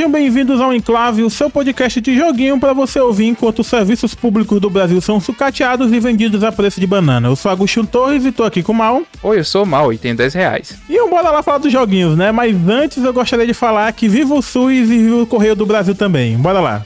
Sejam 0.00 0.10
bem-vindos 0.10 0.62
ao 0.62 0.72
Enclave, 0.72 1.22
o 1.22 1.28
seu 1.28 1.50
podcast 1.50 2.00
de 2.00 2.16
joguinho 2.16 2.58
para 2.58 2.72
você 2.72 2.98
ouvir 2.98 3.26
enquanto 3.26 3.58
os 3.58 3.66
serviços 3.66 4.14
públicos 4.14 4.58
do 4.58 4.70
Brasil 4.70 4.98
são 4.98 5.20
sucateados 5.20 5.92
e 5.92 6.00
vendidos 6.00 6.42
a 6.42 6.50
preço 6.50 6.80
de 6.80 6.86
banana. 6.86 7.28
Eu 7.28 7.36
sou 7.36 7.50
Agostinho 7.50 7.86
Torres 7.86 8.24
e 8.24 8.32
tô 8.32 8.42
aqui 8.42 8.62
com 8.62 8.72
o 8.72 8.74
Mal. 8.74 9.02
Oi, 9.22 9.40
eu 9.40 9.44
sou 9.44 9.64
o 9.64 9.66
Mal 9.66 9.92
e 9.92 9.98
tenho 9.98 10.16
10 10.16 10.32
reais. 10.32 10.78
E 10.88 10.96
eu 10.96 11.10
bora 11.10 11.30
lá 11.30 11.42
falar 11.42 11.58
dos 11.58 11.70
joguinhos, 11.70 12.16
né? 12.16 12.32
Mas 12.32 12.56
antes 12.66 13.04
eu 13.04 13.12
gostaria 13.12 13.46
de 13.46 13.52
falar 13.52 13.92
que 13.92 14.08
viva 14.08 14.32
o 14.32 14.40
SUS 14.40 14.72
e 14.72 14.84
viva 14.84 15.16
o 15.16 15.26
Correio 15.26 15.54
do 15.54 15.66
Brasil 15.66 15.94
também. 15.94 16.34
Bora 16.38 16.60
lá. 16.60 16.82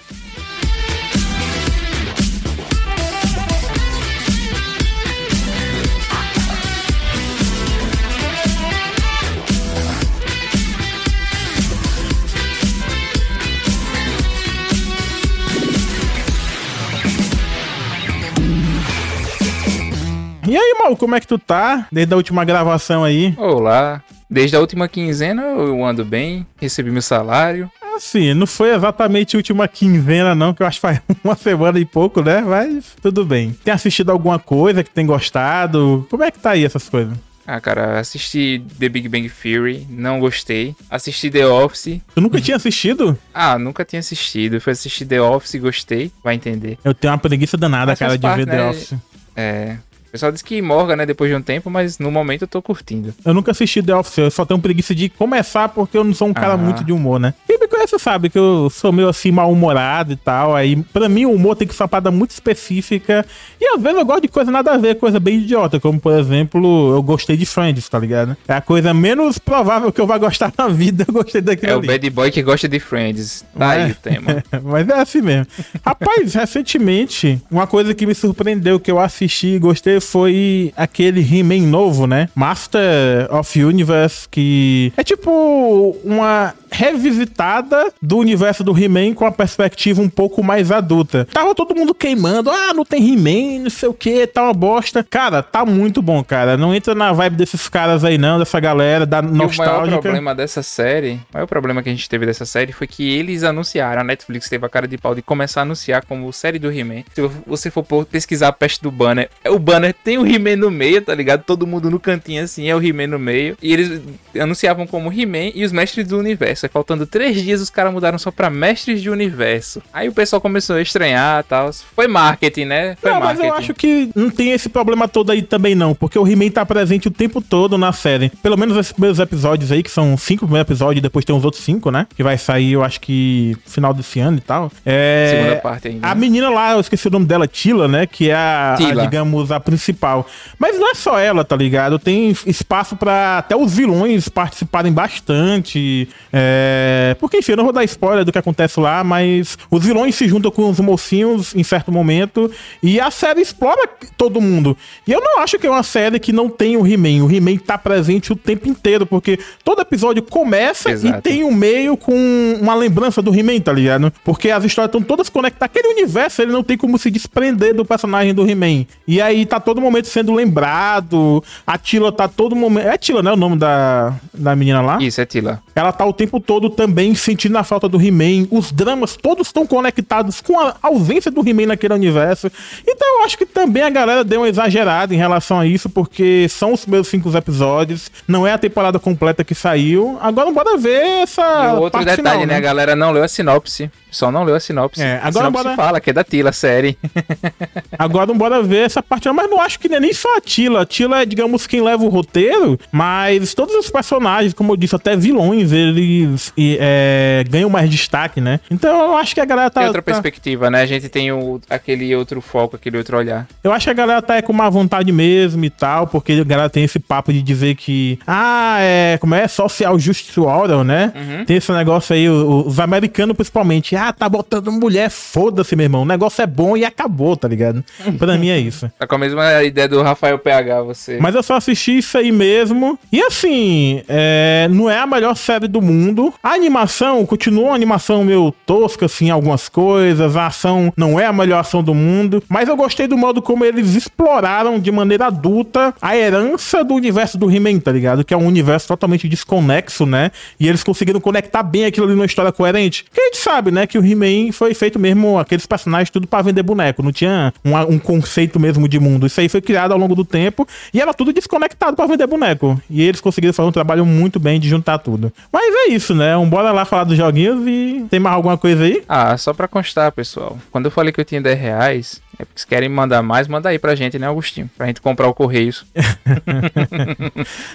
E 20.54 20.56
aí, 20.56 20.76
Mal, 20.78 20.96
como 20.96 21.16
é 21.16 21.20
que 21.20 21.26
tu 21.26 21.36
tá? 21.36 21.88
Desde 21.90 22.14
a 22.14 22.16
última 22.16 22.44
gravação 22.44 23.02
aí? 23.02 23.34
Olá. 23.36 24.00
Desde 24.30 24.54
a 24.54 24.60
última 24.60 24.86
quinzena 24.86 25.42
eu 25.42 25.84
ando 25.84 26.04
bem, 26.04 26.46
recebi 26.60 26.92
meu 26.92 27.02
salário. 27.02 27.68
Assim, 27.96 28.32
não 28.34 28.46
foi 28.46 28.72
exatamente 28.72 29.34
a 29.34 29.38
última 29.40 29.66
quinzena, 29.66 30.32
não, 30.32 30.54
que 30.54 30.62
eu 30.62 30.66
acho 30.68 30.76
que 30.76 30.82
faz 30.82 31.00
uma 31.24 31.34
semana 31.34 31.80
e 31.80 31.84
pouco, 31.84 32.22
né? 32.22 32.40
Mas 32.40 32.94
tudo 33.02 33.24
bem. 33.24 33.50
Tem 33.64 33.74
assistido 33.74 34.10
alguma 34.12 34.38
coisa 34.38 34.84
que 34.84 34.90
tem 34.90 35.04
gostado? 35.04 36.06
Como 36.08 36.22
é 36.22 36.30
que 36.30 36.38
tá 36.38 36.50
aí 36.50 36.64
essas 36.64 36.88
coisas? 36.88 37.18
Ah, 37.44 37.60
cara, 37.60 37.98
assisti 37.98 38.62
The 38.78 38.88
Big 38.88 39.08
Bang 39.08 39.28
Theory, 39.28 39.84
não 39.90 40.20
gostei. 40.20 40.72
Assisti 40.88 41.32
The 41.32 41.48
Office. 41.48 42.00
Tu 42.14 42.20
nunca 42.20 42.40
tinha 42.40 42.56
assistido? 42.56 43.18
Ah, 43.34 43.58
nunca 43.58 43.84
tinha 43.84 43.98
assistido. 43.98 44.60
Fui 44.60 44.72
assistir 44.72 45.04
The 45.04 45.20
Office 45.20 45.54
e 45.54 45.58
gostei, 45.58 46.12
vai 46.22 46.36
entender. 46.36 46.78
Eu 46.84 46.94
tenho 46.94 47.12
uma 47.12 47.18
preguiça 47.18 47.56
danada, 47.56 47.90
Mas 47.90 47.98
cara, 47.98 48.16
de 48.16 48.22
parte, 48.22 48.36
ver 48.36 48.46
The 48.46 48.56
né? 48.56 48.70
Office. 48.70 48.94
É. 49.34 49.76
O 50.14 50.16
pessoal 50.16 50.30
diz 50.30 50.42
que 50.42 50.62
morga, 50.62 50.94
né, 50.94 51.04
depois 51.04 51.28
de 51.28 51.34
um 51.36 51.42
tempo, 51.42 51.68
mas 51.68 51.98
no 51.98 52.08
momento 52.08 52.42
eu 52.42 52.46
tô 52.46 52.62
curtindo. 52.62 53.12
Eu 53.24 53.34
nunca 53.34 53.50
assisti 53.50 53.82
The 53.82 53.96
Office, 53.96 54.18
eu 54.18 54.30
só 54.30 54.44
tenho 54.44 54.60
preguiça 54.60 54.94
de 54.94 55.08
começar 55.08 55.68
porque 55.70 55.98
eu 55.98 56.04
não 56.04 56.14
sou 56.14 56.28
um 56.28 56.32
cara 56.32 56.52
Ah. 56.52 56.56
muito 56.56 56.84
de 56.84 56.92
humor, 56.92 57.18
né? 57.18 57.34
Quem 57.48 57.58
me 57.58 57.66
conhece 57.66 57.98
sabe 57.98 58.30
que 58.30 58.38
eu 58.38 58.70
sou 58.70 58.92
meio 58.92 59.08
assim 59.08 59.32
mal-humorado 59.32 60.12
e 60.12 60.16
tal. 60.16 60.54
Aí, 60.54 60.76
pra 60.76 61.08
mim, 61.08 61.24
o 61.24 61.32
humor 61.32 61.56
tem 61.56 61.66
que 61.66 61.74
ser 61.74 61.82
uma 61.82 61.88
parada 61.88 62.12
muito 62.12 62.30
específica. 62.30 63.26
E 63.60 63.66
às 63.74 63.82
vezes 63.82 63.98
eu 63.98 64.04
gosto 64.04 64.22
de 64.22 64.28
coisa 64.28 64.52
nada 64.52 64.74
a 64.74 64.76
ver, 64.78 64.94
coisa 65.00 65.18
bem 65.18 65.38
idiota. 65.38 65.80
Como, 65.80 65.98
por 65.98 66.12
exemplo, 66.16 66.92
eu 66.94 67.02
gostei 67.02 67.36
de 67.36 67.44
Friends, 67.44 67.88
tá 67.88 67.98
ligado? 67.98 68.36
É 68.46 68.52
a 68.54 68.60
coisa 68.60 68.94
menos 68.94 69.36
provável 69.38 69.90
que 69.90 70.00
eu 70.00 70.06
vá 70.06 70.16
gostar 70.16 70.52
na 70.56 70.68
vida, 70.68 71.04
eu 71.08 71.12
gostei 71.12 71.40
daquilo 71.40 71.72
É 71.72 71.74
o 71.74 71.78
ali. 71.78 71.88
bad 71.88 72.10
boy 72.10 72.30
que 72.30 72.40
gosta 72.40 72.68
de 72.68 72.78
Friends. 72.78 73.44
Tá 73.58 73.74
É. 73.74 73.82
aí 73.86 73.90
o 73.90 73.94
tema. 73.96 74.44
Mas 74.62 74.88
é 74.88 74.94
assim 75.00 75.22
mesmo. 75.22 75.48
Rapaz, 75.84 76.34
recentemente, 76.34 77.42
uma 77.50 77.66
coisa 77.66 77.92
que 77.92 78.06
me 78.06 78.14
surpreendeu, 78.14 78.78
que 78.78 78.92
eu 78.92 79.00
assisti 79.00 79.48
e 79.48 79.58
gostei, 79.58 80.03
foi 80.10 80.72
aquele 80.76 81.20
He-Man 81.20 81.66
novo, 81.66 82.06
né? 82.06 82.28
Master 82.34 83.28
of 83.34 83.62
Universe, 83.62 84.28
que 84.30 84.92
é 84.96 85.02
tipo 85.02 85.96
uma 86.04 86.54
revisitada 86.70 87.92
do 88.02 88.18
universo 88.18 88.64
do 88.64 88.76
He-Man 88.76 89.14
com 89.14 89.24
a 89.24 89.30
perspectiva 89.32 90.02
um 90.02 90.08
pouco 90.08 90.42
mais 90.42 90.72
adulta. 90.72 91.26
Tava 91.32 91.54
todo 91.54 91.74
mundo 91.74 91.94
queimando, 91.94 92.50
ah, 92.50 92.74
não 92.74 92.84
tem 92.84 93.12
He-Man, 93.12 93.62
não 93.62 93.70
sei 93.70 93.88
o 93.88 93.94
que, 93.94 94.26
tá 94.26 94.42
uma 94.44 94.52
bosta. 94.52 95.04
Cara, 95.08 95.42
tá 95.42 95.64
muito 95.64 96.02
bom, 96.02 96.22
cara. 96.24 96.56
Não 96.56 96.74
entra 96.74 96.94
na 96.94 97.12
vibe 97.12 97.36
desses 97.36 97.68
caras 97.68 98.04
aí 98.04 98.18
não, 98.18 98.38
dessa 98.38 98.58
galera 98.58 99.06
da 99.06 99.18
E 99.18 99.20
o 99.20 99.24
maior 99.24 99.46
nostálgica. 99.46 100.00
problema 100.00 100.34
dessa 100.34 100.62
série, 100.62 101.14
o 101.30 101.34
maior 101.34 101.46
problema 101.46 101.82
que 101.82 101.88
a 101.88 101.92
gente 101.92 102.08
teve 102.08 102.26
dessa 102.26 102.44
série 102.44 102.72
foi 102.72 102.86
que 102.86 103.08
eles 103.08 103.44
anunciaram, 103.44 104.00
a 104.00 104.04
Netflix 104.04 104.48
teve 104.48 104.66
a 104.66 104.68
cara 104.68 104.88
de 104.88 104.98
pau 104.98 105.14
de 105.14 105.22
começar 105.22 105.60
a 105.60 105.62
anunciar 105.62 106.04
como 106.04 106.32
série 106.32 106.58
do 106.58 106.70
He-Man. 106.70 107.04
Se 107.14 107.22
você 107.46 107.70
for 107.70 107.84
pesquisar 108.04 108.48
a 108.48 108.52
peste 108.52 108.82
do 108.82 108.90
banner, 108.90 109.30
o 109.46 109.58
banner 109.58 109.93
tem 110.02 110.18
o 110.18 110.26
He-Man 110.26 110.56
no 110.56 110.70
meio, 110.70 111.00
tá 111.02 111.14
ligado? 111.14 111.42
Todo 111.44 111.66
mundo 111.66 111.90
no 111.90 112.00
cantinho 112.00 112.42
assim, 112.42 112.68
é 112.68 112.74
o 112.74 112.82
He-Man 112.82 113.08
no 113.08 113.18
meio. 113.18 113.56
E 113.62 113.72
eles 113.72 114.00
anunciavam 114.38 114.86
como 114.86 115.12
He-Man 115.12 115.52
e 115.54 115.64
os 115.64 115.72
mestres 115.72 116.06
do 116.06 116.18
universo. 116.18 116.66
Aí 116.66 116.70
faltando 116.70 117.06
três 117.06 117.42
dias, 117.42 117.60
os 117.60 117.70
caras 117.70 117.92
mudaram 117.92 118.18
só 118.18 118.30
pra 118.30 118.50
mestres 118.50 119.02
de 119.02 119.10
universo. 119.10 119.82
Aí 119.92 120.08
o 120.08 120.12
pessoal 120.12 120.40
começou 120.40 120.76
a 120.76 120.82
estranhar 120.82 121.40
e 121.40 121.42
tal. 121.44 121.70
Foi 121.94 122.08
marketing, 122.08 122.64
né? 122.64 122.96
Foi 123.00 123.10
não, 123.10 123.20
mas 123.20 123.38
marketing. 123.38 123.48
eu 123.48 123.54
acho 123.54 123.74
que 123.74 124.10
não 124.14 124.30
tem 124.30 124.52
esse 124.52 124.68
problema 124.68 125.06
todo 125.08 125.30
aí 125.30 125.42
também 125.42 125.74
não, 125.74 125.94
porque 125.94 126.18
o 126.18 126.26
He-Man 126.26 126.50
tá 126.50 126.64
presente 126.64 127.08
o 127.08 127.10
tempo 127.10 127.40
todo 127.40 127.78
na 127.78 127.92
série. 127.92 128.30
Pelo 128.42 128.56
menos 128.56 128.76
esses 128.76 128.92
primeiros 128.92 129.18
episódios 129.18 129.70
aí, 129.70 129.82
que 129.82 129.90
são 129.90 130.16
cinco 130.16 130.46
primeiros 130.46 130.68
episódios, 130.68 130.98
e 130.98 131.02
depois 131.02 131.24
tem 131.24 131.34
os 131.34 131.44
outros 131.44 131.62
cinco, 131.62 131.90
né? 131.90 132.06
Que 132.16 132.22
vai 132.22 132.38
sair, 132.38 132.72
eu 132.72 132.82
acho 132.82 133.00
que 133.00 133.56
final 133.66 133.92
desse 133.92 134.20
ano 134.20 134.38
e 134.38 134.40
tal. 134.40 134.70
É... 134.84 135.28
Segunda 135.30 135.56
parte 135.56 135.88
ainda. 135.88 136.06
A 136.06 136.14
né? 136.14 136.20
menina 136.20 136.50
lá, 136.50 136.72
eu 136.72 136.80
esqueci 136.80 137.08
o 137.08 137.10
nome 137.10 137.26
dela, 137.26 137.46
Tila, 137.46 137.88
né? 137.88 138.06
Que 138.06 138.30
é 138.30 138.34
a, 138.34 138.74
a, 138.74 138.76
digamos, 138.76 139.50
a 139.50 139.60
principal. 139.74 140.26
Mas 140.58 140.78
não 140.78 140.90
é 140.90 140.94
só 140.94 141.18
ela, 141.18 141.44
tá 141.44 141.56
ligado? 141.56 141.98
Tem 141.98 142.34
espaço 142.46 142.96
pra 142.96 143.38
até 143.38 143.56
os 143.56 143.74
vilões 143.74 144.28
participarem 144.28 144.92
bastante. 144.92 146.08
É... 146.32 147.16
Porque, 147.20 147.38
enfim, 147.38 147.52
eu 147.52 147.56
não 147.56 147.64
vou 147.64 147.72
dar 147.72 147.84
spoiler 147.84 148.24
do 148.24 148.32
que 148.32 148.38
acontece 148.38 148.78
lá, 148.80 149.02
mas 149.04 149.58
os 149.70 149.84
vilões 149.84 150.14
se 150.14 150.28
juntam 150.28 150.50
com 150.50 150.70
os 150.70 150.80
mocinhos 150.80 151.54
em 151.54 151.62
certo 151.62 151.90
momento 151.90 152.50
e 152.82 153.00
a 153.00 153.10
série 153.10 153.40
explora 153.40 153.88
todo 154.16 154.40
mundo. 154.40 154.76
E 155.06 155.12
eu 155.12 155.20
não 155.20 155.40
acho 155.40 155.58
que 155.58 155.66
é 155.66 155.70
uma 155.70 155.82
série 155.82 156.18
que 156.18 156.32
não 156.32 156.48
tem 156.48 156.76
o 156.76 156.86
He-Man. 156.86 157.24
O 157.24 157.30
He-Man 157.30 157.56
tá 157.58 157.76
presente 157.76 158.32
o 158.32 158.36
tempo 158.36 158.68
inteiro, 158.68 159.06
porque 159.06 159.38
todo 159.62 159.80
episódio 159.80 160.22
começa 160.22 160.90
e 160.90 160.92
Exato. 160.92 161.22
tem 161.22 161.44
um 161.44 161.52
meio 161.52 161.96
com 161.96 162.14
uma 162.60 162.74
lembrança 162.74 163.20
do 163.20 163.34
He-Man, 163.34 163.60
tá 163.60 163.72
ligado? 163.72 164.12
Porque 164.24 164.50
as 164.50 164.64
histórias 164.64 164.88
estão 164.88 165.02
todas 165.02 165.28
conectadas. 165.28 165.64
Aquele 165.64 165.94
universo, 165.94 166.42
ele 166.42 166.52
não 166.52 166.62
tem 166.62 166.76
como 166.76 166.98
se 166.98 167.10
desprender 167.10 167.74
do 167.74 167.84
personagem 167.84 168.34
do 168.34 168.48
He-Man. 168.48 168.86
E 169.06 169.20
aí 169.20 169.44
tá 169.46 169.58
todo 169.64 169.80
momento 169.80 170.08
sendo 170.08 170.32
lembrado. 170.32 171.42
A 171.66 171.78
Tila 171.78 172.12
tá 172.12 172.28
todo 172.28 172.54
momento. 172.54 172.86
É 172.86 172.96
Tila, 172.96 173.22
né? 173.22 173.32
O 173.32 173.36
nome 173.36 173.56
da, 173.56 174.14
da 174.32 174.54
menina 174.54 174.80
lá? 174.80 174.98
Isso, 175.00 175.20
é 175.20 175.26
Tila. 175.26 175.62
Ela 175.74 175.92
tá 175.92 176.04
o 176.04 176.12
tempo 176.12 176.38
todo 176.38 176.70
também 176.70 177.14
sentindo 177.14 177.56
a 177.58 177.64
falta 177.64 177.88
do 177.88 178.00
He-Man. 178.00 178.46
Os 178.50 178.70
dramas 178.70 179.16
todos 179.16 179.48
estão 179.48 179.66
conectados 179.66 180.40
com 180.40 180.60
a 180.60 180.76
ausência 180.82 181.30
do 181.30 181.46
He-Man 181.46 181.66
naquele 181.66 181.94
universo. 181.94 182.50
Então 182.86 183.18
eu 183.18 183.24
acho 183.24 183.36
que 183.38 183.46
também 183.46 183.82
a 183.82 183.90
galera 183.90 184.22
deu 184.22 184.40
uma 184.40 184.48
exagerada 184.48 185.14
em 185.14 185.18
relação 185.18 185.58
a 185.58 185.66
isso, 185.66 185.88
porque 185.88 186.46
são 186.48 186.72
os 186.72 186.82
primeiros 186.82 187.08
cinco 187.08 187.34
episódios. 187.36 188.10
Não 188.28 188.46
é 188.46 188.52
a 188.52 188.58
temporada 188.58 188.98
completa 188.98 189.42
que 189.42 189.54
saiu. 189.54 190.18
Agora 190.20 190.50
bora 190.50 190.76
ver 190.76 191.22
essa. 191.22 191.42
E 191.42 191.76
o 191.76 191.80
outro 191.80 192.00
detalhe, 192.00 192.16
final, 192.16 192.46
né? 192.46 192.56
A 192.56 192.60
galera 192.60 192.94
não 192.94 193.10
leu 193.10 193.24
a 193.24 193.28
sinopse. 193.28 193.90
Só 194.14 194.30
não 194.30 194.44
leu 194.44 194.54
a 194.54 194.60
sinopse. 194.60 195.02
É, 195.02 195.14
a 195.22 195.26
agora 195.28 195.46
sinopse 195.46 195.62
bora- 195.64 195.76
fala 195.76 196.00
que 196.00 196.10
é 196.10 196.12
da 196.12 196.22
Tila, 196.24 196.50
a 196.50 196.52
série. 196.52 196.96
Agora 197.98 198.32
bora 198.34 198.62
ver 198.62 198.86
essa 198.86 199.02
parte. 199.02 199.28
Mas 199.30 199.50
não 199.50 199.60
acho 199.60 199.78
que 199.78 199.88
não 199.88 199.96
é 199.96 200.00
nem 200.00 200.12
só 200.12 200.36
a 200.36 200.40
Tila. 200.40 200.82
A 200.82 200.86
Tila 200.86 201.22
é, 201.22 201.26
digamos, 201.26 201.66
quem 201.66 201.80
leva 201.82 202.04
o 202.04 202.08
roteiro, 202.08 202.78
mas 202.92 203.54
todos 203.54 203.74
os 203.74 203.90
personagens, 203.90 204.52
como 204.54 204.72
eu 204.72 204.76
disse, 204.76 204.94
até 204.94 205.16
vilões, 205.16 205.72
eles 205.72 206.52
e, 206.56 206.76
é, 206.80 207.44
ganham 207.48 207.70
mais 207.70 207.88
destaque, 207.90 208.40
né? 208.40 208.60
Então 208.70 209.06
eu 209.12 209.16
acho 209.16 209.34
que 209.34 209.40
a 209.40 209.44
galera 209.44 209.70
tá. 209.70 209.80
Tem 209.80 209.88
outra 209.88 210.02
tá- 210.02 210.12
perspectiva, 210.12 210.70
né? 210.70 210.82
A 210.82 210.86
gente 210.86 211.08
tem 211.08 211.32
o, 211.32 211.60
aquele 211.68 212.14
outro 212.14 212.40
foco, 212.40 212.76
aquele 212.76 212.96
outro 212.98 213.16
olhar. 213.16 213.46
eu 213.62 213.72
acho 213.72 213.84
que 213.86 213.90
a 213.90 213.94
galera 213.94 214.22
tá 214.22 214.36
é, 214.36 214.42
com 214.42 214.52
má 214.52 214.68
vontade 214.68 215.10
mesmo 215.12 215.64
e 215.64 215.70
tal, 215.70 216.06
porque 216.06 216.32
a 216.32 216.44
galera 216.44 216.68
tem 216.70 216.84
esse 216.84 216.98
papo 216.98 217.32
de 217.32 217.42
dizer 217.42 217.74
que. 217.76 218.18
Ah, 218.26 218.76
é. 218.80 219.18
Como 219.18 219.34
é? 219.34 219.46
Social 219.48 219.98
Justice 219.98 220.38
Warrior, 220.38 220.84
né? 220.84 221.12
Uhum. 221.14 221.44
Tem 221.44 221.56
esse 221.56 221.72
negócio 221.72 222.14
aí, 222.14 222.28
o- 222.28 222.64
os 222.66 222.78
americanos 222.80 223.36
principalmente. 223.36 223.96
Ah, 223.96 224.03
tá 224.12 224.28
botando 224.28 224.70
mulher, 224.72 225.10
foda-se, 225.10 225.74
meu 225.76 225.84
irmão. 225.84 226.02
O 226.02 226.06
negócio 226.06 226.42
é 226.42 226.46
bom 226.46 226.76
e 226.76 226.84
acabou, 226.84 227.36
tá 227.36 227.48
ligado? 227.48 227.84
Pra 228.18 228.36
mim 228.36 228.48
é 228.48 228.58
isso. 228.58 228.90
Tá 228.98 229.08
com 229.08 229.16
a 229.16 229.18
mesma 229.18 229.62
ideia 229.64 229.88
do 229.88 230.00
Rafael 230.02 230.38
PH, 230.38 230.82
você. 230.82 231.18
Mas 231.20 231.34
eu 231.34 231.42
só 231.42 231.56
assisti 231.56 231.98
isso 231.98 232.16
aí 232.16 232.30
mesmo. 232.30 232.98
E 233.12 233.20
assim, 233.20 234.02
é, 234.08 234.68
não 234.70 234.88
é 234.88 234.98
a 234.98 235.06
melhor 235.06 235.36
série 235.36 235.66
do 235.66 235.82
mundo. 235.82 236.32
A 236.42 236.50
animação 236.50 237.26
continua 237.26 237.66
uma 237.66 237.74
animação 237.74 238.24
meio 238.24 238.54
tosca, 238.64 239.06
assim, 239.06 239.30
algumas 239.30 239.68
coisas. 239.68 240.36
A 240.36 240.46
ação 240.46 240.92
não 240.96 241.18
é 241.18 241.26
a 241.26 241.32
melhor 241.32 241.58
ação 241.58 241.82
do 241.82 241.92
mundo. 241.92 242.42
Mas 242.48 242.68
eu 242.68 242.76
gostei 242.76 243.06
do 243.06 243.18
modo 243.18 243.42
como 243.42 243.64
eles 243.64 243.94
exploraram 243.94 244.78
de 244.78 244.90
maneira 244.92 245.26
adulta 245.26 245.94
a 246.00 246.16
herança 246.16 246.84
do 246.84 246.94
universo 246.94 247.36
do 247.36 247.50
He-Man, 247.50 247.80
tá 247.80 247.92
ligado? 247.92 248.24
Que 248.24 248.32
é 248.32 248.36
um 248.36 248.46
universo 248.46 248.88
totalmente 248.88 249.28
desconexo, 249.28 250.06
né? 250.06 250.30
E 250.58 250.68
eles 250.68 250.82
conseguiram 250.82 251.20
conectar 251.20 251.62
bem 251.62 251.84
aquilo 251.84 252.06
ali 252.06 252.14
numa 252.14 252.26
história 252.26 252.52
coerente. 252.52 253.04
Porque 253.04 253.20
a 253.20 253.24
gente 253.24 253.38
sabe, 253.38 253.70
né, 253.70 253.86
que 253.94 253.98
o 253.98 254.04
He-Man 254.04 254.52
foi 254.52 254.74
feito 254.74 254.98
mesmo, 254.98 255.38
aqueles 255.38 255.66
personagens 255.66 256.10
tudo 256.10 256.26
pra 256.26 256.42
vender 256.42 256.62
boneco. 256.62 257.02
Não 257.02 257.12
tinha 257.12 257.52
um, 257.64 257.76
um 257.94 257.98
conceito 257.98 258.58
mesmo 258.60 258.88
de 258.88 259.00
mundo. 259.00 259.26
Isso 259.26 259.40
aí 259.40 259.48
foi 259.48 259.60
criado 259.60 259.92
ao 259.92 259.98
longo 259.98 260.14
do 260.14 260.24
tempo 260.24 260.66
e 260.92 261.00
era 261.00 261.12
tudo 261.12 261.32
desconectado 261.32 261.96
pra 261.96 262.06
vender 262.06 262.26
boneco. 262.26 262.80
E 262.88 263.02
eles 263.02 263.20
conseguiram 263.20 263.52
fazer 263.52 263.68
um 263.68 263.72
trabalho 263.72 264.06
muito 264.06 264.38
bem 264.38 264.60
de 264.60 264.68
juntar 264.68 264.98
tudo. 264.98 265.32
Mas 265.52 265.74
é 265.74 265.92
isso, 265.92 266.04
isso, 266.04 266.14
né? 266.14 266.36
Um 266.36 266.48
bora 266.48 266.70
lá 266.70 266.84
falar 266.84 267.04
dos 267.04 267.16
joguinhos 267.16 267.66
e 267.66 268.06
tem 268.10 268.20
mais 268.20 268.36
alguma 268.36 268.58
coisa 268.58 268.84
aí? 268.84 269.02
Ah, 269.08 269.36
só 269.38 269.54
pra 269.54 269.66
constar, 269.66 270.12
pessoal. 270.12 270.58
Quando 270.70 270.84
eu 270.84 270.90
falei 270.90 271.12
que 271.12 271.20
eu 271.20 271.24
tinha 271.24 271.40
10 271.40 271.58
reais, 271.58 272.22
é 272.38 272.44
porque 272.44 272.60
se 272.60 272.66
querem 272.66 272.88
mandar 272.88 273.22
mais, 273.22 273.46
manda 273.48 273.68
aí 273.68 273.78
pra 273.78 273.94
gente, 273.94 274.18
né, 274.18 274.26
Augustinho? 274.26 274.68
Pra 274.76 274.86
gente 274.86 275.00
comprar 275.00 275.28
o 275.28 275.34
Correios. 275.34 275.86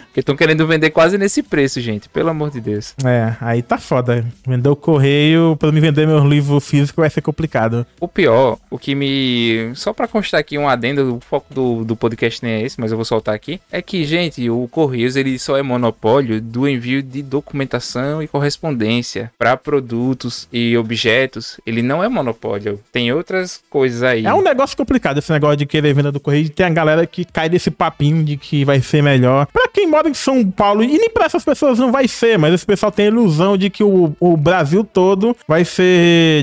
porque 0.08 0.20
estão 0.20 0.36
querendo 0.36 0.68
vender 0.68 0.90
quase 0.90 1.18
nesse 1.18 1.42
preço, 1.42 1.80
gente. 1.82 2.10
Pelo 2.10 2.30
amor 2.30 2.52
de 2.52 2.60
Deus. 2.60 2.94
É, 3.06 3.36
aí 3.42 3.62
tá 3.62 3.78
foda. 3.78 4.26
Vender 4.46 4.70
o 4.70 4.76
Correio 4.76 5.56
pra 5.58 5.72
me 5.72 5.80
vender 5.80 5.99
meus 6.06 6.24
livros 6.24 6.68
físicos 6.68 7.02
vai 7.02 7.10
ser 7.10 7.22
complicado. 7.22 7.86
O 8.00 8.08
pior, 8.08 8.58
o 8.70 8.78
que 8.78 8.96
me. 8.96 9.72
Só 9.76 9.94
pra 9.94 10.08
constar 10.08 10.40
aqui 10.40 10.58
um 10.58 10.68
adendo, 10.68 11.16
o 11.16 11.20
foco 11.20 11.54
do, 11.54 11.84
do 11.84 11.96
podcast 11.96 12.44
nem 12.44 12.54
é 12.54 12.62
esse, 12.64 12.80
mas 12.80 12.92
eu 12.92 12.98
vou 12.98 13.06
soltar 13.06 13.36
aqui. 13.36 13.60
É 13.72 13.82
que, 13.82 14.04
gente, 14.06 14.50
o 14.50 14.68
Correios 14.68 15.16
ele 15.16 15.38
só 15.40 15.58
é 15.58 15.62
monopólio 15.62 16.42
do 16.42 16.68
envio 16.68 17.02
de 17.02 17.22
documentação 17.22 18.22
e 18.22 18.28
correspondência 18.28 19.32
para 19.38 19.56
produtos 19.58 20.48
e 20.52 20.78
objetos. 20.78 21.60
Ele 21.66 21.82
não 21.82 22.04
é 22.04 22.10
monopólio. 22.10 22.80
Tem 22.92 23.12
outras 23.12 23.62
coisas 23.70 24.04
aí. 24.04 24.26
É 24.26 24.34
um 24.34 24.42
negócio 24.42 24.76
complicado 24.76 25.18
esse 25.18 25.32
negócio 25.32 25.58
de 25.58 25.66
querer 25.66 25.94
venda 25.94 26.12
do 26.12 26.20
Correio. 26.20 26.50
Tem 26.50 26.66
a 26.66 26.70
galera 26.70 27.06
que 27.06 27.26
cai 27.26 27.50
desse 27.50 27.72
papinho 27.72 28.24
de 28.24 28.38
que 28.38 28.64
vai 28.66 28.82
ser 28.82 29.02
melhor. 29.02 29.48
Pra 29.48 29.68
quem 29.68 29.88
mora 29.88 30.10
em 30.10 30.14
São 30.14 30.50
Paulo, 30.50 30.84
e 30.84 30.88
nem 30.88 31.10
pra 31.10 31.26
essas 31.26 31.44
pessoas 31.44 31.80
não 31.80 31.92
vai 31.92 32.08
ser, 32.08 32.38
mas 32.38 32.54
esse 32.54 32.66
pessoal 32.66 32.92
tem 32.92 33.06
a 33.06 33.10
ilusão 33.10 33.58
de 33.58 33.70
que 33.70 33.84
o, 33.84 34.16
o 34.20 34.38
Brasil 34.38 34.84
todo 34.84 35.36
vai 35.48 35.66
ser, 35.66 35.89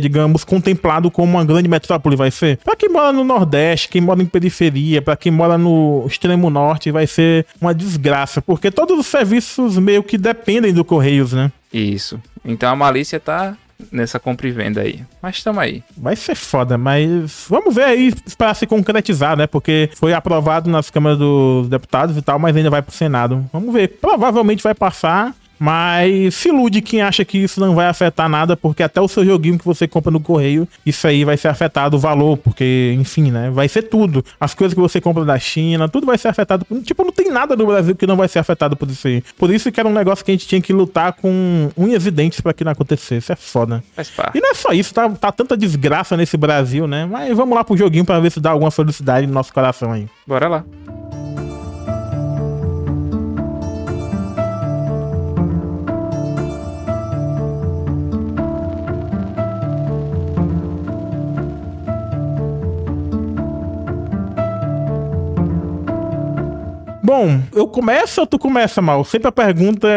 digamos, 0.00 0.44
contemplado 0.44 1.10
como 1.10 1.32
uma 1.32 1.44
grande 1.44 1.69
metrópole, 1.69 2.16
vai 2.16 2.31
ser. 2.31 2.58
Pra 2.58 2.76
quem 2.76 2.88
mora 2.88 3.12
no 3.12 3.25
Nordeste, 3.25 3.88
quem 3.88 4.00
mora 4.00 4.22
em 4.22 4.26
periferia, 4.26 5.02
pra 5.02 5.16
quem 5.16 5.32
mora 5.32 5.56
no 5.58 6.04
extremo 6.06 6.50
norte, 6.50 6.90
vai 6.90 7.06
ser 7.06 7.46
uma 7.60 7.75
desgraça, 7.75 8.40
porque 8.40 8.70
todos 8.70 8.98
os 8.98 9.06
serviços 9.06 9.78
meio 9.78 10.02
que 10.02 10.19
dependem 10.19 10.72
do 10.72 10.84
Correios, 10.84 11.32
né? 11.32 11.50
Isso. 11.72 12.20
Então 12.44 12.70
a 12.70 12.76
malícia 12.76 13.19
tá 13.19 13.56
nessa 13.90 14.19
compra 14.19 14.48
e 14.48 14.50
venda 14.50 14.81
aí. 14.81 15.00
Mas 15.20 15.43
tamo 15.43 15.60
aí. 15.60 15.82
Vai 15.96 16.16
ser 16.16 16.34
foda, 16.34 16.78
mas 16.78 17.46
vamos 17.48 17.75
ver 17.75 17.84
aí 17.84 18.14
para 18.37 18.54
se 18.54 18.66
concretizar, 18.66 19.37
né? 19.37 19.46
Porque 19.46 19.90
foi 19.94 20.12
aprovado 20.12 20.70
nas 20.70 20.90
câmaras 20.90 21.19
dos 21.19 21.69
deputados 21.69 22.16
e 22.16 22.22
tal, 22.22 22.38
mas 22.38 22.56
ainda 22.56 22.70
vai 22.70 22.82
pro 22.82 22.94
Senado. 22.94 23.44
Vamos 23.52 23.72
ver. 23.72 23.98
Provavelmente 24.00 24.62
vai 24.62 24.75
passar. 24.75 25.34
Mas 25.58 26.35
se 26.35 26.49
ilude 26.49 26.82
quem 26.82 27.03
acha 27.03 27.25
que 27.25 27.38
isso 27.38 27.61
não 27.61 27.75
vai 27.75 27.87
afetar 27.87 28.29
nada, 28.29 28.56
porque 28.56 28.82
até 28.82 29.00
o 29.00 29.08
seu 29.08 29.25
joguinho 29.25 29.58
que 29.58 29.64
você 29.64 29.88
compra 29.88 30.11
no 30.11 30.20
correio, 30.20 30.69
isso 30.85 31.06
aí 31.06 31.25
vai 31.25 31.37
ser 31.37 31.49
afetado 31.49 31.97
o 31.97 32.00
valor, 32.00 32.37
porque, 32.37 32.94
enfim, 32.99 33.31
né? 33.31 33.50
Vai 33.50 33.69
ser 33.69 33.82
tudo. 33.82 34.25
As 34.38 34.55
coisas 34.55 34.75
que 34.75 34.81
você 34.81 35.00
compra 35.00 35.25
da 35.25 35.38
China, 35.38 35.88
tudo 35.88 36.06
vai 36.06 36.19
ser 36.19 36.29
afetado. 36.29 36.67
Tipo, 36.82 37.05
não 37.05 37.12
tem 37.12 37.31
nada 37.31 37.56
no 37.56 37.67
Brasil 37.67 37.94
que 37.94 38.06
não 38.06 38.17
vai 38.17 38.29
ser 38.29 38.38
afetado 38.38 38.76
por 38.76 38.88
isso 38.88 39.06
aí. 39.06 39.23
Por 39.38 39.50
isso 39.50 39.70
que 39.73 39.81
era 39.81 39.88
um 39.88 39.93
negócio 39.93 40.25
que 40.25 40.31
a 40.31 40.35
gente 40.35 40.47
tinha 40.47 40.61
que 40.61 40.73
lutar 40.73 41.12
com 41.12 41.70
unhas 41.76 42.06
e 42.06 42.11
dentes 42.11 42.41
pra 42.41 42.53
que 42.53 42.64
não 42.64 42.73
acontecesse. 42.73 43.32
É 43.32 43.37
foda. 43.37 43.82
E 44.35 44.41
não 44.41 44.50
é 44.50 44.55
só 44.55 44.73
isso, 44.73 44.93
tá, 44.93 45.08
tá 45.11 45.32
tanta 45.32 45.56
desgraça 45.56 46.17
nesse 46.17 46.37
Brasil, 46.37 46.87
né? 46.87 47.06
Mas 47.06 47.37
vamos 47.37 47.55
lá 47.55 47.64
pro 47.64 47.76
joguinho 47.76 48.05
pra 48.05 48.20
ver 48.20 48.31
se 48.31 48.41
dá 48.41 48.50
alguma 48.50 48.70
felicidade 48.70 49.26
no 49.26 49.32
nosso 49.32 49.53
coração 49.53 49.93
aí. 49.93 50.06
Bora 50.26 50.49
lá. 50.49 50.64
Bom, 67.18 67.40
eu 67.54 67.66
começo 67.66 68.20
ou 68.20 68.26
tu 68.26 68.38
começa 68.38 68.82
mal? 68.82 69.02
Sempre 69.02 69.28
a 69.28 69.32
pergunta 69.32 69.88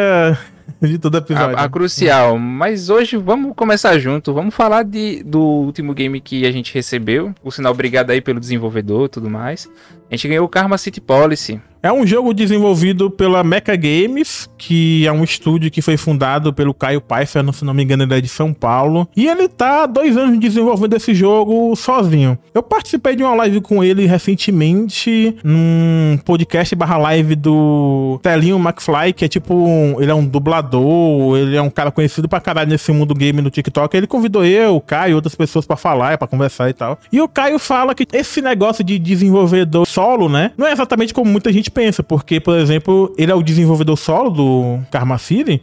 de 0.82 0.98
todo 0.98 1.18
episódio. 1.18 1.58
A, 1.58 1.64
a, 1.64 1.70
crucial. 1.70 2.40
Mas 2.40 2.90
hoje 2.90 3.18
vamos 3.18 3.54
começar 3.58 4.00
junto. 4.00 4.34
Vamos 4.34 4.56
falar 4.56 4.84
de, 4.84 5.22
do 5.24 5.42
último 5.42 5.94
game 5.94 6.22
que 6.22 6.46
a 6.46 6.52
gente 6.54 6.74
recebeu. 6.74 7.36
O 7.44 7.52
sinal 7.52 7.74
obrigado 7.74 8.12
aí 8.12 8.22
pelo 8.22 8.40
desenvolvedor 8.40 9.08
e 9.08 9.10
tudo 9.10 9.30
mais. 9.30 9.70
A 10.10 10.16
gente 10.16 10.30
ganhou 10.30 10.46
o 10.46 10.48
Karma 10.48 10.78
City 10.78 11.02
Policy. 11.02 11.60
É 11.82 11.94
um 11.94 12.06
jogo 12.06 12.34
desenvolvido 12.34 13.10
pela 13.10 13.42
Mecha 13.42 13.74
Games, 13.74 14.50
que 14.58 15.08
é 15.08 15.12
um 15.14 15.24
estúdio 15.24 15.72
que 15.72 15.82
foi 15.82 15.96
fundado 15.96 16.52
pelo 16.52 16.74
Caio 16.74 17.00
Pfeiffer, 17.00 17.42
se 17.54 17.64
não 17.64 17.74
me 17.74 17.84
engano, 17.84 18.04
ele 18.04 18.16
é 18.16 18.20
de 18.20 18.28
São 18.28 18.54
Paulo. 18.54 19.08
E 19.16 19.28
ele 19.28 19.48
tá 19.48 19.84
há 19.84 19.86
dois 19.86 20.18
anos 20.18 20.38
desenvolvendo 20.38 20.98
esse 20.98 21.14
jogo 21.14 21.74
sozinho. 21.78 22.38
Eu 22.54 22.62
participei 22.62 23.16
de 23.16 23.24
uma 23.24 23.34
live 23.34 23.62
com 23.62 23.82
ele 23.82 24.06
recentemente, 24.06 25.38
num 25.42 26.20
podcast 26.26 26.76
barra 26.76 26.98
live 26.98 27.34
do 27.34 28.20
Telinho 28.22 28.60
McFly, 28.60 29.14
que 29.14 29.24
é 29.24 29.30
tipo, 29.30 29.54
um, 29.54 30.02
ele 30.02 30.12
é 30.12 30.16
um 30.16 30.26
dublador, 30.26 31.38
ele 31.38 31.56
é 31.56 31.62
um 31.62 31.70
cara 31.70 31.92
conhecido 31.92 32.28
pra 32.28 32.42
caralho 32.42 32.70
nesse 32.70 32.92
mundo 32.92 33.16
game 33.16 33.42
no 33.42 33.50
TikTok. 33.50 33.96
Ele 33.96 34.06
convidou 34.06 34.44
eu, 34.44 34.76
o 34.76 34.82
Caio 34.82 35.12
e 35.12 35.16
outras 35.16 35.34
pessoas 35.34 35.66
para 35.66 35.78
falar, 35.78 36.18
para 36.18 36.28
conversar 36.28 36.70
e 36.70 36.74
tal. 36.74 37.00
E 37.10 37.22
o 37.22 37.28
Caio 37.30 37.58
fala 37.58 37.96
que 37.96 38.06
esse 38.12 38.42
negócio 38.42 38.84
de 38.84 39.00
desenvolvedor 39.00 39.88
solo, 39.88 40.28
né, 40.28 40.52
não 40.58 40.68
é 40.68 40.74
exatamente 40.74 41.14
como 41.14 41.32
muita 41.32 41.54
gente 41.54 41.69
pensa, 41.70 42.04
porque, 42.04 42.40
por 42.40 42.58
exemplo, 42.58 43.14
ele 43.18 43.32
é 43.32 43.36
o 43.36 43.44
desenvolvedor 43.44 43.98
solo 43.98 44.30
do 44.30 44.80
Karma 44.92 45.18
City, 45.18 45.62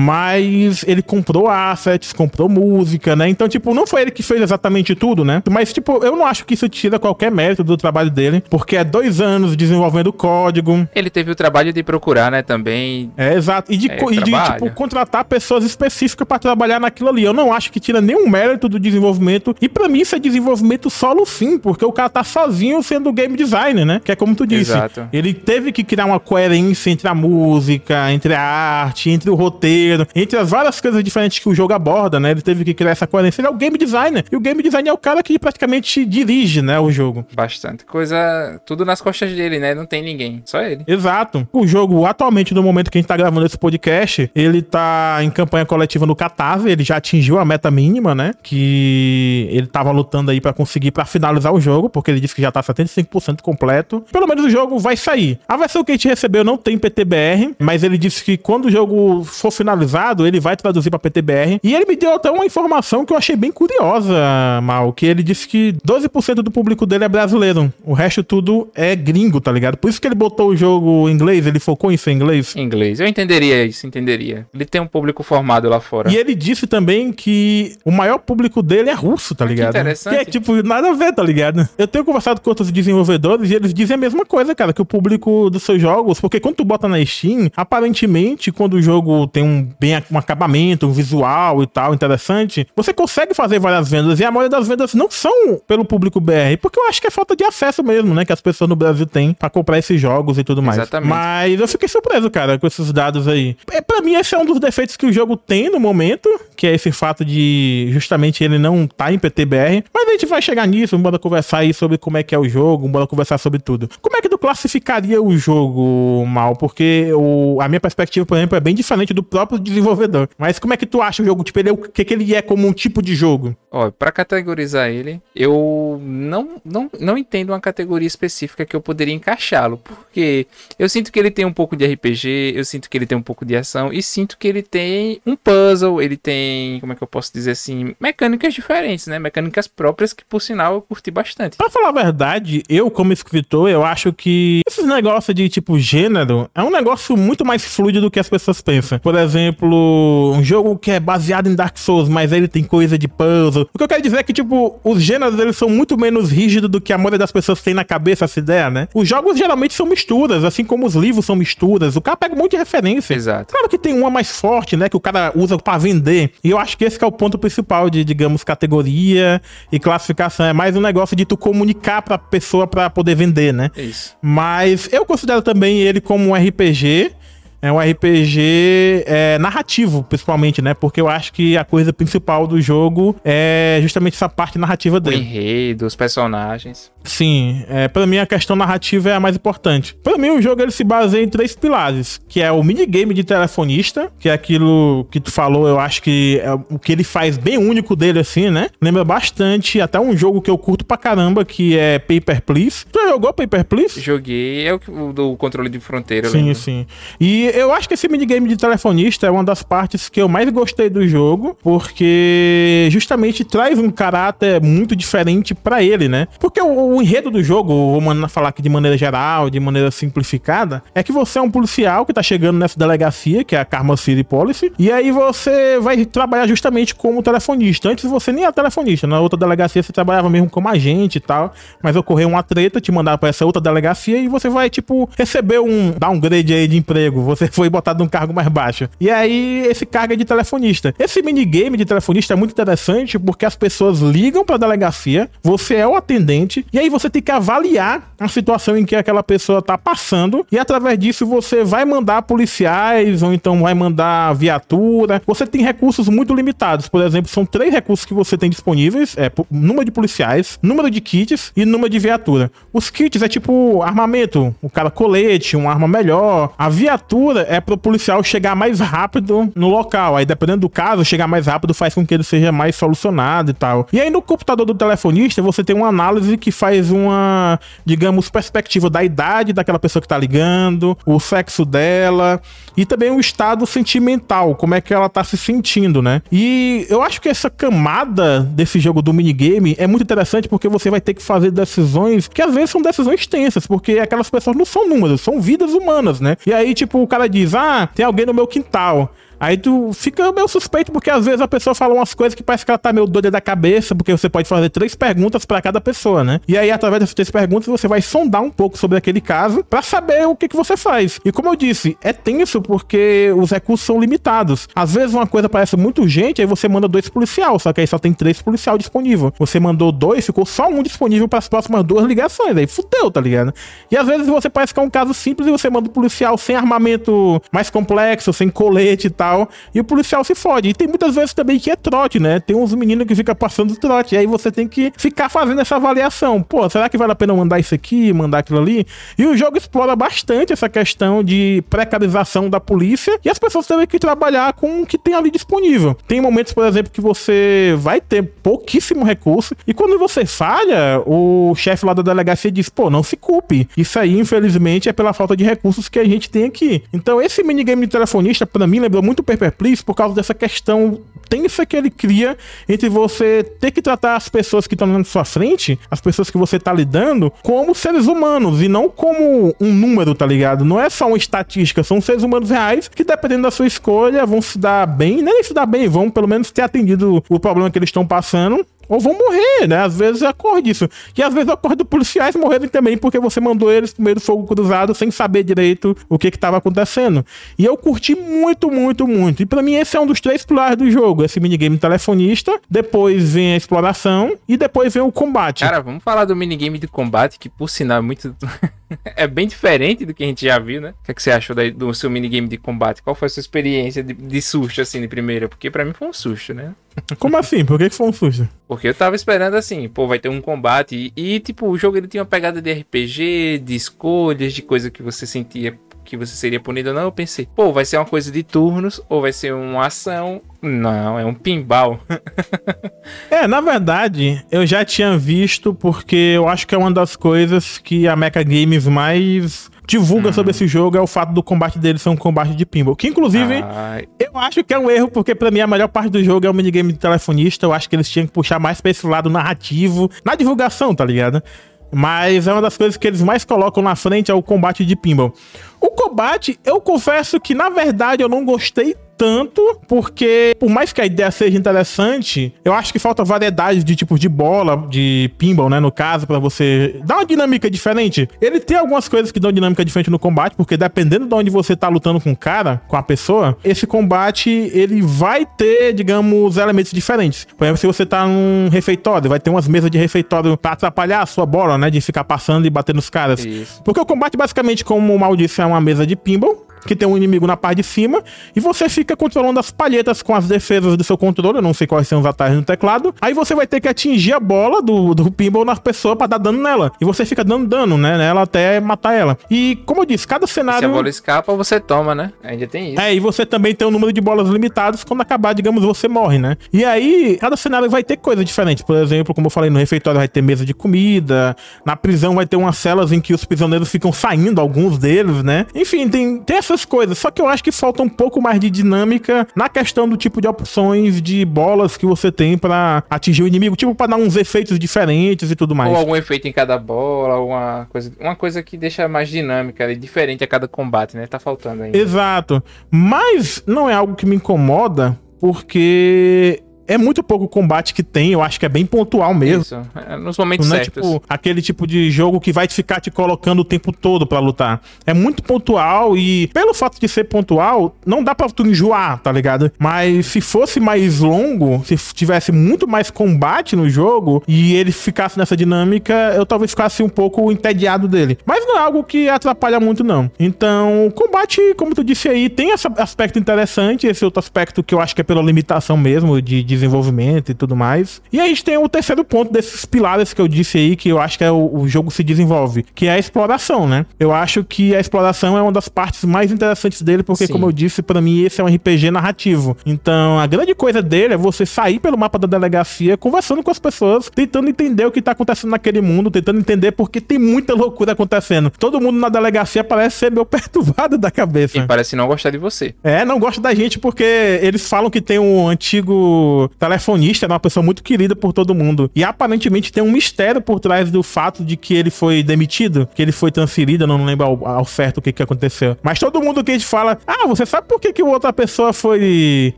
mas 0.00 0.84
ele 0.86 1.02
comprou 1.02 1.48
assets, 1.48 2.12
comprou 2.12 2.48
música, 2.48 3.16
né? 3.16 3.28
Então, 3.28 3.48
tipo, 3.48 3.74
não 3.74 3.84
foi 3.84 4.02
ele 4.02 4.12
que 4.12 4.22
fez 4.22 4.40
exatamente 4.40 4.94
tudo, 4.94 5.24
né? 5.24 5.42
Mas, 5.50 5.72
tipo, 5.72 6.04
eu 6.04 6.14
não 6.14 6.24
acho 6.24 6.46
que 6.46 6.54
isso 6.54 6.68
tira 6.68 7.00
qualquer 7.00 7.32
mérito 7.32 7.64
do 7.64 7.76
trabalho 7.76 8.08
dele, 8.08 8.40
porque 8.48 8.76
é 8.76 8.84
dois 8.84 9.20
anos 9.20 9.56
desenvolvendo 9.56 10.12
código. 10.12 10.86
Ele 10.94 11.10
teve 11.10 11.32
o 11.32 11.34
trabalho 11.34 11.72
de 11.72 11.82
procurar, 11.82 12.30
né, 12.30 12.42
também. 12.42 13.10
É, 13.16 13.34
exato. 13.34 13.72
E 13.72 13.76
de, 13.76 13.90
é, 13.90 13.98
e 13.98 14.22
de 14.22 14.30
tipo, 14.30 14.70
contratar 14.70 15.24
pessoas 15.24 15.64
específicas 15.64 16.28
para 16.28 16.38
trabalhar 16.38 16.78
naquilo 16.78 17.08
ali. 17.08 17.24
Eu 17.24 17.32
não 17.32 17.52
acho 17.52 17.72
que 17.72 17.80
tira 17.80 18.00
nenhum 18.00 18.28
mérito 18.28 18.68
do 18.68 18.78
desenvolvimento. 18.78 19.52
E 19.60 19.68
para 19.68 19.88
mim, 19.88 20.02
isso 20.02 20.14
é 20.14 20.20
desenvolvimento 20.20 20.88
solo 20.88 21.26
sim, 21.26 21.58
porque 21.58 21.84
o 21.84 21.90
cara 21.90 22.08
tá 22.08 22.22
sozinho 22.22 22.80
sendo 22.84 23.12
game 23.12 23.36
designer, 23.36 23.84
né? 23.84 24.00
Que 24.04 24.12
é 24.12 24.16
como 24.16 24.36
tu 24.36 24.46
disse. 24.46 24.70
Exato. 24.70 25.08
Ele 25.12 25.34
teve 25.34 25.72
que 25.72 25.82
criar 25.82 26.06
uma 26.06 26.20
coerência 26.20 26.88
entre 26.88 27.08
a 27.08 27.14
música, 27.16 28.12
entre 28.12 28.32
a 28.32 28.40
arte, 28.40 29.10
entre 29.10 29.28
o 29.28 29.34
roteiro 29.34 29.87
entre 30.14 30.38
as 30.38 30.50
várias 30.50 30.80
coisas 30.80 31.02
diferentes 31.02 31.38
que 31.38 31.48
o 31.48 31.54
jogo 31.54 31.72
aborda, 31.72 32.18
né? 32.18 32.30
Ele 32.30 32.42
teve 32.42 32.64
que 32.64 32.74
criar 32.74 32.90
essa 32.90 33.06
coerência. 33.06 33.40
Ele 33.40 33.48
é 33.48 33.50
o 33.50 33.54
game 33.54 33.78
designer. 33.78 34.24
E 34.30 34.36
o 34.36 34.40
game 34.40 34.62
designer 34.62 34.90
é 34.90 34.92
o 34.92 34.98
cara 34.98 35.22
que 35.22 35.38
praticamente 35.38 36.04
dirige, 36.04 36.62
né, 36.62 36.78
o 36.78 36.90
jogo. 36.90 37.26
Bastante 37.34 37.84
coisa, 37.84 38.60
tudo 38.64 38.84
nas 38.84 39.00
costas 39.00 39.32
dele, 39.32 39.58
né? 39.58 39.74
Não 39.74 39.86
tem 39.86 40.02
ninguém, 40.02 40.42
só 40.44 40.60
ele. 40.60 40.84
Exato. 40.86 41.46
O 41.52 41.66
jogo, 41.66 42.04
atualmente, 42.06 42.54
no 42.54 42.62
momento 42.62 42.90
que 42.90 42.98
a 42.98 43.00
gente 43.00 43.08
tá 43.08 43.16
gravando 43.16 43.46
esse 43.46 43.58
podcast, 43.58 44.30
ele 44.34 44.62
tá 44.62 45.18
em 45.22 45.30
campanha 45.30 45.64
coletiva 45.64 46.06
no 46.06 46.14
Catarse, 46.14 46.68
ele 46.68 46.84
já 46.84 46.96
atingiu 46.96 47.38
a 47.38 47.44
meta 47.44 47.70
mínima, 47.70 48.14
né? 48.14 48.32
Que 48.42 49.48
ele 49.50 49.66
tava 49.66 49.90
lutando 49.90 50.30
aí 50.30 50.40
para 50.40 50.52
conseguir 50.52 50.90
para 50.90 51.04
finalizar 51.04 51.52
o 51.52 51.60
jogo, 51.60 51.88
porque 51.88 52.10
ele 52.10 52.20
disse 52.20 52.34
que 52.34 52.42
já 52.42 52.50
tá 52.50 52.62
75% 52.62 53.40
completo. 53.40 54.04
Pelo 54.12 54.26
menos 54.26 54.44
o 54.44 54.50
jogo 54.50 54.78
vai 54.78 54.96
sair. 54.96 55.38
A 55.48 55.56
versão 55.56 55.84
que 55.84 55.92
a 55.92 55.94
gente 55.94 56.08
recebeu 56.08 56.44
não 56.44 56.56
tem 56.56 56.78
PTBR, 56.78 57.54
mas 57.58 57.82
ele 57.82 57.96
disse 57.98 58.24
que 58.24 58.36
quando 58.36 58.66
o 58.66 58.70
jogo 58.70 59.24
for 59.24 59.50
finalizado 59.50 59.77
ele 60.26 60.40
vai 60.40 60.56
traduzir 60.56 60.90
para 60.90 60.98
PTBR. 60.98 61.60
E 61.62 61.74
ele 61.74 61.84
me 61.86 61.96
deu 61.96 62.14
até 62.14 62.30
uma 62.30 62.44
informação 62.44 63.04
que 63.04 63.12
eu 63.12 63.16
achei 63.16 63.36
bem 63.36 63.52
curiosa, 63.52 64.14
Mal, 64.62 64.92
que 64.92 65.06
ele 65.06 65.22
disse 65.22 65.46
que 65.46 65.74
12% 65.86 66.36
do 66.36 66.50
público 66.50 66.86
dele 66.86 67.04
é 67.04 67.08
brasileiro. 67.08 67.72
O 67.84 67.92
resto 67.92 68.22
tudo 68.22 68.68
é 68.74 68.94
gringo, 68.94 69.40
tá 69.40 69.52
ligado? 69.52 69.76
Por 69.76 69.90
isso 69.90 70.00
que 70.00 70.06
ele 70.06 70.14
botou 70.14 70.48
o 70.48 70.56
jogo 70.56 71.08
em 71.08 71.12
inglês, 71.12 71.46
ele 71.46 71.58
focou 71.58 71.90
em 71.92 71.96
ser 71.96 72.12
inglês. 72.12 72.54
Inglês. 72.56 73.00
Eu 73.00 73.06
entenderia 73.06 73.64
isso, 73.64 73.86
entenderia. 73.86 74.46
Ele 74.54 74.64
tem 74.64 74.80
um 74.80 74.86
público 74.86 75.22
formado 75.22 75.68
lá 75.68 75.80
fora. 75.80 76.10
E 76.10 76.16
ele 76.16 76.34
disse 76.34 76.66
também 76.66 77.12
que 77.12 77.76
o 77.84 77.90
maior 77.90 78.18
público 78.18 78.62
dele 78.62 78.90
é 78.90 78.94
russo, 78.94 79.34
tá 79.34 79.44
ligado? 79.44 79.72
Que 79.72 79.78
interessante. 79.78 80.14
Que 80.14 80.20
é 80.20 80.24
tipo, 80.24 80.62
nada 80.62 80.90
a 80.90 80.94
ver, 80.94 81.12
tá 81.12 81.22
ligado? 81.22 81.68
Eu 81.76 81.86
tenho 81.86 82.04
conversado 82.04 82.40
com 82.40 82.50
outros 82.50 82.70
desenvolvedores 82.70 83.50
e 83.50 83.54
eles 83.54 83.72
dizem 83.72 83.94
a 83.94 83.98
mesma 83.98 84.24
coisa, 84.24 84.54
cara, 84.54 84.72
que 84.72 84.82
o 84.82 84.84
público 84.84 85.50
dos 85.50 85.62
seus 85.62 85.80
jogos, 85.80 86.20
porque 86.20 86.40
quando 86.40 86.56
tu 86.56 86.64
bota 86.64 86.88
na 86.88 87.04
Steam, 87.04 87.50
aparentemente, 87.56 88.52
quando 88.52 88.74
o 88.74 88.82
jogo 88.82 89.26
tem 89.26 89.42
um 89.42 89.57
bem 89.78 90.02
um 90.10 90.18
acabamento, 90.18 90.86
um 90.86 90.92
visual 90.92 91.62
e 91.62 91.66
tal 91.66 91.94
interessante, 91.94 92.66
você 92.74 92.92
consegue 92.92 93.34
fazer 93.34 93.58
várias 93.58 93.88
vendas. 93.88 94.20
E 94.20 94.24
a 94.24 94.30
maioria 94.30 94.50
das 94.50 94.68
vendas 94.68 94.94
não 94.94 95.10
são 95.10 95.60
pelo 95.66 95.84
público 95.84 96.20
BR, 96.20 96.56
porque 96.60 96.78
eu 96.78 96.88
acho 96.88 97.00
que 97.00 97.06
é 97.06 97.10
falta 97.10 97.34
de 97.34 97.44
acesso 97.44 97.82
mesmo, 97.82 98.14
né? 98.14 98.24
Que 98.24 98.32
as 98.32 98.40
pessoas 98.40 98.68
no 98.68 98.76
Brasil 98.76 99.06
têm 99.06 99.32
para 99.32 99.50
comprar 99.50 99.78
esses 99.78 100.00
jogos 100.00 100.38
e 100.38 100.44
tudo 100.44 100.62
mais. 100.62 100.78
Exatamente. 100.78 101.08
Mas 101.08 101.60
eu 101.60 101.68
fiquei 101.68 101.88
surpreso, 101.88 102.30
cara, 102.30 102.58
com 102.58 102.66
esses 102.66 102.92
dados 102.92 103.26
aí. 103.28 103.56
É, 103.70 103.80
para 103.80 104.00
mim, 104.02 104.14
esse 104.14 104.34
é 104.34 104.38
um 104.38 104.44
dos 104.44 104.60
defeitos 104.60 104.96
que 104.96 105.06
o 105.06 105.12
jogo 105.12 105.36
tem 105.36 105.70
no 105.70 105.80
momento, 105.80 106.28
que 106.56 106.66
é 106.66 106.74
esse 106.74 106.92
fato 106.92 107.24
de 107.24 107.88
justamente 107.90 108.42
ele 108.42 108.58
não 108.58 108.86
tá 108.86 109.12
em 109.12 109.18
PTBR. 109.18 109.84
Mas 109.94 110.08
a 110.08 110.12
gente 110.12 110.26
vai 110.26 110.42
chegar 110.42 110.66
nisso, 110.66 110.98
bora 110.98 111.18
conversar 111.18 111.58
aí 111.58 111.72
sobre 111.72 111.96
como 111.96 112.16
é 112.16 112.22
que 112.22 112.34
é 112.34 112.38
o 112.38 112.48
jogo, 112.48 112.88
bora 112.88 113.06
conversar 113.06 113.38
sobre 113.38 113.60
tudo. 113.60 113.88
Como 114.00 114.16
é 114.16 114.20
que 114.20 114.28
tu 114.28 114.38
classificaria 114.38 115.22
o 115.22 115.36
jogo 115.36 116.24
mal? 116.26 116.56
Porque 116.56 117.10
o, 117.14 117.58
a 117.60 117.68
minha 117.68 117.80
perspectiva, 117.80 118.26
por 118.26 118.36
exemplo, 118.36 118.56
é 118.56 118.60
bem 118.60 118.74
diferente 118.74 119.14
do 119.14 119.22
próprio 119.22 119.47
desenvolvedor. 119.56 120.28
Mas 120.36 120.58
como 120.58 120.74
é 120.74 120.76
que 120.76 120.86
tu 120.86 121.00
acha 121.00 121.22
o 121.22 121.26
jogo? 121.26 121.44
Tipo, 121.44 121.60
ele 121.60 121.68
é, 121.68 121.72
o 121.72 121.76
que, 121.76 122.04
que 122.04 122.12
ele 122.12 122.34
é 122.34 122.42
como 122.42 122.66
um 122.66 122.72
tipo 122.72 123.00
de 123.00 123.14
jogo? 123.14 123.56
Ó, 123.70 123.90
pra 123.90 124.10
categorizar 124.10 124.88
ele, 124.88 125.20
eu 125.36 126.00
não, 126.02 126.60
não, 126.64 126.90
não 126.98 127.16
entendo 127.16 127.50
uma 127.50 127.60
categoria 127.60 128.06
específica 128.06 128.66
que 128.66 128.74
eu 128.74 128.80
poderia 128.80 129.14
encaixá-lo, 129.14 129.78
porque 129.78 130.46
eu 130.78 130.88
sinto 130.88 131.12
que 131.12 131.18
ele 131.18 131.30
tem 131.30 131.44
um 131.44 131.52
pouco 131.52 131.76
de 131.76 131.86
RPG, 131.86 132.54
eu 132.56 132.64
sinto 132.64 132.90
que 132.90 132.96
ele 132.98 133.06
tem 133.06 133.16
um 133.16 133.22
pouco 133.22 133.44
de 133.44 133.54
ação 133.54 133.92
e 133.92 134.02
sinto 134.02 134.36
que 134.38 134.48
ele 134.48 134.62
tem 134.62 135.20
um 135.24 135.36
puzzle, 135.36 136.02
ele 136.02 136.16
tem, 136.16 136.80
como 136.80 136.92
é 136.92 136.96
que 136.96 137.02
eu 137.02 137.06
posso 137.06 137.32
dizer 137.32 137.52
assim, 137.52 137.94
mecânicas 138.00 138.54
diferentes, 138.54 139.06
né? 139.06 139.18
Mecânicas 139.18 139.68
próprias 139.68 140.12
que, 140.12 140.24
por 140.24 140.40
sinal, 140.40 140.74
eu 140.74 140.82
curti 140.82 141.10
bastante. 141.10 141.56
Pra 141.56 141.70
falar 141.70 141.90
a 141.90 141.92
verdade, 141.92 142.62
eu, 142.68 142.90
como 142.90 143.12
escritor, 143.12 143.68
eu 143.68 143.84
acho 143.84 144.12
que 144.12 144.62
esses 144.66 144.84
negócios 144.86 145.34
de 145.34 145.48
tipo 145.48 145.78
gênero 145.78 146.50
é 146.54 146.62
um 146.62 146.70
negócio 146.70 147.16
muito 147.16 147.44
mais 147.44 147.64
fluido 147.64 148.00
do 148.00 148.10
que 148.10 148.18
as 148.18 148.28
pessoas 148.28 148.60
pensam. 148.60 148.98
Por 148.98 149.14
exemplo, 149.14 149.37
um 149.62 150.42
jogo 150.42 150.76
que 150.76 150.90
é 150.90 151.00
baseado 151.00 151.48
em 151.48 151.54
Dark 151.54 151.76
Souls, 151.78 152.08
mas 152.08 152.32
ele 152.32 152.48
tem 152.48 152.64
coisa 152.64 152.98
de 152.98 153.08
puzzle 153.08 153.68
o 153.72 153.78
que 153.78 153.84
eu 153.84 153.88
quero 153.88 154.02
dizer 154.02 154.18
é 154.18 154.22
que, 154.22 154.32
tipo, 154.32 154.78
os 154.82 155.02
gêneros 155.02 155.38
eles 155.38 155.56
são 155.56 155.68
muito 155.68 155.96
menos 155.96 156.30
rígidos 156.30 156.70
do 156.70 156.80
que 156.80 156.92
a 156.92 156.98
maioria 156.98 157.18
das 157.18 157.32
pessoas 157.32 157.62
tem 157.62 157.74
na 157.74 157.84
cabeça 157.84 158.24
essa 158.24 158.38
ideia, 158.38 158.70
né? 158.70 158.88
Os 158.94 159.08
jogos 159.08 159.38
geralmente 159.38 159.74
são 159.74 159.86
misturas, 159.86 160.44
assim 160.44 160.64
como 160.64 160.86
os 160.86 160.94
livros 160.94 161.24
são 161.24 161.36
misturas. 161.36 161.96
O 161.96 162.00
cara 162.00 162.16
pega 162.16 162.34
um 162.34 162.38
monte 162.38 162.52
de 162.52 162.56
referência. 162.56 163.14
Exato. 163.14 163.52
Claro 163.52 163.68
que 163.68 163.78
tem 163.78 163.94
uma 163.94 164.10
mais 164.10 164.30
forte, 164.30 164.76
né? 164.76 164.88
Que 164.88 164.96
o 164.96 165.00
cara 165.00 165.32
usa 165.34 165.56
para 165.58 165.78
vender. 165.78 166.32
E 166.42 166.50
eu 166.50 166.58
acho 166.58 166.76
que 166.76 166.84
esse 166.84 166.98
que 166.98 167.04
é 167.04 167.06
o 167.06 167.12
ponto 167.12 167.38
principal 167.38 167.88
de, 167.88 168.04
digamos, 168.04 168.42
categoria 168.42 169.40
e 169.70 169.78
classificação. 169.78 170.46
É 170.46 170.52
mais 170.52 170.76
um 170.76 170.80
negócio 170.80 171.14
de 171.14 171.24
tu 171.24 171.36
comunicar 171.36 172.02
pra 172.02 172.18
pessoa 172.18 172.66
para 172.66 172.90
poder 172.90 173.14
vender, 173.14 173.52
né? 173.52 173.70
Isso. 173.76 174.16
Mas 174.20 174.88
eu 174.92 175.04
considero 175.04 175.42
também 175.42 175.78
ele 175.80 176.00
como 176.00 176.30
um 176.30 176.34
RPG. 176.34 177.12
É 177.60 177.72
um 177.72 177.78
RPG 177.78 179.04
é, 179.06 179.38
narrativo, 179.38 180.02
principalmente, 180.04 180.62
né? 180.62 180.74
Porque 180.74 181.00
eu 181.00 181.08
acho 181.08 181.32
que 181.32 181.56
a 181.56 181.64
coisa 181.64 181.92
principal 181.92 182.46
do 182.46 182.60
jogo 182.60 183.16
é 183.24 183.78
justamente 183.82 184.14
essa 184.14 184.28
parte 184.28 184.58
narrativa 184.58 185.00
dele. 185.00 185.16
O 185.16 185.20
enredo, 185.20 185.86
os 185.86 185.96
personagens. 185.96 186.90
Sim, 187.02 187.64
é, 187.68 187.88
para 187.88 188.06
mim 188.06 188.18
a 188.18 188.26
questão 188.26 188.54
narrativa 188.54 189.08
é 189.10 189.14
a 189.14 189.20
mais 189.20 189.34
importante. 189.34 189.96
Para 190.02 190.18
mim 190.18 190.30
o 190.30 190.42
jogo 190.42 190.60
ele 190.60 190.70
se 190.70 190.84
baseia 190.84 191.22
em 191.22 191.28
três 191.28 191.56
pilares, 191.56 192.20
que 192.28 192.40
é 192.40 192.52
o 192.52 192.62
minigame 192.62 193.14
de 193.14 193.24
telefonista, 193.24 194.12
que 194.18 194.28
é 194.28 194.32
aquilo 194.32 195.06
que 195.10 195.18
tu 195.18 195.32
falou, 195.32 195.66
eu 195.66 195.80
acho 195.80 196.02
que 196.02 196.40
é 196.42 196.52
o 196.52 196.78
que 196.78 196.92
ele 196.92 197.04
faz 197.04 197.38
bem 197.38 197.56
único 197.56 197.96
dele 197.96 198.18
assim, 198.20 198.50
né? 198.50 198.68
Lembra 198.80 199.04
bastante 199.04 199.80
até 199.80 199.98
um 199.98 200.16
jogo 200.16 200.42
que 200.42 200.50
eu 200.50 200.58
curto 200.58 200.84
pra 200.84 200.96
caramba, 200.96 201.44
que 201.44 201.78
é 201.78 201.98
Paper 201.98 202.42
Please. 202.42 202.84
Tu 202.92 203.00
já 203.00 203.08
jogou 203.08 203.32
Paper 203.32 203.64
Please? 203.64 204.00
Joguei, 204.00 204.66
é 204.66 204.74
o, 204.74 204.80
o 205.08 205.12
do 205.12 205.36
controle 205.36 205.68
de 205.68 205.80
fronteira, 205.80 206.28
Sim, 206.28 206.38
lembro. 206.38 206.54
sim. 206.54 206.86
E 207.18 207.47
eu 207.54 207.72
acho 207.72 207.88
que 207.88 207.94
esse 207.94 208.08
minigame 208.08 208.48
de 208.48 208.56
telefonista 208.56 209.26
é 209.26 209.30
uma 209.30 209.44
das 209.44 209.62
partes 209.62 210.08
que 210.08 210.20
eu 210.20 210.28
mais 210.28 210.48
gostei 210.50 210.88
do 210.88 211.06
jogo, 211.06 211.56
porque 211.62 212.88
justamente 212.90 213.44
traz 213.44 213.78
um 213.78 213.90
caráter 213.90 214.60
muito 214.62 214.96
diferente 214.96 215.54
para 215.54 215.82
ele, 215.82 216.08
né? 216.08 216.28
Porque 216.38 216.60
o, 216.60 216.96
o, 216.96 217.02
enredo 217.02 217.30
do 217.30 217.42
jogo, 217.42 218.00
vou 218.00 218.28
falar 218.28 218.48
aqui 218.48 218.62
de 218.62 218.68
maneira 218.68 218.96
geral, 218.96 219.50
de 219.50 219.60
maneira 219.60 219.90
simplificada, 219.90 220.82
é 220.94 221.02
que 221.02 221.12
você 221.12 221.38
é 221.38 221.42
um 221.42 221.50
policial 221.50 222.04
que 222.04 222.12
tá 222.12 222.22
chegando 222.22 222.58
nessa 222.58 222.78
delegacia, 222.78 223.44
que 223.44 223.54
é 223.54 223.60
a 223.60 223.64
Karma 223.64 223.96
City 223.96 224.24
Policy, 224.24 224.72
e 224.78 224.90
aí 224.90 225.10
você 225.10 225.78
vai 225.80 226.04
trabalhar 226.04 226.46
justamente 226.46 226.94
como 226.94 227.22
telefonista. 227.22 227.88
Antes 227.88 228.04
você 228.04 228.32
nem 228.32 228.44
era 228.44 228.52
telefonista, 228.52 229.06
na 229.06 229.20
outra 229.20 229.38
delegacia 229.38 229.82
você 229.82 229.92
trabalhava 229.92 230.28
mesmo 230.30 230.50
como 230.50 230.68
agente 230.68 231.18
e 231.18 231.20
tal, 231.20 231.52
mas 231.82 231.96
ocorreu 231.96 232.28
uma 232.28 232.42
treta, 232.42 232.80
te 232.80 232.90
mandaram 232.90 233.18
para 233.18 233.28
essa 233.28 233.44
outra 233.44 233.60
delegacia 233.60 234.18
e 234.18 234.28
você 234.28 234.48
vai, 234.48 234.70
tipo, 234.70 235.08
receber 235.16 235.60
um 235.60 235.92
downgrade 235.92 236.52
aí 236.52 236.66
de 236.66 236.76
emprego. 236.76 237.22
Você 237.22 237.37
foi 237.52 237.68
botado 237.68 238.02
num 238.02 238.08
cargo 238.08 238.32
mais 238.32 238.48
baixo. 238.48 238.88
E 239.00 239.10
aí, 239.10 239.66
esse 239.66 239.86
cargo 239.86 240.12
é 240.12 240.16
de 240.16 240.24
telefonista. 240.24 240.94
Esse 240.98 241.22
minigame 241.22 241.76
de 241.76 241.84
telefonista 241.84 242.34
é 242.34 242.36
muito 242.36 242.52
interessante 242.52 243.18
porque 243.18 243.46
as 243.46 243.56
pessoas 243.56 244.00
ligam 244.00 244.44
pra 244.44 244.56
delegacia, 244.56 245.30
você 245.42 245.76
é 245.76 245.86
o 245.86 245.96
atendente, 245.96 246.64
e 246.72 246.78
aí 246.78 246.88
você 246.88 247.08
tem 247.10 247.22
que 247.22 247.30
avaliar 247.30 248.12
a 248.18 248.28
situação 248.28 248.76
em 248.76 248.84
que 248.84 248.96
aquela 248.96 249.22
pessoa 249.22 249.62
tá 249.62 249.76
passando, 249.76 250.46
e 250.50 250.58
através 250.58 250.98
disso 250.98 251.26
você 251.26 251.64
vai 251.64 251.84
mandar 251.84 252.22
policiais, 252.22 253.22
ou 253.22 253.32
então 253.32 253.60
vai 253.62 253.74
mandar 253.74 254.34
viatura. 254.34 255.22
Você 255.26 255.46
tem 255.46 255.62
recursos 255.62 256.08
muito 256.08 256.34
limitados. 256.34 256.88
Por 256.88 257.02
exemplo, 257.02 257.30
são 257.30 257.44
três 257.44 257.72
recursos 257.72 258.04
que 258.04 258.14
você 258.14 258.36
tem 258.36 258.50
disponíveis: 258.50 259.14
é 259.16 259.30
número 259.50 259.84
de 259.84 259.90
policiais, 259.90 260.58
número 260.62 260.90
de 260.90 261.00
kits 261.00 261.52
e 261.56 261.64
número 261.64 261.88
de 261.88 261.98
viatura. 261.98 262.50
Os 262.72 262.90
kits 262.90 263.22
é 263.22 263.28
tipo 263.28 263.82
armamento, 263.82 264.54
o 264.62 264.70
cara 264.70 264.90
colete, 264.90 265.56
uma 265.56 265.70
arma 265.70 265.88
melhor. 265.88 266.52
A 266.58 266.68
viatura 266.68 267.27
é 267.36 267.60
pro 267.60 267.76
policial 267.76 268.22
chegar 268.22 268.54
mais 268.54 268.80
rápido 268.80 269.50
no 269.54 269.68
local. 269.68 270.16
Aí, 270.16 270.24
dependendo 270.24 270.60
do 270.60 270.68
caso, 270.68 271.04
chegar 271.04 271.26
mais 271.26 271.46
rápido 271.46 271.74
faz 271.74 271.94
com 271.94 272.06
que 272.06 272.14
ele 272.14 272.24
seja 272.24 272.52
mais 272.52 272.76
solucionado 272.76 273.50
e 273.50 273.54
tal. 273.54 273.86
E 273.92 274.00
aí, 274.00 274.10
no 274.10 274.22
computador 274.22 274.66
do 274.66 274.74
telefonista, 274.74 275.42
você 275.42 275.62
tem 275.62 275.74
uma 275.74 275.88
análise 275.88 276.36
que 276.36 276.50
faz 276.50 276.90
uma, 276.90 277.58
digamos, 277.84 278.28
perspectiva 278.28 278.88
da 278.88 279.02
idade 279.02 279.52
daquela 279.52 279.78
pessoa 279.78 280.00
que 280.00 280.08
tá 280.08 280.16
ligando, 280.16 280.96
o 281.04 281.18
sexo 281.18 281.64
dela 281.64 282.40
e 282.76 282.86
também 282.86 283.10
o 283.10 283.18
estado 283.18 283.66
sentimental, 283.66 284.54
como 284.54 284.74
é 284.74 284.80
que 284.80 284.94
ela 284.94 285.08
tá 285.08 285.24
se 285.24 285.36
sentindo, 285.36 286.00
né? 286.00 286.22
E 286.30 286.86
eu 286.88 287.02
acho 287.02 287.20
que 287.20 287.28
essa 287.28 287.50
camada 287.50 288.40
desse 288.40 288.78
jogo 288.78 289.02
do 289.02 289.12
minigame 289.12 289.74
é 289.78 289.86
muito 289.86 290.02
interessante 290.02 290.48
porque 290.48 290.68
você 290.68 290.88
vai 290.88 291.00
ter 291.00 291.14
que 291.14 291.22
fazer 291.22 291.50
decisões 291.50 292.28
que 292.28 292.40
às 292.40 292.54
vezes 292.54 292.70
são 292.70 292.80
decisões 292.80 293.26
tensas, 293.26 293.66
porque 293.66 293.98
aquelas 293.98 294.30
pessoas 294.30 294.56
não 294.56 294.64
são 294.64 294.88
números, 294.88 295.20
são 295.20 295.40
vidas 295.40 295.72
humanas, 295.72 296.20
né? 296.20 296.36
E 296.46 296.52
aí, 296.52 296.72
tipo, 296.72 297.02
o 297.02 297.06
cara 297.06 297.17
diz: 297.26 297.54
ah, 297.54 297.86
tem 297.86 298.04
alguém 298.04 298.26
no 298.26 298.34
meu 298.34 298.46
quintal. 298.46 299.14
Aí 299.40 299.56
tu 299.56 299.92
fica 299.92 300.32
meio 300.32 300.48
suspeito, 300.48 300.90
porque 300.90 301.10
às 301.10 301.24
vezes 301.24 301.40
a 301.40 301.48
pessoa 301.48 301.74
fala 301.74 301.94
umas 301.94 302.12
coisas 302.12 302.34
que 302.34 302.42
parece 302.42 302.64
que 302.64 302.70
ela 302.70 302.78
tá 302.78 302.92
meio 302.92 303.06
doida 303.06 303.30
da 303.30 303.40
cabeça, 303.40 303.94
porque 303.94 304.10
você 304.10 304.28
pode 304.28 304.48
fazer 304.48 304.68
três 304.68 304.94
perguntas 304.94 305.44
para 305.44 305.62
cada 305.62 305.80
pessoa, 305.80 306.24
né? 306.24 306.40
E 306.48 306.58
aí, 306.58 306.70
através 306.70 307.00
dessas 307.00 307.14
três 307.14 307.30
perguntas, 307.30 307.68
você 307.68 307.86
vai 307.86 308.02
sondar 308.02 308.42
um 308.42 308.50
pouco 308.50 308.76
sobre 308.76 308.98
aquele 308.98 309.20
caso 309.20 309.64
para 309.64 309.80
saber 309.80 310.26
o 310.26 310.34
que, 310.34 310.48
que 310.48 310.56
você 310.56 310.76
faz. 310.76 311.20
E 311.24 311.30
como 311.30 311.48
eu 311.48 311.56
disse, 311.56 311.96
é 312.02 312.12
tenso 312.12 312.60
porque 312.60 313.32
os 313.36 313.50
recursos 313.50 313.86
são 313.86 314.00
limitados. 314.00 314.68
Às 314.74 314.94
vezes 314.94 315.14
uma 315.14 315.26
coisa 315.26 315.48
parece 315.48 315.76
muito 315.76 316.02
urgente, 316.02 316.40
aí 316.40 316.46
você 316.46 316.68
manda 316.68 316.88
dois 316.88 317.08
policial, 317.08 317.58
só 317.58 317.72
que 317.72 317.80
aí 317.80 317.86
só 317.86 317.98
tem 317.98 318.12
três 318.12 318.42
policial 318.42 318.76
disponível. 318.76 319.32
Você 319.38 319.60
mandou 319.60 319.92
dois, 319.92 320.26
ficou 320.26 320.44
só 320.44 320.68
um 320.68 320.82
disponível 320.82 321.28
para 321.28 321.38
as 321.38 321.48
próximas 321.48 321.84
duas 321.84 322.04
ligações. 322.04 322.56
Aí 322.56 322.66
fudeu, 322.66 323.10
tá 323.10 323.20
ligado? 323.20 323.54
E 323.90 323.96
às 323.96 324.06
vezes 324.06 324.26
você 324.26 324.50
parece 324.50 324.74
que 324.74 324.80
é 324.80 324.82
um 324.82 324.90
caso 324.90 325.14
simples 325.14 325.46
e 325.46 325.50
você 325.50 325.70
manda 325.70 325.88
o 325.88 325.92
policial 325.92 326.36
sem 326.36 326.56
armamento 326.56 327.40
mais 327.52 327.70
complexo, 327.70 328.32
sem 328.32 328.48
colete 328.48 329.06
e 329.06 329.10
tal 329.10 329.27
tal, 329.28 329.48
e 329.74 329.80
o 329.80 329.84
policial 329.84 330.24
se 330.24 330.34
fode. 330.34 330.70
E 330.70 330.74
tem 330.74 330.88
muitas 330.88 331.14
vezes 331.14 331.34
também 331.34 331.58
que 331.58 331.70
é 331.70 331.76
trote, 331.76 332.18
né? 332.18 332.40
Tem 332.40 332.56
uns 332.56 332.74
meninos 332.74 333.06
que 333.06 333.14
ficam 333.14 333.34
passando 333.34 333.76
trote, 333.76 334.14
e 334.14 334.18
aí 334.18 334.26
você 334.26 334.50
tem 334.50 334.66
que 334.66 334.92
ficar 334.96 335.28
fazendo 335.28 335.60
essa 335.60 335.76
avaliação. 335.76 336.42
Pô, 336.42 336.68
será 336.70 336.88
que 336.88 336.96
vale 336.96 337.12
a 337.12 337.14
pena 337.14 337.34
mandar 337.34 337.58
isso 337.58 337.74
aqui, 337.74 338.12
mandar 338.12 338.38
aquilo 338.38 338.58
ali? 338.58 338.86
E 339.18 339.26
o 339.26 339.36
jogo 339.36 339.58
explora 339.58 339.94
bastante 339.94 340.52
essa 340.52 340.68
questão 340.68 341.22
de 341.22 341.62
precarização 341.68 342.48
da 342.48 342.60
polícia, 342.60 343.18
e 343.24 343.28
as 343.28 343.38
pessoas 343.38 343.66
têm 343.66 343.86
que 343.86 343.98
trabalhar 343.98 344.52
com 344.54 344.82
o 344.82 344.86
que 344.86 344.98
tem 344.98 345.14
ali 345.14 345.30
disponível. 345.30 345.96
Tem 346.06 346.20
momentos, 346.20 346.52
por 346.52 346.66
exemplo, 346.66 346.90
que 346.90 347.00
você 347.00 347.74
vai 347.78 348.00
ter 348.00 348.22
pouquíssimo 348.22 349.04
recurso, 349.04 349.54
e 349.66 349.74
quando 349.74 349.98
você 349.98 350.24
falha, 350.24 351.02
o 351.06 351.54
chefe 351.54 351.84
lá 351.84 351.92
da 351.92 352.02
delegacia 352.02 352.50
diz, 352.50 352.68
pô, 352.68 352.88
não 352.90 353.02
se 353.02 353.16
culpe. 353.16 353.68
Isso 353.76 353.98
aí, 353.98 354.18
infelizmente, 354.18 354.88
é 354.88 354.92
pela 354.92 355.12
falta 355.12 355.36
de 355.36 355.44
recursos 355.44 355.88
que 355.88 355.98
a 355.98 356.04
gente 356.04 356.30
tem 356.30 356.44
aqui. 356.44 356.82
Então, 356.92 357.20
esse 357.20 357.42
minigame 357.42 357.82
de 357.82 357.92
telefonista, 357.92 358.46
para 358.46 358.66
mim, 358.66 358.80
lembrou 358.80 359.02
muito 359.02 359.17
muito 359.18 359.22
Paper 359.22 359.52
Please 359.52 359.82
por 359.82 359.94
causa 359.94 360.14
dessa 360.14 360.34
questão 360.34 361.00
tensa 361.28 361.66
que 361.66 361.76
ele 361.76 361.90
cria 361.90 362.38
entre 362.66 362.88
você 362.88 363.42
ter 363.42 363.70
que 363.70 363.82
tratar 363.82 364.16
as 364.16 364.30
pessoas 364.30 364.66
que 364.66 364.74
estão 364.74 364.86
na 364.86 365.04
sua 365.04 365.26
frente, 365.26 365.78
as 365.90 366.00
pessoas 366.00 366.30
que 366.30 366.38
você 366.38 366.56
está 366.56 366.72
lidando, 366.72 367.30
como 367.42 367.74
seres 367.74 368.06
humanos 368.06 368.62
e 368.62 368.68
não 368.68 368.88
como 368.88 369.54
um 369.60 369.72
número, 369.72 370.14
tá 370.14 370.24
ligado? 370.24 370.64
Não 370.64 370.80
é 370.80 370.88
só 370.88 371.06
uma 371.06 371.18
estatística, 371.18 371.84
são 371.84 372.00
seres 372.00 372.22
humanos 372.22 372.48
reais 372.48 372.88
que, 372.88 373.04
dependendo 373.04 373.42
da 373.42 373.50
sua 373.50 373.66
escolha, 373.66 374.24
vão 374.24 374.40
se 374.40 374.58
dar 374.58 374.86
bem, 374.86 375.20
nem 375.20 375.42
se 375.42 375.52
dar 375.52 375.66
bem, 375.66 375.86
vão 375.86 376.08
pelo 376.08 376.26
menos 376.26 376.50
ter 376.50 376.62
atendido 376.62 377.22
o 377.28 377.38
problema 377.38 377.70
que 377.70 377.78
eles 377.78 377.88
estão 377.88 378.06
passando 378.06 378.64
ou 378.88 378.98
vão 378.98 379.12
morrer, 379.12 379.68
né? 379.68 379.76
Às 379.76 379.96
vezes 379.96 380.22
ocorre 380.22 380.62
disso. 380.62 380.88
E 381.16 381.22
às 381.22 381.34
vezes 381.34 381.48
ocorre 381.52 381.76
do 381.76 381.84
policiais 381.84 382.34
morrerem 382.34 382.68
também 382.68 382.96
porque 382.96 383.18
você 383.18 383.40
mandou 383.40 383.70
eles 383.70 383.92
pro 383.92 384.02
meio 384.02 384.14
do 384.14 384.20
fogo 384.20 384.46
cruzado 384.46 384.94
sem 384.94 385.10
saber 385.10 385.42
direito 385.42 385.96
o 386.08 386.18
que 386.18 386.30
que 386.30 386.38
acontecendo. 386.46 387.24
E 387.58 387.64
eu 387.64 387.76
curti 387.76 388.14
muito, 388.14 388.70
muito, 388.70 389.06
muito. 389.06 389.42
E 389.42 389.46
para 389.46 389.62
mim 389.62 389.74
esse 389.74 389.96
é 389.96 390.00
um 390.00 390.06
dos 390.06 390.20
três 390.20 390.44
pilares 390.44 390.76
do 390.76 390.90
jogo. 390.90 391.24
Esse 391.24 391.40
minigame 391.40 391.76
telefonista, 391.76 392.58
depois 392.70 393.34
vem 393.34 393.52
a 393.52 393.56
exploração 393.56 394.36
e 394.48 394.56
depois 394.56 394.94
vem 394.94 395.02
o 395.02 395.12
combate. 395.12 395.64
Cara, 395.64 395.80
vamos 395.80 396.02
falar 396.02 396.24
do 396.24 396.34
minigame 396.34 396.78
de 396.78 396.86
combate 396.86 397.38
que 397.38 397.48
por 397.48 397.68
sinal 397.68 397.98
é 397.98 398.00
muito... 398.00 398.34
é 399.04 399.26
bem 399.26 399.46
diferente 399.46 400.06
do 400.06 400.14
que 400.14 400.24
a 400.24 400.26
gente 400.26 400.46
já 400.46 400.58
viu, 400.58 400.80
né? 400.80 400.94
O 401.02 401.04
que, 401.04 401.10
é 401.10 401.14
que 401.14 401.22
você 401.22 401.30
achou 401.30 401.54
do 401.74 401.92
seu 401.92 402.08
minigame 402.08 402.48
de 402.48 402.56
combate? 402.56 403.02
Qual 403.02 403.14
foi 403.14 403.26
a 403.26 403.28
sua 403.28 403.40
experiência 403.40 404.02
de, 404.02 404.14
de 404.14 404.42
susto, 404.42 404.80
assim, 404.80 405.00
de 405.00 405.08
primeira? 405.08 405.48
Porque 405.48 405.70
para 405.70 405.84
mim 405.84 405.92
foi 405.92 406.08
um 406.08 406.12
susto, 406.12 406.54
né? 406.54 406.72
Como 407.18 407.36
assim? 407.36 407.64
Por 407.64 407.78
que, 407.78 407.90
que 407.90 407.94
foi 407.94 408.08
um 408.08 408.12
susto? 408.12 408.48
Porque 408.66 408.88
eu 408.88 408.94
tava 408.94 409.16
esperando 409.16 409.54
assim, 409.54 409.88
pô, 409.88 410.06
vai 410.06 410.18
ter 410.18 410.28
um 410.28 410.40
combate. 410.40 411.12
E, 411.16 411.34
e, 411.34 411.40
tipo, 411.40 411.68
o 411.68 411.78
jogo 411.78 411.96
ele 411.96 412.08
tinha 412.08 412.22
uma 412.22 412.28
pegada 412.28 412.60
de 412.60 412.72
RPG, 412.72 413.62
de 413.64 413.74
escolhas, 413.74 414.52
de 414.52 414.62
coisa 414.62 414.90
que 414.90 415.02
você 415.02 415.26
sentia 415.26 415.78
que 416.08 416.16
você 416.16 416.34
seria 416.34 416.58
punido 416.58 416.88
ou 416.88 416.94
não, 416.94 417.02
eu 417.02 417.12
pensei, 417.12 417.46
pô, 417.54 417.70
vai 417.70 417.84
ser 417.84 417.98
uma 417.98 418.06
coisa 418.06 418.32
de 418.32 418.42
turnos 418.42 418.98
ou 419.10 419.20
vai 419.20 419.30
ser 419.30 419.52
uma 419.52 419.86
ação. 419.86 420.40
Não, 420.62 421.18
é 421.18 421.24
um 421.24 421.34
pinball. 421.34 422.00
é, 423.30 423.46
na 423.46 423.60
verdade, 423.60 424.42
eu 424.50 424.64
já 424.64 424.86
tinha 424.86 425.18
visto 425.18 425.74
porque 425.74 426.16
eu 426.16 426.48
acho 426.48 426.66
que 426.66 426.74
é 426.74 426.78
uma 426.78 426.90
das 426.90 427.14
coisas 427.14 427.76
que 427.76 428.08
a 428.08 428.16
Mecha 428.16 428.42
Games 428.42 428.86
mais 428.86 429.70
divulga 429.88 430.32
sobre 430.34 430.50
esse 430.50 430.68
jogo 430.68 430.98
é 430.98 431.00
o 431.00 431.06
fato 431.06 431.32
do 431.32 431.42
combate 431.42 431.78
dele 431.78 431.98
ser 431.98 432.10
um 432.10 432.16
combate 432.16 432.54
de 432.54 432.66
pinball. 432.66 432.94
Que, 432.94 433.08
inclusive, 433.08 433.64
Ai. 433.66 434.06
eu 434.20 434.36
acho 434.36 434.62
que 434.62 434.74
é 434.74 434.78
um 434.78 434.90
erro, 434.90 435.08
porque 435.08 435.34
para 435.34 435.50
mim 435.50 435.60
a 435.60 435.66
melhor 435.66 435.88
parte 435.88 436.10
do 436.10 436.22
jogo 436.22 436.46
é 436.46 436.50
o 436.50 436.54
minigame 436.54 436.92
de 436.92 436.98
telefonista. 436.98 437.64
Eu 437.64 437.72
acho 437.72 437.88
que 437.88 437.96
eles 437.96 438.08
tinham 438.08 438.26
que 438.26 438.32
puxar 438.32 438.60
mais 438.60 438.82
pra 438.82 438.90
esse 438.90 439.06
lado 439.06 439.30
narrativo, 439.30 440.10
na 440.22 440.34
divulgação, 440.34 440.94
tá 440.94 441.04
ligado? 441.06 441.42
Mas 441.90 442.46
é 442.46 442.52
uma 442.52 442.60
das 442.60 442.76
coisas 442.76 442.98
que 442.98 443.06
eles 443.06 443.22
mais 443.22 443.46
colocam 443.46 443.82
na 443.82 443.96
frente 443.96 444.30
é 444.30 444.34
o 444.34 444.42
combate 444.42 444.84
de 444.84 444.94
pinball. 444.94 445.32
O 445.80 445.90
combate, 445.90 446.58
eu 446.64 446.80
confesso 446.80 447.40
que 447.40 447.54
na 447.54 447.68
verdade 447.68 448.22
eu 448.22 448.28
não 448.28 448.44
gostei 448.44 448.96
tanto, 449.18 449.80
porque 449.88 450.54
por 450.60 450.70
mais 450.70 450.92
que 450.92 451.00
a 451.00 451.04
ideia 451.06 451.30
seja 451.32 451.58
interessante, 451.58 452.54
eu 452.64 452.72
acho 452.72 452.92
que 452.92 453.00
falta 453.00 453.24
variedade 453.24 453.82
de 453.82 453.96
tipos 453.96 454.20
de 454.20 454.28
bola, 454.28 454.86
de 454.88 455.30
pinball, 455.36 455.68
né, 455.68 455.80
no 455.80 455.90
caso, 455.90 456.24
para 456.24 456.38
você 456.38 457.00
dar 457.04 457.16
uma 457.16 457.26
dinâmica 457.26 457.68
diferente. 457.68 458.28
Ele 458.40 458.60
tem 458.60 458.76
algumas 458.76 459.08
coisas 459.08 459.32
que 459.32 459.40
dão 459.40 459.50
dinâmica 459.50 459.84
diferente 459.84 460.08
no 460.08 460.20
combate, 460.20 460.54
porque 460.54 460.76
dependendo 460.76 461.26
de 461.26 461.34
onde 461.34 461.50
você 461.50 461.74
tá 461.74 461.88
lutando 461.88 462.20
com 462.20 462.30
o 462.30 462.36
cara, 462.36 462.80
com 462.86 462.96
a 462.96 463.02
pessoa, 463.02 463.58
esse 463.64 463.86
combate 463.86 464.48
ele 464.72 465.02
vai 465.02 465.44
ter, 465.44 465.92
digamos, 465.92 466.56
elementos 466.56 466.92
diferentes. 466.92 467.46
Por 467.56 467.64
exemplo, 467.64 467.80
se 467.80 467.86
você 467.88 468.06
tá 468.06 468.24
num 468.24 468.68
refeitório, 468.70 469.28
vai 469.28 469.40
ter 469.40 469.50
umas 469.50 469.66
mesas 469.66 469.90
de 469.90 469.98
refeitório 469.98 470.56
para 470.56 470.72
atrapalhar 470.72 471.22
a 471.22 471.26
sua 471.26 471.44
bola, 471.44 471.76
né, 471.76 471.90
de 471.90 472.00
ficar 472.00 472.22
passando 472.22 472.66
e 472.66 472.70
batendo 472.70 472.96
nos 472.96 473.10
caras. 473.10 473.44
Isso. 473.44 473.82
Porque 473.82 474.00
o 474.00 474.06
combate 474.06 474.36
basicamente, 474.36 474.84
como 474.84 475.12
o 475.12 475.18
mal 475.18 475.34
disse, 475.34 475.60
é 475.60 475.66
uma 475.66 475.77
mesa 475.80 476.06
de 476.06 476.16
pinball 476.16 476.67
que 476.88 476.96
tem 476.96 477.06
um 477.06 477.16
inimigo 477.16 477.46
na 477.46 477.56
parte 477.56 477.78
de 477.78 477.82
cima, 477.82 478.22
e 478.56 478.60
você 478.60 478.88
fica 478.88 479.14
controlando 479.14 479.60
as 479.60 479.70
palhetas 479.70 480.22
com 480.22 480.34
as 480.34 480.48
defesas 480.48 480.96
do 480.96 481.04
seu 481.04 481.18
controle, 481.18 481.58
eu 481.58 481.62
não 481.62 481.74
sei 481.74 481.86
quais 481.86 482.08
são 482.08 482.20
os 482.20 482.26
atalhos 482.26 482.56
no 482.56 482.64
teclado. 482.64 483.14
Aí 483.20 483.34
você 483.34 483.54
vai 483.54 483.66
ter 483.66 483.80
que 483.80 483.88
atingir 483.88 484.32
a 484.32 484.40
bola 484.40 484.80
do, 484.80 485.14
do 485.14 485.30
pinball 485.30 485.64
na 485.64 485.76
pessoa 485.76 486.16
para 486.16 486.28
dar 486.28 486.38
dano 486.38 486.62
nela. 486.62 486.90
E 487.00 487.04
você 487.04 487.26
fica 487.26 487.44
dando 487.44 487.66
dano, 487.66 487.98
né, 487.98 488.16
nela 488.16 488.42
até 488.42 488.80
matar 488.80 489.12
ela. 489.12 489.38
E 489.50 489.78
como 489.84 490.02
eu 490.02 490.06
disse, 490.06 490.26
cada 490.26 490.46
cenário. 490.46 490.80
Se 490.80 490.84
a 490.86 490.88
bola 490.88 491.08
escapa, 491.08 491.54
você 491.54 491.78
toma, 491.78 492.14
né? 492.14 492.32
Ainda 492.42 492.66
tem 492.66 492.92
isso. 492.92 493.00
É, 493.00 493.14
e 493.14 493.20
você 493.20 493.44
também 493.44 493.74
tem 493.74 493.86
um 493.86 493.90
número 493.90 494.12
de 494.12 494.20
bolas 494.20 494.48
limitados. 494.48 495.04
Quando 495.04 495.20
acabar, 495.20 495.52
digamos, 495.52 495.84
você 495.84 496.08
morre, 496.08 496.38
né? 496.38 496.56
E 496.72 496.84
aí, 496.84 497.36
cada 497.40 497.56
cenário 497.56 497.90
vai 497.90 498.02
ter 498.02 498.16
coisa 498.16 498.44
diferente. 498.44 498.82
Por 498.84 498.96
exemplo, 498.96 499.34
como 499.34 499.46
eu 499.46 499.50
falei, 499.50 499.68
no 499.68 499.78
refeitório 499.78 500.18
vai 500.18 500.28
ter 500.28 500.42
mesa 500.42 500.64
de 500.64 500.72
comida. 500.72 501.54
Na 501.84 501.96
prisão 501.96 502.34
vai 502.34 502.46
ter 502.46 502.56
umas 502.56 502.78
celas 502.78 503.12
em 503.12 503.20
que 503.20 503.34
os 503.34 503.44
prisioneiros 503.44 503.90
ficam 503.90 504.12
saindo, 504.12 504.60
alguns 504.60 504.98
deles, 504.98 505.42
né? 505.42 505.66
Enfim, 505.74 506.08
tem, 506.08 506.40
tem 506.40 506.56
essas 506.56 506.77
coisas. 506.84 507.18
Só 507.18 507.30
que 507.30 507.40
eu 507.40 507.48
acho 507.48 507.62
que 507.62 507.72
falta 507.72 508.02
um 508.02 508.08
pouco 508.08 508.40
mais 508.40 508.60
de 508.60 508.70
dinâmica 508.70 509.46
na 509.54 509.68
questão 509.68 510.08
do 510.08 510.16
tipo 510.16 510.40
de 510.40 510.48
opções 510.48 511.20
de 511.20 511.44
bolas 511.44 511.96
que 511.96 512.06
você 512.06 512.30
tem 512.30 512.56
para 512.56 513.02
atingir 513.08 513.42
o 513.42 513.46
inimigo, 513.46 513.76
tipo 513.76 513.94
para 513.94 514.08
dar 514.08 514.16
uns 514.16 514.36
efeitos 514.36 514.78
diferentes 514.78 515.50
e 515.50 515.56
tudo 515.56 515.74
mais. 515.74 515.90
Ou 515.90 515.96
algum 515.96 516.16
efeito 516.16 516.46
em 516.48 516.52
cada 516.52 516.78
bola, 516.78 517.34
alguma 517.34 517.86
coisa, 517.90 518.12
uma 518.20 518.36
coisa 518.36 518.62
que 518.62 518.76
deixa 518.76 519.08
mais 519.08 519.28
dinâmica 519.28 519.90
e 519.90 519.96
diferente 519.96 520.44
a 520.44 520.46
cada 520.46 520.68
combate, 520.68 521.16
né? 521.16 521.26
Tá 521.26 521.38
faltando 521.38 521.82
ainda. 521.82 521.96
Exato. 521.96 522.62
Mas 522.90 523.62
não 523.66 523.88
é 523.88 523.94
algo 523.94 524.14
que 524.14 524.26
me 524.26 524.36
incomoda, 524.36 525.18
porque 525.40 526.62
é 526.88 526.96
muito 526.96 527.22
pouco 527.22 527.46
combate 527.46 527.92
que 527.92 528.02
tem, 528.02 528.32
eu 528.32 528.42
acho 528.42 528.58
que 528.58 528.64
é 528.64 528.68
bem 528.68 528.86
pontual 528.86 529.34
mesmo. 529.34 529.62
Isso, 529.62 529.76
é 529.94 530.16
nos 530.16 530.38
momentos 530.38 530.68
não 530.68 530.76
certos. 530.76 531.06
É, 531.06 531.12
tipo, 531.12 531.24
aquele 531.28 531.60
tipo 531.60 531.86
de 531.86 532.10
jogo 532.10 532.40
que 532.40 532.50
vai 532.50 532.66
ficar 532.66 533.00
te 533.00 533.10
colocando 533.10 533.60
o 533.60 533.64
tempo 533.64 533.92
todo 533.92 534.26
para 534.26 534.40
lutar. 534.40 534.80
É 535.06 535.12
muito 535.12 535.42
pontual 535.42 536.16
e, 536.16 536.48
pelo 536.48 536.72
fato 536.72 536.98
de 536.98 537.06
ser 537.06 537.24
pontual, 537.24 537.94
não 538.06 538.24
dá 538.24 538.34
pra 538.34 538.48
tu 538.48 538.66
enjoar, 538.66 539.18
tá 539.20 539.30
ligado? 539.30 539.70
Mas 539.78 540.26
se 540.26 540.40
fosse 540.40 540.80
mais 540.80 541.20
longo, 541.20 541.82
se 541.84 541.96
tivesse 542.14 542.50
muito 542.50 542.88
mais 542.88 543.10
combate 543.10 543.76
no 543.76 543.88
jogo 543.88 544.42
e 544.48 544.74
ele 544.74 544.90
ficasse 544.90 545.38
nessa 545.38 545.56
dinâmica, 545.56 546.14
eu 546.34 546.46
talvez 546.46 546.70
ficasse 546.70 547.02
um 547.02 547.08
pouco 547.08 547.52
entediado 547.52 548.08
dele. 548.08 548.38
Mas 548.46 548.64
não 548.64 548.78
é 548.78 548.80
algo 548.80 549.04
que 549.04 549.28
atrapalha 549.28 549.78
muito, 549.78 550.02
não. 550.02 550.30
Então, 550.40 551.06
o 551.06 551.12
combate, 551.12 551.60
como 551.76 551.94
tu 551.94 552.02
disse 552.02 552.28
aí, 552.28 552.48
tem 552.48 552.70
esse 552.70 552.88
aspecto 552.96 553.38
interessante, 553.38 554.06
esse 554.06 554.24
outro 554.24 554.38
aspecto 554.38 554.82
que 554.82 554.94
eu 554.94 555.00
acho 555.00 555.14
que 555.14 555.20
é 555.20 555.24
pela 555.24 555.42
limitação 555.42 555.96
mesmo 555.96 556.40
de, 556.40 556.62
de 556.62 556.77
desenvolvimento 556.78 557.50
e 557.50 557.54
tudo 557.54 557.76
mais. 557.76 558.22
E 558.32 558.40
a 558.40 558.46
gente 558.46 558.64
tem 558.64 558.78
o 558.78 558.88
terceiro 558.88 559.24
ponto 559.24 559.52
desses 559.52 559.84
pilares 559.84 560.32
que 560.32 560.40
eu 560.40 560.48
disse 560.48 560.78
aí, 560.78 560.96
que 560.96 561.08
eu 561.08 561.18
acho 561.18 561.36
que 561.38 561.44
é 561.44 561.50
o, 561.50 561.80
o 561.80 561.88
jogo 561.88 562.10
se 562.10 562.22
desenvolve, 562.22 562.84
que 562.94 563.06
é 563.06 563.12
a 563.12 563.18
exploração, 563.18 563.86
né? 563.86 564.06
Eu 564.18 564.32
acho 564.32 564.64
que 564.64 564.94
a 564.94 565.00
exploração 565.00 565.56
é 565.56 565.62
uma 565.62 565.72
das 565.72 565.88
partes 565.88 566.24
mais 566.24 566.50
interessantes 566.50 567.02
dele, 567.02 567.22
porque, 567.22 567.46
Sim. 567.46 567.52
como 567.52 567.66
eu 567.66 567.72
disse, 567.72 568.02
para 568.02 568.20
mim 568.20 568.42
esse 568.44 568.60
é 568.60 568.64
um 568.64 568.66
RPG 568.66 569.10
narrativo. 569.10 569.76
Então, 569.84 570.38
a 570.38 570.46
grande 570.46 570.74
coisa 570.74 571.02
dele 571.02 571.34
é 571.34 571.36
você 571.36 571.66
sair 571.66 571.98
pelo 571.98 572.16
mapa 572.16 572.38
da 572.38 572.46
delegacia, 572.46 573.16
conversando 573.16 573.62
com 573.62 573.70
as 573.70 573.78
pessoas, 573.78 574.30
tentando 574.34 574.68
entender 574.68 575.04
o 575.04 575.10
que 575.10 575.20
tá 575.20 575.32
acontecendo 575.32 575.70
naquele 575.70 576.00
mundo, 576.00 576.30
tentando 576.30 576.58
entender 576.58 576.92
porque 576.92 577.20
tem 577.20 577.38
muita 577.38 577.74
loucura 577.74 578.12
acontecendo. 578.12 578.70
Todo 578.78 579.00
mundo 579.00 579.18
na 579.18 579.28
delegacia 579.28 579.82
parece 579.82 580.16
ser 580.16 580.30
meio 580.30 580.44
perturbado 580.46 581.18
da 581.18 581.30
cabeça. 581.30 581.78
E 581.78 581.86
parece 581.86 582.16
não 582.16 582.26
gostar 582.26 582.50
de 582.50 582.58
você. 582.58 582.94
É, 583.02 583.24
não 583.24 583.38
gosta 583.38 583.60
da 583.60 583.74
gente 583.74 583.98
porque 583.98 584.58
eles 584.62 584.88
falam 584.88 585.10
que 585.10 585.20
tem 585.20 585.38
um 585.38 585.68
antigo 585.68 586.67
telefonista 586.78 587.46
era 587.46 587.52
uma 587.52 587.60
pessoa 587.60 587.84
muito 587.84 588.02
querida 588.02 588.34
por 588.34 588.52
todo 588.52 588.74
mundo. 588.74 589.10
E 589.14 589.24
aparentemente 589.24 589.92
tem 589.92 590.02
um 590.02 590.10
mistério 590.10 590.60
por 590.60 590.80
trás 590.80 591.10
do 591.10 591.22
fato 591.22 591.64
de 591.64 591.76
que 591.76 591.94
ele 591.94 592.10
foi 592.10 592.42
demitido, 592.42 593.08
que 593.14 593.22
ele 593.22 593.32
foi 593.32 593.50
transferido, 593.50 594.06
não 594.06 594.24
lembro 594.24 594.46
ao, 594.64 594.84
certo 594.84 595.18
o 595.18 595.22
que, 595.22 595.32
que 595.32 595.42
aconteceu. 595.42 595.96
Mas 596.02 596.18
todo 596.18 596.40
mundo 596.40 596.62
que 596.64 596.70
a 596.70 596.74
gente 596.74 596.86
fala, 596.86 597.18
ah, 597.26 597.46
você 597.46 597.64
sabe 597.66 597.86
por 597.86 598.00
que, 598.00 598.12
que 598.12 598.22
outra 598.22 598.52
pessoa 598.52 598.92
foi 598.92 599.74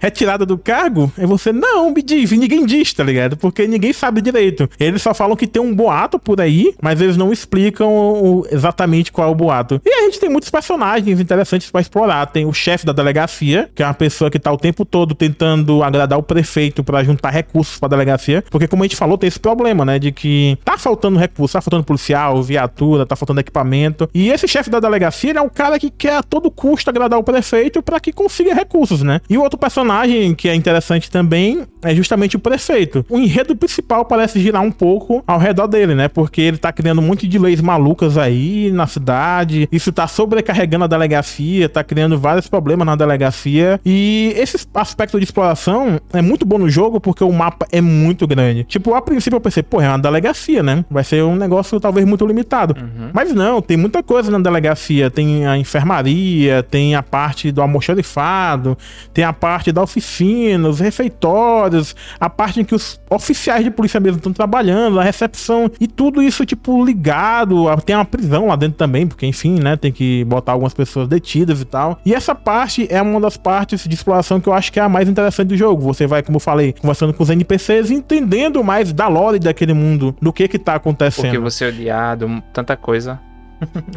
retirada 0.00 0.46
do 0.46 0.56
cargo? 0.56 1.12
E 1.18 1.26
você, 1.26 1.52
não, 1.52 1.90
me 1.92 2.02
diz, 2.02 2.30
ninguém 2.32 2.64
diz, 2.64 2.92
tá 2.92 3.04
ligado? 3.04 3.36
Porque 3.36 3.66
ninguém 3.66 3.92
sabe 3.92 4.20
direito. 4.20 4.68
Eles 4.78 5.02
só 5.02 5.14
falam 5.14 5.36
que 5.36 5.46
tem 5.46 5.60
um 5.60 5.74
boato 5.74 6.18
por 6.18 6.40
aí, 6.40 6.74
mas 6.80 7.00
eles 7.00 7.16
não 7.16 7.32
explicam 7.32 7.88
o, 7.92 8.46
exatamente 8.50 9.12
qual 9.12 9.28
é 9.28 9.30
o 9.30 9.34
boato. 9.34 9.80
E 9.84 9.90
a 9.92 10.02
gente 10.02 10.20
tem 10.20 10.28
muitos 10.28 10.50
personagens 10.50 11.20
interessantes 11.20 11.70
para 11.70 11.80
explorar. 11.80 12.26
Tem 12.26 12.46
o 12.46 12.52
chefe 12.52 12.86
da 12.86 12.92
delegacia, 12.92 13.70
que 13.74 13.82
é 13.82 13.86
uma 13.86 13.94
pessoa 13.94 14.30
que 14.30 14.38
tá 14.38 14.52
o 14.52 14.56
tempo 14.56 14.84
todo 14.84 15.14
tentando 15.14 15.82
agradar 15.82 16.18
o 16.18 16.22
prefeito 16.22 16.79
para 16.82 17.02
juntar 17.02 17.30
recursos 17.30 17.78
para 17.78 17.88
delegacia, 17.88 18.44
porque 18.50 18.66
como 18.66 18.82
a 18.82 18.86
gente 18.86 18.96
falou, 18.96 19.18
tem 19.18 19.28
esse 19.28 19.40
problema, 19.40 19.84
né, 19.84 19.98
de 19.98 20.12
que 20.12 20.58
tá 20.64 20.78
faltando 20.78 21.18
recurso, 21.18 21.54
tá 21.54 21.60
faltando 21.60 21.84
policial, 21.84 22.42
viatura, 22.42 23.06
tá 23.06 23.16
faltando 23.16 23.40
equipamento. 23.40 24.08
E 24.14 24.30
esse 24.30 24.46
chefe 24.48 24.70
da 24.70 24.80
delegacia 24.80 25.32
é 25.32 25.40
um 25.40 25.48
cara 25.48 25.78
que 25.78 25.90
quer 25.90 26.16
a 26.16 26.22
todo 26.22 26.50
custo 26.50 26.90
agradar 26.90 27.18
o 27.18 27.24
prefeito 27.24 27.82
para 27.82 28.00
que 28.00 28.12
consiga 28.12 28.54
recursos, 28.54 29.02
né? 29.02 29.20
E 29.28 29.36
o 29.36 29.42
outro 29.42 29.58
personagem 29.58 30.34
que 30.34 30.48
é 30.48 30.54
interessante 30.54 31.10
também 31.10 31.64
é 31.82 31.94
justamente 31.94 32.36
o 32.36 32.38
prefeito. 32.38 33.04
O 33.08 33.18
enredo 33.18 33.54
principal 33.56 34.04
parece 34.04 34.40
girar 34.40 34.62
um 34.62 34.70
pouco 34.70 35.22
ao 35.26 35.38
redor 35.38 35.66
dele, 35.66 35.94
né? 35.94 36.08
Porque 36.08 36.40
ele 36.40 36.58
tá 36.58 36.72
criando 36.72 37.00
um 37.00 37.04
monte 37.06 37.26
de 37.26 37.38
leis 37.38 37.60
malucas 37.60 38.16
aí 38.16 38.70
na 38.72 38.86
cidade. 38.86 39.68
Isso 39.70 39.92
tá 39.92 40.06
sobrecarregando 40.06 40.84
a 40.84 40.88
delegacia, 40.88 41.68
tá 41.68 41.82
criando 41.82 42.18
vários 42.18 42.48
problemas 42.48 42.86
na 42.86 42.96
delegacia. 42.96 43.80
E 43.84 44.32
esse 44.36 44.56
aspecto 44.74 45.18
de 45.18 45.24
exploração 45.24 46.00
é 46.12 46.22
muito 46.22 46.46
bom 46.46 46.58
no 46.58 46.69
jogo 46.70 47.00
porque 47.00 47.24
o 47.24 47.32
mapa 47.32 47.66
é 47.72 47.80
muito 47.80 48.26
grande. 48.26 48.64
Tipo, 48.64 48.94
a 48.94 49.02
princípio 49.02 49.36
eu 49.36 49.40
pensei, 49.40 49.62
pô, 49.62 49.80
é 49.80 49.88
uma 49.88 49.98
delegacia, 49.98 50.62
né? 50.62 50.84
Vai 50.90 51.04
ser 51.04 51.24
um 51.24 51.36
negócio 51.36 51.78
talvez 51.80 52.06
muito 52.06 52.26
limitado. 52.26 52.74
Uhum. 52.80 53.10
Mas 53.12 53.32
não, 53.32 53.60
tem 53.60 53.76
muita 53.76 54.02
coisa 54.02 54.30
na 54.30 54.38
delegacia. 54.38 55.10
Tem 55.10 55.46
a 55.46 55.56
enfermaria, 55.56 56.62
tem 56.62 56.94
a 56.94 57.02
parte 57.02 57.50
do 57.50 57.62
almoxarifado, 57.62 58.76
tem 59.12 59.24
a 59.24 59.32
parte 59.32 59.72
da 59.72 59.82
oficina, 59.82 60.68
os 60.68 60.80
refeitórios, 60.80 61.96
a 62.18 62.28
parte 62.28 62.60
em 62.60 62.64
que 62.64 62.74
os 62.74 62.99
oficiais 63.10 63.64
de 63.64 63.70
polícia 63.70 63.98
mesmo 63.98 64.18
estão 64.18 64.32
trabalhando, 64.32 65.00
a 65.00 65.02
recepção 65.02 65.70
e 65.80 65.88
tudo 65.88 66.22
isso, 66.22 66.46
tipo, 66.46 66.84
ligado. 66.84 67.66
Tem 67.84 67.96
uma 67.96 68.04
prisão 68.04 68.46
lá 68.46 68.56
dentro 68.56 68.78
também, 68.78 69.06
porque 69.06 69.26
enfim, 69.26 69.58
né? 69.58 69.76
Tem 69.76 69.90
que 69.90 70.24
botar 70.24 70.52
algumas 70.52 70.72
pessoas 70.72 71.08
detidas 71.08 71.60
e 71.60 71.64
tal. 71.64 71.98
E 72.06 72.14
essa 72.14 72.34
parte 72.34 72.86
é 72.90 73.02
uma 73.02 73.20
das 73.20 73.36
partes 73.36 73.86
de 73.86 73.94
exploração 73.94 74.40
que 74.40 74.48
eu 74.48 74.52
acho 74.52 74.72
que 74.72 74.78
é 74.78 74.82
a 74.82 74.88
mais 74.88 75.08
interessante 75.08 75.48
do 75.48 75.56
jogo. 75.56 75.82
Você 75.82 76.06
vai, 76.06 76.22
como 76.22 76.36
eu 76.36 76.40
falei, 76.40 76.72
conversando 76.72 77.12
com 77.12 77.22
os 77.22 77.30
NPCs, 77.30 77.90
entendendo 77.90 78.62
mais 78.62 78.92
da 78.92 79.08
lore 79.08 79.38
daquele 79.38 79.74
mundo, 79.74 80.14
do 80.22 80.32
que 80.32 80.46
que 80.46 80.58
tá 80.58 80.76
acontecendo. 80.76 81.24
Porque 81.24 81.38
você 81.38 81.64
é 81.64 81.68
odiado, 81.68 82.42
tanta 82.52 82.76
coisa. 82.76 83.20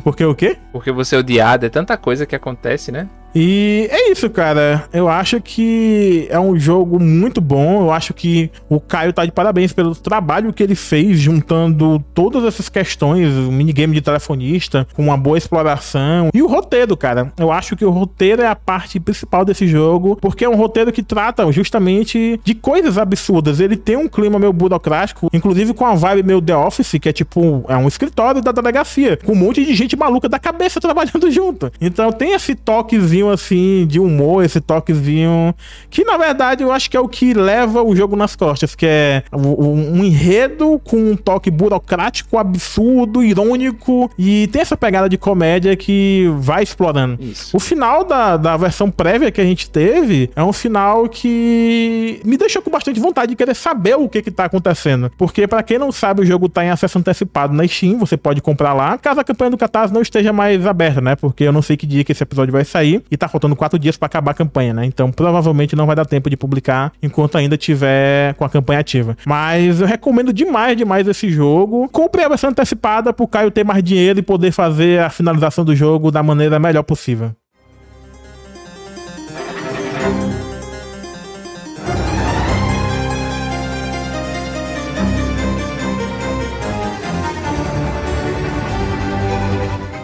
Porque 0.03 0.25
o 0.25 0.35
quê? 0.35 0.57
Porque 0.71 0.91
você 0.91 1.15
é 1.15 1.19
odiado, 1.19 1.65
é 1.65 1.69
tanta 1.69 1.95
coisa 1.95 2.25
que 2.25 2.35
acontece, 2.35 2.91
né? 2.91 3.07
E 3.35 3.87
é 3.91 4.11
isso, 4.11 4.29
cara. 4.29 4.87
Eu 4.93 5.09
acho 5.09 5.41
que 5.41 6.27
é 6.29 6.39
um 6.39 6.57
jogo 6.57 6.99
muito 6.99 7.41
bom. 7.41 7.83
Eu 7.83 7.91
acho 7.91 8.13
que 8.13 8.51
o 8.69 8.79
Caio 8.79 9.13
tá 9.13 9.25
de 9.25 9.31
parabéns 9.31 9.73
pelo 9.73 9.95
trabalho 9.95 10.53
que 10.53 10.61
ele 10.61 10.75
fez 10.75 11.19
juntando 11.19 12.03
todas 12.13 12.43
essas 12.43 12.69
questões, 12.69 13.33
o 13.33 13.51
minigame 13.51 13.95
de 13.95 14.01
telefonista, 14.01 14.87
com 14.93 15.03
uma 15.03 15.17
boa 15.17 15.37
exploração. 15.37 16.29
E 16.33 16.41
o 16.41 16.47
roteiro, 16.47 16.95
cara. 16.95 17.31
Eu 17.37 17.51
acho 17.51 17.75
que 17.75 17.85
o 17.85 17.89
roteiro 17.89 18.41
é 18.41 18.47
a 18.47 18.55
parte 18.55 18.99
principal 18.99 19.43
desse 19.43 19.67
jogo, 19.67 20.15
porque 20.21 20.45
é 20.45 20.49
um 20.49 20.55
roteiro 20.55 20.91
que 20.91 21.01
trata 21.01 21.49
justamente 21.51 22.39
de 22.43 22.53
coisas 22.53 22.97
absurdas. 22.97 23.59
Ele 23.59 23.75
tem 23.75 23.97
um 23.97 24.07
clima 24.07 24.37
meio 24.37 24.53
burocrático, 24.53 25.29
inclusive 25.33 25.73
com 25.73 25.85
a 25.85 25.95
vibe 25.95 26.23
meio 26.23 26.41
The 26.41 26.55
Office, 26.55 26.95
que 27.01 27.09
é 27.09 27.13
tipo, 27.13 27.65
é 27.67 27.75
um 27.75 27.87
escritório 27.87 28.41
da 28.41 28.51
delegacia, 28.51 29.17
com 29.17 29.31
um 29.31 29.35
monte 29.35 29.65
de 29.65 29.73
gente 29.73 29.95
maluca 29.95 30.29
da 30.29 30.37
cabeça 30.37 30.79
trabalhando 30.81 31.31
junto. 31.31 31.71
Então 31.81 32.11
tem 32.11 32.33
esse 32.33 32.55
toquezinho 32.55 33.22
assim 33.29 33.85
de 33.87 33.99
humor, 33.99 34.43
esse 34.43 34.59
toquezinho 34.61 35.53
que 35.89 36.03
na 36.03 36.17
verdade 36.17 36.63
eu 36.63 36.71
acho 36.71 36.89
que 36.89 36.97
é 36.97 36.99
o 36.99 37.07
que 37.07 37.33
leva 37.33 37.81
o 37.83 37.95
jogo 37.95 38.15
nas 38.15 38.35
costas, 38.35 38.75
que 38.75 38.85
é 38.85 39.23
um 39.31 40.03
enredo 40.03 40.79
com 40.83 40.97
um 40.97 41.15
toque 41.15 41.49
burocrático, 41.51 42.37
absurdo, 42.37 43.23
irônico 43.23 44.09
e 44.17 44.47
tem 44.47 44.61
essa 44.61 44.77
pegada 44.77 45.07
de 45.07 45.17
comédia 45.17 45.75
que 45.75 46.31
vai 46.37 46.63
explorando. 46.63 47.17
Isso. 47.21 47.55
O 47.55 47.59
final 47.59 48.03
da, 48.03 48.37
da 48.37 48.57
versão 48.57 48.89
prévia 48.89 49.31
que 49.31 49.41
a 49.41 49.45
gente 49.45 49.69
teve 49.69 50.29
é 50.35 50.43
um 50.43 50.53
final 50.53 51.07
que 51.07 52.19
me 52.23 52.37
deixou 52.37 52.61
com 52.61 52.69
bastante 52.69 52.99
vontade 52.99 53.31
de 53.31 53.35
querer 53.35 53.55
saber 53.55 53.95
o 53.95 54.09
que 54.09 54.21
que 54.21 54.31
tá 54.31 54.45
acontecendo. 54.45 55.11
Porque 55.17 55.47
para 55.47 55.63
quem 55.63 55.77
não 55.77 55.91
sabe, 55.91 56.21
o 56.21 56.25
jogo 56.25 56.49
tá 56.49 56.63
em 56.65 56.69
acesso 56.69 56.97
antecipado 56.97 57.53
na 57.53 57.67
Steam, 57.67 57.97
você 57.97 58.17
pode 58.17 58.41
comprar 58.41 58.73
lá, 58.73 58.97
caso 58.97 59.19
a 59.19 59.23
campanha 59.23 59.51
do 59.51 59.57
Catarse 59.57 59.93
não 59.93 60.01
esteja 60.01 60.33
mais 60.33 60.65
aberta, 60.65 61.01
né? 61.01 61.15
Porque 61.15 61.43
eu 61.43 61.51
não 61.51 61.61
sei 61.61 61.77
que 61.77 61.85
dia 61.85 62.03
que 62.03 62.11
esse 62.11 62.23
episódio 62.23 62.51
vai 62.51 62.65
sair 62.65 63.03
e 63.13 63.17
tá 63.17 63.27
faltando 63.27 63.55
quatro 63.55 63.77
dias 63.77 63.95
para 63.95 64.07
acabar 64.07 64.31
a 64.31 64.33
campanha, 64.33 64.73
né? 64.73 64.85
Então 64.85 65.11
provavelmente 65.11 65.75
não 65.75 65.85
vai 65.85 65.95
dar 65.95 66.03
tempo 66.03 66.31
de 66.31 66.35
publicar 66.35 66.91
enquanto 67.01 67.37
ainda 67.37 67.55
tiver 67.55 68.33
com 68.33 68.43
a 68.43 68.49
campanha 68.49 68.79
ativa. 68.79 69.15
Mas 69.23 69.79
eu 69.79 69.85
recomendo 69.85 70.33
demais, 70.33 70.75
demais 70.75 71.07
esse 71.07 71.29
jogo. 71.29 71.87
Compre 71.89 72.23
a 72.23 72.27
versão 72.27 72.49
antecipada 72.49 73.13
pro 73.13 73.27
Caio 73.27 73.51
ter 73.51 73.63
mais 73.63 73.83
dinheiro 73.83 74.17
e 74.17 74.23
poder 74.23 74.51
fazer 74.51 74.99
a 74.99 75.11
finalização 75.11 75.63
do 75.63 75.75
jogo 75.75 76.09
da 76.09 76.23
maneira 76.23 76.57
melhor 76.57 76.81
possível. 76.81 77.31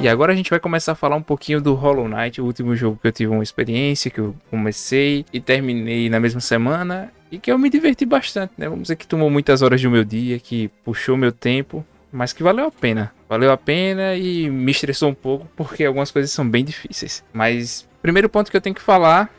E 0.02 0.08
agora 0.08 0.32
a 0.32 0.36
gente 0.36 0.50
vai 0.50 0.62
começar 0.62 0.94
a 0.94 0.96
falar 0.96 1.18
um 1.18 1.22
pouquinho 1.22 1.60
do 1.60 1.74
Hollow 1.74 2.08
Knight, 2.08 2.40
o 2.40 2.46
último 2.46 2.74
jogo 2.74 2.98
que 3.02 3.08
eu 3.08 3.12
tive 3.12 3.34
uma 3.34 3.44
experiência, 3.44 4.10
que 4.10 4.20
eu 4.20 4.34
comecei 4.50 5.26
e 5.34 5.42
terminei 5.42 6.10
na 6.10 6.22
mesma 6.22 6.40
semana 6.40 7.12
e 7.30 7.38
que 7.38 7.52
eu 7.52 7.60
me 7.60 7.70
diverti 7.70 8.06
bastante, 8.06 8.54
né? 8.58 8.70
Vamos 8.70 8.84
dizer 8.84 8.96
que 8.96 9.06
tomou 9.06 9.30
muitas 9.30 9.62
horas 9.62 9.82
do 9.82 9.92
meu 9.92 10.06
dia, 10.06 10.40
que 10.40 10.70
puxou 10.86 11.18
meu 11.18 11.34
tempo, 11.34 11.86
mas 12.14 12.32
que 12.32 12.42
valeu 12.42 12.68
a 12.68 12.72
pena. 12.72 13.14
Valeu 13.28 13.52
a 13.52 13.58
pena 13.58 14.16
e 14.16 14.50
me 14.50 14.72
estressou 14.72 15.10
um 15.10 15.14
pouco 15.14 15.46
porque 15.54 15.84
algumas 15.84 16.12
coisas 16.12 16.32
são 16.32 16.50
bem 16.50 16.64
difíceis. 16.64 17.22
Mas 17.34 17.86
primeiro 18.02 18.30
ponto 18.30 18.50
que 18.50 18.56
eu 18.56 18.62
tenho 18.62 18.76
que 18.76 18.82
falar, 18.82 19.30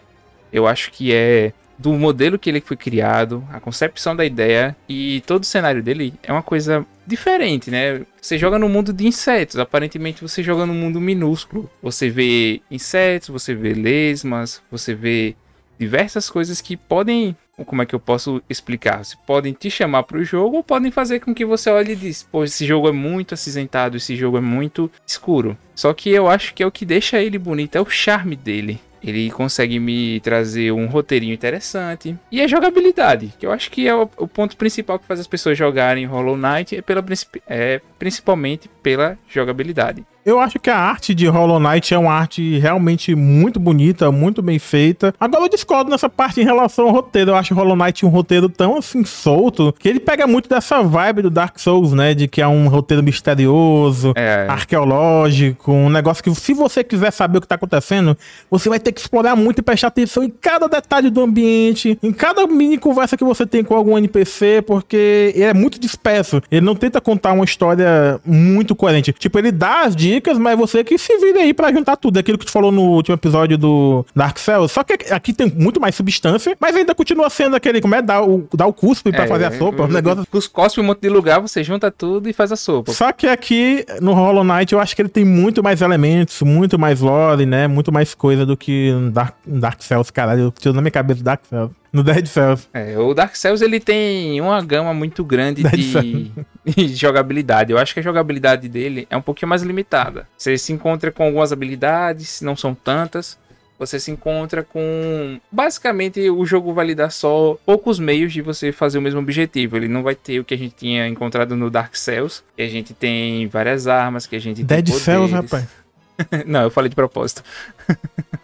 eu 0.53 0.67
acho 0.67 0.93
que 0.93 1.11
é 1.11 1.55
do 1.81 1.95
modelo 1.95 2.39
que 2.39 2.51
ele 2.51 2.61
foi 2.61 2.77
criado, 2.77 3.43
a 3.51 3.59
concepção 3.59 4.15
da 4.15 4.23
ideia 4.23 4.77
e 4.87 5.23
todo 5.27 5.43
o 5.45 5.47
cenário 5.47 5.83
dele 5.83 6.13
é 6.23 6.31
uma 6.31 6.43
coisa 6.43 6.85
diferente, 7.07 7.71
né? 7.71 8.03
Você 8.21 8.37
joga 8.37 8.59
no 8.59 8.69
mundo 8.69 8.93
de 8.93 9.07
insetos, 9.07 9.59
aparentemente 9.59 10.21
você 10.21 10.43
joga 10.43 10.67
no 10.67 10.75
mundo 10.75 11.01
minúsculo. 11.01 11.71
Você 11.83 12.11
vê 12.11 12.61
insetos, 12.71 13.31
você 13.31 13.55
vê 13.55 13.73
lesmas, 13.73 14.61
você 14.71 14.95
vê 14.95 15.35
diversas 15.79 16.29
coisas 16.29 16.61
que 16.61 16.77
podem, 16.77 17.35
como 17.65 17.81
é 17.81 17.87
que 17.87 17.95
eu 17.95 18.01
posso 18.01 18.43
explicar? 18.51 19.03
Se 19.03 19.17
podem 19.27 19.55
te 19.55 19.71
chamar 19.71 20.03
para 20.03 20.19
o 20.19 20.25
jogo 20.25 20.59
ou 20.59 20.63
podem 20.63 20.91
fazer 20.91 21.21
com 21.21 21.35
que 21.35 21.47
você 21.47 21.71
olhe 21.71 21.95
e 21.95 21.97
diz, 21.97 22.23
pô, 22.31 22.45
esse 22.45 22.67
jogo 22.67 22.89
é 22.89 22.93
muito 22.93 23.33
acinzentado, 23.33 23.97
esse 23.97 24.15
jogo 24.15 24.37
é 24.37 24.43
muito 24.43 24.91
escuro. 25.07 25.57
Só 25.75 25.95
que 25.95 26.11
eu 26.11 26.29
acho 26.29 26.53
que 26.53 26.63
é 26.63 26.67
o 26.67 26.71
que 26.71 26.85
deixa 26.85 27.19
ele 27.23 27.39
bonito, 27.39 27.77
é 27.77 27.81
o 27.81 27.89
charme 27.89 28.37
dele. 28.37 28.79
Ele 29.03 29.31
consegue 29.31 29.79
me 29.79 30.21
trazer 30.21 30.73
um 30.73 30.87
roteirinho 30.87 31.35
interessante. 31.35 32.17
E 32.31 32.41
a 32.41 32.47
jogabilidade, 32.47 33.33
que 33.39 33.47
eu 33.47 33.53
acho 33.53 33.71
que 33.71 33.89
é 33.89 33.95
o, 33.95 34.09
o 34.17 34.29
ponto 34.29 34.57
principal 34.57 34.99
que 34.99 35.07
faz 35.07 35.21
as 35.21 35.27
pessoas 35.27 35.57
jogarem 35.57 36.05
Hollow 36.05 36.37
Knight, 36.37 36.77
é, 36.77 36.83
pela, 36.83 37.05
é 37.47 37.81
principalmente 37.99 38.71
pela 38.83 39.19
jogabilidade. 39.29 40.05
Eu 40.25 40.39
acho 40.39 40.59
que 40.59 40.69
a 40.69 40.77
arte 40.77 41.15
de 41.15 41.27
Hollow 41.27 41.59
Knight 41.59 41.95
é 41.95 41.99
uma 41.99 42.13
arte 42.13 42.59
realmente 42.59 43.15
muito 43.15 43.59
bonita, 43.59 44.13
muito 44.13 44.43
bem 44.43 44.59
feita. 44.59 45.15
Agora 45.19 45.45
eu 45.45 45.49
discordo 45.49 45.91
nessa 45.91 46.11
parte 46.11 46.41
em 46.41 46.45
relação 46.45 46.89
ao 46.89 46.93
roteiro. 46.93 47.31
Eu 47.31 47.37
acho 47.37 47.55
Hollow 47.55 47.75
Knight 47.75 48.05
um 48.05 48.11
roteiro 48.11 48.49
tão 48.49 48.77
assim 48.77 49.03
solto 49.05 49.75
que 49.79 49.89
ele 49.89 49.99
pega 49.99 50.27
muito 50.27 50.49
dessa 50.49 50.83
vibe 50.83 51.23
do 51.23 51.31
Dark 51.31 51.59
Souls, 51.59 51.93
né? 51.93 52.13
De 52.13 52.29
que 52.29 52.43
é 52.43 52.47
um 52.47 52.69
roteiro 52.69 53.03
misterioso, 53.03 54.13
é. 54.15 54.47
arqueológico, 54.49 55.73
um 55.73 55.89
negócio 55.89 56.23
que 56.23 56.35
se 56.35 56.53
você 56.53 56.85
quiser 56.85 57.13
saber 57.13 57.39
o 57.39 57.41
que 57.41 57.49
tá 57.49 57.55
acontecendo, 57.55 58.17
você 58.51 58.69
vai 58.69 58.79
ter 58.79 58.93
que 58.93 59.01
explorar 59.01 59.35
muito 59.35 59.61
e 59.61 59.63
prestar 59.63 59.89
atenção 59.89 60.23
em 60.23 60.29
cada 60.29 60.69
detalhe 60.69 61.09
do 61.09 61.23
ambiente, 61.23 61.99
em 62.03 62.13
cada 62.13 62.47
mini 62.47 62.77
conversa 62.77 63.17
que 63.17 63.25
você 63.25 63.47
tem 63.47 63.65
com 63.65 63.75
algum 63.75 63.97
NPC, 63.97 64.63
porque 64.67 65.33
ele 65.35 65.45
é 65.45 65.55
muito 65.55 65.81
disperso. 65.81 66.43
Ele 66.51 66.65
não 66.65 66.75
tenta 66.75 67.01
contar 67.01 67.33
uma 67.33 67.45
história 67.45 68.21
muito 68.25 68.77
coerente. 68.77 69.15
Tipo, 69.15 69.39
ele 69.39 69.51
dá 69.51 69.83
as 69.85 69.97
dicas 69.97 70.10
dicas, 70.15 70.39
mas 70.39 70.59
você 70.59 70.83
que 70.83 70.99
se 70.99 71.17
vira 71.19 71.41
aí 71.41 71.55
pra 71.55 71.73
juntar 71.73 71.97
tudo. 71.97 72.19
Aquilo 72.19 72.39
que 72.39 72.47
tu 72.47 72.53
falou 72.53 72.73
no 72.73 72.83
último 72.83 73.15
episódio 73.15 73.57
do 73.57 74.05
Dark 74.15 74.39
Cells. 74.39 74.73
Só 74.73 74.83
que 74.83 75.13
aqui 75.13 75.33
tem 75.33 75.51
muito 75.51 75.81
mais 75.81 75.95
substância, 75.95 76.57
mas 76.61 76.77
ainda 76.77 76.95
continua 76.95 77.31
sendo 77.31 77.57
aquele, 77.57 77.81
como 77.81 77.95
é, 77.95 78.03
dar 78.03 78.23
o, 78.23 78.47
dar 78.55 78.67
o 78.67 78.73
cuspe 78.73 79.11
pra 79.11 79.25
é, 79.25 79.27
fazer 79.27 79.45
a 79.45 79.53
sopa. 79.53 79.85
O 79.85 79.89
negócio... 79.89 80.27
Os 80.33 80.47
cospe 80.47 80.81
um 80.81 80.85
monte 80.85 81.01
de 81.01 81.09
lugar, 81.09 81.41
você 81.41 81.63
junta 81.63 81.91
tudo 81.91 82.29
e 82.29 82.33
faz 82.33 82.53
a 82.53 82.57
sopa. 82.57 82.93
Só 82.93 83.13
que 83.13 83.27
aqui, 83.27 83.85
no 84.01 84.13
Hollow 84.13 84.45
Knight, 84.45 84.73
eu 84.73 84.81
acho 84.81 84.95
que 84.95 85.03
ele 85.03 85.09
tem 85.09 85.25
muito 85.25 85.63
mais 85.63 85.81
elementos, 85.81 86.41
muito 86.43 86.79
mais 86.79 87.01
lore, 87.01 87.47
né? 87.47 87.67
Muito 87.67 87.93
mais 87.93 88.15
coisa 88.15 88.45
do 88.47 88.57
que 88.57 88.93
Dark, 89.13 89.35
Dark 89.47 89.83
Cells, 89.83 90.13
caralho. 90.13 90.41
Eu 90.43 90.51
tiro 90.53 90.75
na 90.75 90.81
minha 90.81 90.91
cabeça 90.91 91.23
Dark 91.23 91.43
Cells. 91.49 91.80
No 91.93 92.05
Dead 92.05 92.27
Cells. 92.27 92.69
É, 92.73 92.97
o 92.99 93.13
Dark 93.13 93.35
Cells 93.35 93.65
ele 93.65 93.81
tem 93.81 94.41
uma 94.41 94.63
gama 94.63 94.95
muito 94.95 95.25
grande 95.25 95.63
de, 95.63 96.33
de, 96.65 96.95
jogabilidade. 96.95 97.73
Eu 97.73 97.79
acho 97.79 97.93
que 97.93 98.01
a 98.01 98.03
jogabilidade 98.03 98.69
dele 98.69 99.07
é 99.11 99.17
um 99.17 99.23
pouquinho 99.23 99.49
mais 99.49 99.63
limitada. 99.63 100.29
Você 100.39 100.57
se 100.57 100.73
encontra 100.73 101.11
com 101.11 101.25
algumas 101.25 101.53
habilidades, 101.53 102.41
não 102.43 102.55
são 102.57 102.75
tantas. 102.75 103.39
Você 103.81 103.99
se 103.99 104.11
encontra 104.11 104.63
com. 104.63 105.41
Basicamente, 105.51 106.29
o 106.29 106.45
jogo 106.45 106.75
vai 106.75 106.87
lhe 106.87 106.95
dar 106.95 107.11
só 107.11 107.57
poucos 107.65 107.99
meios 107.99 108.31
de 108.31 108.43
você 108.43 108.73
fazer 108.73 108.99
o 108.99 109.03
mesmo 109.03 109.21
objetivo. 109.21 109.75
Ele 109.75 109.89
não 109.89 110.03
vai 110.03 110.15
ter 110.15 110.39
o 110.39 110.45
que 110.45 110.53
a 110.53 110.59
gente 110.59 110.75
tinha 110.75 111.09
encontrado 111.09 111.57
no 111.57 111.71
Dark 111.71 111.97
Cells, 111.97 112.43
que 112.55 112.63
a 112.63 112.69
gente 112.69 112.93
tem 112.93 113.49
várias 113.49 113.87
armas, 113.87 114.27
que 114.27 114.37
a 114.37 114.39
gente 114.39 114.63
Dead 114.63 114.85
tem. 114.85 114.95
Dead 114.95 115.03
Cells, 115.03 115.33
rapaz. 115.33 115.67
não, 116.47 116.63
eu 116.65 116.71
falei 116.71 116.91
de 116.91 116.95
propósito. 116.95 117.43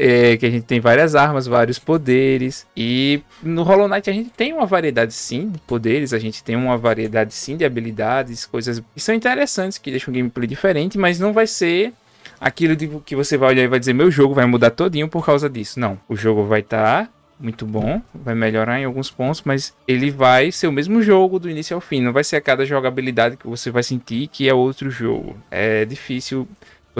É, 0.00 0.36
que 0.36 0.46
a 0.46 0.50
gente 0.50 0.64
tem 0.64 0.78
várias 0.78 1.16
armas, 1.16 1.48
vários 1.48 1.76
poderes. 1.76 2.64
E 2.76 3.20
no 3.42 3.64
Hollow 3.64 3.88
Knight 3.88 4.08
a 4.08 4.12
gente 4.12 4.30
tem 4.30 4.52
uma 4.52 4.64
variedade 4.64 5.12
sim 5.12 5.48
de 5.48 5.58
poderes, 5.58 6.12
a 6.12 6.20
gente 6.20 6.44
tem 6.44 6.54
uma 6.54 6.78
variedade 6.78 7.34
sim 7.34 7.56
de 7.56 7.64
habilidades, 7.64 8.46
coisas 8.46 8.80
que 8.94 9.00
são 9.00 9.12
interessantes, 9.12 9.76
que 9.76 9.90
deixam 9.90 10.12
o 10.12 10.16
gameplay 10.16 10.46
diferente, 10.46 10.96
mas 10.96 11.18
não 11.18 11.32
vai 11.32 11.48
ser 11.48 11.92
aquilo 12.40 12.76
de 12.76 12.86
que 13.04 13.16
você 13.16 13.36
vai 13.36 13.48
olhar 13.48 13.64
e 13.64 13.66
vai 13.66 13.80
dizer: 13.80 13.92
meu 13.92 14.08
jogo 14.08 14.34
vai 14.34 14.46
mudar 14.46 14.70
todinho 14.70 15.08
por 15.08 15.26
causa 15.26 15.50
disso. 15.50 15.80
Não, 15.80 15.98
o 16.08 16.14
jogo 16.14 16.44
vai 16.44 16.60
estar. 16.60 17.06
Tá 17.06 17.12
muito 17.40 17.64
bom, 17.64 18.02
vai 18.12 18.34
melhorar 18.34 18.80
em 18.80 18.84
alguns 18.84 19.10
pontos, 19.10 19.42
mas 19.44 19.72
ele 19.86 20.10
vai 20.10 20.50
ser 20.50 20.66
o 20.66 20.72
mesmo 20.72 21.00
jogo 21.00 21.38
do 21.38 21.48
início 21.48 21.74
ao 21.74 21.80
fim. 21.80 22.00
Não 22.00 22.12
vai 22.12 22.24
ser 22.24 22.36
a 22.36 22.40
cada 22.40 22.64
jogabilidade 22.64 23.36
que 23.36 23.46
você 23.46 23.70
vai 23.70 23.82
sentir 23.82 24.26
que 24.26 24.48
é 24.48 24.54
outro 24.54 24.90
jogo. 24.90 25.36
É 25.50 25.84
difícil 25.84 26.48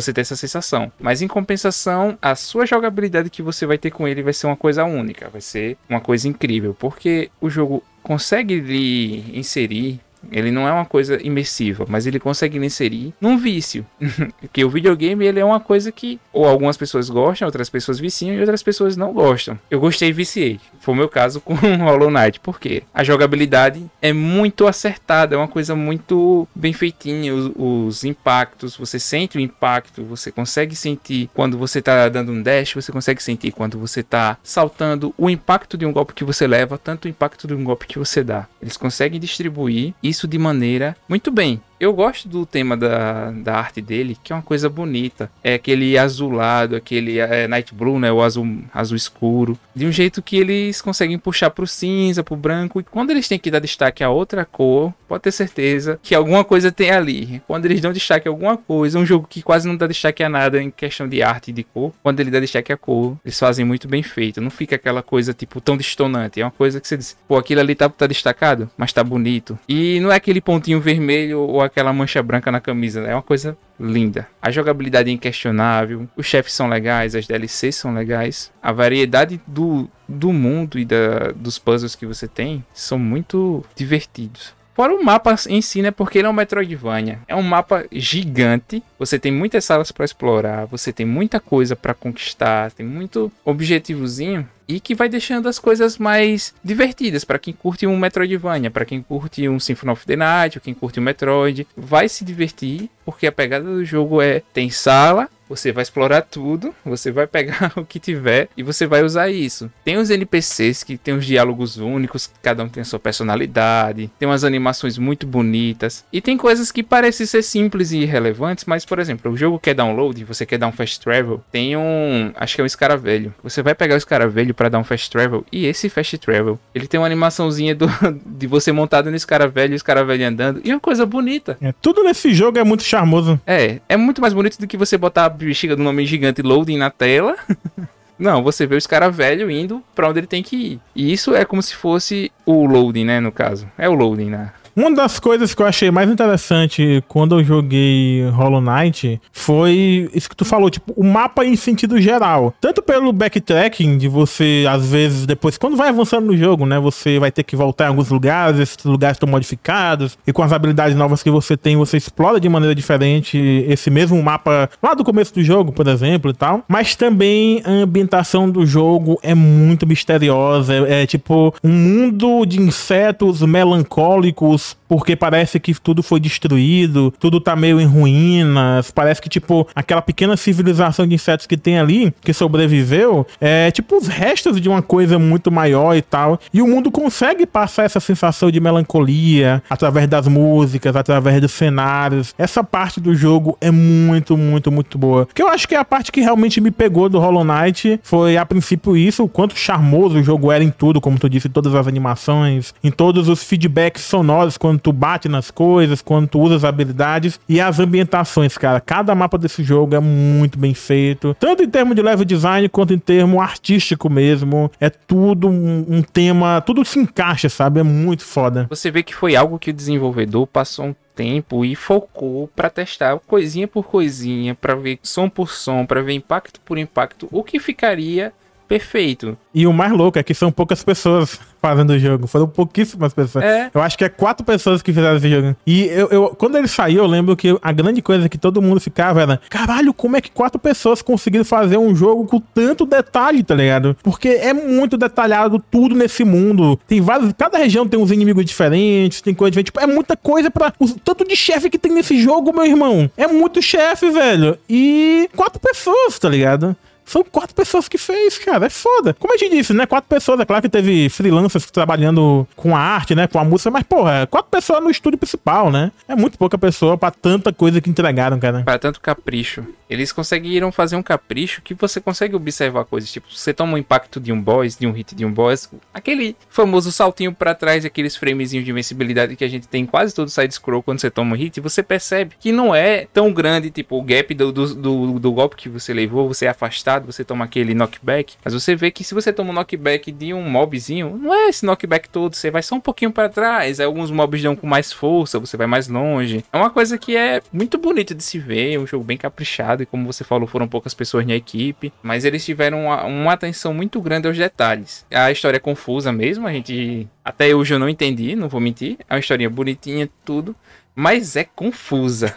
você 0.00 0.12
ter 0.12 0.22
essa 0.22 0.36
sensação. 0.36 0.92
Mas 1.00 1.22
em 1.22 1.28
compensação, 1.28 2.18
a 2.20 2.34
sua 2.34 2.66
jogabilidade 2.66 3.30
que 3.30 3.42
você 3.42 3.66
vai 3.66 3.78
ter 3.78 3.90
com 3.90 4.06
ele 4.06 4.22
vai 4.22 4.32
ser 4.32 4.46
uma 4.46 4.56
coisa 4.56 4.84
única, 4.84 5.28
vai 5.28 5.40
ser 5.40 5.76
uma 5.88 6.00
coisa 6.00 6.28
incrível, 6.28 6.74
porque 6.78 7.30
o 7.40 7.50
jogo 7.50 7.82
consegue 8.02 8.60
lhe 8.60 9.38
inserir 9.38 10.00
ele 10.30 10.50
não 10.50 10.66
é 10.66 10.72
uma 10.72 10.84
coisa 10.84 11.18
imersiva, 11.22 11.84
mas 11.88 12.06
ele 12.06 12.18
consegue 12.18 12.58
inserir 12.58 13.14
num 13.20 13.38
vício. 13.38 13.86
Porque 14.40 14.64
o 14.64 14.70
videogame 14.70 15.26
ele 15.26 15.40
é 15.40 15.44
uma 15.44 15.60
coisa 15.60 15.90
que 15.92 16.18
ou 16.32 16.46
algumas 16.46 16.76
pessoas 16.76 17.08
gostam, 17.08 17.46
outras 17.46 17.70
pessoas 17.70 17.98
viciam 17.98 18.34
e 18.34 18.40
outras 18.40 18.62
pessoas 18.62 18.96
não 18.96 19.12
gostam. 19.12 19.58
Eu 19.70 19.80
gostei 19.80 20.10
e 20.10 20.12
viciei. 20.12 20.60
Foi 20.80 20.94
o 20.94 20.96
meu 20.96 21.08
caso 21.08 21.40
com 21.40 21.54
Hollow 21.84 22.10
Knight. 22.10 22.40
Por 22.40 22.58
quê? 22.60 22.82
A 22.94 23.04
jogabilidade 23.04 23.84
é 24.00 24.12
muito 24.12 24.66
acertada, 24.66 25.34
é 25.34 25.38
uma 25.38 25.48
coisa 25.48 25.74
muito 25.74 26.46
bem 26.54 26.72
feitinha. 26.72 27.34
Os, 27.34 27.52
os 27.56 28.04
impactos, 28.04 28.76
você 28.76 28.98
sente 28.98 29.36
o 29.36 29.40
impacto, 29.40 30.04
você 30.04 30.30
consegue 30.30 30.74
sentir 30.74 31.28
quando 31.34 31.58
você 31.58 31.82
tá 31.82 32.08
dando 32.08 32.32
um 32.32 32.42
dash, 32.42 32.74
você 32.74 32.92
consegue 32.92 33.22
sentir 33.22 33.52
quando 33.52 33.78
você 33.78 34.02
tá 34.02 34.38
saltando 34.42 35.14
o 35.16 35.28
impacto 35.28 35.76
de 35.76 35.84
um 35.84 35.92
golpe 35.92 36.14
que 36.14 36.24
você 36.24 36.46
leva, 36.46 36.78
tanto 36.78 37.06
o 37.06 37.08
impacto 37.08 37.46
de 37.46 37.54
um 37.54 37.64
golpe 37.64 37.86
que 37.86 37.98
você 37.98 38.22
dá. 38.22 38.46
Eles 38.60 38.76
conseguem 38.76 39.20
distribuir 39.20 39.94
isso 40.08 40.26
de 40.26 40.38
maneira 40.38 40.96
muito 41.08 41.30
bem. 41.30 41.60
Eu 41.80 41.92
gosto 41.92 42.28
do 42.28 42.44
tema 42.44 42.76
da, 42.76 43.30
da 43.30 43.56
arte 43.56 43.80
dele, 43.80 44.16
que 44.22 44.32
é 44.32 44.36
uma 44.36 44.42
coisa 44.42 44.68
bonita. 44.68 45.30
É 45.44 45.54
aquele 45.54 45.96
azulado, 45.96 46.74
aquele 46.74 47.18
é, 47.20 47.46
night 47.46 47.72
blue, 47.72 48.00
né? 48.00 48.10
O 48.10 48.20
azul, 48.20 48.64
azul 48.74 48.96
escuro. 48.96 49.56
De 49.74 49.86
um 49.86 49.92
jeito 49.92 50.20
que 50.20 50.36
eles 50.36 50.82
conseguem 50.82 51.18
puxar 51.18 51.50
pro 51.50 51.68
cinza, 51.68 52.24
pro 52.24 52.34
branco. 52.34 52.80
E 52.80 52.82
quando 52.82 53.10
eles 53.10 53.28
têm 53.28 53.38
que 53.38 53.50
dar 53.50 53.60
destaque 53.60 54.02
a 54.02 54.10
outra 54.10 54.44
cor, 54.44 54.92
pode 55.06 55.22
ter 55.22 55.30
certeza 55.30 56.00
que 56.02 56.16
alguma 56.16 56.42
coisa 56.42 56.72
tem 56.72 56.90
ali. 56.90 57.40
Quando 57.46 57.66
eles 57.66 57.80
dão 57.80 57.92
destaque 57.92 58.26
a 58.26 58.30
alguma 58.30 58.56
coisa, 58.56 58.98
um 58.98 59.06
jogo 59.06 59.28
que 59.28 59.40
quase 59.40 59.68
não 59.68 59.76
dá 59.76 59.86
destaque 59.86 60.24
a 60.24 60.28
nada 60.28 60.60
em 60.60 60.72
questão 60.72 61.08
de 61.08 61.22
arte 61.22 61.50
e 61.50 61.52
de 61.52 61.62
cor, 61.62 61.92
quando 62.02 62.18
ele 62.18 62.30
dá 62.30 62.40
destaque 62.40 62.72
a 62.72 62.76
cor, 62.76 63.16
eles 63.24 63.38
fazem 63.38 63.64
muito 63.64 63.86
bem 63.86 64.02
feito. 64.02 64.40
Não 64.40 64.50
fica 64.50 64.74
aquela 64.74 65.02
coisa, 65.02 65.32
tipo, 65.32 65.60
tão 65.60 65.76
distonante. 65.76 66.40
É 66.40 66.44
uma 66.44 66.50
coisa 66.50 66.80
que 66.80 66.88
você 66.88 66.96
diz, 66.96 67.16
pô, 67.28 67.36
aquilo 67.36 67.60
ali 67.60 67.76
tá, 67.76 67.88
tá 67.88 68.08
destacado, 68.08 68.68
mas 68.76 68.92
tá 68.92 69.04
bonito. 69.04 69.56
E 69.68 70.00
não 70.00 70.10
é 70.10 70.16
aquele 70.16 70.40
pontinho 70.40 70.80
vermelho 70.80 71.38
ou 71.38 71.67
aquela 71.68 71.92
mancha 71.92 72.22
branca 72.22 72.50
na 72.50 72.60
camisa, 72.60 73.00
né? 73.00 73.12
É 73.12 73.14
uma 73.14 73.22
coisa 73.22 73.56
linda. 73.78 74.26
A 74.42 74.50
jogabilidade 74.50 75.08
é 75.10 75.12
inquestionável, 75.12 76.08
os 76.16 76.26
chefes 76.26 76.52
são 76.52 76.68
legais, 76.68 77.14
as 77.14 77.26
DLCs 77.26 77.76
são 77.76 77.94
legais, 77.94 78.52
a 78.60 78.72
variedade 78.72 79.40
do, 79.46 79.88
do 80.08 80.32
mundo 80.32 80.78
e 80.78 80.84
da, 80.84 81.32
dos 81.34 81.58
puzzles 81.58 81.94
que 81.94 82.06
você 82.06 82.26
tem 82.26 82.64
são 82.72 82.98
muito 82.98 83.64
divertidos. 83.74 84.57
Fora 84.78 84.94
o 84.94 85.04
mapa 85.04 85.34
em 85.48 85.60
si, 85.60 85.82
né? 85.82 85.90
Porque 85.90 86.18
ele 86.18 86.28
é 86.28 86.30
um 86.30 86.32
Metroidvania. 86.32 87.18
É 87.26 87.34
um 87.34 87.42
mapa 87.42 87.84
gigante. 87.90 88.80
Você 88.96 89.18
tem 89.18 89.32
muitas 89.32 89.64
salas 89.64 89.90
para 89.90 90.04
explorar. 90.04 90.66
Você 90.66 90.92
tem 90.92 91.04
muita 91.04 91.40
coisa 91.40 91.74
para 91.74 91.92
conquistar. 91.92 92.70
Tem 92.70 92.86
muito 92.86 93.32
objetivozinho 93.44 94.48
e 94.68 94.78
que 94.78 94.94
vai 94.94 95.08
deixando 95.08 95.48
as 95.48 95.58
coisas 95.58 95.98
mais 95.98 96.54
divertidas 96.62 97.24
para 97.24 97.40
quem 97.40 97.52
curte 97.52 97.88
um 97.88 97.98
Metroidvania, 97.98 98.70
para 98.70 98.84
quem 98.84 99.02
curte 99.02 99.48
um 99.48 99.58
Symphony 99.58 99.90
of 99.90 100.06
the 100.06 100.14
Night, 100.14 100.58
ou 100.58 100.62
quem 100.62 100.74
curte 100.74 101.00
um 101.00 101.02
Metroid, 101.02 101.66
vai 101.76 102.08
se 102.08 102.24
divertir, 102.24 102.88
porque 103.04 103.26
a 103.26 103.32
pegada 103.32 103.64
do 103.64 103.84
jogo 103.84 104.22
é 104.22 104.42
tem 104.52 104.70
sala, 104.70 105.28
você 105.48 105.72
vai 105.72 105.82
explorar 105.82 106.22
tudo, 106.22 106.74
você 106.84 107.10
vai 107.10 107.26
pegar 107.26 107.72
o 107.76 107.84
que 107.84 107.98
tiver 107.98 108.48
e 108.56 108.62
você 108.62 108.86
vai 108.86 109.02
usar 109.02 109.28
isso. 109.30 109.70
Tem 109.84 109.96
os 109.96 110.10
NPCs 110.10 110.82
que 110.82 110.96
tem 110.96 111.14
os 111.14 111.24
diálogos 111.24 111.76
únicos, 111.76 112.30
cada 112.42 112.62
um 112.64 112.68
tem 112.68 112.82
a 112.82 112.84
sua 112.84 112.98
personalidade, 112.98 114.10
tem 114.18 114.28
umas 114.28 114.44
animações 114.44 114.98
muito 114.98 115.26
bonitas 115.26 116.04
e 116.12 116.20
tem 116.20 116.36
coisas 116.36 116.70
que 116.70 116.82
parecem 116.82 117.26
ser 117.26 117.42
simples 117.42 117.92
e 117.92 117.98
irrelevantes, 117.98 118.64
mas 118.64 118.84
por 118.84 118.98
exemplo, 118.98 119.32
o 119.32 119.36
jogo 119.36 119.58
quer 119.58 119.74
download, 119.74 120.24
você 120.24 120.44
quer 120.44 120.58
dar 120.58 120.66
um 120.66 120.72
fast 120.72 121.00
travel, 121.00 121.42
tem 121.50 121.76
um, 121.76 122.32
acho 122.36 122.54
que 122.54 122.60
é 122.60 122.64
um 122.64 122.66
escaravelho. 122.66 123.34
Você 123.42 123.62
vai 123.62 123.74
pegar 123.74 123.94
o 123.94 123.98
escaravelho 123.98 124.54
para 124.54 124.68
dar 124.68 124.78
um 124.78 124.84
fast 124.84 125.10
travel 125.10 125.44
e 125.50 125.66
esse 125.66 125.88
fast 125.88 126.18
travel, 126.18 126.58
ele 126.74 126.86
tem 126.86 126.98
uma 126.98 127.06
animaçãozinha 127.06 127.74
do, 127.74 127.86
de 128.26 128.46
você 128.46 128.72
montado 128.72 129.10
no 129.10 129.16
escaravelho, 129.16 129.72
o 129.72 129.76
escaravelho 129.76 130.26
andando 130.26 130.60
e 130.64 130.70
é 130.70 130.74
uma 130.74 130.80
coisa 130.80 131.06
bonita. 131.06 131.56
É, 131.60 131.72
tudo 131.80 132.02
nesse 132.02 132.32
jogo 132.34 132.58
é 132.58 132.64
muito 132.64 132.82
charmoso. 132.82 133.40
É, 133.46 133.80
é 133.88 133.96
muito 133.96 134.20
mais 134.20 134.32
bonito 134.32 134.58
do 134.58 134.66
que 134.66 134.76
você 134.76 134.96
botar 134.96 135.28
bexiga 135.46 135.76
do 135.76 135.82
nome 135.82 136.06
gigante 136.06 136.42
loading 136.42 136.76
na 136.76 136.90
tela. 136.90 137.36
Não, 138.18 138.42
você 138.42 138.66
vê 138.66 138.74
os 138.74 138.86
cara 138.86 139.08
velho 139.08 139.48
indo 139.48 139.82
para 139.94 140.08
onde 140.08 140.18
ele 140.18 140.26
tem 140.26 140.42
que 140.42 140.56
ir. 140.56 140.80
E 140.94 141.12
isso 141.12 141.34
é 141.34 141.44
como 141.44 141.62
se 141.62 141.74
fosse 141.74 142.32
o 142.44 142.66
loading, 142.66 143.04
né, 143.04 143.20
no 143.20 143.30
caso. 143.30 143.70
É 143.78 143.88
o 143.88 143.94
loading, 143.94 144.30
né? 144.30 144.52
Uma 144.78 144.94
das 144.94 145.18
coisas 145.18 145.52
que 145.54 145.60
eu 145.60 145.66
achei 145.66 145.90
mais 145.90 146.08
interessante 146.08 147.02
quando 147.08 147.36
eu 147.36 147.42
joguei 147.42 148.24
Hollow 148.30 148.60
Knight 148.60 149.20
foi 149.32 150.08
isso 150.14 150.30
que 150.30 150.36
tu 150.36 150.44
falou, 150.44 150.70
tipo, 150.70 150.92
o 150.96 151.02
mapa 151.02 151.44
em 151.44 151.56
sentido 151.56 152.00
geral. 152.00 152.54
Tanto 152.60 152.80
pelo 152.80 153.12
backtracking, 153.12 153.98
de 153.98 154.06
você, 154.06 154.66
às 154.70 154.88
vezes, 154.88 155.26
depois, 155.26 155.58
quando 155.58 155.76
vai 155.76 155.88
avançando 155.88 156.26
no 156.26 156.36
jogo, 156.36 156.64
né, 156.64 156.78
você 156.78 157.18
vai 157.18 157.32
ter 157.32 157.42
que 157.42 157.56
voltar 157.56 157.86
em 157.86 157.88
alguns 157.88 158.08
lugares, 158.08 158.60
esses 158.60 158.84
lugares 158.84 159.16
estão 159.16 159.28
modificados, 159.28 160.16
e 160.24 160.32
com 160.32 160.44
as 160.44 160.52
habilidades 160.52 160.96
novas 160.96 161.24
que 161.24 161.30
você 161.30 161.56
tem, 161.56 161.76
você 161.76 161.96
explora 161.96 162.38
de 162.38 162.48
maneira 162.48 162.72
diferente 162.72 163.36
esse 163.66 163.90
mesmo 163.90 164.22
mapa 164.22 164.70
lá 164.80 164.94
do 164.94 165.02
começo 165.02 165.34
do 165.34 165.42
jogo, 165.42 165.72
por 165.72 165.88
exemplo, 165.88 166.30
e 166.30 166.34
tal. 166.34 166.62
Mas 166.68 166.94
também 166.94 167.62
a 167.64 167.70
ambientação 167.70 168.48
do 168.48 168.64
jogo 168.64 169.18
é 169.24 169.34
muito 169.34 169.88
misteriosa, 169.88 170.72
é, 170.72 171.02
é 171.02 171.06
tipo 171.06 171.52
um 171.64 171.72
mundo 171.72 172.46
de 172.46 172.60
insetos 172.60 173.42
melancólicos 173.42 174.67
porque 174.88 175.14
parece 175.14 175.60
que 175.60 175.74
tudo 175.74 176.02
foi 176.02 176.18
destruído, 176.18 177.12
tudo 177.20 177.40
tá 177.40 177.54
meio 177.54 177.80
em 177.80 177.84
ruínas, 177.84 178.90
parece 178.90 179.20
que, 179.20 179.28
tipo, 179.28 179.68
aquela 179.74 180.00
pequena 180.00 180.36
civilização 180.36 181.06
de 181.06 181.14
insetos 181.14 181.46
que 181.46 181.56
tem 181.56 181.78
ali, 181.78 182.12
que 182.22 182.32
sobreviveu, 182.32 183.26
é 183.40 183.70
tipo 183.70 183.96
os 183.96 184.06
restos 184.06 184.60
de 184.60 184.68
uma 184.68 184.80
coisa 184.80 185.18
muito 185.18 185.50
maior 185.50 185.94
e 185.94 186.02
tal. 186.02 186.40
E 186.52 186.62
o 186.62 186.66
mundo 186.66 186.90
consegue 186.90 187.46
passar 187.46 187.84
essa 187.84 188.00
sensação 188.00 188.50
de 188.50 188.60
melancolia 188.60 189.62
através 189.68 190.08
das 190.08 190.26
músicas, 190.26 190.96
através 190.96 191.40
dos 191.40 191.52
cenários. 191.52 192.34
Essa 192.38 192.64
parte 192.64 193.00
do 193.00 193.14
jogo 193.14 193.56
é 193.60 193.70
muito, 193.70 194.36
muito, 194.36 194.72
muito 194.72 194.96
boa. 194.96 195.28
Que 195.34 195.42
eu 195.42 195.48
acho 195.48 195.68
que 195.68 195.74
é 195.74 195.78
a 195.78 195.84
parte 195.84 196.10
que 196.10 196.20
realmente 196.20 196.60
me 196.60 196.70
pegou 196.70 197.08
do 197.08 197.18
Hollow 197.18 197.44
Knight 197.44 198.00
foi, 198.02 198.36
a 198.36 198.46
princípio, 198.46 198.96
isso, 198.96 199.24
o 199.24 199.28
quanto 199.28 199.56
charmoso 199.56 200.18
o 200.18 200.22
jogo 200.22 200.50
era 200.50 200.64
em 200.64 200.70
tudo, 200.70 201.00
como 201.00 201.18
tu 201.18 201.28
disse, 201.28 201.48
em 201.48 201.50
todas 201.50 201.74
as 201.74 201.86
animações, 201.86 202.74
em 202.82 202.90
todos 202.90 203.28
os 203.28 203.42
feedbacks 203.42 204.02
sonoros 204.02 204.47
quando 204.56 204.80
tu 204.80 204.92
bate 204.92 205.28
nas 205.28 205.50
coisas, 205.50 206.00
quando 206.00 206.28
tu 206.28 206.40
usa 206.40 206.56
as 206.56 206.64
habilidades 206.64 207.38
e 207.48 207.60
as 207.60 207.78
ambientações, 207.78 208.56
cara. 208.56 208.80
Cada 208.80 209.14
mapa 209.14 209.36
desse 209.36 209.62
jogo 209.62 209.94
é 209.94 210.00
muito 210.00 210.58
bem 210.58 210.74
feito, 210.74 211.36
tanto 211.38 211.62
em 211.62 211.68
termos 211.68 211.94
de 211.94 212.02
level 212.02 212.24
design 212.24 212.68
quanto 212.68 212.94
em 212.94 212.98
termo 212.98 213.40
artístico 213.40 214.08
mesmo. 214.08 214.70
É 214.80 214.88
tudo 214.90 215.48
um, 215.48 215.84
um 215.88 216.02
tema, 216.02 216.60
tudo 216.60 216.84
se 216.84 216.98
encaixa, 216.98 217.48
sabe? 217.48 217.80
É 217.80 217.82
muito 217.82 218.24
foda. 218.24 218.66
Você 218.70 218.90
vê 218.90 219.02
que 219.02 219.14
foi 219.14 219.36
algo 219.36 219.58
que 219.58 219.70
o 219.70 219.74
desenvolvedor 219.74 220.46
passou 220.46 220.86
um 220.86 220.94
tempo 221.18 221.64
e 221.64 221.74
focou 221.74 222.48
para 222.54 222.70
testar 222.70 223.18
coisinha 223.26 223.66
por 223.66 223.84
coisinha, 223.84 224.54
para 224.54 224.76
ver 224.76 225.00
som 225.02 225.28
por 225.28 225.50
som, 225.50 225.84
para 225.84 226.00
ver 226.00 226.12
impacto 226.12 226.60
por 226.60 226.78
impacto, 226.78 227.28
o 227.32 227.42
que 227.42 227.58
ficaria 227.58 228.32
perfeito. 228.68 229.36
E 229.54 229.66
o 229.66 229.72
mais 229.72 229.90
louco 229.90 230.18
é 230.18 230.22
que 230.22 230.34
são 230.34 230.52
poucas 230.52 230.84
pessoas 230.84 231.40
fazendo 231.60 231.90
o 231.90 231.98
jogo. 231.98 232.26
Foram 232.26 232.46
pouquíssimas 232.46 233.12
pessoas. 233.12 233.44
É. 233.44 233.70
Eu 233.74 233.80
acho 233.80 233.96
que 233.96 234.04
é 234.04 234.08
quatro 234.08 234.44
pessoas 234.44 234.82
que 234.82 234.92
fizeram 234.92 235.16
esse 235.16 235.28
jogo. 235.28 235.56
E 235.66 235.86
eu, 235.86 236.08
eu, 236.10 236.28
quando 236.36 236.56
ele 236.56 236.68
saiu, 236.68 236.98
eu 236.98 237.06
lembro 237.06 237.34
que 237.34 237.58
a 237.60 237.72
grande 237.72 238.02
coisa 238.02 238.28
que 238.28 238.38
todo 238.38 238.62
mundo 238.62 238.80
ficava 238.80 239.22
era: 239.22 239.40
caralho, 239.48 239.92
como 239.94 240.16
é 240.16 240.20
que 240.20 240.30
quatro 240.30 240.60
pessoas 240.60 241.02
conseguiram 241.02 241.44
fazer 241.44 241.78
um 241.78 241.96
jogo 241.96 242.26
com 242.26 242.38
tanto 242.38 242.84
detalhe, 242.84 243.42
tá 243.42 243.54
ligado? 243.54 243.96
Porque 244.02 244.28
é 244.28 244.52
muito 244.52 244.96
detalhado 244.96 245.62
tudo 245.70 245.94
nesse 245.94 246.24
mundo. 246.24 246.78
Tem 246.86 247.00
vários. 247.00 247.32
Cada 247.36 247.58
região 247.58 247.88
tem 247.88 247.98
uns 247.98 248.10
inimigos 248.10 248.44
diferentes, 248.44 249.22
tem 249.22 249.34
coisa 249.34 249.50
diferente. 249.50 249.66
Tipo, 249.66 249.80
é 249.80 249.86
muita 249.86 250.16
coisa 250.16 250.50
pra. 250.50 250.72
O 250.78 250.88
tanto 251.00 251.26
de 251.26 251.34
chefe 251.34 251.70
que 251.70 251.78
tem 251.78 251.92
nesse 251.92 252.20
jogo, 252.20 252.52
meu 252.52 252.66
irmão. 252.66 253.10
É 253.16 253.26
muito 253.26 253.62
chefe, 253.62 254.10
velho. 254.10 254.58
E 254.68 255.28
quatro 255.34 255.58
pessoas, 255.58 256.18
tá 256.18 256.28
ligado? 256.28 256.76
São 257.08 257.24
quatro 257.24 257.54
pessoas 257.54 257.88
que 257.88 257.96
fez, 257.96 258.36
cara. 258.38 258.66
É 258.66 258.70
foda. 258.70 259.14
Como 259.14 259.32
a 259.32 259.36
gente 259.38 259.56
disse, 259.56 259.72
né? 259.72 259.86
Quatro 259.86 260.08
pessoas. 260.08 260.38
É 260.40 260.44
claro 260.44 260.62
que 260.62 260.68
teve 260.68 261.08
freelancers 261.08 261.70
trabalhando 261.70 262.46
com 262.54 262.76
a 262.76 262.80
arte, 262.80 263.14
né? 263.14 263.26
Com 263.26 263.38
a 263.38 263.44
música, 263.44 263.70
mas, 263.70 263.82
porra, 263.82 264.26
quatro 264.30 264.50
pessoas 264.50 264.82
no 264.82 264.90
estúdio 264.90 265.18
principal, 265.18 265.70
né? 265.70 265.90
É 266.06 266.14
muito 266.14 266.36
pouca 266.36 266.58
pessoa 266.58 266.98
pra 266.98 267.10
tanta 267.10 267.52
coisa 267.52 267.80
que 267.80 267.88
entregaram, 267.88 268.38
cara. 268.38 268.62
Pra 268.62 268.78
tanto 268.78 269.00
capricho. 269.00 269.64
Eles 269.88 270.12
conseguiram 270.12 270.70
fazer 270.70 270.96
um 270.96 271.02
capricho 271.02 271.62
que 271.62 271.74
você 271.74 272.00
consegue 272.00 272.36
observar 272.36 272.84
coisas. 272.84 273.10
Tipo, 273.10 273.26
você 273.32 273.52
toma 273.52 273.74
um 273.74 273.78
impacto 273.78 274.20
de 274.20 274.32
um 274.32 274.40
boss, 274.40 274.76
de 274.76 274.86
um 274.86 274.92
hit 274.92 275.14
de 275.14 275.24
um 275.24 275.32
boss. 275.32 275.70
Aquele 275.92 276.36
famoso 276.48 276.92
saltinho 276.92 277.32
para 277.32 277.54
trás, 277.54 277.84
aqueles 277.84 278.16
framezinhos 278.16 278.64
de 278.64 278.70
invencibilidade 278.70 279.36
que 279.36 279.44
a 279.44 279.48
gente 279.48 279.66
tem 279.66 279.82
em 279.82 279.86
quase 279.86 280.14
todo 280.14 280.30
side-scroll 280.30 280.82
quando 280.82 281.00
você 281.00 281.10
toma 281.10 281.34
um 281.34 281.38
hit. 281.38 281.60
Você 281.60 281.82
percebe 281.82 282.36
que 282.38 282.52
não 282.52 282.74
é 282.74 283.06
tão 283.12 283.32
grande, 283.32 283.70
tipo, 283.70 283.98
o 283.98 284.02
gap 284.02 284.32
do, 284.34 284.52
do, 284.52 284.74
do, 284.74 285.18
do 285.18 285.32
golpe 285.32 285.56
que 285.56 285.68
você 285.68 285.92
levou, 285.92 286.28
você 286.28 286.46
é 286.46 286.48
afastado 286.48 287.08
você 287.12 287.24
toma 287.24 287.44
aquele 287.44 287.74
knockback, 287.74 288.36
mas 288.44 288.54
você 288.54 288.74
vê 288.76 288.90
que 288.90 289.02
se 289.02 289.14
você 289.14 289.32
toma 289.32 289.50
um 289.50 289.54
knockback 289.54 290.12
de 290.12 290.32
um 290.32 290.42
mobzinho, 290.42 291.18
não 291.20 291.34
é 291.34 291.48
esse 291.48 291.64
knockback 291.64 292.08
todo, 292.08 292.34
você 292.34 292.50
vai 292.50 292.62
só 292.62 292.76
um 292.76 292.80
pouquinho 292.80 293.10
para 293.10 293.28
trás, 293.28 293.80
alguns 293.80 294.10
mobs 294.10 294.42
dão 294.42 294.54
com 294.54 294.66
mais 294.66 294.92
força, 294.92 295.38
você 295.38 295.56
vai 295.56 295.66
mais 295.66 295.88
longe. 295.88 296.44
É 296.52 296.56
uma 296.56 296.70
coisa 296.70 296.98
que 296.98 297.16
é 297.16 297.40
muito 297.52 297.78
bonito 297.78 298.14
de 298.14 298.22
se 298.22 298.38
ver, 298.38 298.74
é 298.74 298.78
um 298.78 298.86
jogo 298.86 299.04
bem 299.04 299.16
caprichado 299.16 299.77
e 299.82 299.86
como 299.86 300.10
você 300.10 300.24
falou, 300.24 300.46
foram 300.46 300.68
poucas 300.68 300.94
pessoas 300.94 301.26
na 301.26 301.34
equipe, 301.34 301.92
mas 302.02 302.24
eles 302.24 302.44
tiveram 302.44 302.86
uma, 302.86 303.04
uma 303.04 303.32
atenção 303.32 303.72
muito 303.74 304.00
grande 304.00 304.26
aos 304.26 304.36
detalhes. 304.36 305.04
A 305.10 305.30
história 305.30 305.56
é 305.56 305.60
confusa 305.60 306.12
mesmo, 306.12 306.46
a 306.46 306.52
gente 306.52 307.08
até 307.24 307.54
hoje 307.54 307.74
eu 307.74 307.78
não 307.78 307.88
entendi, 307.88 308.34
não 308.34 308.48
vou 308.48 308.60
mentir. 308.60 308.96
É 309.08 309.14
uma 309.14 309.20
historinha 309.20 309.50
bonitinha, 309.50 310.08
tudo 310.24 310.56
mas 310.98 311.36
é 311.36 311.44
confusa. 311.44 312.34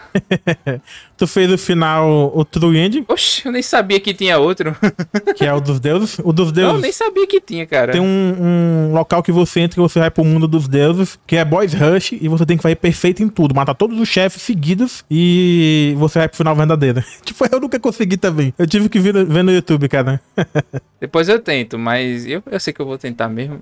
tu 1.17 1.26
fez 1.26 1.52
o 1.52 1.58
final, 1.58 2.32
o 2.38 2.45
True 2.45 2.78
End? 2.78 3.04
Oxe, 3.08 3.43
eu 3.43 3.52
nem 3.52 3.63
sabia 3.63 4.00
que 4.00 4.13
tinha 4.13 4.38
outro. 4.38 4.78
que 5.36 5.43
é 5.43 5.52
o 5.52 5.60
dos 5.60 5.80
deuses? 5.80 6.19
O 6.24 6.32
dos 6.32 6.52
deuses. 6.52 6.76
Eu 6.76 6.80
nem 6.80 6.91
sabia 6.91 7.26
que 7.26 7.41
tinha, 7.41 7.65
cara. 7.65 7.91
Tem 7.91 8.00
um, 8.00 8.36
um 8.39 8.93
local 8.93 9.24
que 9.24 9.32
você 9.32 9.62
entra 9.62 9.80
e 9.80 9.82
você 9.82 9.97
vai 9.97 10.12
pro 10.12 10.24
mundo 10.24 10.47
dos 10.47 10.67
deuses, 10.67 11.17
que 11.26 11.38
é 11.38 11.43
Boys 11.43 11.74
Rush, 11.74 12.12
e 12.12 12.28
você 12.28 12.45
tem 12.45 12.56
que 12.56 12.62
fazer 12.62 12.76
perfeito 12.76 13.24
em 13.24 13.30
tudo. 13.30 13.56
Matar 13.56 13.74
todos 13.74 14.00
os 14.00 14.08
chefes 14.08 14.43
seguidos 14.43 15.04
e 15.10 15.95
você 15.97 16.19
vai 16.19 16.28
pro 16.28 16.38
final 16.38 16.56
verdadeiro. 16.56 17.04
tipo, 17.26 17.43
eu 17.52 17.60
nunca 17.60 17.80
consegui 17.80 18.15
também. 18.15 18.54
Eu 18.60 18.67
tive 18.67 18.89
que 18.89 19.00
ver, 19.00 19.26
ver 19.26 19.43
no 19.43 19.52
YouTube, 19.52 19.89
cara. 19.89 20.21
Depois 21.00 21.28
eu 21.28 21.39
tento, 21.39 21.80
mas 21.80 22.28
eu, 22.28 22.43
eu 22.45 22.60
sei 22.60 22.71
que 22.71 22.80
eu 22.80 22.86
vou 22.86 23.00
tentar 23.00 23.28
mesmo. 23.28 23.60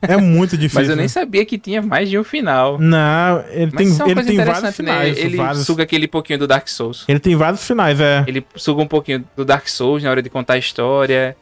é 0.00 0.16
muito 0.16 0.56
difícil. 0.56 0.80
Mas 0.80 0.88
eu 0.88 0.94
nem 0.94 1.08
sabia 1.08 1.44
que 1.44 1.58
tinha 1.58 1.82
mais 1.82 2.08
de 2.08 2.16
um 2.16 2.22
final. 2.22 2.78
Não, 2.78 3.44
ele 3.50 3.72
mas 3.74 3.98
tem. 3.98 4.10
Ele 4.10 4.27
mais 4.36 4.48
interessante, 4.48 4.82
né? 4.82 4.92
Finais, 4.92 5.18
ele 5.18 5.36
vários... 5.36 5.66
suga 5.66 5.82
aquele 5.82 6.08
pouquinho 6.08 6.38
do 6.38 6.46
Dark 6.46 6.68
Souls. 6.68 7.04
Ele 7.08 7.18
tem 7.18 7.36
vários 7.36 7.66
finais, 7.66 8.00
é. 8.00 8.24
Ele 8.26 8.44
suga 8.56 8.82
um 8.82 8.86
pouquinho 8.86 9.24
do 9.36 9.44
Dark 9.44 9.68
Souls 9.68 10.02
na 10.02 10.10
hora 10.10 10.22
de 10.22 10.30
contar 10.30 10.54
a 10.54 10.58
história 10.58 11.36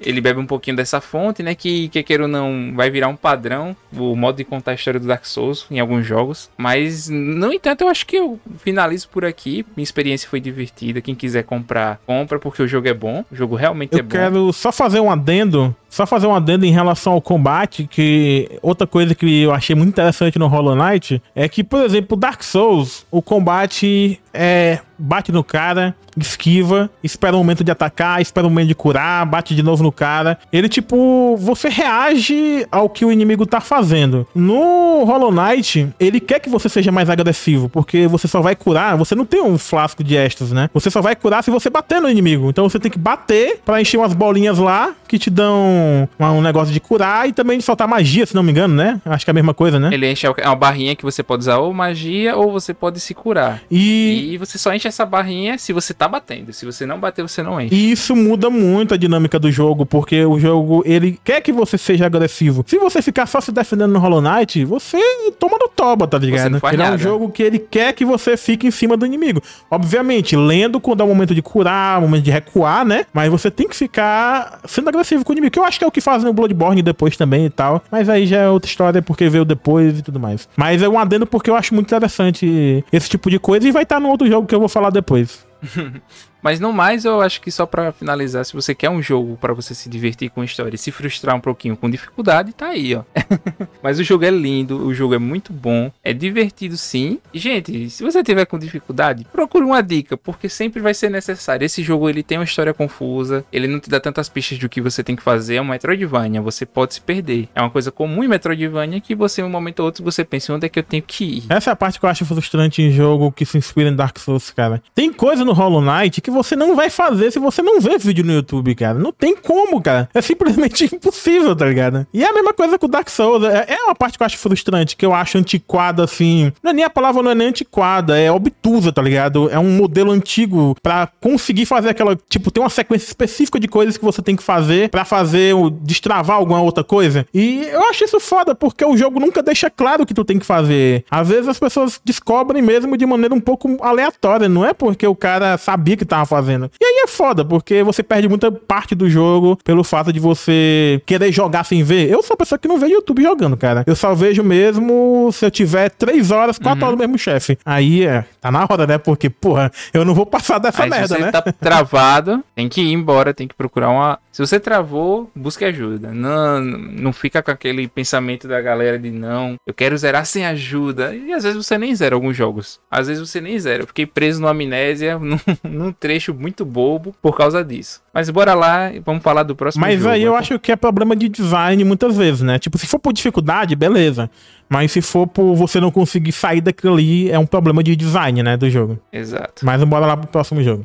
ele 0.00 0.20
bebe 0.20 0.40
um 0.40 0.46
pouquinho 0.46 0.76
dessa 0.76 1.00
fonte, 1.00 1.42
né? 1.42 1.54
Que, 1.54 1.88
que 1.88 2.02
queira 2.02 2.24
ou 2.24 2.28
não, 2.28 2.72
vai 2.74 2.90
virar 2.90 3.08
um 3.08 3.16
padrão, 3.16 3.76
o 3.94 4.14
modo 4.14 4.36
de 4.36 4.44
contar 4.44 4.72
a 4.72 4.74
história 4.74 5.00
do 5.00 5.06
Dark 5.06 5.24
Souls 5.24 5.66
em 5.70 5.80
alguns 5.80 6.06
jogos. 6.06 6.50
Mas, 6.56 7.08
no 7.08 7.52
entanto, 7.52 7.82
eu 7.82 7.88
acho 7.88 8.06
que 8.06 8.16
eu 8.16 8.38
finalizo 8.58 9.08
por 9.08 9.24
aqui. 9.24 9.64
Minha 9.76 9.84
experiência 9.84 10.28
foi 10.28 10.40
divertida. 10.40 11.00
Quem 11.00 11.14
quiser 11.14 11.44
comprar, 11.44 12.00
compra, 12.06 12.38
porque 12.38 12.62
o 12.62 12.68
jogo 12.68 12.88
é 12.88 12.94
bom. 12.94 13.24
O 13.30 13.36
jogo 13.36 13.56
realmente 13.56 13.92
eu 13.92 14.00
é 14.00 14.02
bom. 14.02 14.08
Eu 14.08 14.20
quero 14.20 14.52
só 14.52 14.70
fazer 14.70 15.00
um 15.00 15.10
adendo 15.10 15.74
só 15.96 16.06
fazer 16.06 16.26
um 16.26 16.34
adendo 16.34 16.66
em 16.66 16.70
relação 16.70 17.14
ao 17.14 17.22
combate, 17.22 17.88
que 17.90 18.50
outra 18.60 18.86
coisa 18.86 19.14
que 19.14 19.42
eu 19.42 19.52
achei 19.52 19.74
muito 19.74 19.88
interessante 19.88 20.38
no 20.38 20.46
Hollow 20.46 20.76
Knight 20.76 21.22
é 21.34 21.48
que, 21.48 21.64
por 21.64 21.82
exemplo, 21.82 22.16
Dark 22.18 22.42
Souls, 22.42 23.06
o 23.10 23.22
combate 23.22 24.20
é 24.34 24.80
bate 24.98 25.32
no 25.32 25.44
cara, 25.44 25.94
esquiva, 26.16 26.90
espera 27.02 27.34
o 27.34 27.36
um 27.36 27.42
momento 27.42 27.62
de 27.62 27.70
atacar, 27.70 28.20
espera 28.20 28.46
o 28.46 28.48
um 28.48 28.50
momento 28.50 28.68
de 28.68 28.74
curar, 28.74 29.26
bate 29.26 29.54
de 29.54 29.62
novo 29.62 29.82
no 29.82 29.92
cara. 29.92 30.38
Ele, 30.52 30.68
tipo, 30.68 31.36
você 31.38 31.68
reage 31.68 32.66
ao 32.70 32.88
que 32.88 33.04
o 33.04 33.12
inimigo 33.12 33.46
tá 33.46 33.60
fazendo. 33.60 34.26
No 34.34 35.04
Hollow 35.04 35.32
Knight, 35.32 35.88
ele 36.00 36.20
quer 36.20 36.40
que 36.40 36.48
você 36.48 36.68
seja 36.68 36.90
mais 36.90 37.10
agressivo, 37.10 37.68
porque 37.68 38.06
você 38.06 38.26
só 38.26 38.40
vai 38.40 38.56
curar, 38.56 38.96
você 38.96 39.14
não 39.14 39.24
tem 39.24 39.42
um 39.42 39.58
flasco 39.58 40.02
de 40.02 40.16
extras, 40.16 40.52
né? 40.52 40.70
Você 40.72 40.90
só 40.90 41.02
vai 41.02 41.14
curar 41.14 41.42
se 41.44 41.50
você 41.50 41.68
bater 41.68 42.00
no 42.00 42.08
inimigo. 42.08 42.48
Então 42.48 42.68
você 42.68 42.78
tem 42.78 42.90
que 42.90 42.98
bater 42.98 43.60
para 43.64 43.80
encher 43.80 43.98
umas 43.98 44.14
bolinhas 44.14 44.58
lá 44.58 44.94
que 45.06 45.18
te 45.18 45.30
dão 45.30 46.08
um, 46.18 46.40
negócio 46.40 46.72
de 46.72 46.80
curar 46.80 47.28
e 47.28 47.32
também 47.32 47.58
de 47.58 47.64
soltar 47.64 47.86
magia, 47.86 48.26
se 48.26 48.34
não 48.34 48.42
me 48.42 48.50
engano, 48.50 48.74
né? 48.74 49.00
Acho 49.04 49.24
que 49.24 49.30
é 49.30 49.32
a 49.32 49.34
mesma 49.34 49.54
coisa, 49.54 49.78
né? 49.78 49.90
Ele 49.92 50.10
enche 50.10 50.26
uma 50.28 50.56
barrinha 50.56 50.96
que 50.96 51.04
você 51.04 51.22
pode 51.22 51.42
usar 51.42 51.58
ou 51.58 51.72
magia 51.72 52.36
ou 52.36 52.50
você 52.50 52.72
pode 52.72 53.00
se 53.00 53.14
curar. 53.14 53.62
E, 53.70 54.32
e 54.32 54.38
você 54.38 54.58
só 54.58 54.72
enche 54.74 54.85
essa 54.86 55.04
barrinha 55.04 55.58
se 55.58 55.72
você 55.72 55.92
tá 55.92 56.08
batendo. 56.08 56.52
Se 56.52 56.64
você 56.64 56.86
não 56.86 56.98
bater, 56.98 57.22
você 57.22 57.42
não 57.42 57.60
enche. 57.60 57.74
E 57.74 57.92
isso 57.92 58.14
muda 58.14 58.50
muito 58.50 58.94
a 58.94 58.96
dinâmica 58.96 59.38
do 59.38 59.50
jogo, 59.50 59.84
porque 59.84 60.24
o 60.24 60.38
jogo, 60.38 60.82
ele 60.86 61.18
quer 61.24 61.40
que 61.40 61.52
você 61.52 61.76
seja 61.78 62.06
agressivo. 62.06 62.64
Se 62.66 62.78
você 62.78 63.02
ficar 63.02 63.26
só 63.26 63.40
se 63.40 63.52
defendendo 63.52 63.92
no 63.92 63.98
Hollow 63.98 64.20
Knight, 64.20 64.64
você 64.64 64.98
toma 65.38 65.56
no 65.60 65.68
toba, 65.68 66.06
tá 66.06 66.18
ligado? 66.18 66.56
Ele 66.56 66.76
nada. 66.76 66.92
é 66.92 66.94
um 66.94 66.98
jogo 66.98 67.30
que 67.30 67.42
ele 67.42 67.58
quer 67.58 67.92
que 67.92 68.04
você 68.04 68.36
fique 68.36 68.66
em 68.66 68.70
cima 68.70 68.96
do 68.96 69.06
inimigo. 69.06 69.42
Obviamente, 69.70 70.36
lendo 70.36 70.80
quando 70.80 71.00
é 71.00 71.04
o 71.04 71.08
momento 71.08 71.34
de 71.34 71.42
curar, 71.42 71.98
o 71.98 72.02
momento 72.02 72.24
de 72.24 72.30
recuar, 72.30 72.84
né? 72.84 73.06
Mas 73.12 73.30
você 73.30 73.50
tem 73.50 73.68
que 73.68 73.76
ficar 73.76 74.60
sendo 74.66 74.88
agressivo 74.88 75.24
com 75.24 75.32
o 75.32 75.34
inimigo, 75.34 75.52
que 75.52 75.58
eu 75.58 75.64
acho 75.64 75.78
que 75.78 75.84
é 75.84 75.88
o 75.88 75.90
que 75.90 76.00
fazem 76.00 76.26
no 76.26 76.32
Bloodborne 76.32 76.82
depois 76.82 77.16
também 77.16 77.46
e 77.46 77.50
tal. 77.50 77.82
Mas 77.90 78.08
aí 78.08 78.26
já 78.26 78.38
é 78.38 78.48
outra 78.48 78.68
história, 78.68 79.02
porque 79.02 79.28
veio 79.28 79.44
depois 79.44 79.98
e 79.98 80.02
tudo 80.02 80.20
mais. 80.20 80.48
Mas 80.56 80.82
é 80.82 80.88
um 80.88 80.98
adendo 80.98 81.26
porque 81.26 81.50
eu 81.50 81.56
acho 81.56 81.74
muito 81.74 81.86
interessante 81.86 82.84
esse 82.92 83.08
tipo 83.08 83.30
de 83.30 83.38
coisa 83.38 83.68
e 83.68 83.72
vai 83.72 83.82
estar 83.82 84.00
no 84.00 84.08
outro 84.08 84.26
jogo 84.26 84.46
que 84.46 84.54
eu 84.54 84.60
vou 84.60 84.68
falar 84.76 84.90
depois. 84.90 85.46
Mas 86.46 86.60
no 86.60 86.72
mais, 86.72 87.04
eu 87.04 87.20
acho 87.20 87.40
que 87.40 87.50
só 87.50 87.66
para 87.66 87.90
finalizar, 87.90 88.44
se 88.44 88.54
você 88.54 88.72
quer 88.72 88.88
um 88.88 89.02
jogo 89.02 89.36
para 89.36 89.52
você 89.52 89.74
se 89.74 89.88
divertir 89.88 90.30
com 90.30 90.44
história 90.44 90.76
e 90.76 90.78
se 90.78 90.92
frustrar 90.92 91.34
um 91.34 91.40
pouquinho 91.40 91.76
com 91.76 91.90
dificuldade, 91.90 92.52
tá 92.52 92.68
aí, 92.68 92.94
ó. 92.94 93.02
Mas 93.82 93.98
o 93.98 94.04
jogo 94.04 94.24
é 94.24 94.30
lindo, 94.30 94.86
o 94.86 94.94
jogo 94.94 95.12
é 95.12 95.18
muito 95.18 95.52
bom, 95.52 95.90
é 96.04 96.12
divertido 96.12 96.76
sim. 96.76 97.18
E, 97.34 97.40
gente, 97.40 97.90
se 97.90 98.04
você 98.04 98.22
tiver 98.22 98.44
com 98.46 98.60
dificuldade, 98.60 99.26
procure 99.32 99.64
uma 99.64 99.82
dica, 99.82 100.16
porque 100.16 100.48
sempre 100.48 100.80
vai 100.80 100.94
ser 100.94 101.10
necessário. 101.10 101.64
Esse 101.64 101.82
jogo 101.82 102.08
ele 102.08 102.22
tem 102.22 102.38
uma 102.38 102.44
história 102.44 102.72
confusa, 102.72 103.44
ele 103.52 103.66
não 103.66 103.80
te 103.80 103.90
dá 103.90 103.98
tantas 103.98 104.28
pistas 104.28 104.56
do 104.56 104.68
que 104.68 104.80
você 104.80 105.02
tem 105.02 105.16
que 105.16 105.24
fazer, 105.24 105.56
é 105.56 105.60
um 105.60 105.64
Metroidvania, 105.64 106.40
você 106.40 106.64
pode 106.64 106.94
se 106.94 107.00
perder. 107.00 107.48
É 107.56 107.60
uma 107.60 107.70
coisa 107.70 107.90
comum 107.90 108.22
em 108.22 108.28
Metroidvania 108.28 109.00
que 109.00 109.16
você, 109.16 109.42
um 109.42 109.50
momento 109.50 109.80
ou 109.80 109.86
outro, 109.86 110.04
você 110.04 110.24
pensa 110.24 110.54
onde 110.54 110.66
é 110.66 110.68
que 110.68 110.78
eu 110.78 110.84
tenho 110.84 111.02
que 111.02 111.24
ir. 111.24 111.42
Essa 111.48 111.70
é 111.70 111.72
a 111.72 111.76
parte 111.76 111.98
que 111.98 112.06
eu 112.06 112.10
acho 112.10 112.24
frustrante 112.24 112.80
em 112.82 112.92
jogo 112.92 113.32
que 113.32 113.44
se 113.44 113.58
inspira 113.58 113.90
em 113.90 113.96
Dark 113.96 114.16
Souls, 114.20 114.52
cara. 114.52 114.80
Tem 114.94 115.12
coisa 115.12 115.44
no 115.44 115.52
Hollow 115.52 115.82
Knight 115.82 116.20
que 116.20 116.35
você 116.36 116.54
não 116.54 116.76
vai 116.76 116.90
fazer 116.90 117.30
se 117.30 117.38
você 117.38 117.62
não 117.62 117.80
vê 117.80 117.98
vídeo 117.98 118.24
no 118.24 118.32
YouTube, 118.32 118.74
cara. 118.74 118.98
Não 118.98 119.12
tem 119.12 119.34
como, 119.34 119.80
cara. 119.80 120.08
É 120.14 120.20
simplesmente 120.20 120.84
impossível, 120.94 121.56
tá 121.56 121.66
ligado? 121.66 122.06
E 122.12 122.22
é 122.22 122.28
a 122.28 122.32
mesma 122.32 122.52
coisa 122.52 122.78
com 122.78 122.86
o 122.86 122.88
Dark 122.88 123.08
Souls. 123.08 123.44
É, 123.44 123.74
é 123.74 123.84
uma 123.84 123.94
parte 123.94 124.16
que 124.16 124.22
eu 124.22 124.26
acho 124.26 124.38
frustrante, 124.38 124.96
que 124.96 125.04
eu 125.04 125.14
acho 125.14 125.38
antiquada, 125.38 126.04
assim. 126.04 126.52
Não 126.62 126.70
é 126.70 126.74
nem 126.74 126.84
a 126.84 126.90
palavra, 126.90 127.22
não 127.22 127.30
é 127.30 127.34
nem 127.34 127.48
antiquada, 127.48 128.18
é 128.18 128.30
obtusa, 128.30 128.92
tá 128.92 129.02
ligado? 129.02 129.48
É 129.50 129.58
um 129.58 129.70
modelo 129.70 130.12
antigo 130.12 130.76
para 130.82 131.08
conseguir 131.20 131.66
fazer 131.66 131.90
aquela. 131.90 132.16
Tipo, 132.28 132.50
tem 132.50 132.62
uma 132.62 132.70
sequência 132.70 133.06
específica 133.06 133.58
de 133.58 133.68
coisas 133.68 133.96
que 133.96 134.04
você 134.04 134.22
tem 134.22 134.36
que 134.36 134.42
fazer 134.42 134.90
para 134.90 135.04
fazer, 135.04 135.54
destravar 135.82 136.36
alguma 136.36 136.60
outra 136.60 136.84
coisa. 136.84 137.26
E 137.32 137.66
eu 137.66 137.82
acho 137.88 138.04
isso 138.04 138.20
foda, 138.20 138.54
porque 138.54 138.84
o 138.84 138.96
jogo 138.96 139.18
nunca 139.18 139.42
deixa 139.42 139.70
claro 139.70 140.02
o 140.02 140.06
que 140.06 140.14
tu 140.14 140.24
tem 140.24 140.38
que 140.38 140.46
fazer. 140.46 141.04
Às 141.10 141.28
vezes 141.28 141.48
as 141.48 141.58
pessoas 141.58 142.00
descobrem 142.04 142.62
mesmo 142.62 142.96
de 142.96 143.06
maneira 143.06 143.34
um 143.34 143.40
pouco 143.40 143.76
aleatória, 143.82 144.48
não 144.48 144.64
é 144.64 144.74
porque 144.74 145.06
o 145.06 145.14
cara 145.14 145.56
sabia 145.56 145.96
que 145.96 146.04
tava 146.04 146.25
fazendo. 146.26 146.70
E 146.80 146.84
aí 146.84 147.04
é 147.04 147.06
foda, 147.06 147.44
porque 147.44 147.82
você 147.82 148.02
perde 148.02 148.28
muita 148.28 148.50
parte 148.50 148.94
do 148.94 149.08
jogo 149.08 149.58
pelo 149.64 149.84
fato 149.84 150.12
de 150.12 150.20
você 150.20 151.00
querer 151.06 151.32
jogar 151.32 151.64
sem 151.64 151.82
ver. 151.82 152.10
Eu 152.10 152.22
sou 152.22 152.34
uma 152.34 152.38
pessoa 152.38 152.58
que 152.58 152.68
não 152.68 152.78
vê 152.78 152.88
YouTube 152.88 153.22
jogando, 153.22 153.56
cara. 153.56 153.84
Eu 153.86 153.96
só 153.96 154.14
vejo 154.14 154.42
mesmo 154.42 155.30
se 155.32 155.44
eu 155.44 155.50
tiver 155.50 155.90
três 155.90 156.30
horas, 156.30 156.58
quatro 156.58 156.80
uhum. 156.80 156.88
horas 156.88 156.98
mesmo 156.98 157.18
chefe. 157.18 157.58
Aí 157.64 158.04
é, 158.04 158.24
tá 158.40 158.50
na 158.50 158.66
hora, 158.68 158.86
né? 158.86 158.98
Porque, 158.98 159.30
porra, 159.30 159.70
eu 159.92 160.04
não 160.04 160.14
vou 160.14 160.26
passar 160.26 160.58
dessa 160.58 160.82
aí, 160.82 160.90
merda, 160.90 161.08
se 161.08 161.14
você 161.14 161.20
né? 161.20 161.30
tá 161.30 161.42
travado, 161.42 162.42
tem 162.54 162.68
que 162.68 162.80
ir 162.80 162.92
embora, 162.92 163.32
tem 163.32 163.46
que 163.48 163.54
procurar 163.54 163.90
uma. 163.90 164.18
Se 164.36 164.46
você 164.46 164.60
travou, 164.60 165.30
busque 165.34 165.64
ajuda. 165.64 166.12
Não, 166.12 166.60
não 166.60 167.10
fica 167.10 167.42
com 167.42 167.50
aquele 167.50 167.88
pensamento 167.88 168.46
da 168.46 168.60
galera 168.60 168.98
de 168.98 169.10
não, 169.10 169.54
eu 169.66 169.72
quero 169.72 169.96
zerar 169.96 170.26
sem 170.26 170.44
ajuda. 170.44 171.16
E 171.16 171.32
às 171.32 171.42
vezes 171.42 171.56
você 171.56 171.78
nem 171.78 171.94
zera 171.94 172.14
alguns 172.14 172.36
jogos. 172.36 172.78
Às 172.90 173.06
vezes 173.06 173.26
você 173.26 173.40
nem 173.40 173.58
zera. 173.58 173.84
Eu 173.84 173.86
fiquei 173.86 174.04
preso 174.04 174.38
no 174.38 174.46
amnésia 174.46 175.16
num, 175.18 175.38
num 175.64 175.90
trecho 175.90 176.34
muito 176.34 176.66
bobo 176.66 177.14
por 177.22 177.34
causa 177.34 177.64
disso. 177.64 178.02
Mas 178.12 178.28
bora 178.28 178.52
lá 178.52 178.92
e 178.92 178.98
vamos 178.98 179.22
falar 179.22 179.42
do 179.42 179.56
próximo 179.56 179.80
Mas 179.80 180.00
jogo. 180.00 180.10
aí 180.10 180.22
eu 180.22 180.36
acho 180.36 180.58
que 180.58 180.70
é 180.70 180.76
problema 180.76 181.16
de 181.16 181.30
design 181.30 181.82
muitas 181.82 182.14
vezes, 182.14 182.42
né? 182.42 182.58
Tipo, 182.58 182.76
se 182.76 182.86
for 182.86 182.98
por 182.98 183.14
dificuldade, 183.14 183.74
beleza. 183.74 184.30
Mas 184.68 184.92
se 184.92 185.00
for 185.00 185.26
por 185.26 185.54
você 185.54 185.80
não 185.80 185.90
conseguir 185.90 186.32
sair 186.32 186.60
daquilo 186.60 186.92
ali, 186.92 187.30
é 187.30 187.38
um 187.38 187.46
problema 187.46 187.82
de 187.82 187.96
design, 187.96 188.42
né, 188.42 188.54
do 188.58 188.68
jogo. 188.68 188.98
Exato. 189.10 189.64
Mas 189.64 189.82
bora 189.84 190.04
lá 190.04 190.14
pro 190.14 190.26
próximo 190.28 190.62
jogo. 190.62 190.84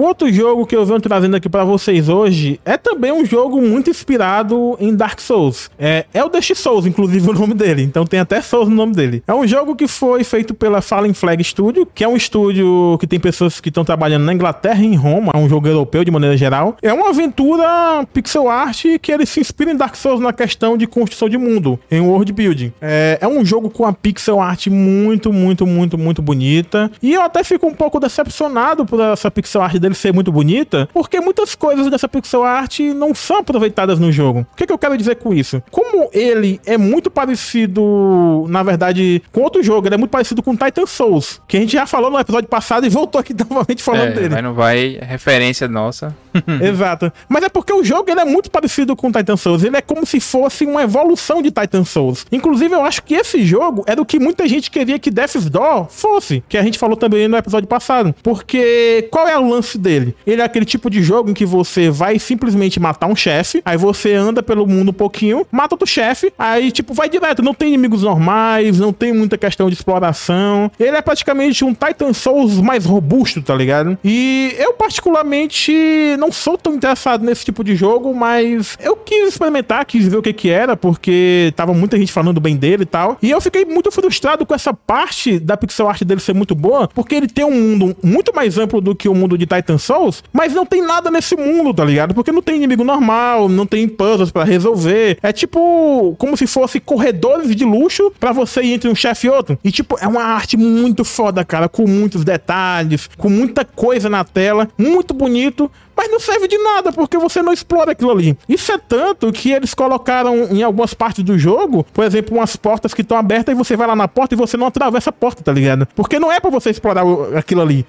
O 0.00 0.02
outro 0.02 0.32
jogo 0.32 0.64
que 0.64 0.74
eu 0.74 0.82
venho 0.86 0.98
trazendo 0.98 1.36
aqui 1.36 1.46
para 1.46 1.62
vocês 1.62 2.08
hoje 2.08 2.58
é 2.64 2.78
também 2.78 3.12
um 3.12 3.22
jogo 3.22 3.60
muito 3.60 3.90
inspirado 3.90 4.74
em 4.80 4.96
Dark 4.96 5.20
Souls. 5.20 5.70
É 5.78 6.06
Eldest 6.14 6.54
Souls, 6.54 6.86
inclusive 6.86 7.28
o 7.28 7.34
nome 7.34 7.52
dele. 7.52 7.82
Então 7.82 8.06
tem 8.06 8.18
até 8.18 8.40
Souls 8.40 8.66
no 8.66 8.74
nome 8.74 8.94
dele. 8.94 9.22
É 9.26 9.34
um 9.34 9.46
jogo 9.46 9.76
que 9.76 9.86
foi 9.86 10.24
feito 10.24 10.54
pela 10.54 10.80
Fallen 10.80 11.12
Flag 11.12 11.44
Studio, 11.44 11.86
que 11.94 12.02
é 12.02 12.08
um 12.08 12.16
estúdio 12.16 12.96
que 12.98 13.06
tem 13.06 13.20
pessoas 13.20 13.60
que 13.60 13.68
estão 13.68 13.84
trabalhando 13.84 14.24
na 14.24 14.32
Inglaterra 14.32 14.82
e 14.82 14.86
em 14.86 14.96
Roma. 14.96 15.32
É 15.34 15.36
um 15.36 15.50
jogo 15.50 15.68
europeu 15.68 16.02
de 16.02 16.10
maneira 16.10 16.34
geral. 16.34 16.78
É 16.80 16.94
uma 16.94 17.10
aventura 17.10 18.06
pixel 18.10 18.48
art 18.48 18.82
que 19.02 19.12
ele 19.12 19.26
se 19.26 19.38
inspira 19.38 19.70
em 19.70 19.76
Dark 19.76 19.96
Souls 19.96 20.18
na 20.18 20.32
questão 20.32 20.78
de 20.78 20.86
construção 20.86 21.28
de 21.28 21.36
mundo, 21.36 21.78
em 21.90 22.00
world 22.00 22.32
building. 22.32 22.72
É, 22.80 23.18
é 23.20 23.28
um 23.28 23.44
jogo 23.44 23.68
com 23.68 23.84
a 23.84 23.92
pixel 23.92 24.40
art 24.40 24.66
muito, 24.68 25.30
muito, 25.30 25.66
muito, 25.66 25.98
muito 25.98 26.22
bonita. 26.22 26.90
E 27.02 27.12
eu 27.12 27.20
até 27.20 27.44
fico 27.44 27.66
um 27.66 27.74
pouco 27.74 28.00
decepcionado 28.00 28.86
por 28.86 28.98
essa 28.98 29.30
pixel 29.30 29.60
art 29.60 29.76
dele 29.76 29.89
dele 29.90 29.94
ser 29.94 30.12
muito 30.12 30.32
bonita, 30.32 30.88
porque 30.92 31.20
muitas 31.20 31.54
coisas 31.54 31.90
dessa 31.90 32.08
pixel 32.08 32.44
art 32.44 32.80
não 32.94 33.14
são 33.14 33.38
aproveitadas 33.38 33.98
no 33.98 34.10
jogo. 34.10 34.46
O 34.52 34.56
que, 34.56 34.66
que 34.66 34.72
eu 34.72 34.78
quero 34.78 34.96
dizer 34.96 35.16
com 35.16 35.34
isso? 35.34 35.62
Como 35.70 36.08
ele 36.12 36.60
é 36.64 36.78
muito 36.78 37.10
parecido, 37.10 38.46
na 38.48 38.62
verdade, 38.62 39.22
com 39.32 39.42
outro 39.42 39.62
jogo, 39.62 39.88
ele 39.88 39.96
é 39.96 39.98
muito 39.98 40.10
parecido 40.10 40.42
com 40.42 40.56
Titan 40.56 40.86
Souls, 40.86 41.40
que 41.46 41.56
a 41.56 41.60
gente 41.60 41.72
já 41.72 41.86
falou 41.86 42.10
no 42.10 42.18
episódio 42.18 42.48
passado 42.48 42.86
e 42.86 42.88
voltou 42.88 43.20
aqui 43.20 43.34
novamente 43.48 43.82
falando 43.82 44.10
é, 44.10 44.12
dele. 44.12 44.28
Vai 44.28 44.42
não 44.42 44.54
vai, 44.54 44.98
referência 45.02 45.68
nossa. 45.68 46.14
Exato. 46.60 47.12
Mas 47.28 47.44
é 47.44 47.48
porque 47.48 47.72
o 47.72 47.84
jogo 47.84 48.10
ele 48.10 48.20
é 48.20 48.24
muito 48.24 48.50
parecido 48.50 48.94
com 48.94 49.10
Titan 49.10 49.36
Souls, 49.36 49.62
ele 49.62 49.76
é 49.76 49.80
como 49.80 50.06
se 50.06 50.20
fosse 50.20 50.64
uma 50.64 50.82
evolução 50.82 51.42
de 51.42 51.50
Titan 51.50 51.84
Souls. 51.84 52.26
Inclusive, 52.30 52.74
eu 52.74 52.84
acho 52.84 53.02
que 53.02 53.14
esse 53.14 53.44
jogo 53.44 53.84
era 53.86 54.00
o 54.00 54.06
que 54.06 54.18
muita 54.18 54.46
gente 54.46 54.70
queria 54.70 54.98
que 54.98 55.10
Death's 55.10 55.48
Door 55.48 55.88
fosse, 55.90 56.42
que 56.48 56.56
a 56.56 56.62
gente 56.62 56.78
falou 56.78 56.96
também 56.96 57.28
no 57.28 57.36
episódio 57.36 57.68
passado. 57.68 58.14
Porque 58.22 59.08
qual 59.10 59.28
é 59.28 59.38
o 59.38 59.48
lance 59.48 59.78
dele. 59.80 60.14
Ele 60.26 60.40
é 60.40 60.44
aquele 60.44 60.64
tipo 60.64 60.90
de 60.90 61.02
jogo 61.02 61.30
em 61.30 61.34
que 61.34 61.44
você 61.44 61.90
vai 61.90 62.18
simplesmente 62.18 62.78
matar 62.78 63.06
um 63.06 63.16
chefe, 63.16 63.62
aí 63.64 63.76
você 63.76 64.14
anda 64.14 64.42
pelo 64.42 64.66
mundo 64.66 64.90
um 64.90 64.94
pouquinho, 64.94 65.46
mata 65.50 65.74
outro 65.74 65.86
chefe, 65.86 66.32
aí 66.38 66.70
tipo 66.70 66.94
vai 66.94 67.08
direto, 67.08 67.42
não 67.42 67.54
tem 67.54 67.68
inimigos 67.68 68.02
normais, 68.02 68.78
não 68.78 68.92
tem 68.92 69.12
muita 69.12 69.36
questão 69.38 69.68
de 69.68 69.74
exploração. 69.74 70.70
Ele 70.78 70.96
é 70.96 71.02
praticamente 71.02 71.64
um 71.64 71.74
Titan 71.74 72.12
Souls 72.12 72.58
mais 72.60 72.84
robusto, 72.84 73.42
tá 73.42 73.54
ligado? 73.54 73.98
E 74.04 74.54
eu 74.58 74.74
particularmente 74.74 75.72
não 76.18 76.30
sou 76.30 76.56
tão 76.56 76.74
interessado 76.74 77.24
nesse 77.24 77.44
tipo 77.44 77.64
de 77.64 77.74
jogo, 77.74 78.14
mas 78.14 78.76
eu 78.80 78.96
quis 78.96 79.28
experimentar, 79.28 79.84
quis 79.84 80.06
ver 80.06 80.16
o 80.16 80.22
que 80.22 80.32
que 80.32 80.50
era, 80.50 80.76
porque 80.76 81.52
tava 81.56 81.72
muita 81.72 81.98
gente 81.98 82.12
falando 82.12 82.40
bem 82.40 82.56
dele 82.56 82.82
e 82.82 82.86
tal. 82.86 83.18
E 83.22 83.30
eu 83.30 83.40
fiquei 83.40 83.64
muito 83.64 83.90
frustrado 83.90 84.44
com 84.44 84.54
essa 84.54 84.72
parte 84.72 85.38
da 85.38 85.56
pixel 85.56 85.88
art 85.88 86.02
dele 86.02 86.20
ser 86.20 86.34
muito 86.34 86.54
boa, 86.54 86.88
porque 86.88 87.14
ele 87.14 87.28
tem 87.28 87.44
um 87.44 87.50
mundo 87.50 87.96
muito 88.02 88.34
mais 88.34 88.58
amplo 88.58 88.80
do 88.80 88.94
que 88.94 89.08
o 89.08 89.14
mundo 89.14 89.36
de 89.38 89.46
Titan 89.46 89.59
Souls, 89.78 90.22
mas 90.32 90.52
não 90.52 90.66
tem 90.66 90.82
nada 90.82 91.10
nesse 91.10 91.36
mundo, 91.36 91.72
tá 91.74 91.84
ligado? 91.84 92.14
Porque 92.14 92.32
não 92.32 92.42
tem 92.42 92.56
inimigo 92.56 92.84
normal, 92.84 93.48
não 93.48 93.66
tem 93.66 93.88
puzzles 93.88 94.30
para 94.30 94.44
resolver. 94.44 95.18
É 95.22 95.32
tipo 95.32 96.14
como 96.18 96.36
se 96.36 96.46
fosse 96.46 96.80
corredores 96.80 97.54
de 97.54 97.64
luxo 97.64 98.12
para 98.18 98.32
você 98.32 98.62
ir 98.62 98.74
entre 98.74 98.88
um 98.88 98.94
chefe 98.94 99.26
e 99.26 99.30
outro. 99.30 99.58
E 99.62 99.70
tipo, 99.70 99.96
é 100.00 100.06
uma 100.06 100.22
arte 100.22 100.56
muito 100.56 101.04
foda, 101.04 101.44
cara, 101.44 101.68
com 101.68 101.86
muitos 101.86 102.24
detalhes, 102.24 103.08
com 103.16 103.28
muita 103.28 103.64
coisa 103.64 104.08
na 104.08 104.24
tela, 104.24 104.68
muito 104.78 105.14
bonito, 105.14 105.70
mas 106.00 106.10
não 106.10 106.18
serve 106.18 106.48
de 106.48 106.56
nada 106.56 106.92
porque 106.92 107.18
você 107.18 107.42
não 107.42 107.52
explora 107.52 107.92
aquilo 107.92 108.10
ali. 108.10 108.36
Isso 108.48 108.72
é 108.72 108.78
tanto 108.78 109.30
que 109.30 109.52
eles 109.52 109.74
colocaram 109.74 110.44
em 110.50 110.62
algumas 110.62 110.94
partes 110.94 111.22
do 111.22 111.38
jogo, 111.38 111.84
por 111.92 112.04
exemplo, 112.04 112.38
umas 112.38 112.56
portas 112.56 112.94
que 112.94 113.02
estão 113.02 113.18
abertas 113.18 113.54
e 113.54 113.58
você 113.58 113.76
vai 113.76 113.86
lá 113.86 113.94
na 113.94 114.08
porta 114.08 114.34
e 114.34 114.38
você 114.38 114.56
não 114.56 114.68
atravessa 114.68 115.10
a 115.10 115.12
porta, 115.12 115.42
tá 115.42 115.52
ligado? 115.52 115.86
Porque 115.94 116.18
não 116.18 116.32
é 116.32 116.40
para 116.40 116.48
você 116.48 116.70
explorar 116.70 117.04
aquilo 117.36 117.60
ali. 117.60 117.84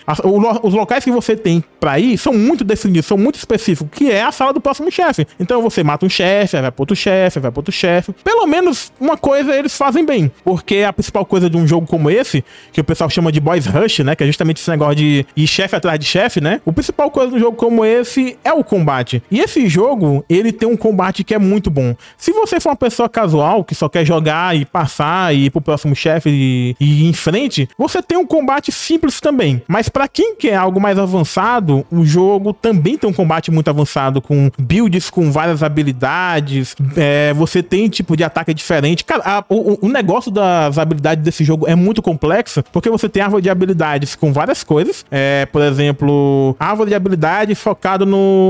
os 0.64 0.74
locais 0.74 1.06
que 1.06 1.12
você 1.12 1.38
tem 1.38 1.61
para 1.80 2.00
ir 2.00 2.18
são 2.18 2.34
muito 2.34 2.64
definidos, 2.64 3.08
são 3.08 3.18
muito 3.18 3.36
específicos, 3.36 3.92
que 3.98 4.12
é 4.12 4.22
a 4.22 4.32
sala 4.32 4.54
do 4.54 4.62
próximo 4.62 4.92
chefe. 4.92 5.28
Então 5.40 5.62
você 5.62 5.84
mata 5.84 6.06
um 6.06 6.10
chefe, 6.10 6.60
vai 6.60 6.72
pro 6.72 6.84
outro 6.84 6.96
chefe, 6.96 7.40
vai 7.40 7.52
pro 7.52 7.60
outro 7.60 7.72
chefe. 7.72 8.14
Pelo 8.24 8.46
menos 8.46 8.92
uma 9.00 9.18
coisa 9.18 9.56
eles 9.56 9.76
fazem 9.76 10.06
bem, 10.06 10.32
porque 10.44 10.84
a 10.88 10.94
principal 10.94 11.26
coisa 11.26 11.50
de 11.50 11.58
um 11.58 11.68
jogo 11.68 11.88
como 11.88 12.10
esse, 12.10 12.44
que 12.72 12.82
o 12.82 12.84
pessoal 12.84 13.10
chama 13.10 13.32
de 13.32 13.40
boys 13.40 13.66
rush, 13.66 14.00
né, 14.00 14.16
que 14.16 14.24
é 14.24 14.28
justamente 14.28 14.62
esse 14.62 14.70
negócio 14.70 14.96
de 14.96 15.26
ir 15.36 15.48
chefe 15.48 15.76
atrás 15.76 16.00
de 16.00 16.06
chefe, 16.06 16.40
né? 16.40 16.62
O 16.66 16.72
principal 16.72 17.10
coisa 17.10 17.32
de 17.32 17.38
um 17.38 17.40
jogo 17.40 17.58
como 17.58 17.84
esse 17.84 18.12
esse 18.12 18.38
é 18.44 18.52
o 18.52 18.64
combate. 18.64 19.24
E 19.32 19.40
esse 19.40 19.68
jogo, 19.68 20.24
ele 20.30 20.52
tem 20.52 20.68
um 20.68 20.78
combate 20.78 21.24
que 21.24 21.34
é 21.34 21.40
muito 21.40 21.70
bom. 21.70 21.96
Se 22.18 22.32
você 22.32 22.60
for 22.60 22.70
uma 22.70 22.76
pessoa 22.76 23.08
casual, 23.08 23.64
que 23.64 23.74
só 23.74 23.88
quer 23.88 24.06
jogar 24.06 24.56
e 24.56 24.66
passar 24.66 25.34
e 25.34 25.46
ir 25.46 25.50
pro 25.50 25.62
próximo 25.62 25.96
chefe 25.96 26.30
e, 26.30 26.76
e 26.80 27.04
ir 27.04 27.10
em 27.10 27.14
frente, 27.14 27.70
você 27.78 28.02
tem 28.02 28.18
um 28.18 28.26
combate 28.26 28.72
simples 28.72 29.20
também. 29.20 29.62
Mas 29.68 29.90
para 29.90 30.08
quem 30.08 30.36
quer 30.36 30.56
algo 30.56 30.80
mais 30.80 30.98
avançado, 30.98 31.51
o 31.92 32.06
jogo 32.06 32.54
também 32.54 32.98
tem 32.98 33.10
um 33.10 33.14
combate 33.14 33.52
muito 33.52 33.70
avançado, 33.70 34.22
com 34.22 34.52
builds 34.58 35.10
com 35.10 35.32
várias 35.32 35.64
habilidades. 35.64 36.76
É, 36.96 37.34
você 37.34 37.62
tem 37.64 37.90
tipo 37.90 38.16
de 38.16 38.24
ataque 38.24 38.54
diferente. 38.54 39.04
Cara, 39.04 39.24
a, 39.26 39.44
o, 39.50 39.86
o 39.86 39.90
negócio 39.90 40.32
das 40.32 40.78
habilidades 40.78 41.24
desse 41.24 41.44
jogo 41.44 41.68
é 41.68 41.76
muito 41.76 42.02
complexo, 42.02 42.64
porque 42.72 42.90
você 42.90 43.10
tem 43.10 43.22
árvore 43.24 43.44
de 43.44 43.50
habilidades 43.50 44.16
com 44.16 44.32
várias 44.32 44.64
coisas. 44.64 45.06
É, 45.12 45.46
por 45.48 45.62
exemplo, 45.62 46.56
árvore 46.60 46.90
de 46.90 46.96
habilidade 46.96 47.56
focada 47.56 48.06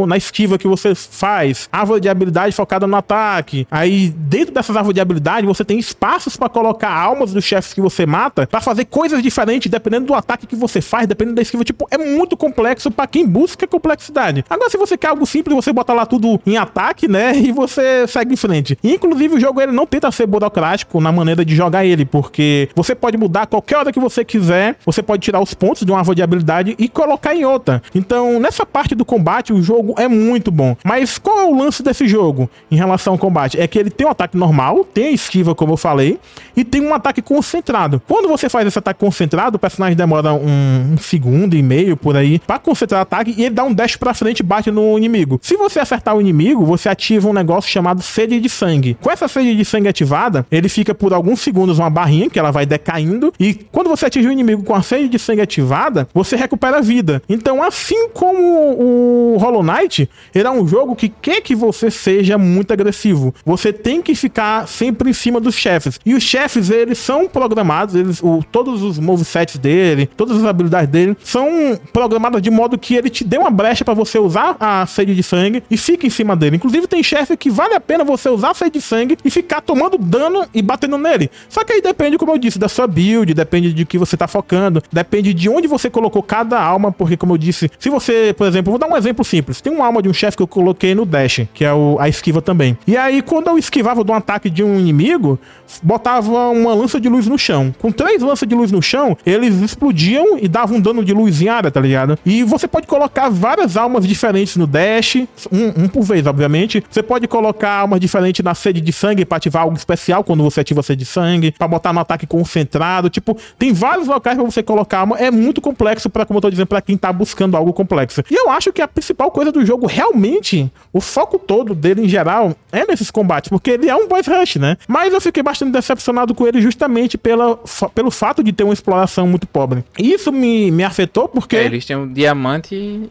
na 0.08 0.18
esquiva 0.18 0.58
que 0.58 0.68
você 0.68 0.93
faz, 0.95 1.68
árvore 1.72 2.02
de 2.02 2.10
habilidade 2.10 2.56
focada 2.56 2.86
no 2.88 2.95
ataque. 2.95 3.68
Aí, 3.70 4.10
dentro 4.10 4.54
dessas 4.54 4.76
árvores 4.76 4.95
de 4.95 5.02
habilidade, 5.02 5.45
você 5.45 5.64
tem 5.64 5.80
espaços 5.80 6.38
para 6.38 6.49
colocar 6.49 6.91
almas 6.91 7.34
dos 7.34 7.43
chefes 7.43 7.74
que 7.74 7.82
você 7.82 8.06
mata 8.06 8.47
para 8.47 8.62
fazer 8.62 8.86
coisas 8.86 9.22
diferentes 9.22 9.72
dependendo 9.72 10.08
do 10.08 10.14
ataque 10.14 10.45
que 10.45 10.56
você 10.56 10.82
faz, 10.82 11.08
dependendo 11.08 11.36
da 11.36 11.41
esquiva. 11.41 11.64
Tipo, 11.64 11.88
é 11.89 11.97
muito 11.97 12.36
complexo 12.36 12.91
para 12.92 13.08
quem 13.08 13.26
busca 13.26 13.68
complexidade. 13.68 14.46
Agora, 14.50 14.70
se 14.70 14.78
você 14.78 14.98
quer 14.98 15.08
algo 15.08 15.26
simples, 15.26 15.56
você 15.56 15.74
bota 15.74 15.94
lá 15.94 16.06
tudo 16.06 16.39
em 16.46 16.58
ataque, 16.58 17.08
né? 17.08 17.34
E 17.52 17.52
você 17.52 18.08
segue 18.08 18.34
em 18.34 18.38
frente. 18.38 18.78
Inclusive, 18.84 19.36
o 19.36 19.39
jogo 19.39 19.60
ele 19.60 19.72
não 19.72 19.86
tenta 19.86 20.12
ser 20.12 20.28
burocrático 20.28 21.02
na 21.02 21.12
maneira 21.12 21.44
de 21.44 21.56
jogar 21.56 21.84
ele, 21.84 22.06
porque 22.06 22.70
você 22.76 22.94
pode 22.94 23.18
mudar 23.18 23.48
qualquer 23.48 23.78
hora 23.78 23.92
que 23.92 24.00
você 24.00 24.24
quiser, 24.24 24.78
você 24.86 25.02
pode 25.02 25.22
tirar 25.24 25.42
os 25.42 25.54
pontos 25.54 25.84
de 25.84 25.92
uma 25.92 25.98
árvore 25.98 26.18
de 26.18 26.22
habilidade 26.22 26.76
e 26.78 26.88
colocar 26.88 27.36
em 27.36 27.44
outra. 27.44 27.82
Então, 27.96 28.39
nessa 28.39 28.66
parte 28.66 28.94
do 28.94 29.04
combate, 29.04 29.22
combate, 29.22 29.54
o 29.54 29.62
jogo 29.62 29.94
é 29.98 30.08
muito 30.08 30.52
bom. 30.52 30.76
Mas 30.84 31.18
qual 31.18 31.39
é 31.39 31.46
o 31.46 31.56
lance 31.56 31.82
desse 31.82 32.08
jogo 32.08 32.50
em 32.70 32.76
relação 32.76 33.14
ao 33.14 33.20
combate? 33.20 33.60
É 33.60 33.68
que 33.68 33.80
ele 33.80 33.89
tem 33.89 34.06
um 34.06 34.10
ataque 34.10 34.36
normal, 34.36 34.84
tem 34.84 35.08
a 35.08 35.12
esquiva, 35.12 35.56
como 35.56 35.74
eu 35.74 35.78
falei, 35.78 36.20
e 36.56 36.64
tem 36.64 36.82
um 36.82 36.94
ataque 36.94 37.22
concentrado. 37.22 38.02
Quando 38.08 38.28
você 38.28 38.50
faz 38.50 38.68
esse 38.68 38.78
ataque 38.78 39.00
concentrado, 39.00 39.56
o 39.56 39.60
personagem 39.60 39.96
demora 39.96 40.34
um, 40.34 40.94
um 40.94 40.98
segundo 40.98 41.56
e 41.56 41.64
meio 41.64 41.96
por 41.96 42.18
aí 42.18 42.39
para 42.39 42.60
concentrar 42.82 42.99
o 42.99 43.03
ataque 43.03 43.36
e 43.38 43.45
ele 43.45 43.55
dá 43.55 43.63
um 43.63 43.73
dash 43.73 43.95
pra 43.95 44.13
frente 44.13 44.39
e 44.39 44.43
bate 44.43 44.71
no 44.71 44.97
inimigo. 44.97 45.39
Se 45.41 45.55
você 45.55 45.79
acertar 45.79 46.15
o 46.15 46.21
inimigo, 46.21 46.65
você 46.65 46.89
ativa 46.89 47.29
um 47.29 47.34
negócio 47.34 47.69
chamado 47.69 48.01
sede 48.01 48.39
de 48.39 48.49
sangue. 48.49 48.97
Com 48.99 49.11
essa 49.11 49.27
sede 49.27 49.55
de 49.55 49.63
sangue 49.65 49.88
ativada, 49.88 50.45
ele 50.51 50.67
fica 50.67 50.93
por 50.93 51.13
alguns 51.13 51.41
segundos 51.41 51.79
uma 51.79 51.89
barrinha 51.89 52.29
que 52.29 52.39
ela 52.39 52.51
vai 52.51 52.65
decaindo 52.65 53.34
e 53.39 53.53
quando 53.53 53.89
você 53.89 54.07
atinge 54.07 54.27
o 54.27 54.32
inimigo 54.32 54.63
com 54.63 54.73
a 54.73 54.82
sede 54.82 55.07
de 55.07 55.19
sangue 55.19 55.41
ativada, 55.41 56.07
você 56.13 56.36
recupera 56.36 56.82
vida. 56.82 57.21
Então, 57.29 57.61
assim 57.61 58.09
como 58.09 58.41
o 58.41 59.38
Hollow 59.38 59.63
Knight, 59.63 60.09
ele 60.34 60.47
é 60.47 60.51
um 60.51 60.67
jogo 60.67 60.95
que 60.95 61.09
quer 61.09 61.41
que 61.41 61.55
você 61.55 61.91
seja 61.91 62.38
muito 62.38 62.71
agressivo. 62.71 63.34
Você 63.45 63.71
tem 63.71 64.01
que 64.01 64.15
ficar 64.15 64.67
sempre 64.67 65.09
em 65.09 65.13
cima 65.13 65.39
dos 65.39 65.55
chefes. 65.55 65.99
E 66.05 66.13
os 66.13 66.23
chefes, 66.23 66.69
eles 66.69 66.97
são 66.97 67.27
programados, 67.27 67.95
eles, 67.95 68.21
o, 68.23 68.43
todos 68.51 68.82
os 68.82 68.97
movesets 68.97 69.57
dele, 69.57 70.09
todas 70.17 70.38
as 70.38 70.45
habilidades 70.45 70.89
dele, 70.89 71.17
são 71.23 71.79
programadas 71.93 72.41
de 72.41 72.49
modo 72.49 72.70
que 72.78 72.95
ele 72.95 73.09
te 73.09 73.24
dê 73.24 73.38
uma 73.38 73.49
brecha 73.49 73.86
para 73.86 73.93
você 73.93 74.19
usar 74.19 74.55
a 74.59 74.86
sede 74.86 75.15
de 75.15 75.24
sangue 75.24 75.63
e 75.69 75.78
fica 75.78 76.05
em 76.07 76.09
cima 76.09 76.36
dele. 76.36 76.55
Inclusive, 76.55 76.88
tem 76.88 77.03
chefe 77.03 77.38
que 77.38 77.49
vale 77.49 77.76
a 77.76 77.80
pena 77.80 78.03
você 78.03 78.30
usar 78.30 78.51
a 78.51 78.53
sede 78.53 78.72
de 78.72 78.82
sangue 78.82 79.17
e 79.24 79.30
ficar 79.30 79.61
tomando 79.61 79.97
dano 79.97 80.45
e 80.53 80.61
batendo 80.61 80.97
nele. 80.97 81.30
Só 81.47 81.63
que 81.63 81.74
aí 81.74 81.82
depende, 81.82 82.17
como 82.17 82.32
eu 82.32 82.38
disse, 82.38 82.57
da 82.57 82.67
sua 82.67 82.88
build, 82.88 83.34
depende 83.34 83.72
de 83.72 83.86
que 83.86 83.97
você 83.97 84.17
tá 84.17 84.28
focando, 84.28 84.82
depende 84.91 85.34
de 85.34 85.49
onde 85.49 85.67
você 85.67 85.89
colocou 85.89 86.24
cada 86.24 86.61
alma, 86.61 86.91
porque, 86.91 87.15
como 87.15 87.34
eu 87.34 87.38
disse, 87.38 87.69
se 87.78 87.89
você, 87.89 88.34
por 88.38 88.47
exemplo, 88.47 88.72
vou 88.72 88.80
dar 88.80 88.88
um 88.88 88.97
exemplo 88.97 89.11
exemplo 89.11 89.24
simples. 89.26 89.61
Tem 89.61 89.72
uma 89.72 89.86
alma 89.86 90.01
de 90.01 90.09
um 90.09 90.13
chefe 90.13 90.38
que 90.38 90.43
eu 90.43 90.47
coloquei 90.47 90.95
no 90.95 91.05
dash, 91.05 91.41
que 91.53 91.63
é 91.63 91.74
o, 91.74 91.97
a 91.99 92.09
esquiva 92.09 92.41
também. 92.41 92.78
E 92.88 92.97
aí, 92.97 93.22
quando 93.22 93.47
eu 93.47 93.57
esquivava 93.57 94.03
de 94.03 94.11
um 94.11 94.15
ataque 94.15 94.49
de 94.49 94.63
um 94.63 94.80
inimigo, 94.80 95.39
botava 95.84 96.49
uma 96.49 96.74
lança 96.74 96.99
de 96.99 97.09
luz 97.09 97.28
no 97.28 97.38
chão. 97.38 97.74
Com 97.80 97.91
três 97.91 98.22
lanças 98.22 98.47
de 98.47 98.55
luz 98.55 98.72
no 98.72 98.82
chão, 98.82 99.17
eles 99.26 99.61
explodiam 99.61 100.38
e 100.39 100.47
davam 100.47 100.78
um 100.78 100.82
dano 100.82 101.03
de 101.03 101.13
luz 101.13 101.41
em 101.41 101.49
área, 101.49 101.69
tá 101.69 101.80
ligado? 101.80 102.17
E 102.26 102.43
você 102.43 102.61
pode 102.68 102.88
colocar 102.88 103.30
várias 103.30 103.78
almas 103.78 104.07
diferentes 104.07 104.55
no 104.55 104.68
dash, 104.68 105.16
um, 105.51 105.84
um 105.84 105.88
por 105.88 106.03
vez, 106.03 106.26
obviamente. 106.26 106.84
Você 106.89 107.03
pode 107.03 107.28
colocar 107.28 107.72
almas 107.72 107.99
diferentes 107.99 108.43
na 108.43 108.53
sede 108.53 108.82
de 108.82 108.91
sangue 108.91 109.26
pra 109.26 109.38
ativar 109.38 109.64
algo 109.64 109.76
especial 109.76 110.24
quando 110.24 110.43
você 110.43 110.62
ativa 110.62 110.80
a 110.80 110.84
sede 110.84 111.03
de 111.03 111.05
sangue, 111.05 111.51
pra 111.51 111.68
botar 111.68 111.93
no 111.93 111.99
ataque 111.99 112.26
concentrado. 112.28 113.09
Tipo, 113.09 113.38
tem 113.57 113.74
vários 113.74 114.07
locais 114.07 114.38
pra 114.38 114.45
você 114.45 114.64
colocar 114.64 114.99
alma. 114.99 115.18
É 115.18 115.32
muito 115.32 115.62
complexo 115.62 116.09
para 116.09 116.26
como 116.26 116.38
eu 116.38 116.41
tô 116.41 116.49
dizendo, 116.49 116.68
pra 116.68 116.82
quem 116.82 116.97
tá 116.97 117.12
buscando 117.12 117.55
algo 117.57 117.74
complexo. 117.74 118.24
E 118.30 118.36
eu 118.36 118.49
acho 118.49 118.72
que 118.72 118.82
a 118.82 118.88
principal 118.88 119.32
coisa 119.32 119.51
do 119.51 119.66
jogo, 119.66 119.88
realmente, 119.88 120.72
o 120.93 121.01
foco 121.01 121.39
todo 121.39 121.74
dele 121.74 122.05
em 122.05 122.09
geral 122.09 122.55
é 122.72 122.86
nesses 122.86 123.12
combates, 123.12 123.49
porque 123.49 123.72
ele 123.72 123.89
é 123.89 123.95
um 123.95 124.07
boss 124.07 124.28
rush, 124.28 124.55
né? 124.57 124.78
Mas 124.88 125.14
eu 125.14 125.22
fiquei 125.22 125.43
bastante 125.43 125.72
decepcionado 125.72 126.34
com 126.34 126.47
ele 126.47 126.62
justamente 126.62 127.18
pela, 127.18 127.59
pelo 127.93 128.12
fato 128.12 128.43
de 128.43 128.51
ter 128.51 128.64
uma 128.64 128.74
exploração 128.74 129.28
muito 129.28 129.47
pobre. 129.47 129.84
Isso 129.97 130.32
me, 130.32 130.72
me 130.72 130.84
afetou 130.84 131.28
porque. 131.28 131.55
É, 131.55 131.66
eles 131.66 131.86
tinham 131.86 132.03
um 132.03 132.14
diamante 132.14 132.51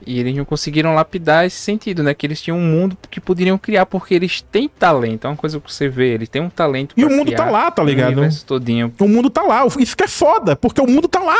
e 0.07 0.19
eles 0.21 0.35
não 0.37 0.45
conseguiram 0.45 0.95
lapidar 0.95 1.47
esse 1.47 1.57
sentido, 1.57 2.03
né? 2.03 2.15
Que 2.15 2.27
eles 2.27 2.41
tinham 2.41 2.59
um 2.59 2.63
mundo 2.63 2.97
que 3.11 3.21
poderiam 3.21 3.57
criar, 3.57 3.87
porque 3.87 4.15
eles 4.15 4.41
têm 4.43 4.69
talento. 4.69 5.27
É 5.27 5.31
uma 5.31 5.37
coisa 5.37 5.61
que 5.61 5.73
você 5.73 5.89
vê, 5.89 6.15
eles 6.15 6.29
têm 6.29 6.43
um 6.43 6.51
talento. 6.51 6.95
E 6.97 7.05
o 7.05 7.11
mundo 7.11 7.33
tá 7.33 7.51
lá, 7.51 7.71
tá 7.71 7.83
ligado? 7.83 8.21
O 8.21 8.45
todinho. 8.45 8.93
O 8.99 9.09
mundo 9.09 9.31
tá 9.31 9.43
lá. 9.43 9.67
Isso 9.79 9.97
que 9.97 10.05
é 10.05 10.09
foda, 10.09 10.57
porque 10.57 10.81
o 10.81 10.87
mundo 10.87 11.09
tá 11.09 11.21
lá. 11.21 11.37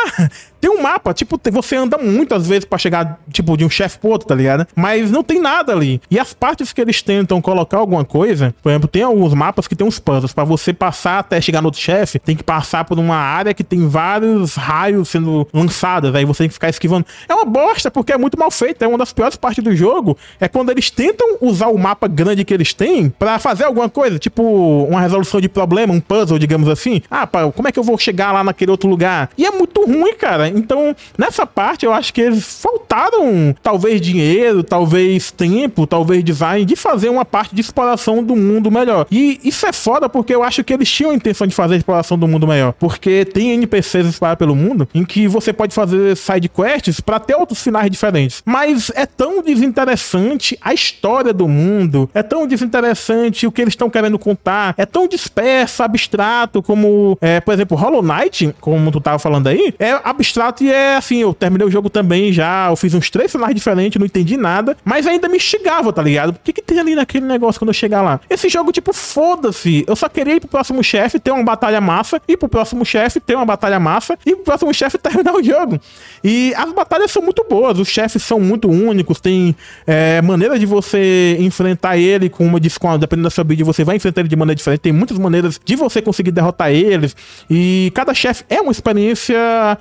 Tem 0.61 0.71
um 0.71 0.83
mapa, 0.83 1.15
tipo, 1.15 1.41
você 1.53 1.77
anda 1.77 1.97
muitas 1.97 2.47
vezes 2.47 2.65
para 2.65 2.79
chegar, 2.79 3.19
tipo, 3.33 3.57
de 3.57 3.65
um 3.65 3.71
chefe 3.71 3.99
pro 3.99 4.11
outro, 4.11 4.29
tá 4.29 4.35
ligado? 4.35 4.67
Mas 4.77 5.11
não 5.11 5.23
tem 5.23 5.41
nada 5.41 5.73
ali. 5.73 6.01
E 6.11 6.19
as 6.19 6.35
partes 6.35 6.73
que 6.73 6.81
eles 6.81 7.01
tentam 7.03 7.41
colocar 7.41 7.79
alguma 7.79 8.05
coisa, 8.05 8.55
por 8.63 8.71
exemplo, 8.71 8.89
tem 8.89 9.03
alguns 9.03 9.33
mapas 9.35 9.67
que 9.67 9.75
tem 9.75 9.87
uns 9.87 9.99
puzzles. 9.99 10.33
para 10.33 10.45
você 10.45 10.73
passar 10.73 11.21
até 11.21 11.41
chegar 11.41 11.63
no 11.63 11.69
outro 11.69 11.81
chefe, 11.81 12.19
tem 12.19 12.37
que 12.37 12.43
passar 12.43 12.85
por 12.85 12.99
uma 12.99 13.17
área 13.17 13.55
que 13.55 13.65
tem 13.65 13.89
vários 13.89 14.55
raios 14.55 15.09
sendo 15.09 15.49
lançados. 15.53 16.15
Aí 16.15 16.25
você 16.25 16.45
tem 16.45 16.49
que 16.49 16.55
ficar 16.55 16.69
esquivando. 16.69 17.07
É 17.29 17.35
uma 17.35 17.45
bosta, 17.45 17.91
porque 17.91 18.13
é 18.13 18.19
muito 18.19 18.39
mal 18.39 18.51
feito. 18.51 18.83
É 18.83 18.89
uma 18.89 18.99
das 18.99 19.13
piores 19.13 19.37
partes 19.37 19.63
do 19.63 19.75
jogo. 19.75 20.17
É 20.39 20.49
quando 20.49 20.71
eles 20.71 20.91
tentam 20.91 21.39
usar 21.41 21.69
o 21.69 21.79
mapa 21.79 22.07
grande 22.07 22.45
que 22.45 22.53
eles 22.53 22.75
têm 22.75 23.09
para 23.09 23.39
fazer 23.39 23.65
alguma 23.65 23.89
coisa, 23.89 24.19
tipo 24.19 24.43
uma 24.85 25.01
resolução 25.01 25.41
de 25.41 25.49
problema, 25.49 25.93
um 25.93 26.01
puzzle, 26.01 26.39
digamos 26.39 26.69
assim. 26.69 27.03
Ah, 27.11 27.27
pá, 27.27 27.51
como 27.51 27.69
é 27.69 27.73
que 27.73 27.79
eu 27.79 27.83
vou 27.83 27.97
chegar 27.99 28.33
lá 28.33 28.45
naquele 28.45 28.71
outro 28.71 28.89
lugar? 28.89 29.31
E 29.37 29.47
é 29.47 29.51
muito 29.51 29.85
ruim, 29.85 30.15
cara. 30.15 30.50
Então, 30.55 30.95
nessa 31.17 31.47
parte, 31.47 31.85
eu 31.85 31.93
acho 31.93 32.13
que 32.13 32.21
eles 32.21 32.61
faltaram, 32.61 33.55
talvez, 33.63 34.01
dinheiro, 34.01 34.63
talvez 34.63 35.31
tempo, 35.31 35.87
talvez 35.87 36.25
design, 36.25 36.65
de 36.65 36.77
fazer 36.77 37.09
uma 37.09 37.25
parte 37.25 37.55
de 37.55 37.61
exploração 37.61 38.23
do 38.23 38.37
mundo 38.37 38.71
melhor. 38.71 39.07
E 39.11 39.41
isso 39.45 39.67
é 39.67 39.73
foda 39.73 40.09
porque 40.09 40.35
eu 40.35 40.43
acho 40.43 40.63
que 40.65 40.73
eles 40.73 40.91
tinham 40.91 41.13
a 41.13 41.15
intenção 41.15 41.47
de 41.47 41.55
fazer 41.55 41.75
a 41.75 41.77
exploração 41.79 42.19
do 42.19 42.27
mundo 42.27 42.47
melhor. 42.47 42.73
Porque 42.79 43.25
tem 43.25 43.53
NPCs 43.53 44.07
espalhados 44.07 44.39
pelo 44.39 44.57
mundo 44.57 44.89
em 44.95 45.05
que 45.05 45.29
você 45.29 45.53
pode 45.53 45.75
fazer 45.75 46.17
side 46.17 46.49
quests 46.49 47.01
para 47.01 47.21
ter 47.21 47.35
outros 47.35 47.63
finais 47.63 47.91
diferentes. 47.91 48.43
Mas 48.45 48.91
é 48.95 49.07
tão 49.07 49.43
desinteressante 49.43 50.59
a 50.61 50.73
história 50.73 51.33
do 51.33 51.49
mundo, 51.49 52.11
é 52.15 52.23
tão 52.23 52.47
desinteressante 52.47 53.47
o 53.47 53.53
que 53.53 53.63
eles 53.63 53.73
estão 53.73 53.91
querendo 53.91 54.19
contar, 54.19 54.75
é 54.77 54.87
tão 54.87 55.07
disperso, 55.07 55.83
abstrato, 55.83 56.63
como, 56.63 57.17
é, 57.21 57.41
por 57.41 57.55
exemplo, 57.55 57.77
Hollow 57.77 58.03
Knight, 58.03 58.55
como 58.61 58.91
tu 58.91 59.01
tava 59.01 59.19
falando 59.19 59.47
aí, 59.47 59.75
é 59.79 59.99
abstrato 60.05 60.40
e 60.63 60.71
é 60.71 60.97
assim, 60.97 61.19
eu 61.19 61.35
terminei 61.35 61.67
o 61.67 61.71
jogo 61.71 61.91
também 61.91 62.33
já, 62.33 62.69
eu 62.71 62.77
fiz 62.77 62.95
uns 62.95 63.11
três 63.11 63.31
finais 63.31 63.55
diferentes, 63.55 63.99
não 63.99 64.07
entendi 64.07 64.37
nada, 64.37 64.77
mas 64.85 65.07
ainda 65.07 65.29
me 65.29 65.37
instigava, 65.37 65.93
tá 65.93 66.03
ligado? 66.03 66.31
O 66.31 66.35
que 66.43 66.53
que 66.53 66.63
tem 66.63 66.79
ali 66.79 66.95
naquele 66.95 67.27
negócio 67.27 67.59
quando 67.61 67.69
eu 67.69 67.75
chegar 67.75 68.03
lá? 68.03 68.21
Esse 68.29 68.49
jogo, 68.49 68.73
tipo, 68.73 68.93
foda-se, 68.93 69.85
eu 69.87 69.95
só 69.95 70.09
queria 70.09 70.35
ir 70.35 70.41
pro 70.41 70.49
próximo 70.49 70.83
chefe, 70.83 71.19
ter 71.19 71.31
uma 71.31 71.45
batalha 71.45 71.81
massa, 71.81 72.21
ir 72.27 72.37
pro 72.37 72.49
próximo 72.49 72.85
chefe, 72.85 73.21
ter 73.21 73.35
uma 73.35 73.45
batalha 73.45 73.79
massa, 73.79 74.19
e 74.25 74.35
pro 74.35 74.45
próximo 74.45 74.73
chefe 74.73 74.97
terminar 74.99 75.35
o 75.35 75.43
jogo. 75.43 75.79
E 76.23 76.55
as 76.57 76.73
batalhas 76.73 77.11
são 77.11 77.23
muito 77.23 77.45
boas, 77.49 77.79
os 77.79 77.89
chefes 77.89 78.23
são 78.23 78.41
muito 78.41 78.69
únicos, 78.69 79.21
tem 79.21 79.55
é, 79.87 80.23
maneira 80.23 80.59
de 80.59 80.67
você 80.67 81.37
enfrentar 81.41 81.97
ele 81.97 82.29
com 82.29 82.47
uma 82.47 82.61
com, 82.79 82.99
dependendo 82.99 83.25
da 83.25 83.31
sua 83.31 83.45
build, 83.45 83.63
você 83.65 83.85
vai 83.85 83.97
enfrentar 83.97 84.21
ele 84.21 84.29
de 84.29 84.37
maneira 84.37 84.57
diferente, 84.57 84.81
tem 84.81 84.93
muitas 84.93 85.19
maneiras 85.19 85.61
de 85.63 85.77
você 85.77 86.01
conseguir 86.01 86.31
derrotar 86.31 86.71
eles, 86.71 87.17
e 87.49 87.91
cada 87.95 88.15
chefe 88.15 88.45
é 88.49 88.61
uma 88.61 88.73
experiência 88.73 89.37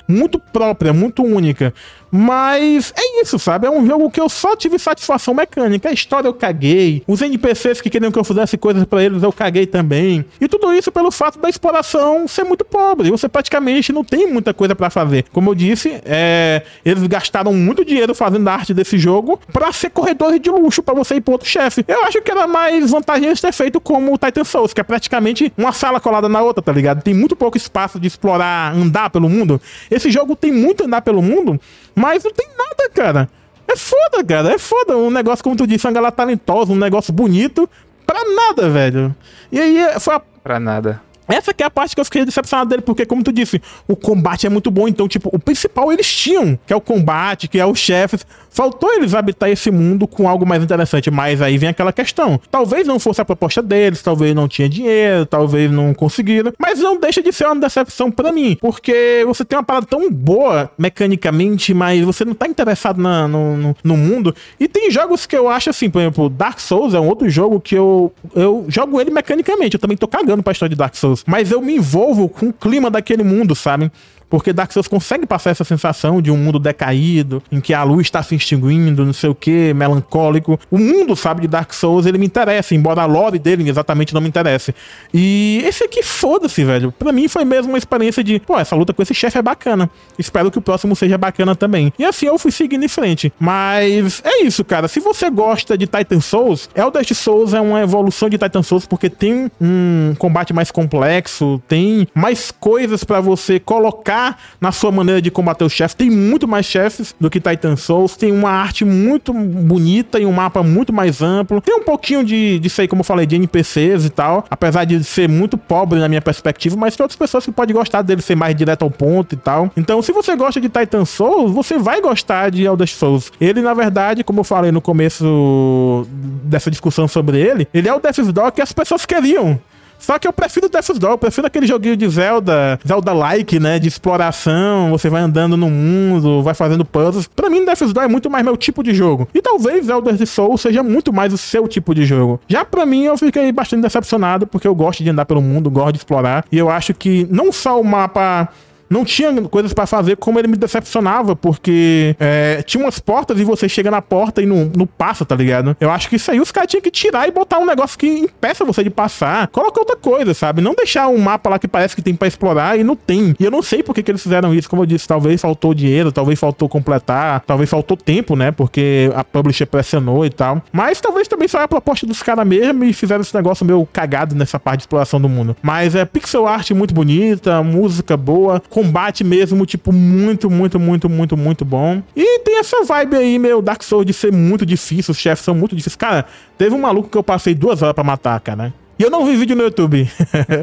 muito 0.08 0.40
própria, 0.52 0.94
muito 0.94 1.24
única. 1.24 1.74
Mas 2.12 2.94
é 2.96 3.22
isso, 3.22 3.38
sabe? 3.38 3.68
É 3.68 3.70
um 3.70 3.86
jogo 3.86 4.10
que 4.10 4.20
eu 4.20 4.30
só 4.30 4.56
tive 4.56 4.80
satisfação 4.80 5.34
mecânica. 5.34 5.90
A 5.90 5.94
história 5.94 6.28
eu 6.28 6.34
caguei. 6.34 7.04
Os 7.08 7.22
NPCs 7.22 7.82
que 7.82 7.90
queriam 7.90 8.12
que 8.12 8.20
eu 8.20 8.24
fizesse 8.24 8.58
coisas 8.58 8.84
para 8.86 9.04
eles 9.04 9.24
eu 9.24 9.32
caguei 9.32 9.66
também. 9.66 10.26
E 10.40 10.48
tudo 10.48 10.74
isso 10.74 10.92
pelo 10.92 11.12
fato 11.12 11.40
da 11.40 11.50
exploração 11.50 12.28
ser 12.28 12.44
muito 12.44 12.66
pobre. 12.66 13.12
Você 13.12 13.30
praticamente 13.30 13.92
não 13.92 14.04
tem 14.04 14.32
muita 14.32 14.54
coisa 14.54 14.76
para 14.76 14.90
fazer. 14.90 15.26
Como 15.32 15.50
eu 15.50 15.56
disse, 15.56 16.02
é... 16.06 16.64
eles 16.84 17.06
gastaram 17.08 17.54
muito 17.54 17.86
dinheiro 17.86 18.16
fazendo 18.16 18.48
a 18.48 18.54
arte 18.54 18.74
desse 18.74 18.98
jogo 18.98 19.40
para 19.52 19.72
ser 19.72 19.90
corredores 19.90 20.40
de 20.40 20.50
luxo 20.50 20.82
para 20.82 20.94
você 20.94 21.16
ir 21.16 21.22
pro 21.22 21.34
outro 21.34 21.48
chefe. 21.48 21.84
Eu 21.88 22.04
acho 22.06 22.22
que 22.22 22.32
era 22.32 22.48
mais 22.48 22.90
vantajoso 22.90 23.42
ter 23.42 23.52
feito 23.52 23.80
como 23.80 24.14
o 24.14 24.18
Titan 24.18 24.44
Souls, 24.44 24.74
que 24.74 24.82
é 24.82 24.84
praticamente 24.84 25.52
uma 25.58 25.72
sala 25.72 26.00
colada 26.00 26.28
na 26.30 26.42
outra, 26.42 26.62
tá 26.62 26.72
ligado? 26.72 27.02
Tem 27.02 27.14
muito 27.14 27.36
pouco 27.36 27.58
espaço 27.58 28.00
de 28.00 28.08
explorar, 28.08 28.74
andar 28.76 29.10
pelo 29.10 29.30
mundo. 29.30 29.62
Esse 29.90 30.10
jogo 30.10 30.36
tem 30.36 30.52
muito 30.52 30.86
andar 30.86 31.02
pelo 31.02 31.22
mundo, 31.22 31.60
mas 32.00 32.24
não 32.24 32.32
tem 32.32 32.48
nada, 32.58 32.90
cara. 32.94 33.30
É 33.68 33.76
foda, 33.76 34.24
cara. 34.24 34.54
É 34.54 34.58
foda. 34.58 34.98
Um 34.98 35.12
negócio, 35.12 35.44
como 35.44 35.56
tu 35.56 35.68
disse, 35.68 35.86
uma 35.86 35.94
galera 35.94 36.12
talentosa, 36.12 36.72
um 36.72 36.78
negócio 36.78 37.14
bonito, 37.14 37.70
pra 38.06 38.20
nada, 38.24 38.70
velho. 38.70 39.16
E 39.52 39.60
aí 39.60 40.00
foi 40.00 40.16
a... 40.16 40.20
Pra 40.20 40.60
nada. 40.60 41.02
Essa 41.28 41.54
que 41.54 41.62
é 41.62 41.66
a 41.66 41.70
parte 41.70 41.94
que 41.94 42.02
eu 42.02 42.06
fiquei 42.06 42.26
decepcionado 42.26 42.70
dele, 42.72 42.82
porque, 42.82 43.06
como 43.06 43.24
tu 43.24 43.32
disse, 43.32 43.62
o 43.88 43.96
combate 43.96 44.48
é 44.48 44.50
muito 44.50 44.72
bom. 44.72 44.88
Então, 44.88 45.08
tipo, 45.08 45.30
o 45.32 45.38
principal 45.38 45.92
eles 45.94 46.12
tinham, 46.12 46.58
que 46.66 46.74
é 46.74 46.76
o 46.76 46.82
combate, 46.82 47.48
que 47.48 47.60
é 47.60 47.66
os 47.66 47.78
chefes. 47.78 48.26
Faltou 48.50 48.92
eles 48.94 49.14
habitar 49.14 49.50
esse 49.50 49.72
mundo 49.72 50.08
com 50.08 50.28
algo 50.28 50.46
mais 50.46 50.64
interessante. 50.64 51.10
Mas 51.12 51.42
aí 51.42 51.58
vem 51.58 51.70
aquela 51.70 51.94
questão. 51.94 52.40
Talvez 52.52 52.88
não 52.88 53.00
fosse 53.00 53.22
a 53.22 53.26
proposta 53.26 53.62
deles, 53.62 54.02
talvez 54.02 54.36
não 54.36 54.48
tinha 54.48 54.68
dinheiro, 54.68 55.26
talvez 55.26 55.72
não 55.72 55.94
conseguiram. 55.94 56.52
Mas 56.58 56.80
não 56.80 57.00
deixa 57.00 57.22
de 57.22 57.32
ser 57.32 57.46
uma 57.46 57.56
decepção 57.56 58.12
para 58.12 58.32
mim. 58.32 58.58
Porque 58.60 59.24
você 59.26 59.46
tem 59.46 59.58
uma 59.58 59.64
parada 59.64 59.86
tão 59.86 60.12
boa 60.12 60.70
mecanicamente, 60.78 61.74
mas 61.74 62.04
você 62.04 62.26
não 62.26 62.34
tá 62.34 62.48
interessado 62.48 63.02
na, 63.02 63.28
no, 63.28 63.58
no, 63.58 63.76
no, 63.84 63.98
mundo. 63.98 64.36
E 64.60 64.68
tem 64.68 64.90
jogos 64.92 65.26
que 65.26 65.38
eu 65.38 65.48
acho 65.50 65.70
assim, 65.70 65.90
por 65.90 66.00
exemplo, 66.00 66.30
Dark 66.30 66.60
Souls 66.60 66.94
é 66.94 67.00
um 67.00 67.08
outro 67.08 67.30
jogo 67.30 67.60
que 67.60 67.76
eu, 67.76 68.12
eu 68.36 68.66
jogo 68.68 69.00
ele 69.00 69.12
mecanicamente. 69.12 69.76
Eu 69.76 69.80
também 69.80 69.98
tô 69.98 70.08
cagando 70.08 70.42
pra 70.42 70.52
história 70.52 70.70
de 70.70 70.76
Dark 70.76 70.96
Souls. 70.96 71.24
Mas 71.28 71.52
eu 71.52 71.62
me 71.62 71.76
envolvo 71.76 72.28
com 72.28 72.48
o 72.48 72.54
clima 72.54 72.90
daquele 72.90 73.24
mundo, 73.24 73.56
sabe? 73.56 73.92
Porque 74.30 74.54
Dark 74.54 74.72
Souls 74.72 74.88
consegue 74.88 75.26
passar 75.26 75.50
essa 75.50 75.64
sensação 75.64 76.22
de 76.22 76.30
um 76.30 76.38
mundo 76.38 76.60
decaído, 76.60 77.42
em 77.52 77.60
que 77.60 77.74
a 77.74 77.84
luz 77.84 78.08
está 78.08 78.22
se 78.22 78.36
extinguindo, 78.36 79.06
não 79.06 79.14
sei 79.14 79.30
o 79.30 79.36
que, 79.36 79.74
melancólico. 79.74 80.60
O 80.70 80.78
mundo, 80.78 81.16
sabe, 81.16 81.42
de 81.42 81.48
Dark 81.48 81.74
Souls, 81.74 82.06
ele 82.06 82.18
me 82.18 82.26
interessa, 82.26 82.76
embora 82.76 83.02
a 83.02 83.06
lore 83.06 83.40
dele 83.40 83.68
exatamente 83.68 84.14
não 84.14 84.22
me 84.22 84.28
interesse. 84.28 84.74
E 85.14 85.62
esse 85.66 85.84
aqui, 85.84 86.04
foda-se, 86.04 86.64
velho. 86.64 86.92
Pra 86.92 87.12
mim 87.12 87.28
foi 87.28 87.44
mesmo 87.44 87.72
uma 87.72 87.78
experiência 87.78 88.24
de, 88.24 88.40
pô, 88.40 88.60
essa 88.60 88.76
luta 88.76 88.94
com 88.94 89.02
esse 89.02 89.14
chefe 89.14 89.38
é 89.38 89.42
bacana. 89.42 89.90
Espero 90.18 90.52
que 90.52 90.60
o 90.60 90.62
próximo 90.62 90.96
seja 90.96 91.18
bacana 91.18 91.56
também. 91.56 91.92
E 91.98 92.06
assim 92.06 92.28
eu 92.28 92.38
fui 92.38 92.52
seguindo 92.52 92.84
em 92.84 92.88
frente. 92.88 93.34
Mas 93.40 94.22
é 94.24 94.44
isso, 94.44 94.64
cara. 94.64 94.88
Se 94.88 95.00
você 95.00 95.30
gosta 95.30 95.78
de 95.78 95.88
Titan 95.88 96.22
Souls, 96.22 96.70
Eldest 96.76 97.14
Souls 97.16 97.54
é 97.54 97.62
uma 97.62 97.82
evolução 97.82 98.30
de 98.30 98.38
Titan 98.38 98.64
Souls 98.64 98.86
porque 98.86 99.10
tem 99.10 99.50
um 99.60 100.14
combate 100.18 100.54
mais 100.54 100.70
complexo, 100.70 101.62
tem 101.68 102.08
mais 102.14 102.52
coisas 102.52 103.04
para 103.04 103.20
você 103.22 103.60
colocar 103.60 104.19
na 104.60 104.72
sua 104.72 104.92
maneira 104.92 105.22
de 105.22 105.32
combater 105.32 105.64
o 105.64 105.70
chefe. 105.70 105.96
Tem 105.96 106.10
muito 106.10 106.48
mais 106.48 106.66
chefes 106.66 107.16
do 107.20 107.30
que 107.30 107.40
Titan 107.40 107.76
Souls. 107.76 108.16
Tem 108.16 108.32
uma 108.32 108.50
arte 108.50 108.84
muito 108.86 109.34
bonita 109.34 110.20
e 110.20 110.26
um 110.26 110.32
mapa 110.32 110.64
muito 110.64 110.92
mais 110.92 111.22
amplo. 111.22 111.62
Tem 111.62 111.76
um 111.76 111.84
pouquinho 111.84 112.24
de, 112.24 112.60
disso 112.60 112.82
aí, 112.82 112.88
como 112.88 113.02
eu 113.02 113.06
falei, 113.06 113.26
de 113.26 113.36
NPCs 113.36 114.06
e 114.06 114.10
tal. 114.10 114.46
Apesar 114.50 114.86
de 114.86 115.04
ser 115.04 115.30
muito 115.30 115.58
pobre 115.58 116.00
na 116.00 116.08
minha 116.08 116.22
perspectiva, 116.22 116.76
mas 116.76 116.96
tem 116.96 117.04
outras 117.04 117.18
pessoas 117.18 117.46
que 117.46 117.52
podem 117.52 117.76
gostar 117.76 118.02
dele 118.02 118.22
ser 118.22 118.36
mais 118.36 118.56
direto 118.56 118.84
ao 118.84 118.92
ponto 118.92 119.34
e 119.34 119.38
tal. 119.38 119.72
Então, 119.76 120.02
se 120.02 120.12
você 120.12 120.36
gosta 120.36 120.60
de 120.60 120.70
Titan 120.70 121.06
Souls, 121.06 121.52
você 121.52 121.78
vai 121.78 122.02
gostar 122.02 122.50
de 122.50 122.64
Elder 122.64 122.88
Souls. 122.88 123.32
Ele, 123.40 123.62
na 123.62 123.74
verdade, 123.74 124.24
como 124.24 124.42
eu 124.42 124.44
falei 124.44 124.72
no 124.72 124.82
começo 124.82 126.08
dessa 126.44 126.70
discussão 126.70 127.08
sobre 127.08 127.40
ele, 127.40 127.68
ele 127.74 127.88
é 127.88 127.94
o 127.94 128.00
Death's 128.00 128.32
Door 128.32 128.52
que 128.52 128.62
as 128.62 128.72
pessoas 128.72 129.06
queriam. 129.06 129.60
Só 130.00 130.18
que 130.18 130.28
eu 130.28 130.34
prefiro 130.34 130.70
Death's 130.70 130.98
Door, 130.98 131.12
eu 131.12 131.18
prefiro 131.18 131.46
aquele 131.46 131.68
joguinho 131.68 131.96
de 131.96 132.08
Zelda, 132.10 132.80
Zelda-like, 132.88 133.60
né? 133.60 133.78
De 133.78 133.88
exploração, 133.88 134.90
você 134.90 135.10
vai 135.10 135.22
andando 135.22 135.58
no 135.58 135.70
mundo, 135.70 136.42
vai 136.42 136.54
fazendo 136.54 136.86
puzzles. 136.86 137.28
Pra 137.28 137.50
mim, 137.50 137.66
Death's 137.66 137.94
Door 137.94 138.06
é 138.06 138.08
muito 138.08 138.30
mais 138.30 138.44
meu 138.44 138.58
tipo 138.58 138.82
de 138.82 138.94
jogo. 138.94 139.28
E 139.34 139.42
talvez 139.42 139.86
Zelda 139.86 140.14
de 140.14 140.26
Soul 140.26 140.58
seja 140.58 140.82
muito 140.82 141.12
mais 141.12 141.34
o 141.34 141.38
seu 141.38 141.68
tipo 141.68 141.94
de 141.94 142.06
jogo. 142.06 142.40
Já 142.48 142.64
pra 142.66 142.86
mim, 142.86 143.04
eu 143.04 143.18
fiquei 143.18 143.52
bastante 143.52 143.82
decepcionado, 143.82 144.48
porque 144.48 144.68
eu 144.68 144.74
gosto 144.74 145.04
de 145.04 145.10
andar 145.10 145.26
pelo 145.26 145.42
mundo, 145.42 145.70
gosto 145.70 145.92
de 145.94 145.98
explorar. 145.98 146.46
E 146.52 146.58
eu 146.58 146.70
acho 146.70 146.94
que 146.94 147.28
não 147.30 147.52
só 147.52 147.80
o 147.80 147.84
mapa 147.84 148.50
não 148.90 149.06
tinha 149.06 149.34
coisas 149.44 149.74
para 149.74 149.86
fazer, 149.86 150.18
como 150.18 150.40
ele 150.40 150.48
me 150.48 150.58
decepcionava, 150.58 151.36
porque 151.36 152.16
é, 152.20 152.62
tinha 152.64 152.84
umas 152.84 153.00
portas 153.00 153.40
e 153.40 153.44
você 153.44 153.70
chega 153.70 153.92
na 153.92 154.02
porta 154.02 154.42
e 154.42 154.46
não, 154.46 154.72
não 154.76 154.86
passa, 154.86 155.26
tá 155.26 155.36
ligado? 155.36 155.76
Eu 155.80 155.92
acho 155.92 156.10
que 156.10 156.16
isso 156.16 156.32
aí 156.32 156.40
os 156.40 156.52
caras 156.52 156.70
tinham 156.70 156.82
que 156.82 156.92
tirar 156.92 157.28
e 157.28 157.32
botar 157.32 157.60
um 157.60 157.66
negócio 157.66 157.98
que 157.98 158.08
impeça 158.08 158.66
você 158.66 158.84
de 158.84 158.90
passar. 158.90 159.48
Coloca 159.48 159.80
outra 159.80 159.96
coisa, 159.96 160.34
sabe? 160.34 160.62
Não 160.62 160.74
deixar 160.74 161.08
um 161.08 161.18
mapa 161.18 161.50
lá 161.50 161.60
que 161.60 161.68
parece 161.68 161.96
que 161.96 162.02
tem 162.02 162.16
para 162.16 162.28
explorar 162.28 162.80
e 162.80 162.84
não 162.84 162.96
tem. 162.96 163.36
E 163.40 163.44
eu 163.44 163.52
não 163.52 163.62
sei 163.62 163.84
por 163.84 163.94
que, 163.94 164.02
que 164.02 164.12
eles 164.12 164.24
fizeram 164.24 164.54
isso, 164.54 164.70
como 164.70 164.82
eu 164.82 164.86
disse, 164.86 165.08
talvez 165.08 165.40
faltou 165.42 165.74
dinheiro, 165.74 166.12
talvez 166.12 166.40
faltou 166.40 166.68
completar, 166.68 167.42
talvez 167.42 167.70
faltou 167.70 167.96
tempo, 167.96 168.36
né? 168.36 168.52
Porque 168.52 169.12
a 169.16 169.24
publisher 169.24 169.66
pressionou 169.66 170.26
e 170.26 170.30
tal. 170.30 170.62
Mas 170.72 171.00
talvez 171.00 171.28
também 171.28 171.48
foi 171.48 171.62
a 171.62 171.68
proposta 171.68 172.06
dos 172.06 172.24
caras 172.24 172.46
mesmo 172.46 172.84
e 172.84 172.94
fizeram 172.94 173.22
esse 173.22 173.36
negócio 173.36 173.66
meio 173.66 173.88
cagado 173.92 174.36
nessa 174.36 174.60
parte 174.60 174.80
de 174.80 174.84
exploração 174.84 175.22
do 175.22 175.30
mundo. 175.30 175.56
Mas 175.62 175.96
é 175.96 176.06
pixel 176.06 176.48
art 176.48 176.72
muito 176.72 176.94
bonita, 176.94 177.62
música 177.62 178.18
boa, 178.18 178.62
combate 178.84 179.24
mesmo, 179.24 179.66
tipo, 179.66 179.92
muito, 179.92 180.50
muito, 180.50 180.80
muito, 180.80 181.10
muito, 181.10 181.38
muito 181.38 181.66
bom. 181.66 182.02
E 182.16 182.40
tem 182.40 182.60
essa 182.60 182.84
vibe 182.84 183.16
aí, 183.16 183.40
meu, 183.40 183.62
Dark 183.62 183.84
Souls 183.84 184.06
de 184.06 184.14
ser 184.14 184.32
muito 184.32 184.66
difícil, 184.66 185.12
os 185.12 185.18
chefes 185.18 185.44
são 185.44 185.54
muito 185.54 185.76
difíceis. 185.76 185.96
Cara, 185.96 186.26
teve 186.58 186.74
um 186.74 186.80
maluco 186.80 187.10
que 187.10 187.18
eu 187.18 187.24
passei 187.24 187.54
duas 187.54 187.82
horas 187.82 187.94
pra 187.94 188.04
matar, 188.04 188.40
cara. 188.40 188.74
E 189.00 189.04
eu 189.04 189.10
não 189.10 189.26
vi 189.26 189.34
vídeo 189.38 189.56
no 189.56 189.64
YouTube. 189.64 190.12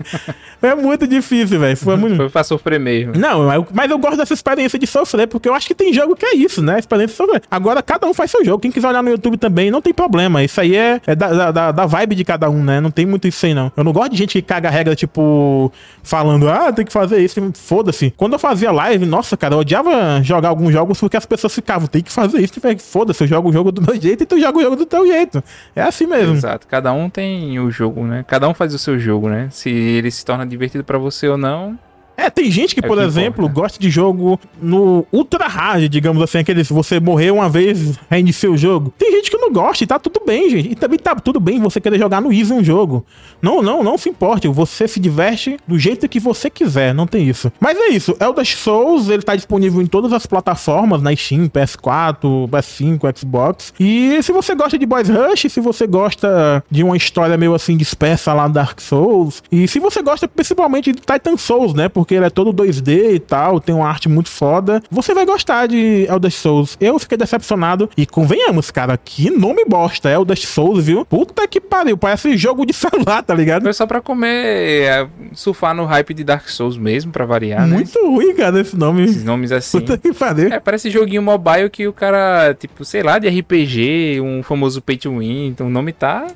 é 0.60 0.74
muito 0.74 1.08
difícil, 1.08 1.58
velho. 1.58 1.74
Foi 1.74 1.96
muito. 1.96 2.16
Foi 2.16 2.28
pra 2.28 2.44
sofrer 2.44 2.78
mesmo. 2.78 3.14
Não, 3.16 3.48
mas 3.72 3.90
eu 3.90 3.98
gosto 3.98 4.18
dessa 4.18 4.34
experiência 4.34 4.78
de 4.78 4.86
sofrer, 4.86 5.26
porque 5.26 5.48
eu 5.48 5.54
acho 5.54 5.66
que 5.66 5.74
tem 5.74 5.90
jogo 5.90 6.14
que 6.14 6.26
é 6.26 6.36
isso, 6.36 6.60
né? 6.60 6.78
Experiência 6.78 7.14
de 7.14 7.16
sofrer. 7.16 7.42
Agora, 7.50 7.82
cada 7.82 8.06
um 8.06 8.12
faz 8.12 8.30
seu 8.30 8.44
jogo. 8.44 8.58
Quem 8.58 8.70
quiser 8.70 8.88
olhar 8.88 9.02
no 9.02 9.08
YouTube 9.08 9.38
também, 9.38 9.70
não 9.70 9.80
tem 9.80 9.94
problema. 9.94 10.44
Isso 10.44 10.60
aí 10.60 10.76
é, 10.76 11.00
é 11.06 11.14
da, 11.14 11.50
da, 11.50 11.72
da, 11.72 11.86
vibe 11.86 12.14
de 12.14 12.24
cada 12.24 12.50
um, 12.50 12.62
né? 12.62 12.78
Não 12.78 12.90
tem 12.90 13.06
muito 13.06 13.26
isso 13.26 13.46
aí, 13.46 13.54
não. 13.54 13.72
Eu 13.74 13.82
não 13.82 13.90
gosto 13.90 14.12
de 14.12 14.18
gente 14.18 14.32
que 14.32 14.42
caga 14.42 14.68
regra, 14.68 14.94
tipo, 14.94 15.72
falando, 16.02 16.46
ah, 16.50 16.70
tem 16.70 16.84
que 16.84 16.92
fazer 16.92 17.18
isso. 17.20 17.40
Foda-se. 17.54 18.12
Quando 18.18 18.34
eu 18.34 18.38
fazia 18.38 18.70
live, 18.70 19.06
nossa, 19.06 19.34
cara, 19.34 19.54
eu 19.54 19.60
odiava 19.60 20.22
jogar 20.22 20.50
alguns 20.50 20.74
jogos 20.74 21.00
porque 21.00 21.16
as 21.16 21.24
pessoas 21.24 21.54
ficavam, 21.54 21.88
tem 21.88 22.02
que 22.02 22.12
fazer 22.12 22.38
isso. 22.42 22.52
Foda-se, 22.80 23.24
eu 23.24 23.28
jogo 23.28 23.48
o 23.48 23.52
jogo 23.52 23.72
do 23.72 23.80
meu 23.80 23.96
jeito 23.98 24.24
e 24.24 24.26
tu 24.26 24.38
joga 24.38 24.58
o 24.58 24.62
jogo 24.62 24.76
do 24.76 24.84
teu 24.84 25.06
jeito. 25.06 25.42
É 25.74 25.80
assim 25.80 26.06
mesmo. 26.06 26.34
Exato. 26.34 26.66
Cada 26.66 26.92
um 26.92 27.08
tem 27.08 27.58
o 27.58 27.70
jogo, 27.70 28.04
né? 28.04 28.25
Cada 28.26 28.48
um 28.48 28.54
faz 28.54 28.74
o 28.74 28.78
seu 28.78 28.98
jogo, 28.98 29.28
né? 29.28 29.48
Se 29.50 29.70
ele 29.70 30.10
se 30.10 30.24
torna 30.24 30.44
divertido 30.44 30.82
para 30.82 30.98
você 30.98 31.28
ou 31.28 31.36
não, 31.36 31.78
É, 32.16 32.30
tem 32.30 32.50
gente 32.50 32.74
que, 32.74 32.84
É 32.84 32.88
por 32.88 32.96
que 32.98 33.04
exemplo, 33.04 33.44
importa. 33.44 33.60
gosta 33.60 33.78
de 33.78 33.90
jogo 33.90 34.38
no 34.60 35.06
ultra 35.12 35.46
hard, 35.46 35.88
digamos 35.88 36.22
assim, 36.22 36.38
aquele 36.38 36.64
se 36.64 36.72
você 36.72 36.98
morrer 36.98 37.30
uma 37.30 37.48
vez, 37.48 37.98
reinicia 38.10 38.50
o 38.50 38.56
jogo. 38.56 38.92
Tem 38.98 39.10
gente 39.12 39.30
que 39.30 39.36
não 39.36 39.52
gosta 39.52 39.84
e 39.84 39.86
tá 39.86 39.98
tudo 39.98 40.20
bem, 40.24 40.48
gente. 40.50 40.70
E 40.72 40.74
também 40.74 40.98
tá 40.98 41.14
tudo 41.14 41.38
bem 41.40 41.60
você 41.60 41.80
querer 41.80 41.98
jogar 41.98 42.20
no 42.20 42.32
easy 42.32 42.52
um 42.52 42.64
jogo. 42.64 43.04
Não, 43.42 43.62
não, 43.62 43.82
não 43.82 43.98
se 43.98 44.08
importe. 44.08 44.48
Você 44.48 44.88
se 44.88 44.98
diverte 44.98 45.58
do 45.66 45.78
jeito 45.78 46.08
que 46.08 46.18
você 46.18 46.48
quiser, 46.48 46.94
não 46.94 47.06
tem 47.06 47.28
isso. 47.28 47.52
Mas 47.60 47.76
é 47.78 47.88
isso, 47.88 48.16
Elder 48.20 48.46
Souls, 48.46 49.08
ele 49.08 49.22
tá 49.22 49.36
disponível 49.36 49.82
em 49.82 49.86
todas 49.86 50.12
as 50.12 50.24
plataformas, 50.26 51.02
na 51.02 51.14
Steam, 51.14 51.48
PS4, 51.48 52.48
PS5, 52.48 53.18
Xbox. 53.18 53.74
E 53.78 54.22
se 54.22 54.32
você 54.32 54.54
gosta 54.54 54.78
de 54.78 54.86
Boys 54.86 55.08
Rush, 55.08 55.46
se 55.50 55.60
você 55.60 55.86
gosta 55.86 56.62
de 56.70 56.82
uma 56.82 56.96
história 56.96 57.36
meio 57.36 57.54
assim 57.54 57.76
dispersa 57.76 58.32
lá 58.32 58.48
no 58.48 58.54
Dark 58.54 58.80
Souls, 58.80 59.42
e 59.50 59.66
se 59.68 59.78
você 59.78 60.02
gosta 60.02 60.26
principalmente 60.28 60.92
de 60.92 61.00
Titan 61.00 61.36
Souls, 61.36 61.74
né? 61.74 61.88
Porque 61.88 62.05
ele 62.14 62.26
é 62.26 62.30
todo 62.30 62.52
2D 62.52 63.14
e 63.14 63.18
tal, 63.18 63.60
tem 63.60 63.74
uma 63.74 63.88
arte 63.88 64.08
muito 64.08 64.30
foda, 64.30 64.82
você 64.90 65.14
vai 65.14 65.24
gostar 65.24 65.66
de 65.66 66.06
Elder 66.08 66.30
Souls. 66.30 66.76
Eu 66.80 66.98
fiquei 66.98 67.16
decepcionado 67.18 67.88
e 67.96 68.06
convenhamos, 68.06 68.70
cara, 68.70 68.96
que 68.96 69.30
nome 69.30 69.64
bosta, 69.64 70.10
Elder 70.10 70.38
Souls, 70.38 70.84
viu? 70.84 71.04
Puta 71.04 71.46
que 71.46 71.60
pariu, 71.60 71.96
parece 71.96 72.36
jogo 72.36 72.64
de 72.64 72.72
celular, 72.74 73.22
tá 73.22 73.34
ligado? 73.34 73.62
Foi 73.62 73.72
só 73.72 73.86
pra 73.86 74.00
comer, 74.00 74.82
é, 74.82 75.08
surfar 75.34 75.74
no 75.74 75.84
hype 75.84 76.14
de 76.14 76.24
Dark 76.24 76.48
Souls 76.48 76.76
mesmo, 76.76 77.12
pra 77.12 77.24
variar, 77.24 77.66
né? 77.66 77.76
Muito 77.76 77.98
ruim, 78.06 78.34
cara, 78.34 78.60
esse 78.60 78.76
nome. 78.76 79.04
Esses 79.04 79.24
nomes 79.24 79.52
assim. 79.52 79.80
Puta 79.80 79.98
que 79.98 80.12
pariu. 80.12 80.52
É, 80.52 80.60
parece 80.60 80.90
joguinho 80.90 81.22
mobile 81.22 81.70
que 81.70 81.86
o 81.86 81.92
cara, 81.92 82.54
tipo, 82.54 82.84
sei 82.84 83.02
lá, 83.02 83.18
de 83.18 83.28
RPG, 83.28 84.20
um 84.20 84.42
famoso 84.42 84.80
pay 84.80 84.96
to 84.96 85.18
win. 85.18 85.46
Então 85.48 85.66
o 85.66 85.70
nome 85.70 85.92
tá. 85.92 86.26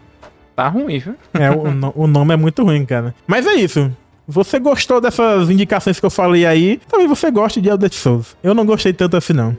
tá 0.55 0.69
ruim, 0.69 0.99
viu? 0.99 1.15
É, 1.35 1.51
o, 1.51 2.03
o 2.05 2.07
nome 2.07 2.35
é 2.35 2.37
muito 2.37 2.63
ruim, 2.63 2.85
cara. 2.85 3.15
Mas 3.27 3.47
é 3.47 3.55
isso. 3.55 3.91
Você 4.31 4.61
gostou 4.61 5.01
dessas 5.01 5.51
indicações 5.51 5.99
que 5.99 6.07
eu 6.07 6.11
falei 6.11 6.47
aí? 6.47 6.81
Também 6.89 7.09
você 7.09 7.33
gosta 7.33 7.61
de 7.61 7.69
Elder 7.69 7.93
Souls. 7.93 8.37
Eu 8.45 8.55
não 8.55 8.65
gostei 8.65 8.93
tanto 8.93 9.17
assim, 9.17 9.33
não. 9.33 9.57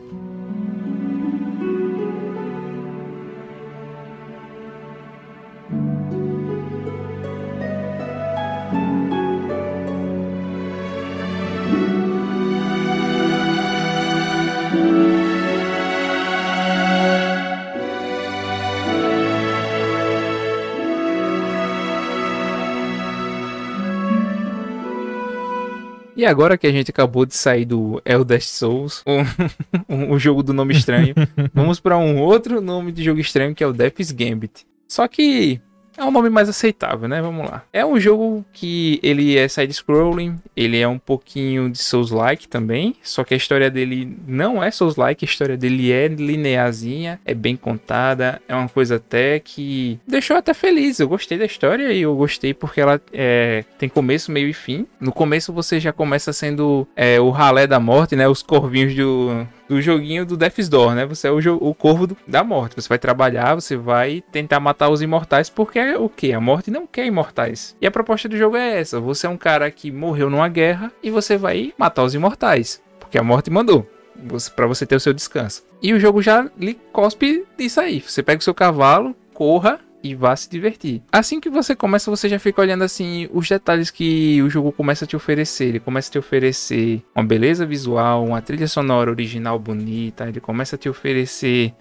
E 26.21 26.25
agora 26.27 26.55
que 26.55 26.67
a 26.67 26.71
gente 26.71 26.91
acabou 26.91 27.25
de 27.25 27.33
sair 27.33 27.65
do 27.65 27.99
Elder 28.05 28.45
Souls, 28.45 29.03
o, 29.89 30.13
o 30.13 30.19
jogo 30.21 30.43
do 30.43 30.53
nome 30.53 30.71
estranho, 30.71 31.15
vamos 31.51 31.79
pra 31.79 31.97
um 31.97 32.19
outro 32.19 32.61
nome 32.61 32.91
de 32.91 33.03
jogo 33.03 33.19
estranho 33.19 33.55
que 33.55 33.63
é 33.63 33.65
o 33.65 33.73
Death's 33.73 34.11
Gambit. 34.11 34.63
Só 34.87 35.07
que 35.07 35.59
é 36.01 36.05
um 36.05 36.11
nome 36.11 36.29
mais 36.29 36.49
aceitável, 36.49 37.07
né? 37.07 37.21
Vamos 37.21 37.45
lá. 37.45 37.63
É 37.71 37.85
um 37.85 37.99
jogo 37.99 38.43
que 38.51 38.99
ele 39.03 39.37
é 39.37 39.47
side-scrolling, 39.47 40.37
ele 40.55 40.79
é 40.79 40.87
um 40.87 40.97
pouquinho 40.97 41.69
de 41.69 41.77
Souls-like 41.77 42.47
também, 42.47 42.95
só 43.03 43.23
que 43.23 43.33
a 43.33 43.37
história 43.37 43.69
dele 43.69 44.17
não 44.27 44.63
é 44.63 44.71
Souls-like, 44.71 45.23
a 45.23 45.27
história 45.27 45.55
dele 45.55 45.91
é 45.91 46.07
linearzinha, 46.07 47.19
é 47.23 47.33
bem 47.33 47.55
contada, 47.55 48.41
é 48.47 48.55
uma 48.55 48.67
coisa 48.67 48.95
até 48.95 49.39
que 49.39 49.99
deixou 50.07 50.35
até 50.35 50.53
feliz. 50.53 50.99
Eu 50.99 51.07
gostei 51.07 51.37
da 51.37 51.45
história 51.45 51.91
e 51.91 52.01
eu 52.01 52.15
gostei 52.15 52.53
porque 52.53 52.81
ela 52.81 52.99
é, 53.13 53.63
tem 53.77 53.87
começo, 53.87 54.31
meio 54.31 54.47
e 54.47 54.53
fim. 54.53 54.87
No 54.99 55.11
começo 55.11 55.53
você 55.53 55.79
já 55.79 55.93
começa 55.93 56.33
sendo 56.33 56.87
é, 56.95 57.19
o 57.19 57.29
ralé 57.29 57.67
da 57.67 57.79
morte, 57.79 58.15
né? 58.15 58.27
Os 58.27 58.41
corvinhos 58.41 58.95
do, 58.95 59.47
do 59.71 59.81
joguinho 59.81 60.25
do 60.25 60.35
Death's 60.35 60.67
Door, 60.67 60.95
né? 60.95 61.05
Você 61.05 61.29
é 61.29 61.31
o, 61.31 61.37
o 61.55 61.73
corvo 61.73 62.05
do- 62.07 62.17
da 62.27 62.43
morte. 62.43 62.75
Você 62.75 62.89
vai 62.89 62.99
trabalhar, 62.99 63.55
você 63.55 63.77
vai 63.77 64.21
tentar 64.29 64.59
matar 64.59 64.89
os 64.89 65.01
imortais, 65.01 65.49
porque 65.49 65.79
é 65.79 65.97
o 65.97 66.09
que? 66.09 66.33
A 66.33 66.41
morte 66.41 66.69
não 66.69 66.85
quer 66.85 67.05
imortais. 67.05 67.73
E 67.79 67.87
a 67.87 67.91
proposta 67.91 68.27
do 68.27 68.35
jogo 68.37 68.57
é 68.57 68.81
essa: 68.81 68.99
você 68.99 69.27
é 69.27 69.29
um 69.29 69.37
cara 69.37 69.71
que 69.71 69.89
morreu 69.89 70.29
numa 70.29 70.49
guerra 70.49 70.91
e 71.01 71.09
você 71.09 71.37
vai 71.37 71.73
matar 71.77 72.03
os 72.03 72.13
imortais, 72.13 72.81
porque 72.99 73.17
a 73.17 73.23
morte 73.23 73.49
mandou. 73.49 73.89
Para 74.55 74.67
você 74.67 74.85
ter 74.85 74.95
o 74.95 74.99
seu 74.99 75.13
descanso. 75.13 75.63
E 75.81 75.93
o 75.93 75.99
jogo 75.99 76.21
já 76.21 76.47
lhe 76.57 76.73
cospe 76.91 77.45
disso 77.57 77.79
aí. 77.79 78.01
Você 78.01 78.21
pega 78.21 78.39
o 78.39 78.43
seu 78.43 78.53
cavalo, 78.53 79.15
corra 79.33 79.79
e 80.03 80.15
vá 80.15 80.35
se 80.35 80.49
divertir. 80.49 81.01
Assim 81.11 81.39
que 81.39 81.49
você 81.49 81.75
começa, 81.75 82.09
você 82.09 82.27
já 82.27 82.39
fica 82.39 82.61
olhando 82.61 82.83
assim 82.83 83.29
os 83.31 83.47
detalhes 83.47 83.89
que 83.89 84.41
o 84.41 84.49
jogo 84.49 84.71
começa 84.71 85.05
a 85.05 85.07
te 85.07 85.15
oferecer. 85.15 85.65
Ele 85.65 85.79
começa 85.79 86.09
a 86.09 86.11
te 86.13 86.19
oferecer 86.19 87.03
uma 87.15 87.23
beleza 87.23 87.65
visual, 87.65 88.25
uma 88.25 88.41
trilha 88.41 88.67
sonora 88.67 89.11
original 89.11 89.57
bonita, 89.59 90.27
ele 90.27 90.39
começa 90.39 90.75
a 90.75 90.79
te 90.79 90.89
oferecer 90.89 91.73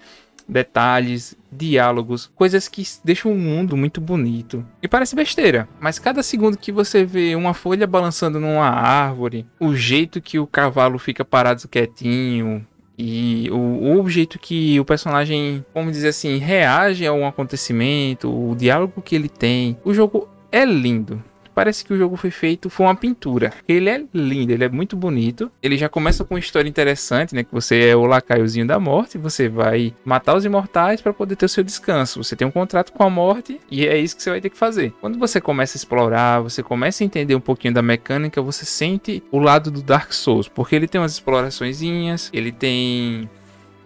detalhes, 0.50 1.36
diálogos, 1.50 2.30
coisas 2.34 2.68
que 2.68 2.84
deixam 3.04 3.32
o 3.32 3.38
mundo 3.38 3.76
muito 3.76 4.00
bonito. 4.00 4.66
E 4.82 4.88
parece 4.88 5.14
besteira, 5.14 5.68
mas 5.80 5.98
cada 5.98 6.22
segundo 6.22 6.58
que 6.58 6.72
você 6.72 7.04
vê 7.04 7.34
uma 7.36 7.54
folha 7.54 7.86
balançando 7.86 8.40
numa 8.40 8.68
árvore, 8.68 9.46
o 9.58 9.74
jeito 9.74 10.20
que 10.20 10.38
o 10.38 10.46
cavalo 10.46 10.98
fica 10.98 11.24
parado 11.24 11.68
quietinho, 11.68 12.66
e 13.00 13.50
o, 13.50 14.02
o 14.02 14.10
jeito 14.10 14.38
que 14.38 14.78
o 14.78 14.84
personagem, 14.84 15.64
vamos 15.74 15.92
dizer 15.92 16.08
assim, 16.08 16.36
reage 16.36 17.06
a 17.06 17.12
um 17.12 17.26
acontecimento, 17.26 18.28
o 18.28 18.54
diálogo 18.54 19.00
que 19.00 19.14
ele 19.14 19.28
tem, 19.28 19.76
o 19.82 19.94
jogo 19.94 20.28
é 20.52 20.64
lindo. 20.64 21.22
Parece 21.60 21.84
que 21.84 21.92
o 21.92 21.98
jogo 21.98 22.16
foi 22.16 22.30
feito, 22.30 22.70
foi 22.70 22.86
uma 22.86 22.94
pintura. 22.94 23.52
Ele 23.68 23.90
é 23.90 24.02
lindo, 24.14 24.50
ele 24.50 24.64
é 24.64 24.68
muito 24.70 24.96
bonito. 24.96 25.52
Ele 25.62 25.76
já 25.76 25.90
começa 25.90 26.24
com 26.24 26.32
uma 26.32 26.40
história 26.40 26.66
interessante, 26.66 27.34
né? 27.34 27.44
Que 27.44 27.52
você 27.52 27.90
é 27.90 27.94
o 27.94 28.06
lacaiozinho 28.06 28.66
da 28.66 28.80
morte, 28.80 29.18
você 29.18 29.46
vai 29.46 29.92
matar 30.02 30.34
os 30.34 30.46
imortais 30.46 31.02
para 31.02 31.12
poder 31.12 31.36
ter 31.36 31.44
o 31.44 31.50
seu 31.50 31.62
descanso. 31.62 32.24
Você 32.24 32.34
tem 32.34 32.48
um 32.48 32.50
contrato 32.50 32.94
com 32.94 33.02
a 33.02 33.10
morte 33.10 33.60
e 33.70 33.86
é 33.86 33.98
isso 33.98 34.16
que 34.16 34.22
você 34.22 34.30
vai 34.30 34.40
ter 34.40 34.48
que 34.48 34.56
fazer. 34.56 34.94
Quando 35.02 35.18
você 35.18 35.38
começa 35.38 35.76
a 35.76 35.80
explorar, 35.80 36.40
você 36.40 36.62
começa 36.62 37.04
a 37.04 37.06
entender 37.06 37.34
um 37.34 37.40
pouquinho 37.40 37.74
da 37.74 37.82
mecânica, 37.82 38.40
você 38.40 38.64
sente 38.64 39.22
o 39.30 39.38
lado 39.38 39.70
do 39.70 39.82
Dark 39.82 40.14
Souls, 40.14 40.48
porque 40.48 40.74
ele 40.74 40.88
tem 40.88 40.98
umas 40.98 41.12
exploraçõezinhas, 41.12 42.30
ele 42.32 42.52
tem 42.52 43.28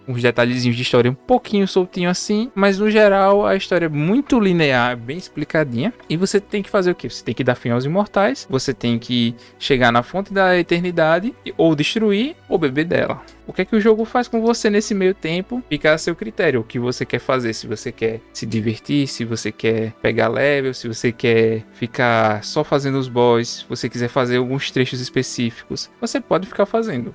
uns 0.07 0.23
detalhezinhos 0.23 0.77
de 0.77 0.83
história 0.83 1.11
um 1.11 1.15
pouquinho 1.15 1.67
soltinho 1.67 2.11
assim, 2.11 2.51
mas 2.55 2.79
no 2.79 2.91
geral 2.91 3.47
a 3.47 3.57
história 3.57 3.87
é 3.87 3.89
muito 3.89 4.39
linear, 4.39 4.97
bem 4.97 5.17
explicadinha. 5.17 5.93
E 6.09 6.17
você 6.17 6.41
tem 6.41 6.63
que 6.63 6.71
fazer 6.71 6.91
o 6.91 6.95
que? 6.95 7.09
Você 7.09 7.25
tem 7.25 7.35
que 7.35 7.45
dar 7.45 7.55
fim 7.55 7.71
aos 7.71 7.85
imortais, 7.85 8.47
você 8.49 8.73
tem 8.73 8.99
que 8.99 9.35
chegar 9.59 9.93
na 9.93 10.03
fonte 10.03 10.33
da 10.33 10.59
eternidade, 10.59 11.35
ou 11.57 11.75
destruir, 11.75 12.37
ou 12.49 12.59
beber 12.59 12.85
dela. 12.85 13.23
O 13.47 13.53
que 13.53 13.63
é 13.63 13.65
que 13.65 13.77
o 13.77 13.81
jogo 13.81 14.05
faz 14.05 14.27
com 14.27 14.41
você 14.41 14.71
nesse 14.71 14.95
meio 14.95 15.15
tempo? 15.15 15.63
Fica 15.69 15.93
a 15.93 15.99
seu 15.99 16.17
critério, 16.17 16.61
o 16.61 16.65
que 16.65 16.79
você 16.79 17.05
quer 17.05 17.19
fazer, 17.19 17.53
se 17.53 17.67
você 17.67 17.93
quer 17.93 18.21
se 18.33 18.47
divertir, 18.47 19.07
se 19.07 19.25
você 19.25 19.53
quer 19.53 19.93
pegar 20.01 20.29
level, 20.29 20.73
se 20.73 20.89
você 20.89 21.13
quer 21.13 21.63
ficar 21.73 22.43
só 22.43 22.65
fazendo 22.65 22.99
os 22.99 23.09
boss, 23.09 23.49
se 23.49 23.65
você 23.69 23.89
quiser 23.89 24.09
fazer 24.09 24.39
alguns 24.39 24.71
trechos 24.71 25.01
específicos, 25.01 25.91
você 26.01 26.21
pode 26.21 26.47
ficar 26.47 26.65
fazendo. 26.65 27.15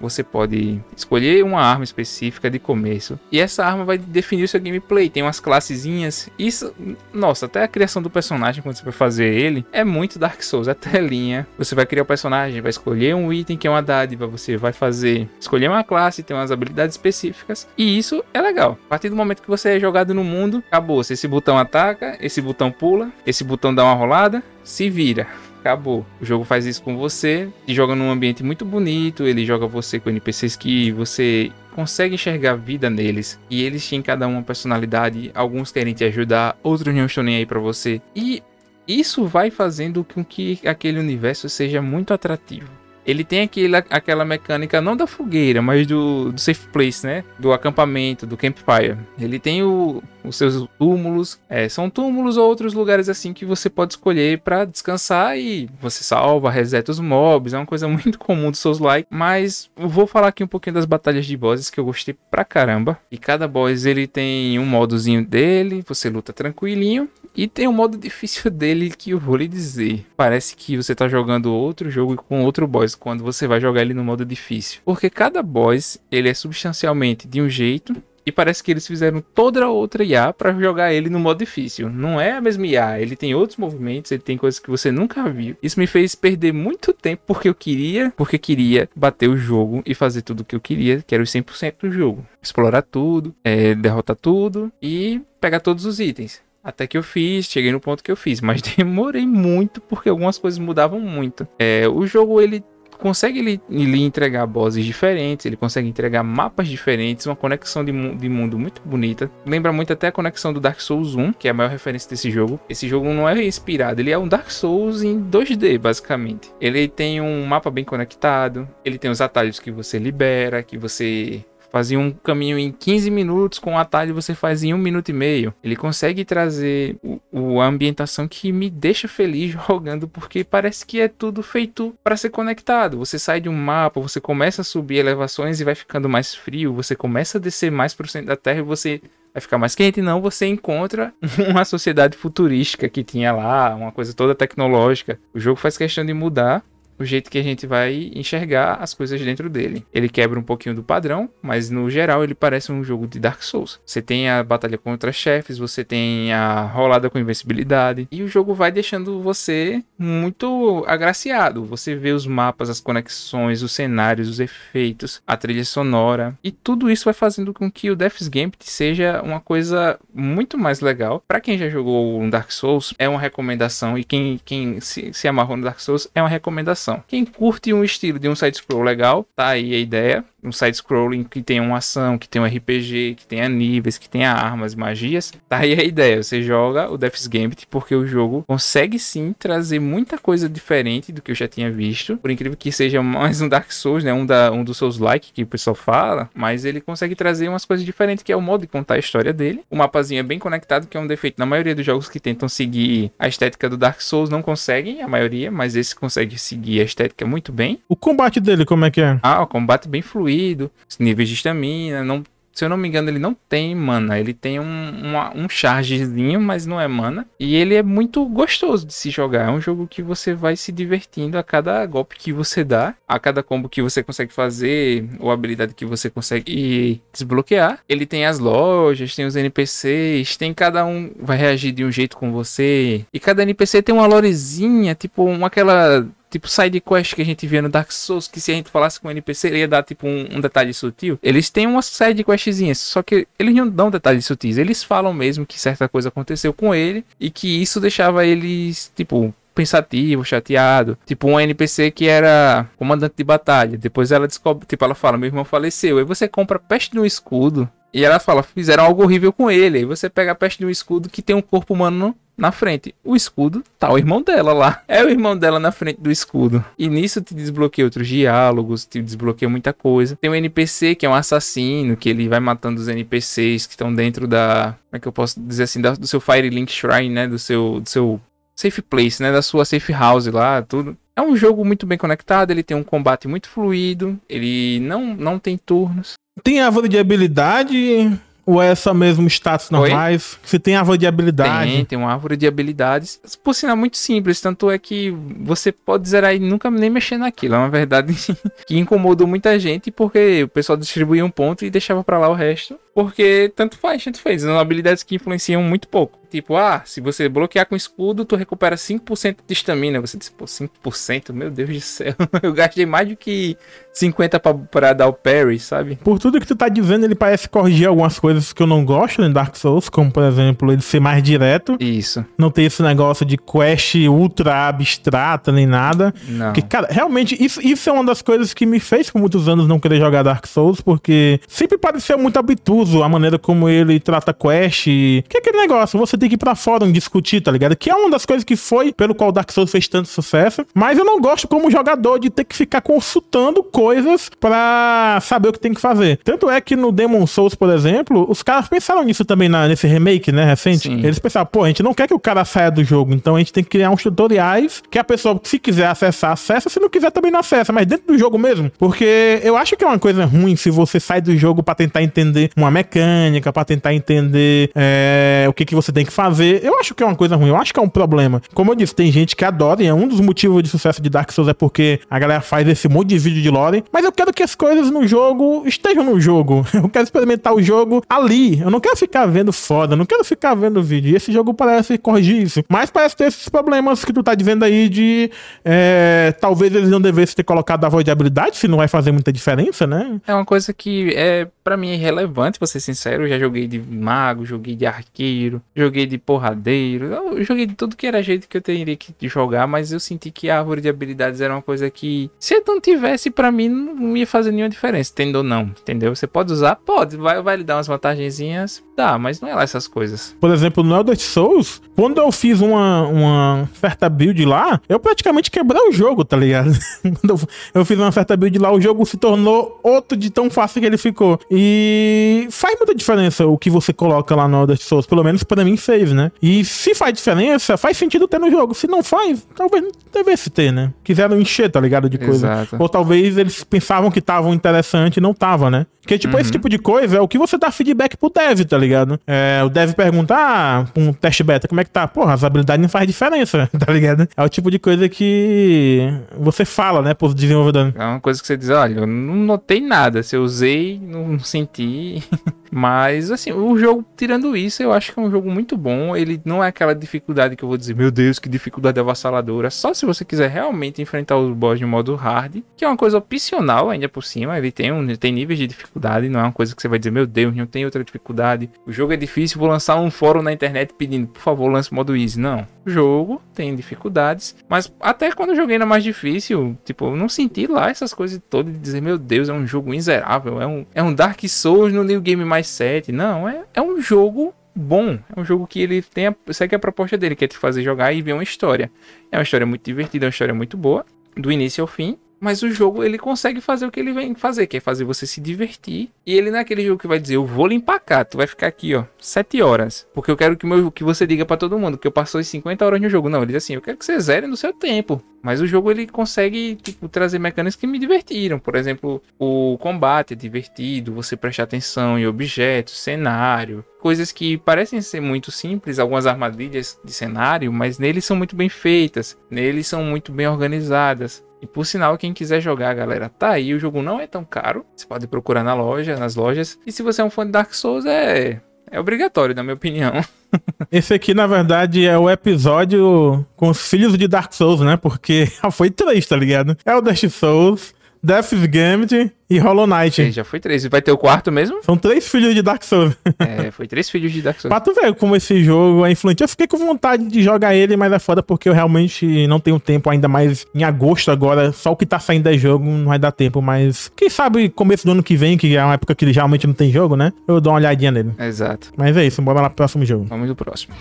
Você 0.00 0.22
pode 0.22 0.80
escolher 0.96 1.44
uma 1.44 1.60
arma 1.60 1.84
específica 1.84 2.50
de 2.50 2.58
começo. 2.58 3.18
E 3.30 3.40
essa 3.40 3.64
arma 3.64 3.84
vai 3.84 3.98
definir 3.98 4.44
o 4.44 4.48
seu 4.48 4.60
gameplay. 4.60 5.08
Tem 5.08 5.22
umas 5.22 5.40
classezinhas. 5.40 6.28
Isso, 6.38 6.74
nossa, 7.12 7.46
até 7.46 7.62
a 7.62 7.68
criação 7.68 8.02
do 8.02 8.10
personagem, 8.10 8.62
quando 8.62 8.76
você 8.76 8.84
vai 8.84 8.92
fazer 8.92 9.26
ele, 9.26 9.64
é 9.72 9.84
muito 9.84 10.18
Dark 10.18 10.42
Souls. 10.42 10.66
É 10.68 10.74
telinha. 10.74 11.46
Você 11.56 11.74
vai 11.74 11.86
criar 11.86 12.02
o 12.02 12.06
personagem, 12.06 12.60
vai 12.60 12.70
escolher 12.70 13.14
um 13.14 13.32
item 13.32 13.56
que 13.56 13.66
é 13.66 13.70
uma 13.70 13.80
dádiva. 13.80 14.26
Você 14.26 14.56
vai 14.56 14.72
fazer. 14.72 15.28
Escolher 15.40 15.68
uma 15.68 15.84
classe, 15.84 16.22
tem 16.22 16.36
umas 16.36 16.50
habilidades 16.50 16.94
específicas. 16.94 17.68
E 17.78 17.96
isso 17.96 18.22
é 18.34 18.40
legal. 18.40 18.78
A 18.86 18.88
partir 18.88 19.08
do 19.08 19.16
momento 19.16 19.42
que 19.42 19.48
você 19.48 19.76
é 19.76 19.80
jogado 19.80 20.12
no 20.12 20.24
mundo, 20.24 20.62
acabou. 20.66 21.02
Se 21.02 21.14
esse 21.14 21.26
botão 21.26 21.56
ataca, 21.56 22.16
esse 22.20 22.40
botão 22.40 22.70
pula, 22.70 23.10
esse 23.26 23.44
botão 23.44 23.74
dá 23.74 23.84
uma 23.84 23.94
rolada, 23.94 24.42
se 24.62 24.90
vira 24.90 25.26
acabou. 25.66 26.06
O 26.20 26.24
jogo 26.24 26.44
faz 26.44 26.64
isso 26.64 26.82
com 26.82 26.96
você, 26.96 27.48
te 27.66 27.74
joga 27.74 27.94
num 27.94 28.10
ambiente 28.10 28.42
muito 28.44 28.64
bonito, 28.64 29.24
ele 29.24 29.44
joga 29.44 29.66
você 29.66 29.98
com 29.98 30.08
NPCs 30.08 30.56
que 30.56 30.92
você 30.92 31.50
consegue 31.74 32.14
enxergar 32.14 32.54
vida 32.54 32.88
neles. 32.88 33.38
E 33.50 33.62
eles 33.62 33.88
têm 33.88 34.00
cada 34.00 34.26
uma 34.26 34.42
personalidade, 34.42 35.30
alguns 35.34 35.72
querem 35.72 35.92
te 35.92 36.04
ajudar, 36.04 36.56
outros 36.62 36.94
não 36.94 37.06
estão 37.06 37.24
nem 37.24 37.36
aí 37.36 37.46
pra 37.46 37.60
você. 37.60 38.00
E 38.14 38.42
isso 38.86 39.24
vai 39.26 39.50
fazendo 39.50 40.04
com 40.04 40.24
que 40.24 40.60
aquele 40.64 41.00
universo 41.00 41.48
seja 41.48 41.82
muito 41.82 42.14
atrativo. 42.14 42.68
Ele 43.06 43.24
tem 43.24 43.42
aquele, 43.42 43.76
aquela 43.76 44.24
mecânica 44.24 44.80
não 44.80 44.96
da 44.96 45.06
fogueira, 45.06 45.62
mas 45.62 45.86
do, 45.86 46.32
do 46.32 46.40
safe 46.40 46.66
place, 46.68 47.06
né? 47.06 47.24
Do 47.38 47.52
acampamento, 47.52 48.26
do 48.26 48.36
campfire. 48.36 48.98
Ele 49.18 49.38
tem 49.38 49.62
o, 49.62 50.02
os 50.24 50.36
seus 50.36 50.66
túmulos. 50.78 51.38
É, 51.48 51.68
são 51.68 51.88
túmulos 51.88 52.36
ou 52.36 52.48
outros 52.48 52.74
lugares 52.74 53.08
assim 53.08 53.32
que 53.32 53.44
você 53.44 53.70
pode 53.70 53.92
escolher 53.92 54.40
para 54.40 54.64
descansar 54.64 55.38
e 55.38 55.70
você 55.80 56.02
salva, 56.02 56.50
reseta 56.50 56.90
os 56.90 56.98
mobs. 56.98 57.54
É 57.54 57.58
uma 57.58 57.66
coisa 57.66 57.86
muito 57.88 58.18
comum 58.18 58.50
dos 58.50 58.60
seus 58.60 58.78
likes. 58.80 59.08
Mas 59.08 59.70
vou 59.76 60.06
falar 60.06 60.28
aqui 60.28 60.42
um 60.42 60.48
pouquinho 60.48 60.74
das 60.74 60.84
batalhas 60.84 61.24
de 61.24 61.36
bosses 61.36 61.70
que 61.70 61.78
eu 61.78 61.84
gostei 61.84 62.16
pra 62.30 62.44
caramba. 62.44 62.98
E 63.10 63.16
cada 63.16 63.46
boss 63.46 63.86
ele 63.86 64.08
tem 64.08 64.58
um 64.58 64.66
modozinho 64.66 65.24
dele, 65.24 65.84
você 65.86 66.10
luta 66.10 66.32
tranquilinho. 66.32 67.08
E 67.36 67.46
tem 67.46 67.68
um 67.68 67.72
modo 67.72 67.96
difícil 67.98 68.50
dele 68.50 68.90
que 68.90 69.10
eu 69.10 69.20
vou 69.20 69.36
lhe 69.36 69.46
dizer. 69.46 70.04
Parece 70.16 70.56
que 70.56 70.76
você 70.76 70.94
tá 70.94 71.06
jogando 71.06 71.52
outro 71.52 71.90
jogo 71.90 72.16
com 72.16 72.42
outro 72.44 72.66
boss 72.66 72.95
quando 72.96 73.22
você 73.22 73.46
vai 73.46 73.60
jogar 73.60 73.82
ele 73.82 73.94
no 73.94 74.04
modo 74.04 74.24
difícil. 74.24 74.80
Porque 74.84 75.08
cada 75.10 75.42
boss 75.42 75.98
ele 76.10 76.28
é 76.28 76.34
substancialmente 76.34 77.28
de 77.28 77.40
um 77.40 77.48
jeito 77.48 77.94
e 78.26 78.32
parece 78.32 78.62
que 78.62 78.72
eles 78.72 78.84
fizeram 78.84 79.20
toda 79.20 79.68
outra 79.68 80.02
IA 80.02 80.32
para 80.32 80.52
jogar 80.52 80.92
ele 80.92 81.08
no 81.08 81.20
modo 81.20 81.38
difícil. 81.38 81.88
Não 81.88 82.20
é 82.20 82.32
a 82.32 82.40
mesma 82.40 82.66
IA, 82.66 83.00
ele 83.00 83.14
tem 83.14 83.36
outros 83.36 83.56
movimentos, 83.56 84.10
ele 84.10 84.20
tem 84.20 84.36
coisas 84.36 84.58
que 84.58 84.68
você 84.68 84.90
nunca 84.90 85.30
viu. 85.30 85.56
Isso 85.62 85.78
me 85.78 85.86
fez 85.86 86.16
perder 86.16 86.52
muito 86.52 86.92
tempo 86.92 87.22
porque 87.24 87.48
eu 87.48 87.54
queria, 87.54 88.12
porque 88.16 88.36
queria 88.36 88.90
bater 88.96 89.28
o 89.28 89.36
jogo 89.36 89.80
e 89.86 89.94
fazer 89.94 90.22
tudo 90.22 90.40
o 90.40 90.44
que 90.44 90.56
eu 90.56 90.60
queria, 90.60 91.04
que 91.06 91.14
era 91.14 91.22
os 91.22 91.30
100% 91.30 91.74
do 91.82 91.92
jogo. 91.92 92.26
Explorar 92.42 92.82
tudo, 92.82 93.32
é, 93.44 93.76
derrotar 93.76 94.16
tudo 94.16 94.72
e 94.82 95.20
pegar 95.40 95.60
todos 95.60 95.84
os 95.84 96.00
itens. 96.00 96.44
Até 96.64 96.84
que 96.88 96.98
eu 96.98 97.02
fiz, 97.04 97.46
cheguei 97.46 97.70
no 97.70 97.78
ponto 97.78 98.02
que 98.02 98.10
eu 98.10 98.16
fiz, 98.16 98.40
mas 98.40 98.60
demorei 98.76 99.24
muito 99.24 99.80
porque 99.80 100.08
algumas 100.08 100.36
coisas 100.36 100.58
mudavam 100.58 100.98
muito. 100.98 101.46
É, 101.60 101.86
o 101.86 102.04
jogo 102.08 102.40
ele 102.40 102.64
consegue 102.96 103.40
lhe, 103.40 103.60
lhe 103.68 104.02
entregar 104.02 104.46
bosses 104.46 104.84
diferentes, 104.84 105.46
ele 105.46 105.56
consegue 105.56 105.88
entregar 105.88 106.22
mapas 106.22 106.68
diferentes, 106.68 107.26
uma 107.26 107.36
conexão 107.36 107.84
de, 107.84 107.92
de, 108.16 108.28
mundo 108.28 108.58
muito 108.58 108.80
bonita. 108.84 109.30
Lembra 109.44 109.72
muito 109.72 109.92
até 109.92 110.08
a 110.08 110.12
conexão 110.12 110.52
do 110.52 110.60
Dark 110.60 110.80
Souls 110.80 111.14
1, 111.14 111.32
que 111.32 111.48
é 111.48 111.50
a 111.50 111.54
maior 111.54 111.70
referência 111.70 112.08
desse 112.08 112.30
jogo. 112.30 112.60
Esse 112.68 112.88
jogo 112.88 113.12
não 113.12 113.28
é 113.28 113.44
inspirado, 113.44 114.00
ele 114.00 114.10
é 114.10 114.18
um 114.18 114.28
Dark 114.28 114.50
Souls 114.50 115.02
em 115.02 115.20
2D, 115.20 115.78
basicamente. 115.78 116.50
Ele 116.60 116.88
tem 116.88 117.20
um 117.20 117.44
mapa 117.46 117.70
bem 117.70 117.84
conectado, 117.84 118.68
ele 118.84 118.98
tem 118.98 119.10
os 119.10 119.20
atalhos 119.20 119.58
que 119.58 119.70
você 119.70 119.98
libera, 119.98 120.62
que 120.62 120.78
você 120.78 121.44
fazia 121.70 121.98
um 121.98 122.10
caminho 122.10 122.58
em 122.58 122.72
15 122.72 123.10
minutos, 123.10 123.58
com 123.58 123.72
um 123.72 123.78
atalho 123.78 124.14
você 124.14 124.34
faz 124.34 124.62
em 124.62 124.72
um 124.72 124.78
minuto 124.78 125.08
e 125.08 125.12
meio. 125.12 125.54
Ele 125.62 125.76
consegue 125.76 126.24
trazer 126.24 126.96
o, 127.02 127.20
o 127.30 127.60
a 127.60 127.66
ambientação 127.66 128.26
que 128.28 128.52
me 128.52 128.70
deixa 128.70 129.08
feliz 129.08 129.52
jogando, 129.68 130.08
porque 130.08 130.44
parece 130.44 130.84
que 130.84 131.00
é 131.00 131.08
tudo 131.08 131.42
feito 131.42 131.94
para 132.02 132.16
ser 132.16 132.30
conectado. 132.30 132.98
Você 132.98 133.18
sai 133.18 133.40
de 133.40 133.48
um 133.48 133.56
mapa, 133.56 134.00
você 134.00 134.20
começa 134.20 134.62
a 134.62 134.64
subir 134.64 134.98
elevações 134.98 135.60
e 135.60 135.64
vai 135.64 135.74
ficando 135.74 136.08
mais 136.08 136.34
frio, 136.34 136.74
você 136.74 136.94
começa 136.94 137.38
a 137.38 137.40
descer 137.40 137.70
mais 137.70 137.94
pro 137.94 138.08
centro 138.08 138.28
da 138.28 138.36
Terra 138.36 138.60
e 138.60 138.62
você 138.62 139.00
vai 139.36 139.40
ficar 139.42 139.58
mais 139.58 139.74
quente, 139.74 140.00
não, 140.00 140.22
você 140.22 140.46
encontra 140.46 141.12
uma 141.50 141.64
sociedade 141.64 142.16
futurística 142.16 142.88
que 142.88 143.04
tinha 143.04 143.32
lá, 143.32 143.74
uma 143.74 143.92
coisa 143.92 144.14
toda 144.14 144.34
tecnológica. 144.34 145.20
O 145.34 145.38
jogo 145.38 145.60
faz 145.60 145.76
questão 145.76 146.06
de 146.06 146.14
mudar 146.14 146.64
o 146.98 147.04
jeito 147.04 147.30
que 147.30 147.38
a 147.38 147.42
gente 147.42 147.66
vai 147.66 148.10
enxergar 148.14 148.74
as 148.74 148.94
coisas 148.94 149.20
dentro 149.20 149.48
dele. 149.48 149.84
Ele 149.92 150.08
quebra 150.08 150.38
um 150.38 150.42
pouquinho 150.42 150.74
do 150.74 150.82
padrão, 150.82 151.28
mas 151.42 151.70
no 151.70 151.90
geral 151.90 152.24
ele 152.24 152.34
parece 152.34 152.72
um 152.72 152.82
jogo 152.82 153.06
de 153.06 153.18
Dark 153.18 153.42
Souls. 153.42 153.80
Você 153.84 154.00
tem 154.00 154.28
a 154.28 154.42
batalha 154.42 154.78
contra 154.78 155.12
chefes, 155.12 155.58
você 155.58 155.84
tem 155.84 156.32
a 156.32 156.62
rolada 156.62 157.10
com 157.10 157.18
invencibilidade, 157.18 158.08
e 158.10 158.22
o 158.22 158.28
jogo 158.28 158.54
vai 158.54 158.70
deixando 158.70 159.20
você 159.20 159.82
muito 159.98 160.84
agraciado. 160.86 161.64
Você 161.64 161.94
vê 161.94 162.12
os 162.12 162.26
mapas, 162.26 162.70
as 162.70 162.80
conexões, 162.80 163.62
os 163.62 163.72
cenários, 163.72 164.28
os 164.28 164.40
efeitos, 164.40 165.22
a 165.26 165.36
trilha 165.36 165.64
sonora, 165.64 166.36
e 166.42 166.50
tudo 166.50 166.90
isso 166.90 167.04
vai 167.04 167.14
fazendo 167.14 167.52
com 167.52 167.70
que 167.70 167.90
o 167.90 167.96
Death's 167.96 168.28
Gambit 168.28 168.68
seja 168.70 169.20
uma 169.22 169.40
coisa 169.40 169.98
muito 170.14 170.58
mais 170.58 170.80
legal. 170.80 171.22
Para 171.26 171.40
quem 171.40 171.58
já 171.58 171.68
jogou 171.68 172.20
um 172.20 172.30
Dark 172.30 172.50
Souls, 172.50 172.94
é 172.98 173.08
uma 173.08 173.20
recomendação, 173.20 173.98
e 173.98 174.04
quem, 174.04 174.40
quem 174.44 174.80
se, 174.80 175.12
se 175.12 175.28
amarrou 175.28 175.56
no 175.56 175.64
Dark 175.64 175.80
Souls 175.80 176.08
é 176.14 176.22
uma 176.22 176.28
recomendação 176.28 176.85
Quem 177.08 177.24
curte 177.24 177.72
um 177.72 177.82
estilo 177.82 178.18
de 178.18 178.28
um 178.28 178.34
side-scroll 178.34 178.82
legal, 178.82 179.26
tá 179.34 179.48
aí 179.48 179.74
a 179.74 179.78
ideia 179.78 180.24
um 180.46 180.52
side-scrolling 180.52 181.24
que 181.24 181.42
tenha 181.42 181.62
uma 181.62 181.78
ação, 181.78 182.16
que 182.16 182.28
tenha 182.28 182.44
um 182.44 182.46
RPG, 182.46 183.16
que 183.16 183.26
tenha 183.26 183.48
níveis, 183.48 183.98
que 183.98 184.08
tenha 184.08 184.32
armas, 184.32 184.74
magias. 184.74 185.32
Tá 185.48 185.58
aí 185.58 185.78
a 185.78 185.82
ideia. 185.82 186.22
Você 186.22 186.42
joga 186.42 186.90
o 186.90 186.96
Death's 186.96 187.26
Gambit 187.26 187.66
porque 187.66 187.94
o 187.94 188.06
jogo 188.06 188.44
consegue 188.46 188.98
sim 188.98 189.34
trazer 189.36 189.80
muita 189.80 190.18
coisa 190.18 190.48
diferente 190.48 191.12
do 191.12 191.20
que 191.20 191.32
eu 191.32 191.34
já 191.34 191.48
tinha 191.48 191.70
visto. 191.70 192.16
Por 192.16 192.30
incrível 192.30 192.56
que 192.56 192.70
seja 192.70 193.02
mais 193.02 193.40
um 193.40 193.48
Dark 193.48 193.72
Souls, 193.72 194.04
né? 194.04 194.12
Um, 194.12 194.24
da, 194.24 194.52
um 194.52 194.62
dos 194.62 194.78
seus 194.78 194.98
like 194.98 195.32
que 195.32 195.42
o 195.42 195.46
pessoal 195.46 195.74
fala. 195.74 196.30
Mas 196.34 196.64
ele 196.64 196.80
consegue 196.80 197.14
trazer 197.14 197.48
umas 197.48 197.64
coisas 197.64 197.84
diferentes, 197.84 198.22
que 198.22 198.32
é 198.32 198.36
o 198.36 198.40
modo 198.40 198.60
de 198.60 198.68
contar 198.68 198.94
a 198.94 198.98
história 198.98 199.32
dele. 199.32 199.62
O 199.68 199.76
mapazinho 199.76 200.20
é 200.20 200.22
bem 200.22 200.38
conectado, 200.38 200.86
que 200.86 200.96
é 200.96 201.00
um 201.00 201.06
defeito 201.06 201.38
na 201.38 201.46
maioria 201.46 201.74
dos 201.74 201.84
jogos 201.84 202.08
que 202.08 202.20
tentam 202.20 202.48
seguir 202.48 203.10
a 203.18 203.26
estética 203.26 203.68
do 203.68 203.76
Dark 203.76 204.00
Souls. 204.00 204.30
Não 204.30 204.42
conseguem, 204.42 205.02
a 205.02 205.08
maioria, 205.08 205.50
mas 205.50 205.74
esse 205.74 205.94
consegue 205.94 206.38
seguir 206.38 206.80
a 206.80 206.84
estética 206.84 207.26
muito 207.26 207.52
bem. 207.52 207.80
O 207.88 207.96
combate 207.96 208.38
dele, 208.40 208.64
como 208.64 208.84
é 208.84 208.90
que 208.90 209.00
é? 209.00 209.18
Ah, 209.22 209.42
o 209.42 209.46
combate 209.46 209.88
bem 209.88 210.02
fluido 210.02 210.35
fluido, 210.36 210.70
níveis 210.98 211.28
de 211.28 211.34
estamina, 211.34 212.04
não 212.04 212.22
se 212.56 212.64
eu 212.64 212.70
não 212.70 212.78
me 212.78 212.88
engano, 212.88 213.10
ele 213.10 213.18
não 213.18 213.34
tem 213.34 213.74
mana. 213.74 214.18
Ele 214.18 214.32
tem 214.32 214.58
um, 214.58 214.64
uma, 214.64 215.30
um 215.36 215.46
chargezinho, 215.46 216.40
mas 216.40 216.64
não 216.64 216.80
é 216.80 216.88
mana. 216.88 217.28
E 217.38 217.54
ele 217.54 217.74
é 217.74 217.82
muito 217.82 218.24
gostoso 218.24 218.86
de 218.86 218.94
se 218.94 219.10
jogar. 219.10 219.48
É 219.48 219.50
um 219.50 219.60
jogo 219.60 219.86
que 219.86 220.02
você 220.02 220.32
vai 220.32 220.56
se 220.56 220.72
divertindo 220.72 221.36
a 221.36 221.42
cada 221.42 221.84
golpe 221.84 222.16
que 222.16 222.32
você 222.32 222.64
dá, 222.64 222.94
a 223.06 223.18
cada 223.18 223.42
combo 223.42 223.68
que 223.68 223.82
você 223.82 224.02
consegue 224.02 224.32
fazer, 224.32 225.06
ou 225.18 225.30
habilidade 225.30 225.74
que 225.74 225.84
você 225.84 226.08
consegue 226.08 227.02
desbloquear. 227.12 227.80
Ele 227.86 228.06
tem 228.06 228.24
as 228.24 228.38
lojas, 228.38 229.14
tem 229.14 229.26
os 229.26 229.36
NPCs, 229.36 230.38
tem 230.38 230.54
cada 230.54 230.86
um 230.86 231.10
vai 231.20 231.36
reagir 231.36 231.72
de 231.72 231.84
um 231.84 231.92
jeito 231.92 232.16
com 232.16 232.32
você. 232.32 233.04
E 233.12 233.20
cada 233.20 233.42
NPC 233.42 233.82
tem 233.82 233.94
uma 233.94 234.06
lorezinha, 234.06 234.94
tipo 234.94 235.24
uma 235.24 235.48
aquela 235.48 236.08
tipo 236.30 236.48
side 236.48 236.80
quest 236.80 237.14
que 237.14 237.22
a 237.22 237.24
gente 237.24 237.46
via 237.46 237.62
no 237.62 237.68
Dark 237.68 237.90
Souls, 237.90 238.28
que 238.28 238.40
se 238.40 238.52
a 238.52 238.54
gente 238.54 238.70
falasse 238.70 239.00
com 239.00 239.08
o 239.08 239.10
NPC, 239.10 239.48
ele 239.48 239.58
ia 239.58 239.68
dar 239.68 239.82
tipo 239.82 240.06
um, 240.06 240.36
um 240.36 240.40
detalhe 240.40 240.72
sutil. 240.74 241.18
Eles 241.22 241.50
têm 241.50 241.66
umas 241.66 241.86
side 241.86 242.24
questzinhas, 242.24 242.78
só 242.78 243.02
que 243.02 243.26
eles 243.38 243.54
não 243.54 243.68
dão 243.68 243.90
detalhes 243.90 244.26
sutis. 244.26 244.58
Eles 244.58 244.82
falam 244.82 245.12
mesmo 245.12 245.46
que 245.46 245.58
certa 245.58 245.88
coisa 245.88 246.08
aconteceu 246.08 246.52
com 246.52 246.74
ele 246.74 247.04
e 247.20 247.30
que 247.30 247.62
isso 247.62 247.80
deixava 247.80 248.24
eles, 248.24 248.90
tipo, 248.94 249.34
pensativo, 249.56 250.22
chateado. 250.24 250.98
Tipo, 251.06 251.28
um 251.28 251.40
NPC 251.40 251.90
que 251.90 252.06
era 252.06 252.68
comandante 252.76 253.14
de 253.16 253.24
batalha. 253.24 253.78
Depois 253.78 254.12
ela 254.12 254.28
descobre, 254.28 254.66
tipo, 254.66 254.84
ela 254.84 254.94
fala: 254.94 255.16
Meu 255.16 255.28
irmão 255.28 255.44
faleceu. 255.44 255.98
Aí 255.98 256.04
você 256.04 256.28
compra 256.28 256.58
peste 256.58 256.94
no 256.94 257.06
escudo. 257.06 257.68
E 257.92 258.04
ela 258.04 258.18
fala: 258.18 258.42
Fizeram 258.42 258.84
algo 258.84 259.02
horrível 259.02 259.32
com 259.32 259.50
ele. 259.50 259.78
Aí 259.78 259.84
você 259.84 260.08
pega 260.08 260.32
a 260.32 260.34
peste 260.34 260.62
no 260.62 260.70
escudo 260.70 261.08
que 261.08 261.22
tem 261.22 261.34
um 261.34 261.42
corpo 261.42 261.74
humano 261.74 262.14
na 262.36 262.52
frente. 262.52 262.94
O 263.02 263.16
escudo 263.16 263.64
tá 263.78 263.90
o 263.90 263.98
irmão 263.98 264.20
dela 264.20 264.52
lá. 264.52 264.82
É 264.88 265.04
o 265.04 265.08
irmão 265.08 265.36
dela 265.36 265.58
na 265.58 265.72
frente 265.72 266.00
do 266.00 266.10
escudo. 266.10 266.64
E 266.78 266.88
nisso 266.88 267.20
te 267.20 267.34
desbloqueia 267.34 267.84
outros 267.84 268.06
diálogos, 268.06 268.86
te 268.86 269.02
desbloqueia 269.02 269.48
muita 269.48 269.72
coisa. 269.72 270.16
Tem 270.16 270.30
um 270.30 270.34
NPC 270.34 270.94
que 270.94 271.04
é 271.04 271.08
um 271.08 271.14
assassino, 271.14 271.96
que 271.96 272.08
ele 272.08 272.28
vai 272.28 272.40
matando 272.40 272.80
os 272.80 272.88
NPCs 272.88 273.66
que 273.66 273.72
estão 273.72 273.94
dentro 273.94 274.26
da. 274.26 274.76
Como 274.88 274.96
é 274.96 274.98
que 274.98 275.08
eu 275.08 275.12
posso 275.12 275.40
dizer 275.40 275.64
assim? 275.64 275.80
Do 275.80 276.06
seu 276.06 276.20
Firelink 276.20 276.72
Shrine, 276.72 277.10
né? 277.10 277.26
Do 277.26 277.38
seu, 277.38 277.80
do 277.80 277.88
seu 277.88 278.20
safe 278.54 278.80
place, 278.80 279.22
né? 279.22 279.32
Da 279.32 279.42
sua 279.42 279.64
safe 279.64 279.92
house 279.92 280.26
lá, 280.26 280.62
tudo. 280.62 280.96
É 281.14 281.22
um 281.22 281.36
jogo 281.36 281.64
muito 281.64 281.86
bem 281.86 281.96
conectado, 281.96 282.50
ele 282.50 282.62
tem 282.62 282.76
um 282.76 282.84
combate 282.84 283.26
muito 283.26 283.48
fluido, 283.48 284.20
ele 284.28 284.80
não, 284.80 285.14
não 285.14 285.38
tem 285.38 285.56
turnos. 285.56 286.14
Tem 286.42 286.60
árvore 286.60 286.88
de 286.88 286.98
habilidade 286.98 288.18
ou 288.46 288.62
é 288.62 288.74
só 288.76 288.94
mesmo 288.94 289.26
status 289.26 289.70
normais? 289.70 290.34
Oi? 290.34 290.38
Você 290.44 290.58
tem 290.58 290.76
árvore 290.76 290.98
de 290.98 291.06
habilidade? 291.06 291.72
Tem, 291.72 291.84
tem 291.84 291.98
uma 291.98 292.12
árvore 292.12 292.36
de 292.36 292.46
habilidades. 292.46 293.20
Por 293.42 293.52
sinal, 293.54 293.76
muito 293.76 293.96
simples. 293.96 294.40
Tanto 294.40 294.70
é 294.70 294.78
que 294.78 295.10
você 295.40 295.72
pode 295.72 296.08
zerar 296.08 296.32
e 296.32 296.38
nunca 296.38 296.70
nem 296.70 296.88
mexer 296.88 297.16
naquilo. 297.18 297.56
É 297.56 297.58
uma 297.58 297.68
verdade 297.68 298.14
que 298.64 298.78
incomodou 298.78 299.26
muita 299.26 299.58
gente 299.58 299.90
porque 299.90 300.44
o 300.44 300.48
pessoal 300.48 300.76
distribuía 300.76 301.24
um 301.24 301.30
ponto 301.30 301.64
e 301.64 301.70
deixava 301.70 302.04
para 302.04 302.18
lá 302.18 302.28
o 302.28 302.34
resto. 302.34 302.78
Porque 302.94 303.52
tanto 303.56 303.76
faz, 303.76 304.04
tanto 304.04 304.20
fez. 304.20 304.42
São 304.42 304.58
habilidades 304.58 305.02
que 305.02 305.16
influenciam 305.16 305.62
muito 305.62 305.88
pouco. 305.88 306.18
Tipo, 306.36 306.54
ah, 306.54 306.82
se 306.84 307.00
você 307.00 307.30
bloquear 307.30 307.66
com 307.66 307.74
escudo, 307.74 308.22
tu 308.22 308.36
recupera 308.36 308.76
5% 308.76 309.36
de 309.46 309.54
estamina. 309.54 310.02
Você 310.02 310.18
diz, 310.18 310.28
pô, 310.28 310.44
5%? 310.44 311.32
Meu 311.32 311.50
Deus 311.50 311.70
do 311.70 311.80
céu. 311.80 312.14
Eu 312.42 312.52
gastei 312.52 312.84
mais 312.84 313.08
do 313.08 313.16
que 313.16 313.56
50 313.94 314.38
pra, 314.38 314.52
pra 314.52 314.92
dar 314.92 315.06
o 315.06 315.14
parry, 315.14 315.58
sabe? 315.58 315.96
Por 315.96 316.18
tudo 316.18 316.38
que 316.38 316.46
tu 316.46 316.54
tá 316.54 316.68
dizendo, 316.68 317.06
ele 317.06 317.14
parece 317.14 317.48
corrigir 317.48 317.88
algumas 317.88 318.18
coisas 318.18 318.52
que 318.52 318.62
eu 318.62 318.66
não 318.66 318.84
gosto 318.84 319.22
em 319.22 319.32
Dark 319.32 319.56
Souls, 319.56 319.88
como 319.88 320.12
por 320.12 320.24
exemplo, 320.24 320.70
ele 320.70 320.82
ser 320.82 321.00
mais 321.00 321.22
direto. 321.22 321.78
Isso. 321.80 322.22
Não 322.36 322.50
ter 322.50 322.64
esse 322.64 322.82
negócio 322.82 323.24
de 323.24 323.38
quest 323.38 323.94
ultra 323.94 324.68
abstrata 324.68 325.50
nem 325.50 325.64
nada. 325.64 326.12
Não. 326.28 326.46
Porque, 326.46 326.60
cara, 326.60 326.88
realmente, 326.90 327.42
isso, 327.42 327.66
isso 327.66 327.88
é 327.88 327.92
uma 327.94 328.04
das 328.04 328.20
coisas 328.20 328.52
que 328.52 328.66
me 328.66 328.78
fez 328.78 329.08
por 329.08 329.18
muitos 329.18 329.48
anos 329.48 329.66
não 329.66 329.80
querer 329.80 329.98
jogar 329.98 330.22
Dark 330.22 330.46
Souls, 330.46 330.82
porque 330.82 331.40
sempre 331.48 331.78
pareceu 331.78 332.18
muito 332.18 332.38
obtuso 332.38 333.02
a 333.02 333.08
maneira 333.08 333.38
como 333.38 333.70
ele 333.70 333.98
trata 333.98 334.34
quest. 334.34 334.84
Que 334.84 335.36
é 335.36 335.38
aquele 335.38 335.56
negócio, 335.56 335.98
você 335.98 336.18
tem 336.18 336.25
tem 336.26 336.30
que 336.30 336.34
ir 336.34 336.38
pra 336.38 336.54
fórum 336.54 336.90
discutir, 336.90 337.40
tá 337.40 337.50
ligado? 337.50 337.76
Que 337.76 337.88
é 337.88 337.94
uma 337.94 338.10
das 338.10 338.26
coisas 338.26 338.44
que 338.44 338.56
foi 338.56 338.92
pelo 338.92 339.14
qual 339.14 339.30
Dark 339.30 339.50
Souls 339.52 339.70
fez 339.70 339.86
tanto 339.86 340.08
sucesso. 340.08 340.66
Mas 340.74 340.98
eu 340.98 341.04
não 341.04 341.20
gosto 341.20 341.46
como 341.46 341.70
jogador 341.70 342.18
de 342.18 342.30
ter 342.30 342.44
que 342.44 342.56
ficar 342.56 342.80
consultando 342.80 343.62
coisas 343.62 344.28
pra 344.40 345.18
saber 345.22 345.48
o 345.50 345.52
que 345.52 345.60
tem 345.60 345.72
que 345.72 345.80
fazer. 345.80 346.18
Tanto 346.24 346.50
é 346.50 346.60
que 346.60 346.74
no 346.74 346.90
Demon 346.90 347.26
Souls, 347.26 347.54
por 347.54 347.70
exemplo, 347.70 348.26
os 348.28 348.42
caras 348.42 348.68
pensaram 348.68 349.02
nisso 349.04 349.24
também 349.24 349.48
na, 349.48 349.68
nesse 349.68 349.86
remake, 349.86 350.32
né, 350.32 350.44
recente. 350.44 350.88
Sim. 350.88 350.98
Eles 350.98 351.18
pensaram, 351.18 351.46
pô, 351.46 351.64
a 351.64 351.68
gente 351.68 351.82
não 351.82 351.94
quer 351.94 352.08
que 352.08 352.14
o 352.14 352.18
cara 352.18 352.44
saia 352.44 352.70
do 352.70 352.82
jogo, 352.82 353.14
então 353.14 353.36
a 353.36 353.38
gente 353.38 353.52
tem 353.52 353.62
que 353.62 353.70
criar 353.70 353.90
uns 353.90 354.02
tutoriais 354.02 354.82
que 354.90 354.98
a 354.98 355.04
pessoa, 355.04 355.40
se 355.44 355.58
quiser 355.58 355.86
acessar, 355.86 356.32
acessa, 356.32 356.68
se 356.68 356.80
não 356.80 356.88
quiser 356.88 357.10
também 357.10 357.30
não 357.30 357.40
acessa, 357.40 357.72
mas 357.72 357.86
dentro 357.86 358.06
do 358.08 358.18
jogo 358.18 358.38
mesmo. 358.38 358.70
Porque 358.78 359.40
eu 359.42 359.56
acho 359.56 359.76
que 359.76 359.84
é 359.84 359.86
uma 359.86 359.98
coisa 359.98 360.24
ruim 360.24 360.56
se 360.56 360.70
você 360.70 360.98
sai 360.98 361.20
do 361.20 361.36
jogo 361.36 361.62
para 361.62 361.74
tentar 361.74 362.02
entender 362.02 362.50
uma 362.56 362.70
mecânica, 362.70 363.52
para 363.52 363.64
tentar 363.64 363.94
entender 363.94 364.70
é, 364.74 365.46
o 365.48 365.52
que, 365.52 365.64
que 365.64 365.74
você 365.74 365.92
tem 365.92 366.04
que 366.06 366.12
fazer. 366.12 366.64
Eu 366.64 366.78
acho 366.78 366.94
que 366.94 367.02
é 367.02 367.06
uma 367.06 367.16
coisa 367.16 367.36
ruim, 367.36 367.48
eu 367.48 367.56
acho 367.56 367.72
que 367.72 367.80
é 367.80 367.82
um 367.82 367.88
problema. 367.88 368.42
Como 368.54 368.70
eu 368.70 368.74
disse, 368.74 368.94
tem 368.94 369.10
gente 369.10 369.36
que 369.36 369.44
adora, 369.44 369.82
e 369.82 369.86
é 369.86 369.94
um 369.94 370.08
dos 370.08 370.20
motivos 370.20 370.62
de 370.62 370.68
sucesso 370.68 371.02
de 371.02 371.10
Dark 371.10 371.30
Souls 371.32 371.48
é 371.48 371.54
porque 371.54 372.00
a 372.10 372.18
galera 372.18 372.40
faz 372.40 372.66
esse 372.68 372.88
monte 372.88 373.08
de 373.08 373.18
vídeo 373.18 373.42
de 373.42 373.50
lore, 373.50 373.84
mas 373.92 374.04
eu 374.04 374.12
quero 374.12 374.32
que 374.32 374.42
as 374.42 374.54
coisas 374.54 374.90
no 374.90 375.06
jogo 375.06 375.62
estejam 375.66 376.04
no 376.04 376.20
jogo. 376.20 376.66
Eu 376.86 376.88
quero 376.90 377.04
experimentar 377.04 377.54
o 377.54 377.60
jogo 377.60 378.02
ali. 378.08 378.60
Eu 378.60 378.70
não 378.70 378.78
quero 378.78 378.96
ficar 378.96 379.26
vendo 379.26 379.52
foda, 379.52 379.94
eu 379.94 379.96
não 379.96 380.06
quero 380.06 380.22
ficar 380.22 380.54
vendo 380.54 380.82
vídeo. 380.82 381.10
E 381.10 381.16
esse 381.16 381.32
jogo 381.32 381.52
parece 381.52 381.98
corrigir 381.98 382.40
isso. 382.40 382.62
Mas 382.68 382.90
parece 382.90 383.16
ter 383.16 383.24
esses 383.24 383.48
problemas 383.48 384.04
que 384.04 384.12
tu 384.12 384.22
tá 384.22 384.34
dizendo 384.34 384.64
aí 384.64 384.88
de 384.88 385.30
é, 385.64 386.32
talvez 386.40 386.72
eles 386.74 386.88
não 386.88 387.00
devessem 387.00 387.34
ter 387.34 387.42
colocado 387.42 387.84
a 387.84 387.88
voz 387.88 388.04
de 388.04 388.10
habilidade, 388.10 388.56
se 388.56 388.68
não 388.68 388.76
vai 388.78 388.88
fazer 388.88 389.10
muita 389.10 389.32
diferença, 389.32 389.86
né? 389.86 390.20
É 390.26 390.34
uma 390.34 390.44
coisa 390.44 390.72
que 390.72 391.12
é 391.14 391.48
para 391.66 391.76
mim 391.76 391.90
é 391.90 391.94
irrelevante, 391.94 392.60
vou 392.60 392.66
ser 392.68 392.78
sincero. 392.78 393.24
Eu 393.24 393.28
já 393.28 393.38
joguei 393.40 393.66
de 393.66 393.80
mago, 393.80 394.44
joguei 394.44 394.76
de 394.76 394.86
arqueiro, 394.86 395.60
joguei 395.74 395.95
de 396.04 396.18
porradeiro, 396.18 397.06
eu 397.06 397.44
joguei 397.44 397.64
de 397.64 397.74
tudo 397.74 397.96
que 397.96 398.06
era 398.06 398.22
jeito 398.22 398.48
que 398.48 398.56
eu 398.56 398.60
teria 398.60 398.96
que 398.96 399.14
jogar, 399.28 399.66
mas 399.66 399.92
eu 399.92 400.00
senti 400.00 400.30
que 400.30 400.50
a 400.50 400.58
árvore 400.58 400.80
de 400.80 400.88
habilidades 400.88 401.40
era 401.40 401.54
uma 401.54 401.62
coisa 401.62 401.88
que, 401.88 402.30
se 402.38 402.54
eu 402.54 402.62
não 402.66 402.80
tivesse, 402.80 403.30
para 403.30 403.50
mim 403.50 403.68
não 403.68 404.16
ia 404.16 404.26
fazer 404.26 404.50
nenhuma 404.50 404.68
diferença, 404.68 405.12
tendo 405.14 405.36
ou 405.36 405.42
não, 405.42 405.62
entendeu? 405.62 406.14
Você 406.14 406.26
pode 406.26 406.52
usar? 406.52 406.76
Pode, 406.76 407.16
vai, 407.16 407.40
vai 407.40 407.56
lhe 407.56 407.64
dar 407.64 407.76
umas 407.76 407.86
vantagenzinhas, 407.86 408.82
dá, 408.96 409.18
mas 409.18 409.40
não 409.40 409.48
é 409.48 409.54
lá 409.54 409.62
essas 409.62 409.86
coisas. 409.86 410.36
Por 410.40 410.50
exemplo, 410.50 410.82
no 410.82 410.96
Elder 410.96 411.18
Souls, 411.18 411.80
quando 411.94 412.18
eu 412.18 412.32
fiz 412.32 412.60
uma, 412.60 413.06
uma 413.06 413.68
certa 413.74 414.08
build 414.08 414.44
lá, 414.44 414.80
eu 414.88 414.98
praticamente 414.98 415.50
quebrei 415.50 415.88
o 415.88 415.92
jogo, 415.92 416.24
tá 416.24 416.36
ligado? 416.36 416.72
quando 417.02 417.48
eu 417.74 417.84
fiz 417.84 417.98
uma 417.98 418.10
certa 418.10 418.36
build 418.36 418.58
lá, 418.58 418.72
o 418.72 418.80
jogo 418.80 419.06
se 419.06 419.16
tornou 419.16 419.78
outro 419.82 420.16
de 420.16 420.30
tão 420.30 420.50
fácil 420.50 420.80
que 420.80 420.86
ele 420.86 420.98
ficou. 420.98 421.38
E 421.50 422.48
faz 422.50 422.76
muita 422.78 422.94
diferença 422.94 423.46
o 423.46 423.58
que 423.58 423.70
você 423.70 423.92
coloca 423.92 424.34
lá 424.34 424.48
no 424.48 424.62
Elder 424.62 424.80
Souls, 424.80 425.06
pelo 425.06 425.22
menos 425.22 425.44
para 425.44 425.64
mim 425.64 425.76
né? 426.12 426.30
E 426.42 426.64
se 426.64 426.94
faz 426.94 427.12
diferença, 427.12 427.76
faz 427.76 427.96
sentido 427.96 428.28
ter 428.28 428.38
no 428.38 428.50
jogo. 428.50 428.74
Se 428.74 428.86
não 428.86 429.02
faz, 429.02 429.46
talvez 429.54 429.82
não 429.82 429.90
devesse 430.12 430.50
ter, 430.50 430.72
né? 430.72 430.92
Quiseram 431.02 431.40
encher, 431.40 431.70
tá 431.70 431.80
ligado? 431.80 432.08
De 432.08 432.18
coisa. 432.18 432.46
Exato. 432.46 432.76
Ou 432.78 432.88
talvez 432.88 433.36
eles 433.36 433.64
pensavam 433.64 434.10
que 434.10 434.18
estavam 434.18 434.52
interessante 434.54 435.18
e 435.18 435.20
não 435.20 435.34
tava, 435.34 435.70
né? 435.70 435.86
Porque, 436.06 436.18
tipo, 436.20 436.34
uhum. 436.34 436.40
esse 436.40 436.52
tipo 436.52 436.68
de 436.68 436.78
coisa 436.78 437.16
é 437.16 437.20
o 437.20 437.26
que 437.26 437.36
você 437.36 437.58
dá 437.58 437.68
feedback 437.72 438.16
pro 438.16 438.30
dev, 438.30 438.60
tá 438.60 438.78
ligado? 438.78 439.20
É, 439.26 439.60
o 439.64 439.68
dev 439.68 439.92
pergunta, 439.92 440.36
ah, 440.36 440.84
um 440.94 441.12
teste 441.12 441.42
beta, 441.42 441.66
como 441.66 441.80
é 441.80 441.84
que 441.84 441.90
tá? 441.90 442.06
Porra, 442.06 442.32
as 442.32 442.44
habilidades 442.44 442.80
não 442.80 442.88
faz 442.88 443.08
diferença, 443.08 443.68
tá 443.76 443.92
ligado? 443.92 444.28
É 444.36 444.44
o 444.44 444.48
tipo 444.48 444.70
de 444.70 444.78
coisa 444.78 445.08
que 445.08 446.08
você 446.38 446.64
fala, 446.64 447.02
né, 447.02 447.12
pros 447.12 447.34
desenvolvedores. 447.34 447.92
É 447.96 448.04
uma 448.04 448.20
coisa 448.20 448.40
que 448.40 448.46
você 448.46 448.56
diz, 448.56 448.70
olha, 448.70 449.00
eu 449.00 449.06
não 449.06 449.34
notei 449.34 449.80
nada. 449.80 450.22
Se 450.22 450.36
eu 450.36 450.44
usei, 450.44 451.00
não 451.02 451.40
senti. 451.40 452.22
Mas, 452.70 453.30
assim, 453.32 453.52
o 453.52 453.76
jogo, 453.76 454.04
tirando 454.16 454.56
isso, 454.56 454.82
eu 454.82 454.92
acho 454.92 455.12
que 455.12 455.18
é 455.18 455.22
um 455.22 455.30
jogo 455.30 455.50
muito 455.50 455.75
bom. 455.76 456.16
Ele 456.16 456.40
não 456.44 456.62
é 456.62 456.68
aquela 456.68 456.94
dificuldade 456.94 457.56
que 457.56 457.64
eu 457.64 457.68
vou 457.68 457.76
dizer, 457.76 457.94
meu 457.94 458.10
Deus, 458.10 458.38
que 458.38 458.48
dificuldade 458.48 458.98
avassaladora. 459.00 459.70
Só 459.70 459.92
se 459.92 460.06
você 460.06 460.24
quiser 460.24 460.48
realmente 460.50 461.02
enfrentar 461.02 461.36
os 461.36 461.54
boss 461.54 461.78
de 461.78 461.86
modo 461.86 462.14
hard, 462.14 462.62
que 462.76 462.84
é 462.84 462.88
uma 462.88 462.96
coisa 462.96 463.18
opcional 463.18 463.90
ainda 463.90 464.08
por 464.08 464.22
cima. 464.22 464.58
Ele 464.58 464.70
tem, 464.70 464.92
um, 464.92 465.14
tem 465.16 465.32
níveis 465.32 465.58
de 465.58 465.66
dificuldade, 465.66 466.28
não 466.28 466.40
é 466.40 466.42
uma 466.44 466.52
coisa 466.52 466.74
que 466.74 466.82
você 466.82 466.88
vai 466.88 466.98
dizer, 466.98 467.10
meu 467.10 467.26
Deus, 467.26 467.54
não 467.54 467.66
tem 467.66 467.84
outra 467.84 468.04
dificuldade. 468.04 468.70
O 468.86 468.92
jogo 468.92 469.12
é 469.12 469.16
difícil, 469.16 469.58
vou 469.58 469.68
lançar 469.68 469.96
um 469.96 470.10
fórum 470.10 470.42
na 470.42 470.52
internet 470.52 470.94
pedindo, 470.94 471.28
por 471.28 471.40
favor, 471.40 471.70
lance 471.70 471.92
modo 471.92 472.16
easy. 472.16 472.38
Não. 472.38 472.66
O 472.84 472.90
jogo 472.90 473.42
tem 473.54 473.74
dificuldades, 473.74 474.54
mas 474.68 474.92
até 475.00 475.32
quando 475.32 475.50
eu 475.50 475.56
joguei 475.56 475.78
na 475.78 475.86
mais 475.86 476.04
difícil, 476.04 476.76
tipo, 476.84 477.06
eu 477.06 477.16
não 477.16 477.28
senti 477.28 477.66
lá 477.66 477.90
essas 477.90 478.12
coisas 478.12 478.40
todas 478.50 478.72
de 478.72 478.78
dizer, 478.78 479.00
meu 479.00 479.18
Deus, 479.18 479.48
é 479.48 479.52
um 479.52 479.66
jogo 479.66 479.90
miserável, 479.90 480.60
é 480.60 480.66
um, 480.66 480.86
é 480.94 481.02
um 481.02 481.14
Dark 481.14 481.40
Souls 481.48 481.92
no 481.92 482.04
New 482.04 482.20
Game 482.20 482.44
mais 482.44 482.66
7. 482.66 483.12
Não, 483.12 483.48
é, 483.48 483.64
é 483.74 483.82
um 483.82 484.00
jogo 484.00 484.54
bom. 484.76 485.18
É 485.34 485.40
um 485.40 485.44
jogo 485.44 485.66
que 485.66 485.80
ele 485.80 486.02
tem 486.02 486.26
a, 486.26 486.36
segue 486.52 486.74
a 486.74 486.78
proposta 486.78 487.16
dele, 487.16 487.34
que 487.34 487.44
é 487.44 487.48
te 487.48 487.56
fazer 487.56 487.82
jogar 487.82 488.12
e 488.12 488.20
ver 488.20 488.34
uma 488.34 488.42
história. 488.42 488.90
É 489.32 489.38
uma 489.38 489.42
história 489.42 489.66
muito 489.66 489.82
divertida, 489.82 490.26
é 490.26 490.28
uma 490.28 490.30
história 490.30 490.54
muito 490.54 490.76
boa, 490.76 491.04
do 491.36 491.50
início 491.50 491.82
ao 491.82 491.88
fim. 491.88 492.18
Mas 492.40 492.62
o 492.62 492.70
jogo 492.70 493.02
ele 493.02 493.18
consegue 493.18 493.60
fazer 493.60 493.86
o 493.86 493.90
que 493.90 493.98
ele 493.98 494.12
vem 494.12 494.34
fazer, 494.34 494.66
que 494.66 494.76
é 494.76 494.80
fazer 494.80 495.04
você 495.04 495.26
se 495.26 495.40
divertir. 495.40 496.10
E 496.26 496.34
ele 496.34 496.50
não 496.50 496.58
é 496.58 496.62
aquele 496.62 496.84
jogo 496.84 497.00
que 497.00 497.06
vai 497.06 497.18
dizer, 497.18 497.36
eu 497.36 497.46
vou 497.46 497.66
limpar 497.66 497.98
cá, 498.00 498.24
tu 498.24 498.36
vai 498.36 498.46
ficar 498.46 498.66
aqui, 498.66 498.94
ó, 498.94 499.04
7 499.18 499.62
horas. 499.62 500.06
Porque 500.12 500.30
eu 500.30 500.36
quero 500.36 500.56
que, 500.56 500.66
meu, 500.66 500.90
que 500.90 501.02
você 501.02 501.26
diga 501.26 501.46
para 501.46 501.56
todo 501.56 501.78
mundo 501.78 501.96
que 501.96 502.06
eu 502.06 502.12
passei 502.12 502.42
50 502.42 502.84
horas 502.84 503.00
no 503.00 503.08
jogo. 503.08 503.28
Não, 503.28 503.38
ele 503.38 503.52
diz 503.52 503.64
assim, 503.64 503.74
eu 503.74 503.80
quero 503.80 503.96
que 503.96 504.04
você 504.04 504.18
zere 504.20 504.46
no 504.46 504.56
seu 504.56 504.72
tempo. 504.72 505.22
Mas 505.42 505.60
o 505.60 505.66
jogo 505.66 505.90
ele 505.90 506.06
consegue 506.06 506.76
tipo, 506.76 507.08
trazer 507.08 507.38
mecânicas 507.38 507.76
que 507.76 507.86
me 507.86 507.98
divertiram. 507.98 508.58
Por 508.58 508.74
exemplo, 508.74 509.22
o 509.38 509.78
combate 509.78 510.32
é 510.32 510.36
divertido, 510.36 511.14
você 511.14 511.36
prestar 511.36 511.62
atenção 511.62 512.18
em 512.18 512.26
objetos, 512.26 512.98
cenário, 512.98 513.84
coisas 514.00 514.32
que 514.32 514.58
parecem 514.58 515.00
ser 515.00 515.20
muito 515.20 515.50
simples, 515.50 515.98
algumas 515.98 516.26
armadilhas 516.26 516.98
de 517.04 517.12
cenário, 517.12 517.72
mas 517.72 517.98
neles 517.98 518.24
são 518.24 518.36
muito 518.36 518.56
bem 518.56 518.68
feitas, 518.68 519.36
neles 519.50 519.86
são 519.86 520.04
muito 520.04 520.32
bem 520.32 520.48
organizadas. 520.48 521.44
E 521.66 521.68
por 521.68 521.84
sinal, 521.84 522.16
quem 522.16 522.32
quiser 522.32 522.60
jogar, 522.60 522.94
galera, 522.94 523.28
tá 523.28 523.50
aí. 523.50 523.74
O 523.74 523.78
jogo 523.78 524.00
não 524.00 524.20
é 524.20 524.26
tão 524.28 524.44
caro. 524.44 524.86
Você 524.94 525.04
pode 525.04 525.26
procurar 525.26 525.64
na 525.64 525.74
loja, 525.74 526.16
nas 526.16 526.36
lojas. 526.36 526.78
E 526.86 526.92
se 526.92 527.02
você 527.02 527.20
é 527.20 527.24
um 527.24 527.30
fã 527.30 527.44
de 527.44 527.50
Dark 527.50 527.74
Souls, 527.74 528.06
é, 528.06 528.60
é 528.88 529.00
obrigatório, 529.00 529.52
na 529.52 529.64
minha 529.64 529.74
opinião. 529.74 530.12
Esse 530.92 531.12
aqui, 531.12 531.34
na 531.34 531.44
verdade, 531.48 532.06
é 532.06 532.16
o 532.16 532.30
episódio 532.30 533.44
com 533.56 533.68
os 533.70 533.88
filhos 533.88 534.16
de 534.16 534.28
Dark 534.28 534.52
Souls, 534.52 534.80
né? 534.80 534.96
Porque 534.96 535.48
foi 535.72 535.90
três, 535.90 536.24
tá 536.24 536.36
ligado? 536.36 536.76
É 536.84 536.94
o 536.94 537.00
Dark 537.00 537.18
Souls, 537.28 537.92
Death's 538.26 538.66
Gambit 538.66 539.30
e 539.48 539.58
Hollow 539.60 539.86
Knight. 539.86 540.20
É, 540.20 540.32
já 540.32 540.42
foi 540.42 540.58
três. 540.58 540.84
Vai 540.86 541.00
ter 541.00 541.12
o 541.12 541.16
quarto 541.16 541.52
mesmo? 541.52 541.78
São 541.84 541.96
três 541.96 542.26
filhos 542.26 542.56
de 542.56 542.60
Dark 542.60 542.82
Souls. 542.82 543.14
É, 543.38 543.70
foi 543.70 543.86
três 543.86 544.10
filhos 544.10 544.32
de 544.32 544.42
Dark 544.42 544.60
Souls. 544.60 544.68
pra 544.68 544.80
tu 544.80 544.92
ver 544.92 545.14
como 545.14 545.36
esse 545.36 545.62
jogo 545.62 546.04
é 546.04 546.10
influente. 546.10 546.42
Eu 546.42 546.48
fiquei 546.48 546.66
com 546.66 546.76
vontade 546.76 547.24
de 547.28 547.40
jogar 547.40 547.76
ele, 547.76 547.96
mas 547.96 548.12
é 548.12 548.18
foda 548.18 548.42
porque 548.42 548.68
eu 548.68 548.72
realmente 548.72 549.46
não 549.46 549.60
tenho 549.60 549.78
tempo 549.78 550.10
ainda 550.10 550.26
mais 550.26 550.66
em 550.74 550.82
agosto 550.82 551.30
agora. 551.30 551.70
Só 551.70 551.92
o 551.92 551.96
que 551.96 552.04
tá 552.04 552.18
saindo 552.18 552.48
é 552.48 552.58
jogo, 552.58 552.84
não 552.84 553.04
vai 553.06 553.18
dar 553.18 553.30
tempo. 553.30 553.62
Mas 553.62 554.10
quem 554.16 554.28
sabe 554.28 554.68
começo 554.70 555.06
do 555.06 555.12
ano 555.12 555.22
que 555.22 555.36
vem, 555.36 555.56
que 555.56 555.76
é 555.76 555.84
uma 555.84 555.94
época 555.94 556.12
que 556.12 556.24
realmente 556.32 556.66
não 556.66 556.74
tem 556.74 556.90
jogo, 556.90 557.14
né? 557.14 557.32
Eu 557.46 557.60
dou 557.60 557.72
uma 557.72 557.78
olhadinha 557.78 558.10
nele. 558.10 558.32
Exato. 558.40 558.92
Mas 558.96 559.16
é 559.16 559.24
isso, 559.24 559.40
bora 559.40 559.60
lá 559.60 559.70
pro 559.70 559.76
próximo 559.76 560.04
jogo. 560.04 560.24
Vamos 560.24 560.48
do 560.48 560.56
próximo. 560.56 560.94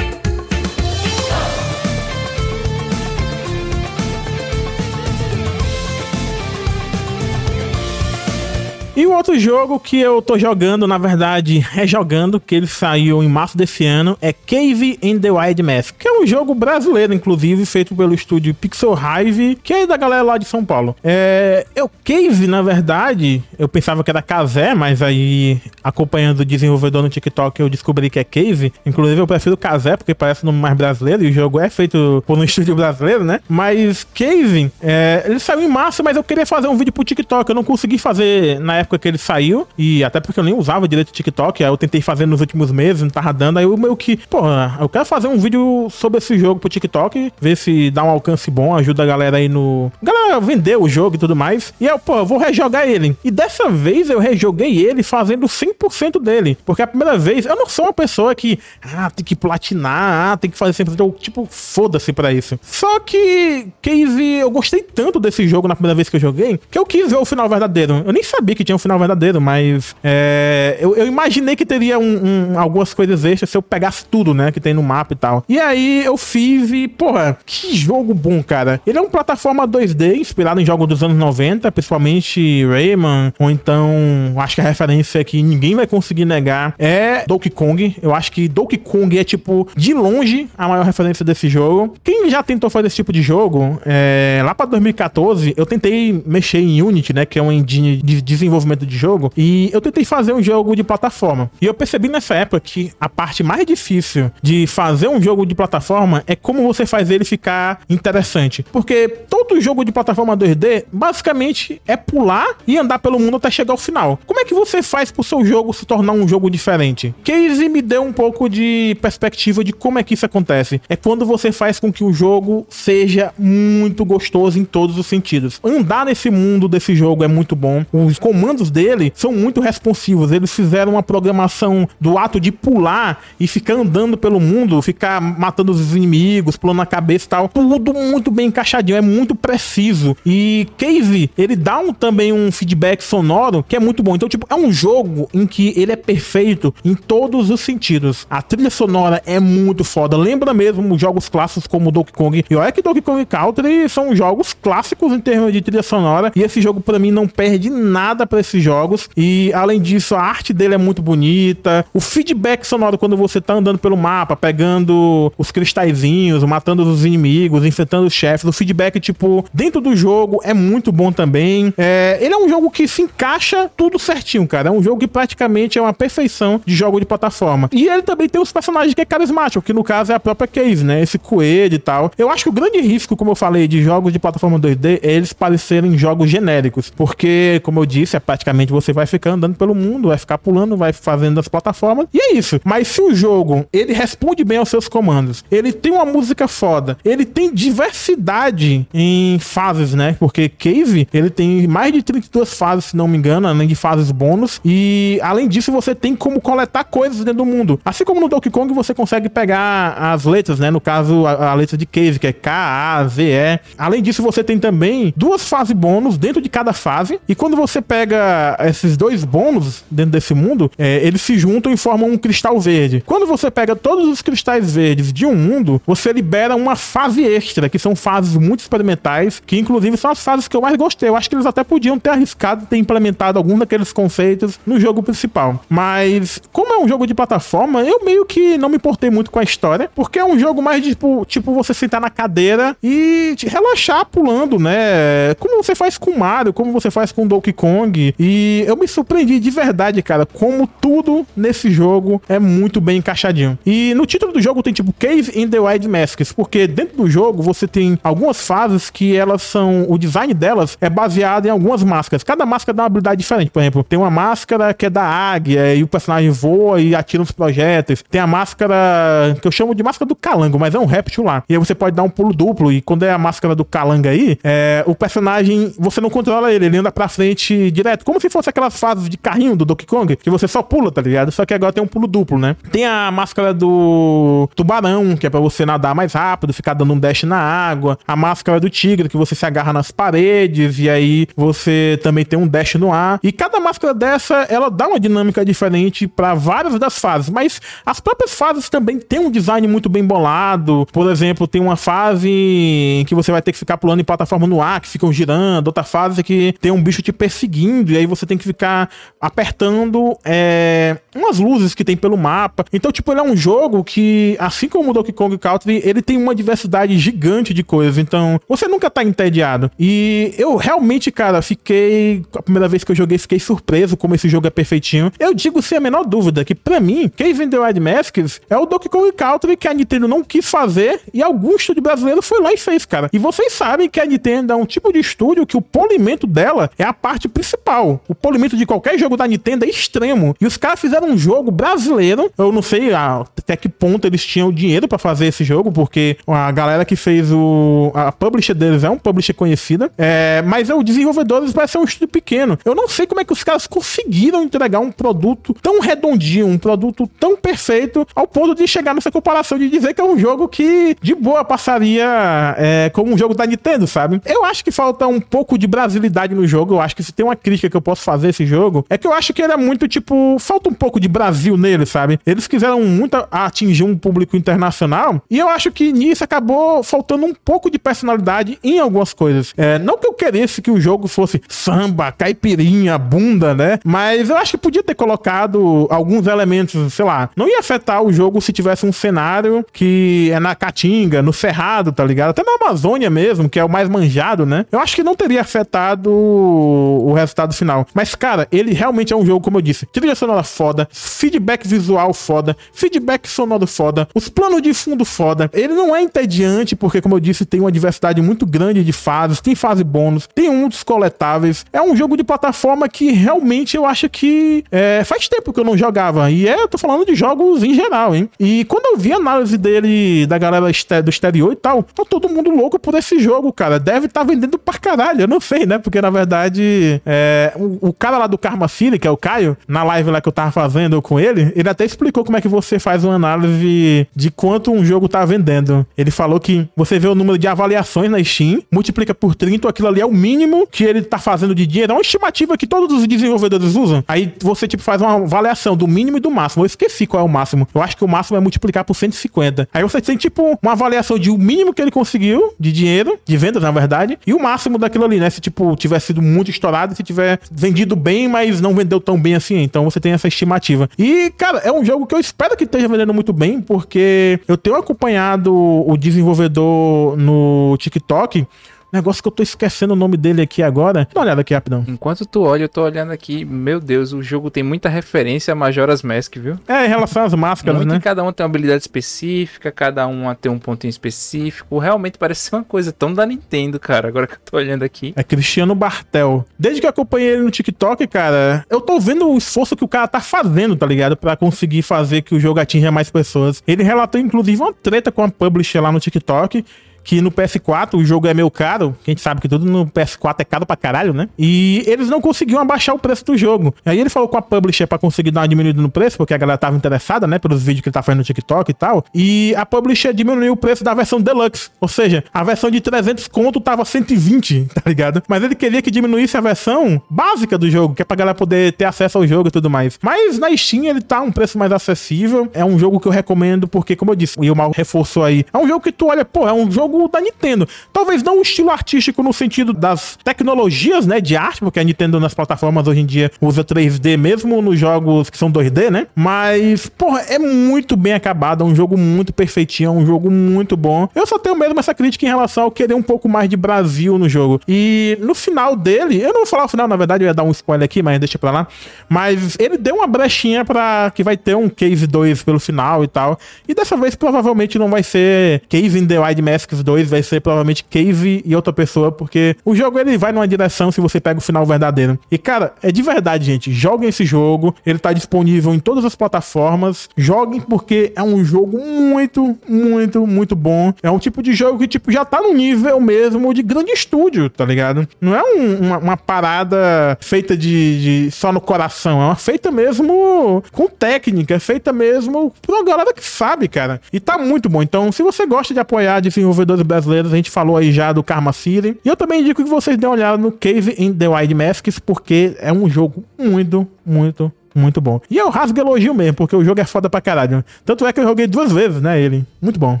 E 9.00 9.06
o 9.06 9.12
outro 9.12 9.38
jogo 9.38 9.80
que 9.80 9.98
eu 9.98 10.20
tô 10.20 10.38
jogando, 10.38 10.86
na 10.86 10.98
verdade, 10.98 11.56
rejogando, 11.72 12.38
que 12.38 12.54
ele 12.54 12.66
saiu 12.66 13.22
em 13.22 13.28
março 13.28 13.56
desse 13.56 13.86
ano, 13.86 14.14
é 14.20 14.30
Cave 14.30 14.98
in 15.02 15.18
the 15.18 15.30
Wild 15.30 15.62
Mask, 15.62 15.94
que 15.98 16.06
é 16.06 16.20
um 16.20 16.26
jogo 16.26 16.54
brasileiro, 16.54 17.14
inclusive, 17.14 17.64
feito 17.64 17.96
pelo 17.96 18.12
estúdio 18.12 18.52
Pixel 18.52 18.94
Hive, 18.94 19.58
que 19.64 19.72
é 19.72 19.86
da 19.86 19.96
galera 19.96 20.22
lá 20.22 20.36
de 20.36 20.44
São 20.44 20.62
Paulo. 20.62 20.94
É, 21.02 21.64
eu, 21.74 21.90
Cave, 22.04 22.46
na 22.46 22.60
verdade, 22.60 23.42
eu 23.58 23.66
pensava 23.70 24.04
que 24.04 24.10
era 24.10 24.20
Kazé, 24.20 24.74
mas 24.74 25.00
aí, 25.00 25.58
acompanhando 25.82 26.40
o 26.40 26.44
desenvolvedor 26.44 27.02
no 27.02 27.08
TikTok, 27.08 27.58
eu 27.58 27.70
descobri 27.70 28.10
que 28.10 28.18
é 28.18 28.24
Cave. 28.24 28.70
Inclusive, 28.84 29.18
eu 29.18 29.26
prefiro 29.26 29.56
Kazé, 29.56 29.96
porque 29.96 30.14
parece 30.14 30.42
o 30.42 30.46
nome 30.46 30.58
mais 30.58 30.76
brasileiro, 30.76 31.24
e 31.24 31.30
o 31.30 31.32
jogo 31.32 31.58
é 31.58 31.70
feito 31.70 32.22
por 32.26 32.36
um 32.36 32.44
estúdio 32.44 32.74
brasileiro, 32.74 33.24
né? 33.24 33.40
Mas 33.48 34.06
Cave, 34.14 34.70
é, 34.82 35.22
ele 35.24 35.40
saiu 35.40 35.62
em 35.62 35.68
março, 35.68 36.04
mas 36.04 36.18
eu 36.18 36.22
queria 36.22 36.44
fazer 36.44 36.68
um 36.68 36.76
vídeo 36.76 36.92
pro 36.92 37.02
TikTok, 37.02 37.48
eu 37.48 37.54
não 37.54 37.64
consegui 37.64 37.96
fazer 37.96 38.60
na 38.60 38.76
época 38.76 38.89
época 38.90 38.98
que 38.98 39.08
ele 39.08 39.18
saiu, 39.18 39.66
e 39.78 40.02
até 40.02 40.20
porque 40.20 40.40
eu 40.40 40.44
nem 40.44 40.54
usava 40.54 40.88
direito 40.88 41.12
TikTok, 41.12 41.62
aí 41.62 41.70
eu 41.70 41.76
tentei 41.76 42.00
fazer 42.00 42.26
nos 42.26 42.40
últimos 42.40 42.72
meses, 42.72 43.02
não 43.02 43.10
tava 43.10 43.32
dando, 43.32 43.58
aí 43.58 43.64
eu 43.64 43.76
meio 43.76 43.96
que, 43.96 44.16
pô, 44.16 44.40
eu 44.80 44.88
quero 44.88 45.04
fazer 45.04 45.28
um 45.28 45.38
vídeo 45.38 45.88
sobre 45.90 46.18
esse 46.18 46.36
jogo 46.38 46.58
pro 46.58 46.68
TikTok, 46.68 47.32
ver 47.40 47.56
se 47.56 47.90
dá 47.90 48.02
um 48.02 48.10
alcance 48.10 48.50
bom, 48.50 48.74
ajuda 48.74 49.04
a 49.04 49.06
galera 49.06 49.36
aí 49.36 49.48
no. 49.48 49.92
Galera 50.02 50.40
vender 50.40 50.76
o 50.76 50.88
jogo 50.88 51.16
e 51.16 51.18
tudo 51.18 51.36
mais. 51.36 51.72
E 51.80 51.86
eu, 51.86 51.98
pô, 51.98 52.18
eu 52.18 52.26
vou 52.26 52.38
rejogar 52.38 52.88
ele. 52.88 53.16
E 53.22 53.30
dessa 53.30 53.68
vez 53.68 54.10
eu 54.10 54.18
rejoguei 54.18 54.78
ele 54.78 55.02
fazendo 55.02 55.46
100% 55.46 56.20
dele. 56.20 56.56
Porque 56.64 56.82
a 56.82 56.86
primeira 56.86 57.16
vez, 57.18 57.46
eu 57.46 57.54
não 57.54 57.68
sou 57.68 57.86
uma 57.86 57.92
pessoa 57.92 58.34
que, 58.34 58.58
ah, 58.82 59.10
tem 59.10 59.24
que 59.24 59.36
platinar, 59.36 60.32
ah, 60.32 60.36
tem 60.36 60.50
que 60.50 60.58
fazer 60.58 60.84
100%. 60.84 60.98
Eu, 60.98 61.12
tipo, 61.12 61.46
foda-se 61.50 62.12
pra 62.12 62.32
isso. 62.32 62.58
Só 62.62 62.98
que, 63.00 63.66
Case, 63.82 64.22
eu 64.22 64.50
gostei 64.50 64.82
tanto 64.82 65.20
desse 65.20 65.46
jogo 65.46 65.68
na 65.68 65.76
primeira 65.76 65.94
vez 65.94 66.08
que 66.08 66.16
eu 66.16 66.20
joguei, 66.20 66.58
que 66.70 66.78
eu 66.78 66.86
quis 66.86 67.10
ver 67.10 67.18
o 67.18 67.24
final 67.24 67.48
verdadeiro. 67.48 68.02
Eu 68.06 68.12
nem 68.12 68.22
sabia 68.22 68.54
que 68.54 68.64
tinha 68.64 68.78
final 68.82 68.98
verdadeiro, 68.98 69.40
mas 69.40 69.94
é, 70.02 70.78
eu, 70.80 70.96
eu, 70.96 71.06
imaginei 71.06 71.56
que 71.56 71.66
teria 71.66 71.98
um, 71.98 72.52
um, 72.52 72.58
algumas 72.58 72.94
coisas 72.94 73.24
extras 73.24 73.50
se 73.50 73.56
eu 73.56 73.62
pegasse 73.62 74.04
tudo, 74.04 74.34
né, 74.34 74.50
que 74.52 74.60
tem 74.60 74.74
no 74.74 74.82
mapa 74.82 75.12
e 75.12 75.16
tal. 75.16 75.44
E 75.48 75.58
aí 75.58 76.04
eu 76.04 76.16
fiz 76.16 76.70
e, 76.70 76.88
porra, 76.88 77.38
que 77.44 77.76
jogo 77.76 78.14
bom, 78.14 78.42
cara. 78.42 78.80
Ele 78.86 78.98
é 78.98 79.00
uma 79.00 79.10
plataforma 79.10 79.66
2D 79.66 80.16
inspirado 80.16 80.60
em 80.60 80.64
jogos 80.64 80.88
dos 80.88 81.02
anos 81.02 81.16
90, 81.16 81.70
principalmente 81.72 82.66
Rayman, 82.66 83.32
ou 83.38 83.50
então, 83.50 83.90
acho 84.36 84.54
que 84.54 84.60
a 84.60 84.64
referência 84.64 85.22
que 85.24 85.42
ninguém 85.42 85.74
vai 85.74 85.86
conseguir 85.86 86.24
negar 86.24 86.74
é 86.78 87.24
Donkey 87.26 87.50
Kong. 87.50 87.96
Eu 88.02 88.14
acho 88.14 88.32
que 88.32 88.48
Donkey 88.48 88.78
Kong 88.78 89.18
é, 89.18 89.24
tipo, 89.24 89.68
de 89.76 89.94
longe 89.94 90.48
a 90.56 90.68
maior 90.68 90.84
referência 90.84 91.24
desse 91.24 91.48
jogo. 91.48 91.94
Quem 92.02 92.30
já 92.30 92.42
tentou 92.42 92.70
fazer 92.70 92.86
esse 92.86 92.96
tipo 92.96 93.12
de 93.12 93.22
jogo, 93.22 93.80
é, 93.84 94.40
lá 94.44 94.54
pra 94.54 94.66
2014, 94.66 95.54
eu 95.56 95.66
tentei 95.66 96.22
mexer 96.24 96.58
em 96.58 96.82
Unity, 96.82 97.12
né, 97.12 97.26
que 97.26 97.38
é 97.38 97.42
uma 97.42 97.54
engine 97.54 97.96
de 98.02 98.22
desenvolvimento 98.22 98.69
de 98.76 98.96
jogo, 98.96 99.32
e 99.36 99.70
eu 99.72 99.80
tentei 99.80 100.04
fazer 100.04 100.32
um 100.32 100.42
jogo 100.42 100.74
de 100.74 100.82
plataforma. 100.82 101.50
E 101.60 101.66
eu 101.66 101.74
percebi 101.74 102.08
nessa 102.08 102.34
época 102.34 102.60
que 102.60 102.92
a 103.00 103.08
parte 103.08 103.42
mais 103.42 103.64
difícil 103.64 104.30
de 104.42 104.66
fazer 104.66 105.08
um 105.08 105.20
jogo 105.20 105.44
de 105.46 105.54
plataforma 105.54 106.22
é 106.26 106.36
como 106.36 106.62
você 106.62 106.86
faz 106.86 107.10
ele 107.10 107.24
ficar 107.24 107.80
interessante. 107.88 108.64
Porque 108.72 109.08
todo 109.08 109.60
jogo 109.60 109.84
de 109.84 109.92
plataforma 109.92 110.36
2D, 110.36 110.84
basicamente, 110.92 111.80
é 111.86 111.96
pular 111.96 112.56
e 112.66 112.78
andar 112.78 112.98
pelo 112.98 113.18
mundo 113.18 113.36
até 113.36 113.50
chegar 113.50 113.72
ao 113.72 113.78
final. 113.78 114.18
Como 114.26 114.40
é 114.40 114.44
que 114.44 114.54
você 114.54 114.82
faz 114.82 115.10
pro 115.10 115.22
seu 115.22 115.44
jogo 115.44 115.72
se 115.72 115.86
tornar 115.86 116.12
um 116.12 116.26
jogo 116.26 116.50
diferente? 116.50 117.14
Casey 117.24 117.68
me 117.68 117.82
deu 117.82 118.02
um 118.02 118.12
pouco 118.12 118.48
de 118.48 118.96
perspectiva 119.00 119.62
de 119.64 119.72
como 119.72 119.98
é 119.98 120.02
que 120.02 120.14
isso 120.14 120.26
acontece. 120.26 120.80
É 120.88 120.96
quando 120.96 121.24
você 121.24 121.52
faz 121.52 121.78
com 121.78 121.92
que 121.92 122.04
o 122.04 122.12
jogo 122.12 122.66
seja 122.68 123.32
muito 123.38 124.04
gostoso 124.04 124.58
em 124.58 124.64
todos 124.64 124.98
os 124.98 125.06
sentidos. 125.06 125.60
Andar 125.64 126.06
nesse 126.06 126.30
mundo 126.30 126.68
desse 126.68 126.94
jogo 126.94 127.24
é 127.24 127.28
muito 127.28 127.54
bom. 127.54 127.84
Os 127.92 128.18
comandos 128.18 128.49
dele 128.70 129.12
são 129.14 129.32
muito 129.32 129.60
responsivos. 129.60 130.32
Eles 130.32 130.52
fizeram 130.52 130.92
uma 130.92 131.02
programação 131.02 131.88
do 132.00 132.18
ato 132.18 132.40
de 132.40 132.50
pular 132.50 133.22
e 133.38 133.46
ficar 133.46 133.74
andando 133.74 134.16
pelo 134.16 134.40
mundo, 134.40 134.80
ficar 134.82 135.20
matando 135.20 135.72
os 135.72 135.94
inimigos, 135.94 136.56
pulando 136.56 136.82
a 136.82 136.86
cabeça 136.86 137.26
e 137.26 137.28
tal. 137.28 137.48
Tudo 137.48 137.94
muito 137.94 138.30
bem 138.30 138.48
encaixadinho, 138.48 138.96
é 138.96 139.00
muito 139.00 139.34
preciso. 139.34 140.16
E 140.24 140.66
Cave, 140.76 141.30
ele 141.36 141.56
dá 141.56 141.78
um, 141.78 141.92
também 141.92 142.32
um 142.32 142.50
feedback 142.50 143.02
sonoro 143.02 143.64
que 143.66 143.76
é 143.76 143.80
muito 143.80 144.02
bom. 144.02 144.14
Então, 144.14 144.28
tipo, 144.28 144.46
é 144.50 144.54
um 144.54 144.72
jogo 144.72 145.28
em 145.32 145.46
que 145.46 145.72
ele 145.76 145.92
é 145.92 145.96
perfeito 145.96 146.74
em 146.84 146.94
todos 146.94 147.50
os 147.50 147.60
sentidos. 147.60 148.26
A 148.28 148.42
trilha 148.42 148.70
sonora 148.70 149.22
é 149.26 149.38
muito 149.38 149.84
foda. 149.84 150.16
Lembra 150.16 150.52
mesmo 150.52 150.98
jogos 150.98 151.28
clássicos 151.28 151.66
como 151.66 151.90
Donkey 151.90 152.12
Kong. 152.12 152.44
E 152.48 152.54
olha 152.56 152.72
que 152.72 152.82
Donkey 152.82 153.02
Kong 153.02 153.24
Country 153.24 153.88
são 153.88 154.14
jogos 154.14 154.54
clássicos 154.54 155.12
em 155.12 155.20
termos 155.20 155.52
de 155.52 155.60
trilha 155.60 155.82
sonora. 155.82 156.32
E 156.34 156.42
esse 156.42 156.60
jogo, 156.60 156.80
para 156.80 156.98
mim, 156.98 157.10
não 157.10 157.26
perde 157.26 157.70
nada 157.70 158.26
para 158.26 158.39
esses 158.40 158.62
jogos. 158.62 159.08
E 159.16 159.52
além 159.52 159.80
disso, 159.80 160.14
a 160.14 160.20
arte 160.20 160.52
dele 160.52 160.74
é 160.74 160.78
muito 160.78 161.02
bonita. 161.02 161.84
O 161.92 162.00
feedback 162.00 162.64
sonoro 162.64 162.98
quando 162.98 163.16
você 163.16 163.40
tá 163.40 163.54
andando 163.54 163.78
pelo 163.78 163.96
mapa, 163.96 164.36
pegando 164.36 165.32
os 165.36 165.50
cristalzinhos, 165.50 166.42
matando 166.44 166.82
os 166.82 167.04
inimigos, 167.04 167.64
enfrentando 167.64 168.06
os 168.06 168.12
chefes. 168.12 168.44
O 168.44 168.52
feedback, 168.52 168.98
tipo, 169.00 169.44
dentro 169.52 169.80
do 169.80 169.94
jogo 169.94 170.40
é 170.44 170.54
muito 170.54 170.92
bom 170.92 171.12
também. 171.12 171.72
É, 171.76 172.18
ele 172.20 172.34
é 172.34 172.36
um 172.36 172.48
jogo 172.48 172.70
que 172.70 172.86
se 172.88 173.02
encaixa 173.02 173.70
tudo 173.76 173.98
certinho, 173.98 174.46
cara. 174.46 174.68
É 174.68 174.72
um 174.72 174.82
jogo 174.82 175.00
que 175.00 175.08
praticamente 175.08 175.78
é 175.78 175.82
uma 175.82 175.92
perfeição 175.92 176.60
de 176.64 176.74
jogo 176.74 176.98
de 177.00 177.06
plataforma. 177.06 177.68
E 177.72 177.88
ele 177.88 178.02
também 178.02 178.28
tem 178.28 178.40
os 178.40 178.52
personagens 178.52 178.94
que 178.94 179.00
é 179.00 179.04
carismático, 179.04 179.64
que 179.64 179.72
no 179.72 179.84
caso 179.84 180.12
é 180.12 180.14
a 180.14 180.20
própria 180.20 180.48
Case, 180.48 180.84
né? 180.84 181.02
Esse 181.02 181.18
coelho 181.18 181.74
e 181.74 181.78
tal. 181.78 182.10
Eu 182.18 182.30
acho 182.30 182.44
que 182.44 182.48
o 182.48 182.52
grande 182.52 182.80
risco, 182.80 183.16
como 183.16 183.30
eu 183.30 183.34
falei, 183.34 183.68
de 183.68 183.82
jogos 183.82 184.12
de 184.12 184.18
plataforma 184.18 184.58
2D 184.58 185.00
é 185.02 185.12
eles 185.12 185.32
parecerem 185.32 185.96
jogos 185.96 186.30
genéricos. 186.30 186.90
Porque, 186.90 187.60
como 187.62 187.80
eu 187.80 187.86
disse, 187.86 188.16
é 188.16 188.20
praticamente 188.30 188.70
você 188.70 188.92
vai 188.92 189.06
ficar 189.06 189.32
andando 189.32 189.56
pelo 189.56 189.74
mundo, 189.74 190.06
vai 190.06 190.16
ficar 190.16 190.38
pulando, 190.38 190.76
vai 190.76 190.92
fazendo 190.92 191.40
as 191.40 191.48
plataformas. 191.48 192.06
E 192.14 192.30
é 192.30 192.34
isso. 192.34 192.60
Mas 192.64 192.86
se 192.86 193.02
o 193.02 193.12
jogo 193.12 193.66
ele 193.72 193.92
responde 193.92 194.44
bem 194.44 194.58
aos 194.58 194.68
seus 194.68 194.86
comandos, 194.86 195.44
ele 195.50 195.72
tem 195.72 195.90
uma 195.90 196.04
música 196.04 196.46
foda, 196.46 196.96
ele 197.04 197.24
tem 197.24 197.52
diversidade 197.52 198.86
em 198.94 199.36
fases, 199.40 199.94
né? 199.94 200.16
Porque 200.20 200.48
Cave, 200.48 201.08
ele 201.12 201.28
tem 201.28 201.66
mais 201.66 201.92
de 201.92 202.04
32 202.04 202.54
fases, 202.54 202.84
se 202.84 202.96
não 202.96 203.08
me 203.08 203.18
engano, 203.18 203.48
além 203.48 203.66
de 203.66 203.74
fases 203.74 204.12
bônus. 204.12 204.60
E 204.64 205.18
além 205.24 205.48
disso, 205.48 205.72
você 205.72 205.92
tem 205.92 206.14
como 206.14 206.40
coletar 206.40 206.84
coisas 206.84 207.18
dentro 207.24 207.38
do 207.38 207.44
mundo. 207.44 207.80
Assim 207.84 208.04
como 208.04 208.20
no 208.20 208.28
Donkey 208.28 208.50
Kong, 208.50 208.72
você 208.72 208.94
consegue 208.94 209.28
pegar 209.28 209.94
as 209.98 210.24
letras, 210.24 210.60
né? 210.60 210.70
No 210.70 210.80
caso, 210.80 211.26
a, 211.26 211.50
a 211.50 211.54
letra 211.54 211.76
de 211.76 211.84
Cave, 211.84 212.20
que 212.20 212.28
é 212.28 212.32
K, 212.32 212.52
A, 212.96 213.08
Z, 213.08 213.22
E. 213.24 213.60
Além 213.76 214.00
disso, 214.00 214.22
você 214.22 214.44
tem 214.44 214.56
também 214.56 215.12
duas 215.16 215.48
fases 215.48 215.72
bônus 215.72 216.16
dentro 216.16 216.40
de 216.40 216.48
cada 216.48 216.72
fase. 216.72 217.18
E 217.28 217.34
quando 217.34 217.56
você 217.56 217.82
pega 217.82 218.19
esses 218.60 218.96
dois 218.96 219.24
bônus 219.24 219.84
dentro 219.90 220.12
desse 220.12 220.34
mundo, 220.34 220.70
é, 220.78 221.04
eles 221.06 221.20
se 221.22 221.38
juntam 221.38 221.72
e 221.72 221.76
formam 221.76 222.10
um 222.10 222.18
cristal 222.18 222.58
verde. 222.60 223.02
Quando 223.06 223.26
você 223.26 223.50
pega 223.50 223.74
todos 223.76 224.08
os 224.08 224.22
cristais 224.22 224.74
verdes 224.74 225.12
de 225.12 225.26
um 225.26 225.34
mundo, 225.34 225.80
você 225.86 226.12
libera 226.12 226.56
uma 226.56 226.76
fase 226.76 227.24
extra, 227.24 227.68
que 227.68 227.78
são 227.78 227.94
fases 227.96 228.36
muito 228.36 228.60
experimentais, 228.60 229.42
que 229.44 229.58
inclusive 229.58 229.96
são 229.96 230.10
as 230.10 230.22
fases 230.22 230.48
que 230.48 230.56
eu 230.56 230.60
mais 230.60 230.76
gostei. 230.76 231.08
Eu 231.08 231.16
acho 231.16 231.28
que 231.28 231.34
eles 231.34 231.46
até 231.46 231.64
podiam 231.64 231.98
ter 231.98 232.10
arriscado 232.10 232.66
ter 232.66 232.76
implementado 232.76 233.38
algum 233.38 233.58
daqueles 233.58 233.92
conceitos 233.92 234.58
no 234.66 234.78
jogo 234.78 235.02
principal. 235.02 235.60
Mas, 235.68 236.40
como 236.52 236.72
é 236.72 236.78
um 236.78 236.88
jogo 236.88 237.06
de 237.06 237.14
plataforma, 237.14 237.82
eu 237.82 238.04
meio 238.04 238.24
que 238.24 238.56
não 238.58 238.68
me 238.68 238.76
importei 238.76 239.10
muito 239.10 239.30
com 239.30 239.38
a 239.38 239.42
história, 239.42 239.90
porque 239.94 240.18
é 240.18 240.24
um 240.24 240.38
jogo 240.38 240.62
mais 240.62 240.82
de, 240.82 240.90
tipo, 240.90 241.24
tipo 241.26 241.52
você 241.52 241.74
sentar 241.74 242.00
na 242.00 242.10
cadeira 242.10 242.76
e 242.82 243.34
relaxar 243.46 244.06
pulando, 244.06 244.58
né? 244.58 245.34
Como 245.38 245.62
você 245.62 245.74
faz 245.74 245.98
com 245.98 246.16
Mario, 246.16 246.52
como 246.52 246.72
você 246.72 246.90
faz 246.90 247.12
com 247.12 247.26
Donkey 247.26 247.52
Kong. 247.52 248.09
E 248.18 248.64
eu 248.66 248.76
me 248.76 248.86
surpreendi 248.86 249.38
de 249.40 249.50
verdade, 249.50 250.02
cara, 250.02 250.26
como 250.26 250.66
tudo 250.66 251.26
nesse 251.36 251.70
jogo 251.70 252.22
é 252.28 252.38
muito 252.38 252.80
bem 252.80 252.98
encaixadinho. 252.98 253.58
E 253.64 253.94
no 253.94 254.06
título 254.06 254.32
do 254.32 254.40
jogo 254.40 254.62
tem 254.62 254.72
tipo 254.72 254.92
Cave 254.98 255.32
in 255.34 255.48
the 255.48 255.58
Wild 255.58 255.88
Masks, 255.88 256.32
porque 256.32 256.66
dentro 256.66 256.96
do 256.96 257.10
jogo 257.10 257.42
você 257.42 257.66
tem 257.66 257.98
algumas 258.02 258.46
fases 258.46 258.90
que 258.90 259.16
elas 259.16 259.42
são. 259.42 259.86
O 259.88 259.98
design 259.98 260.32
delas 260.34 260.76
é 260.80 260.88
baseado 260.88 261.46
em 261.46 261.50
algumas 261.50 261.82
máscaras. 261.82 262.22
Cada 262.22 262.44
máscara 262.46 262.76
dá 262.76 262.82
uma 262.82 262.86
habilidade 262.86 263.18
diferente. 263.18 263.50
Por 263.50 263.60
exemplo, 263.60 263.84
tem 263.84 263.98
uma 263.98 264.10
máscara 264.10 264.72
que 264.74 264.86
é 264.86 264.90
da 264.90 265.04
águia 265.04 265.74
e 265.74 265.82
o 265.82 265.88
personagem 265.88 266.30
voa 266.30 266.80
e 266.80 266.94
atira 266.94 267.22
uns 267.22 267.32
projéteis. 267.32 268.04
Tem 268.10 268.20
a 268.20 268.26
máscara 268.26 269.36
que 269.40 269.46
eu 269.46 269.52
chamo 269.52 269.74
de 269.74 269.82
máscara 269.82 270.08
do 270.08 270.16
calango, 270.16 270.58
mas 270.58 270.74
é 270.74 270.78
um 270.78 270.86
réptil 270.86 271.24
lá. 271.24 271.42
E 271.48 271.54
aí 271.54 271.58
você 271.58 271.74
pode 271.74 271.96
dar 271.96 272.02
um 272.02 272.10
pulo 272.10 272.32
duplo. 272.32 272.72
E 272.72 272.80
quando 272.80 273.04
é 273.04 273.10
a 273.10 273.18
máscara 273.18 273.54
do 273.54 273.64
calango 273.64 274.08
aí, 274.08 274.38
é, 274.42 274.82
o 274.86 274.94
personagem, 274.94 275.72
você 275.78 276.00
não 276.00 276.10
controla 276.10 276.52
ele, 276.52 276.66
ele 276.66 276.76
anda 276.76 276.92
pra 276.92 277.08
frente 277.08 277.70
direto. 277.70 277.99
Como 278.04 278.20
se 278.20 278.30
fosse 278.30 278.50
aquelas 278.50 278.78
fases 278.78 279.08
de 279.08 279.16
carrinho 279.16 279.56
do 279.56 279.64
Donkey 279.64 279.86
Kong, 279.86 280.16
que 280.16 280.30
você 280.30 280.46
só 280.48 280.62
pula, 280.62 280.90
tá 280.90 281.00
ligado? 281.00 281.30
Só 281.30 281.44
que 281.44 281.54
agora 281.54 281.72
tem 281.72 281.82
um 281.82 281.86
pulo 281.86 282.06
duplo, 282.06 282.38
né? 282.38 282.56
Tem 282.70 282.84
a 282.84 283.10
máscara 283.10 283.52
do 283.52 284.48
tubarão, 284.54 285.16
que 285.16 285.26
é 285.26 285.30
pra 285.30 285.40
você 285.40 285.64
nadar 285.66 285.94
mais 285.94 286.12
rápido, 286.12 286.52
ficar 286.52 286.74
dando 286.74 286.92
um 286.92 286.98
dash 286.98 287.24
na 287.24 287.38
água. 287.38 287.98
A 288.06 288.16
máscara 288.16 288.60
do 288.60 288.70
tigre, 288.70 289.08
que 289.08 289.16
você 289.16 289.34
se 289.34 289.44
agarra 289.44 289.72
nas 289.72 289.90
paredes 289.90 290.78
e 290.78 290.88
aí 290.88 291.26
você 291.36 291.98
também 292.02 292.24
tem 292.24 292.38
um 292.38 292.46
dash 292.46 292.74
no 292.74 292.92
ar. 292.92 293.20
E 293.22 293.32
cada 293.32 293.60
máscara 293.60 293.94
dessa, 293.94 294.46
ela 294.48 294.70
dá 294.70 294.88
uma 294.88 295.00
dinâmica 295.00 295.44
diferente 295.44 296.06
para 296.06 296.34
várias 296.34 296.78
das 296.78 296.98
fases, 296.98 297.30
mas 297.30 297.60
as 297.84 298.00
próprias 298.00 298.34
fases 298.34 298.68
também 298.68 298.98
têm 298.98 299.18
um 299.18 299.30
design 299.30 299.66
muito 299.66 299.88
bem 299.88 300.04
bolado. 300.04 300.86
Por 300.92 301.10
exemplo, 301.10 301.46
tem 301.46 301.60
uma 301.60 301.76
fase 301.76 302.28
em 302.28 303.04
que 303.04 303.14
você 303.14 303.32
vai 303.32 303.42
ter 303.42 303.52
que 303.52 303.58
ficar 303.58 303.76
pulando 303.76 304.00
em 304.00 304.04
plataforma 304.04 304.46
no 304.46 304.62
ar, 304.62 304.80
que 304.80 304.88
ficam 304.88 305.12
girando. 305.12 305.68
Outra 305.68 305.84
fase 305.84 306.22
que 306.22 306.54
tem 306.60 306.70
um 306.70 306.82
bicho 306.82 307.02
te 307.02 307.12
perseguindo, 307.12 307.89
e 307.92 307.96
aí 307.96 308.06
você 308.06 308.26
tem 308.26 308.38
que 308.38 308.44
ficar 308.44 308.88
apertando 309.20 310.16
é, 310.24 310.96
umas 311.14 311.38
luzes 311.38 311.74
que 311.74 311.84
tem 311.84 311.96
pelo 311.96 312.16
mapa. 312.16 312.64
Então, 312.72 312.90
tipo, 312.92 313.12
ele 313.12 313.20
é 313.20 313.22
um 313.22 313.36
jogo 313.36 313.82
que, 313.84 314.36
assim 314.38 314.68
como 314.68 314.90
o 314.90 314.94
Donkey 314.94 315.12
Kong 315.12 315.36
Country, 315.38 315.80
ele 315.84 316.02
tem 316.02 316.16
uma 316.16 316.34
diversidade 316.34 316.98
gigante 316.98 317.52
de 317.52 317.62
coisas. 317.62 317.98
Então, 317.98 318.40
você 318.48 318.66
nunca 318.68 318.90
tá 318.90 319.02
entediado. 319.02 319.70
E 319.78 320.34
eu 320.38 320.56
realmente, 320.56 321.10
cara, 321.10 321.42
fiquei. 321.42 322.22
A 322.34 322.42
primeira 322.42 322.68
vez 322.68 322.84
que 322.84 322.92
eu 322.92 322.96
joguei, 322.96 323.18
fiquei 323.18 323.38
surpreso 323.38 323.96
como 323.96 324.14
esse 324.14 324.28
jogo 324.28 324.46
é 324.46 324.50
perfeitinho. 324.50 325.12
Eu 325.18 325.34
digo 325.34 325.62
sem 325.62 325.78
a 325.78 325.80
menor 325.80 326.04
dúvida 326.04 326.44
que, 326.44 326.54
para 326.54 326.80
mim, 326.80 327.10
in 327.20 327.50
the 327.50 327.58
Wild 327.58 327.80
Masks 327.80 328.40
é 328.48 328.56
o 328.56 328.66
Donkey 328.66 328.88
Kong 328.88 329.12
Country 329.12 329.56
que 329.56 329.68
a 329.68 329.74
Nintendo 329.74 330.08
não 330.08 330.22
quis 330.22 330.48
fazer 330.48 331.00
e 331.12 331.22
algum 331.22 331.56
estúdio 331.56 331.82
brasileiro 331.82 332.22
foi 332.22 332.40
lá 332.40 332.52
e 332.52 332.56
fez, 332.56 332.84
cara. 332.84 333.08
E 333.12 333.18
vocês 333.18 333.52
sabem 333.52 333.88
que 333.88 334.00
a 334.00 334.06
Nintendo 334.06 334.52
é 334.52 334.56
um 334.56 334.66
tipo 334.66 334.92
de 334.92 334.98
estúdio 334.98 335.46
que 335.46 335.56
o 335.56 335.62
polimento 335.62 336.26
dela 336.26 336.70
é 336.78 336.84
a 336.84 336.92
parte 336.92 337.28
principal. 337.28 337.79
O 337.82 338.14
polimento 338.14 338.56
de 338.56 338.66
qualquer 338.66 338.98
jogo 338.98 339.16
da 339.16 339.26
Nintendo 339.26 339.64
é 339.64 339.68
extremo. 339.68 340.34
E 340.40 340.46
os 340.46 340.56
caras 340.56 340.80
fizeram 340.80 341.08
um 341.08 341.18
jogo 341.18 341.50
brasileiro. 341.50 342.30
Eu 342.36 342.52
não 342.52 342.62
sei 342.62 342.92
até 342.92 343.56
que 343.56 343.68
ponto 343.68 344.06
eles 344.06 344.24
tinham 344.24 344.52
dinheiro 344.52 344.88
para 344.88 344.98
fazer 344.98 345.26
esse 345.26 345.44
jogo, 345.44 345.70
porque 345.72 346.16
a 346.26 346.50
galera 346.50 346.84
que 346.84 346.96
fez 346.96 347.30
o. 347.32 347.92
A 347.94 348.12
publisher 348.12 348.54
deles 348.54 348.84
é 348.84 348.90
um 348.90 348.98
publisher 348.98 349.34
conhecida. 349.34 349.90
É, 349.96 350.42
mas 350.46 350.70
é, 350.70 350.74
o 350.74 350.82
desenvolvedor 350.82 351.46
vai 351.52 351.68
ser 351.68 351.78
um 351.78 351.84
estúdio 351.84 352.08
pequeno. 352.08 352.58
Eu 352.64 352.74
não 352.74 352.88
sei 352.88 353.06
como 353.06 353.20
é 353.20 353.24
que 353.24 353.32
os 353.32 353.44
caras 353.44 353.66
conseguiram 353.66 354.42
entregar 354.42 354.80
um 354.80 354.90
produto 354.90 355.54
tão 355.62 355.80
redondinho, 355.80 356.46
um 356.46 356.58
produto 356.58 357.08
tão 357.18 357.36
perfeito, 357.36 358.06
ao 358.14 358.26
ponto 358.26 358.54
de 358.54 358.66
chegar 358.66 358.94
nessa 358.94 359.10
comparação 359.10 359.58
de 359.58 359.68
dizer 359.68 359.94
que 359.94 360.00
é 360.00 360.04
um 360.04 360.18
jogo 360.18 360.48
que 360.48 360.96
de 361.00 361.14
boa 361.14 361.44
passaria 361.44 362.54
é, 362.58 362.90
como 362.92 363.12
um 363.12 363.18
jogo 363.18 363.34
da 363.34 363.46
Nintendo, 363.46 363.86
sabe? 363.86 364.20
Eu 364.24 364.44
acho 364.44 364.64
que 364.64 364.70
falta 364.70 365.06
um 365.06 365.20
pouco 365.20 365.58
de 365.58 365.66
brasilidade 365.66 366.34
no 366.34 366.46
jogo. 366.46 366.74
Eu 366.74 366.80
acho 366.80 366.96
que 366.96 367.02
se 367.02 367.12
tem 367.12 367.24
uma 367.24 367.36
crítica 367.36 367.59
que 367.68 367.76
eu 367.76 367.80
posso 367.82 368.02
fazer 368.02 368.28
esse 368.28 368.46
jogo, 368.46 368.86
é 368.88 368.96
que 368.96 369.06
eu 369.06 369.12
acho 369.12 369.32
que 369.32 369.42
ele 369.42 369.52
é 369.52 369.56
muito 369.56 369.88
tipo. 369.88 370.36
Falta 370.38 370.70
um 370.70 370.74
pouco 370.74 371.00
de 371.00 371.08
Brasil 371.08 371.56
nele, 371.56 371.84
sabe? 371.84 372.18
Eles 372.24 372.46
quiseram 372.46 372.80
muito 372.82 373.16
atingir 373.30 373.84
um 373.84 373.96
público 373.96 374.36
internacional 374.36 375.22
e 375.30 375.38
eu 375.38 375.48
acho 375.48 375.70
que 375.70 375.92
nisso 375.92 376.24
acabou 376.24 376.82
faltando 376.82 377.26
um 377.26 377.34
pouco 377.34 377.70
de 377.70 377.78
personalidade 377.78 378.58
em 378.62 378.78
algumas 378.78 379.12
coisas. 379.12 379.52
É, 379.56 379.78
não 379.78 379.98
que 379.98 380.06
eu 380.06 380.12
queresse 380.12 380.62
que 380.62 380.70
o 380.70 380.80
jogo 380.80 381.08
fosse 381.08 381.42
samba, 381.48 382.12
caipirinha, 382.12 382.96
bunda, 382.96 383.54
né? 383.54 383.78
Mas 383.84 384.30
eu 384.30 384.36
acho 384.36 384.52
que 384.52 384.58
podia 384.58 384.82
ter 384.82 384.94
colocado 384.94 385.86
alguns 385.90 386.26
elementos, 386.26 386.92
sei 386.94 387.04
lá. 387.04 387.30
Não 387.36 387.48
ia 387.48 387.58
afetar 387.60 388.02
o 388.02 388.12
jogo 388.12 388.40
se 388.40 388.52
tivesse 388.52 388.86
um 388.86 388.92
cenário 388.92 389.64
que 389.72 390.30
é 390.32 390.40
na 390.40 390.54
Caatinga, 390.54 391.22
no 391.22 391.32
Cerrado, 391.32 391.92
tá 391.92 392.04
ligado? 392.04 392.30
Até 392.30 392.42
na 392.42 392.56
Amazônia 392.60 393.10
mesmo, 393.10 393.48
que 393.48 393.58
é 393.58 393.64
o 393.64 393.68
mais 393.68 393.88
manjado, 393.88 394.46
né? 394.46 394.66
Eu 394.70 394.78
acho 394.78 394.94
que 394.96 395.02
não 395.02 395.14
teria 395.14 395.40
afetado 395.40 396.10
o 396.10 397.12
resultado 397.12 397.49
final. 397.54 397.86
Mas, 397.94 398.14
cara, 398.14 398.46
ele 398.50 398.72
realmente 398.72 399.12
é 399.12 399.16
um 399.16 399.24
jogo, 399.24 399.44
como 399.44 399.58
eu 399.58 399.62
disse, 399.62 399.86
trilha 399.86 400.14
sonora 400.14 400.42
foda, 400.42 400.88
feedback 400.92 401.66
visual 401.66 402.12
foda, 402.12 402.56
feedback 402.72 403.28
sonoro 403.28 403.66
foda, 403.66 404.08
os 404.14 404.28
planos 404.28 404.62
de 404.62 404.72
fundo 404.74 405.04
foda. 405.04 405.50
Ele 405.52 405.74
não 405.74 405.94
é 405.94 406.02
entediante, 406.02 406.76
porque, 406.76 407.00
como 407.00 407.16
eu 407.16 407.20
disse, 407.20 407.44
tem 407.44 407.60
uma 407.60 407.72
diversidade 407.72 408.20
muito 408.20 408.46
grande 408.46 408.84
de 408.84 408.92
fases, 408.92 409.40
tem 409.40 409.54
fase 409.54 409.84
bônus, 409.84 410.28
tem 410.34 410.50
muitos 410.50 410.82
coletáveis. 410.82 411.64
É 411.72 411.80
um 411.80 411.96
jogo 411.96 412.16
de 412.16 412.24
plataforma 412.24 412.88
que 412.88 413.12
realmente 413.12 413.76
eu 413.76 413.86
acho 413.86 414.08
que 414.08 414.64
é, 414.70 415.02
faz 415.04 415.28
tempo 415.28 415.52
que 415.52 415.60
eu 415.60 415.64
não 415.64 415.76
jogava. 415.76 416.30
E 416.30 416.48
é, 416.48 416.60
eu 416.60 416.68
tô 416.68 416.78
falando 416.78 417.06
de 417.06 417.14
jogos 417.14 417.62
em 417.62 417.74
geral, 417.74 418.14
hein? 418.14 418.28
E 418.38 418.64
quando 418.64 418.86
eu 418.86 418.98
vi 418.98 419.12
a 419.12 419.16
análise 419.16 419.56
dele, 419.56 420.26
da 420.26 420.38
galera 420.38 420.66
do 421.02 421.10
exterior 421.10 421.52
e 421.52 421.56
tal, 421.56 421.82
tá 421.82 422.04
todo 422.08 422.28
mundo 422.28 422.50
louco 422.50 422.78
por 422.78 422.94
esse 422.94 423.18
jogo, 423.18 423.52
cara. 423.52 423.78
Deve 423.78 424.06
estar 424.06 424.20
tá 424.20 424.26
vendendo 424.26 424.58
pra 424.58 424.78
caralho, 424.78 425.22
eu 425.22 425.28
não 425.28 425.40
sei, 425.40 425.66
né? 425.66 425.78
Porque 425.78 426.00
na 426.00 426.10
verdade, 426.10 427.00
é, 427.06 427.39
o, 427.56 427.88
o, 427.88 427.92
cara 427.92 428.18
lá 428.18 428.26
do 428.26 428.38
Karma 428.38 428.68
City, 428.68 428.98
que 428.98 429.06
é 429.06 429.10
o 429.10 429.16
Caio, 429.16 429.56
na 429.66 429.82
live 429.82 430.10
lá 430.10 430.20
que 430.20 430.28
eu 430.28 430.32
tava 430.32 430.50
fazendo 430.50 431.00
com 431.02 431.18
ele, 431.18 431.52
ele 431.54 431.68
até 431.68 431.84
explicou 431.84 432.24
como 432.24 432.36
é 432.36 432.40
que 432.40 432.48
você 432.48 432.78
faz 432.78 433.04
uma 433.04 433.14
análise 433.14 434.06
de 434.14 434.30
quanto 434.30 434.72
um 434.72 434.84
jogo 434.84 435.08
tá 435.08 435.24
vendendo. 435.24 435.86
Ele 435.96 436.10
falou 436.10 436.40
que 436.40 436.68
você 436.76 436.98
vê 436.98 437.08
o 437.08 437.14
número 437.14 437.38
de 437.38 437.46
avaliações 437.46 438.10
na 438.10 438.22
Steam, 438.22 438.62
multiplica 438.70 439.14
por 439.14 439.34
30, 439.34 439.68
aquilo 439.68 439.88
ali 439.88 440.00
é 440.00 440.06
o 440.06 440.12
mínimo 440.12 440.66
que 440.66 440.84
ele 440.84 441.02
tá 441.02 441.18
fazendo 441.18 441.54
de 441.54 441.66
dinheiro. 441.66 441.92
É 441.92 441.94
uma 441.94 442.00
estimativa 442.00 442.56
que 442.56 442.66
todos 442.66 442.96
os 442.96 443.06
desenvolvedores 443.06 443.74
usam. 443.74 444.04
Aí 444.06 444.32
você, 444.40 444.66
tipo, 444.66 444.82
faz 444.82 445.00
uma 445.00 445.14
avaliação 445.14 445.76
do 445.76 445.86
mínimo 445.86 446.18
e 446.18 446.20
do 446.20 446.30
máximo. 446.30 446.62
Eu 446.62 446.66
esqueci 446.66 447.06
qual 447.06 447.22
é 447.22 447.24
o 447.24 447.28
máximo. 447.28 447.66
Eu 447.74 447.82
acho 447.82 447.96
que 447.96 448.04
o 448.04 448.08
máximo 448.08 448.36
é 448.36 448.40
multiplicar 448.40 448.84
por 448.84 448.94
150. 448.94 449.68
Aí 449.72 449.82
você 449.82 450.00
tem, 450.00 450.16
tipo, 450.16 450.58
uma 450.62 450.72
avaliação 450.72 451.18
de 451.18 451.30
o 451.30 451.38
mínimo 451.38 451.72
que 451.72 451.82
ele 451.82 451.90
conseguiu 451.90 452.54
de 452.58 452.72
dinheiro, 452.72 453.18
de 453.24 453.36
vendas, 453.36 453.62
na 453.62 453.70
verdade, 453.70 454.18
e 454.26 454.34
o 454.34 454.40
máximo 454.40 454.78
daquilo 454.78 455.04
ali, 455.04 455.18
né? 455.18 455.30
Se, 455.30 455.40
tipo, 455.40 455.74
tiver 455.76 455.98
sido 456.00 456.20
muito 456.22 456.50
estourado, 456.50 456.94
se 456.94 457.02
tiver 457.02 457.29
vendido 457.50 457.94
bem, 457.94 458.28
mas 458.28 458.60
não 458.60 458.74
vendeu 458.74 459.00
tão 459.00 459.20
bem 459.20 459.34
assim. 459.34 459.58
Então 459.62 459.84
você 459.84 460.00
tem 460.00 460.12
essa 460.12 460.28
estimativa. 460.28 460.88
E, 460.98 461.32
cara, 461.36 461.58
é 461.58 461.72
um 461.72 461.84
jogo 461.84 462.06
que 462.06 462.14
eu 462.14 462.20
espero 462.20 462.56
que 462.56 462.64
esteja 462.64 462.88
vendendo 462.88 463.12
muito 463.12 463.32
bem, 463.32 463.60
porque 463.60 464.40
eu 464.48 464.56
tenho 464.56 464.76
acompanhado 464.76 465.54
o 465.54 465.96
desenvolvedor 465.96 467.16
no 467.16 467.76
TikTok 467.78 468.46
Negócio 468.92 469.22
que 469.22 469.28
eu 469.28 469.32
tô 469.32 469.42
esquecendo 469.42 469.92
o 469.92 469.96
nome 469.96 470.16
dele 470.16 470.42
aqui 470.42 470.62
agora. 470.62 471.06
Dá 471.12 471.20
uma 471.20 471.24
olhada 471.26 471.40
aqui 471.42 471.54
rapidão. 471.54 471.84
Enquanto 471.86 472.26
tu 472.26 472.42
olha, 472.42 472.64
eu 472.64 472.68
tô 472.68 472.82
olhando 472.82 473.12
aqui. 473.12 473.44
Meu 473.44 473.80
Deus, 473.80 474.12
o 474.12 474.22
jogo 474.22 474.50
tem 474.50 474.62
muita 474.62 474.88
referência 474.88 475.52
a 475.52 475.54
Majora's 475.54 476.02
Mask, 476.02 476.36
viu? 476.36 476.58
É, 476.66 476.86
em 476.86 476.88
relação 476.88 477.24
às 477.24 477.34
máscaras, 477.34 477.76
Muito 477.78 477.92
né? 477.92 478.00
Cada 478.00 478.24
um 478.24 478.32
tem 478.32 478.44
uma 478.44 478.50
habilidade 478.50 478.82
específica, 478.82 479.70
cada 479.70 480.06
um 480.06 480.34
tem 480.34 480.50
um 480.50 480.58
pontinho 480.58 480.90
específico. 480.90 481.78
Realmente 481.78 482.18
parece 482.18 482.48
ser 482.48 482.56
uma 482.56 482.64
coisa 482.64 482.92
tão 482.92 483.14
da 483.14 483.24
Nintendo, 483.24 483.78
cara. 483.78 484.08
Agora 484.08 484.26
que 484.26 484.34
eu 484.34 484.40
tô 484.44 484.56
olhando 484.56 484.82
aqui. 484.82 485.12
É 485.16 485.22
Cristiano 485.22 485.74
Bartel. 485.74 486.44
Desde 486.58 486.80
que 486.80 486.86
eu 486.86 486.90
acompanhei 486.90 487.30
ele 487.30 487.42
no 487.42 487.50
TikTok, 487.50 488.06
cara, 488.08 488.64
eu 488.68 488.80
tô 488.80 488.98
vendo 488.98 489.28
o 489.28 489.38
esforço 489.38 489.76
que 489.76 489.84
o 489.84 489.88
cara 489.88 490.08
tá 490.08 490.20
fazendo, 490.20 490.74
tá 490.74 490.86
ligado? 490.86 491.16
Pra 491.16 491.36
conseguir 491.36 491.82
fazer 491.82 492.22
que 492.22 492.34
o 492.34 492.40
jogo 492.40 492.58
atinja 492.58 492.90
mais 492.90 493.10
pessoas. 493.10 493.62
Ele 493.66 493.82
relatou, 493.82 494.20
inclusive, 494.20 494.60
uma 494.60 494.72
treta 494.72 495.12
com 495.12 495.22
a 495.22 495.28
publisher 495.28 495.80
lá 495.80 495.92
no 495.92 496.00
TikTok 496.00 496.64
que 497.02 497.20
no 497.20 497.30
PS4 497.30 497.94
o 497.94 498.04
jogo 498.04 498.26
é 498.26 498.34
meio 498.34 498.50
caro, 498.50 498.96
que 499.04 499.10
a 499.10 499.12
gente 499.12 499.20
sabe 499.20 499.40
que 499.40 499.48
tudo 499.48 499.64
no 499.64 499.86
PS4 499.86 500.36
é 500.40 500.44
caro 500.44 500.66
pra 500.66 500.76
caralho, 500.76 501.12
né? 501.12 501.28
E 501.38 501.82
eles 501.86 502.08
não 502.08 502.20
conseguiam 502.20 502.60
abaixar 502.60 502.94
o 502.94 502.98
preço 502.98 503.24
do 503.24 503.36
jogo. 503.36 503.74
Aí 503.84 503.98
ele 503.98 504.10
falou 504.10 504.28
com 504.28 504.36
a 504.36 504.42
publisher 504.42 504.86
pra 504.86 504.98
conseguir 504.98 505.30
dar 505.30 505.40
uma 505.40 505.48
diminuída 505.48 505.80
no 505.80 505.90
preço, 505.90 506.16
porque 506.16 506.34
a 506.34 506.38
galera 506.38 506.58
tava 506.58 506.76
interessada, 506.76 507.26
né, 507.26 507.38
pelos 507.38 507.62
vídeos 507.62 507.82
que 507.82 507.88
ele 507.88 507.94
tá 507.94 508.02
fazendo 508.02 508.18
no 508.18 508.24
TikTok 508.24 508.70
e 508.70 508.74
tal. 508.74 509.04
E 509.14 509.54
a 509.56 509.64
publisher 509.64 510.12
diminuiu 510.12 510.52
o 510.52 510.56
preço 510.56 510.84
da 510.84 510.94
versão 510.94 511.20
Deluxe. 511.20 511.70
Ou 511.80 511.88
seja, 511.88 512.24
a 512.32 512.44
versão 512.44 512.70
de 512.70 512.80
300 512.80 513.28
conto 513.28 513.60
tava 513.60 513.84
120, 513.84 514.68
tá 514.74 514.82
ligado? 514.86 515.22
Mas 515.28 515.42
ele 515.42 515.54
queria 515.54 515.82
que 515.82 515.90
diminuísse 515.90 516.36
a 516.36 516.40
versão 516.40 517.00
básica 517.08 517.56
do 517.56 517.70
jogo, 517.70 517.94
que 517.94 518.02
é 518.02 518.04
pra 518.04 518.16
galera 518.16 518.34
poder 518.34 518.72
ter 518.72 518.84
acesso 518.84 519.18
ao 519.18 519.26
jogo 519.26 519.48
e 519.48 519.50
tudo 519.50 519.70
mais. 519.70 519.98
Mas 520.02 520.38
na 520.38 520.54
Steam 520.56 520.84
ele 520.84 521.00
tá 521.00 521.20
um 521.20 521.32
preço 521.32 521.58
mais 521.58 521.72
acessível. 521.72 522.48
É 522.52 522.64
um 522.64 522.78
jogo 522.78 523.00
que 523.00 523.06
eu 523.06 523.12
recomendo, 523.12 523.66
porque, 523.66 523.96
como 523.96 524.12
eu 524.12 524.16
disse, 524.16 524.38
o 524.38 524.54
Mal 524.54 524.72
reforçou 524.74 525.24
aí, 525.24 525.44
é 525.52 525.58
um 525.58 525.66
jogo 525.66 525.80
que 525.80 525.92
tu 525.92 526.08
olha, 526.08 526.24
pô, 526.24 526.46
é 526.46 526.52
um 526.52 526.70
jogo 526.70 526.89
da 527.08 527.20
Nintendo. 527.20 527.68
Talvez 527.92 528.22
não 528.22 528.38
o 528.38 528.42
estilo 528.42 528.70
artístico 528.70 529.22
no 529.22 529.32
sentido 529.32 529.72
das 529.72 530.18
tecnologias, 530.24 531.06
né, 531.06 531.20
de 531.20 531.36
arte, 531.36 531.60
porque 531.60 531.80
a 531.80 531.84
Nintendo 531.84 532.20
nas 532.20 532.34
plataformas 532.34 532.86
hoje 532.86 533.00
em 533.00 533.06
dia 533.06 533.30
usa 533.40 533.64
3D 533.64 534.16
mesmo 534.16 534.60
nos 534.62 534.78
jogos 534.78 535.30
que 535.30 535.38
são 535.38 535.50
2D, 535.50 535.90
né? 535.90 536.06
Mas, 536.14 536.86
porra, 536.86 537.20
é 537.28 537.38
muito 537.38 537.96
bem 537.96 538.12
acabado, 538.12 538.64
é 538.64 538.66
um 538.66 538.74
jogo 538.74 538.96
muito 538.96 539.32
perfeitinho, 539.32 539.88
é 539.88 539.90
um 539.90 540.06
jogo 540.06 540.30
muito 540.30 540.76
bom. 540.76 541.08
Eu 541.14 541.26
só 541.26 541.38
tenho 541.38 541.56
mesmo 541.56 541.78
essa 541.78 541.94
crítica 541.94 542.24
em 542.24 542.28
relação 542.28 542.64
ao 542.64 542.70
querer 542.70 542.94
um 542.94 543.02
pouco 543.02 543.28
mais 543.28 543.48
de 543.48 543.56
Brasil 543.56 544.18
no 544.18 544.28
jogo. 544.28 544.60
E 544.68 545.18
no 545.20 545.34
final 545.34 545.76
dele, 545.76 546.20
eu 546.20 546.32
não 546.32 546.40
vou 546.40 546.46
falar 546.46 546.64
o 546.64 546.68
final, 546.68 546.88
na 546.88 546.96
verdade, 546.96 547.24
eu 547.24 547.28
ia 547.28 547.34
dar 547.34 547.42
um 547.42 547.50
spoiler 547.50 547.84
aqui, 547.84 548.02
mas 548.02 548.18
deixa 548.18 548.38
pra 548.38 548.50
lá. 548.50 548.66
Mas 549.08 549.56
ele 549.58 549.76
deu 549.76 549.96
uma 549.96 550.06
brechinha 550.06 550.64
para 550.64 551.10
que 551.14 551.22
vai 551.22 551.36
ter 551.36 551.56
um 551.56 551.68
Case 551.68 552.06
2 552.06 552.42
pelo 552.42 552.60
final 552.60 553.04
e 553.04 553.08
tal. 553.08 553.38
E 553.68 553.74
dessa 553.74 553.96
vez 553.96 554.14
provavelmente 554.14 554.78
não 554.78 554.88
vai 554.88 555.02
ser 555.02 555.62
Case 555.68 555.98
in 555.98 556.06
the 556.06 556.18
Wild 556.18 556.42
Masks 556.42 556.79
2, 556.82 557.08
vai 557.08 557.22
ser 557.22 557.40
provavelmente 557.40 557.84
Cave 557.84 558.42
e 558.44 558.54
outra 558.54 558.72
pessoa, 558.72 559.12
porque 559.12 559.56
o 559.64 559.74
jogo 559.74 559.98
ele 559.98 560.16
vai 560.16 560.32
numa 560.32 560.46
direção 560.46 560.92
se 560.92 561.00
você 561.00 561.20
pega 561.20 561.38
o 561.38 561.42
final 561.42 561.64
verdadeiro. 561.66 562.18
E 562.30 562.38
cara, 562.38 562.72
é 562.82 562.90
de 562.90 563.02
verdade, 563.02 563.44
gente. 563.44 563.72
Joguem 563.72 564.08
esse 564.08 564.24
jogo, 564.24 564.74
ele 564.84 564.98
tá 564.98 565.12
disponível 565.12 565.74
em 565.74 565.78
todas 565.78 566.04
as 566.04 566.14
plataformas. 566.14 567.08
Joguem 567.16 567.60
porque 567.60 568.12
é 568.14 568.22
um 568.22 568.44
jogo 568.44 568.78
muito, 568.78 569.56
muito, 569.68 570.26
muito 570.26 570.56
bom. 570.56 570.92
É 571.02 571.10
um 571.10 571.18
tipo 571.18 571.42
de 571.42 571.52
jogo 571.52 571.78
que 571.78 571.88
tipo 571.88 572.10
já 572.10 572.24
tá 572.24 572.40
no 572.40 572.52
nível 572.52 573.00
mesmo 573.00 573.52
de 573.52 573.62
grande 573.62 573.92
estúdio, 573.92 574.48
tá 574.48 574.64
ligado? 574.64 575.08
Não 575.20 575.34
é 575.34 575.42
um, 575.42 575.86
uma, 575.86 575.98
uma, 575.98 576.16
parada 576.16 577.18
feita 577.20 577.56
de, 577.56 578.26
de, 578.26 578.30
só 578.30 578.52
no 578.52 578.60
coração, 578.60 579.20
é 579.20 579.24
uma 579.24 579.36
feita 579.36 579.70
mesmo 579.70 580.62
com 580.72 580.86
técnica, 580.86 581.54
é 581.54 581.58
feita 581.58 581.92
mesmo 581.92 582.52
por 582.62 582.74
uma 582.74 582.84
galera 582.84 583.12
que 583.12 583.24
sabe, 583.24 583.68
cara. 583.68 584.00
E 584.12 584.20
tá 584.20 584.38
muito 584.38 584.68
bom. 584.68 584.82
Então, 584.82 585.10
se 585.10 585.22
você 585.22 585.46
gosta 585.46 585.74
de 585.74 585.80
apoiar 585.80 586.20
desenvolvedores 586.20 586.69
brasileiros 586.78 587.00
brasileiros, 587.00 587.32
a 587.32 587.36
gente 587.36 587.50
falou 587.50 587.76
aí 587.76 587.92
já 587.92 588.12
do 588.12 588.22
Karma 588.22 588.52
City. 588.52 588.96
E 589.04 589.08
eu 589.08 589.16
também 589.16 589.40
indico 589.40 589.62
que 589.62 589.68
vocês 589.68 589.96
dêem 589.96 590.08
uma 590.08 590.16
olhada 590.16 590.38
no 590.38 590.52
Cave 590.52 590.94
in 590.98 591.12
the 591.12 591.28
Wild 591.28 591.54
Masks, 591.54 591.98
porque 591.98 592.56
é 592.60 592.72
um 592.72 592.88
jogo 592.88 593.24
muito, 593.38 593.86
muito, 594.04 594.52
muito 594.74 595.00
bom. 595.00 595.20
E 595.30 595.36
eu 595.36 595.50
rasgo 595.50 595.78
elogio 595.78 596.14
mesmo, 596.14 596.34
porque 596.34 596.54
o 596.54 596.64
jogo 596.64 596.80
é 596.80 596.84
foda 596.84 597.08
pra 597.10 597.20
caralho. 597.20 597.64
Tanto 597.84 598.06
é 598.06 598.12
que 598.12 598.20
eu 598.20 598.24
joguei 598.24 598.46
duas 598.46 598.72
vezes, 598.72 599.00
né, 599.00 599.20
ele. 599.20 599.44
Muito 599.60 599.78
bom. 599.78 600.00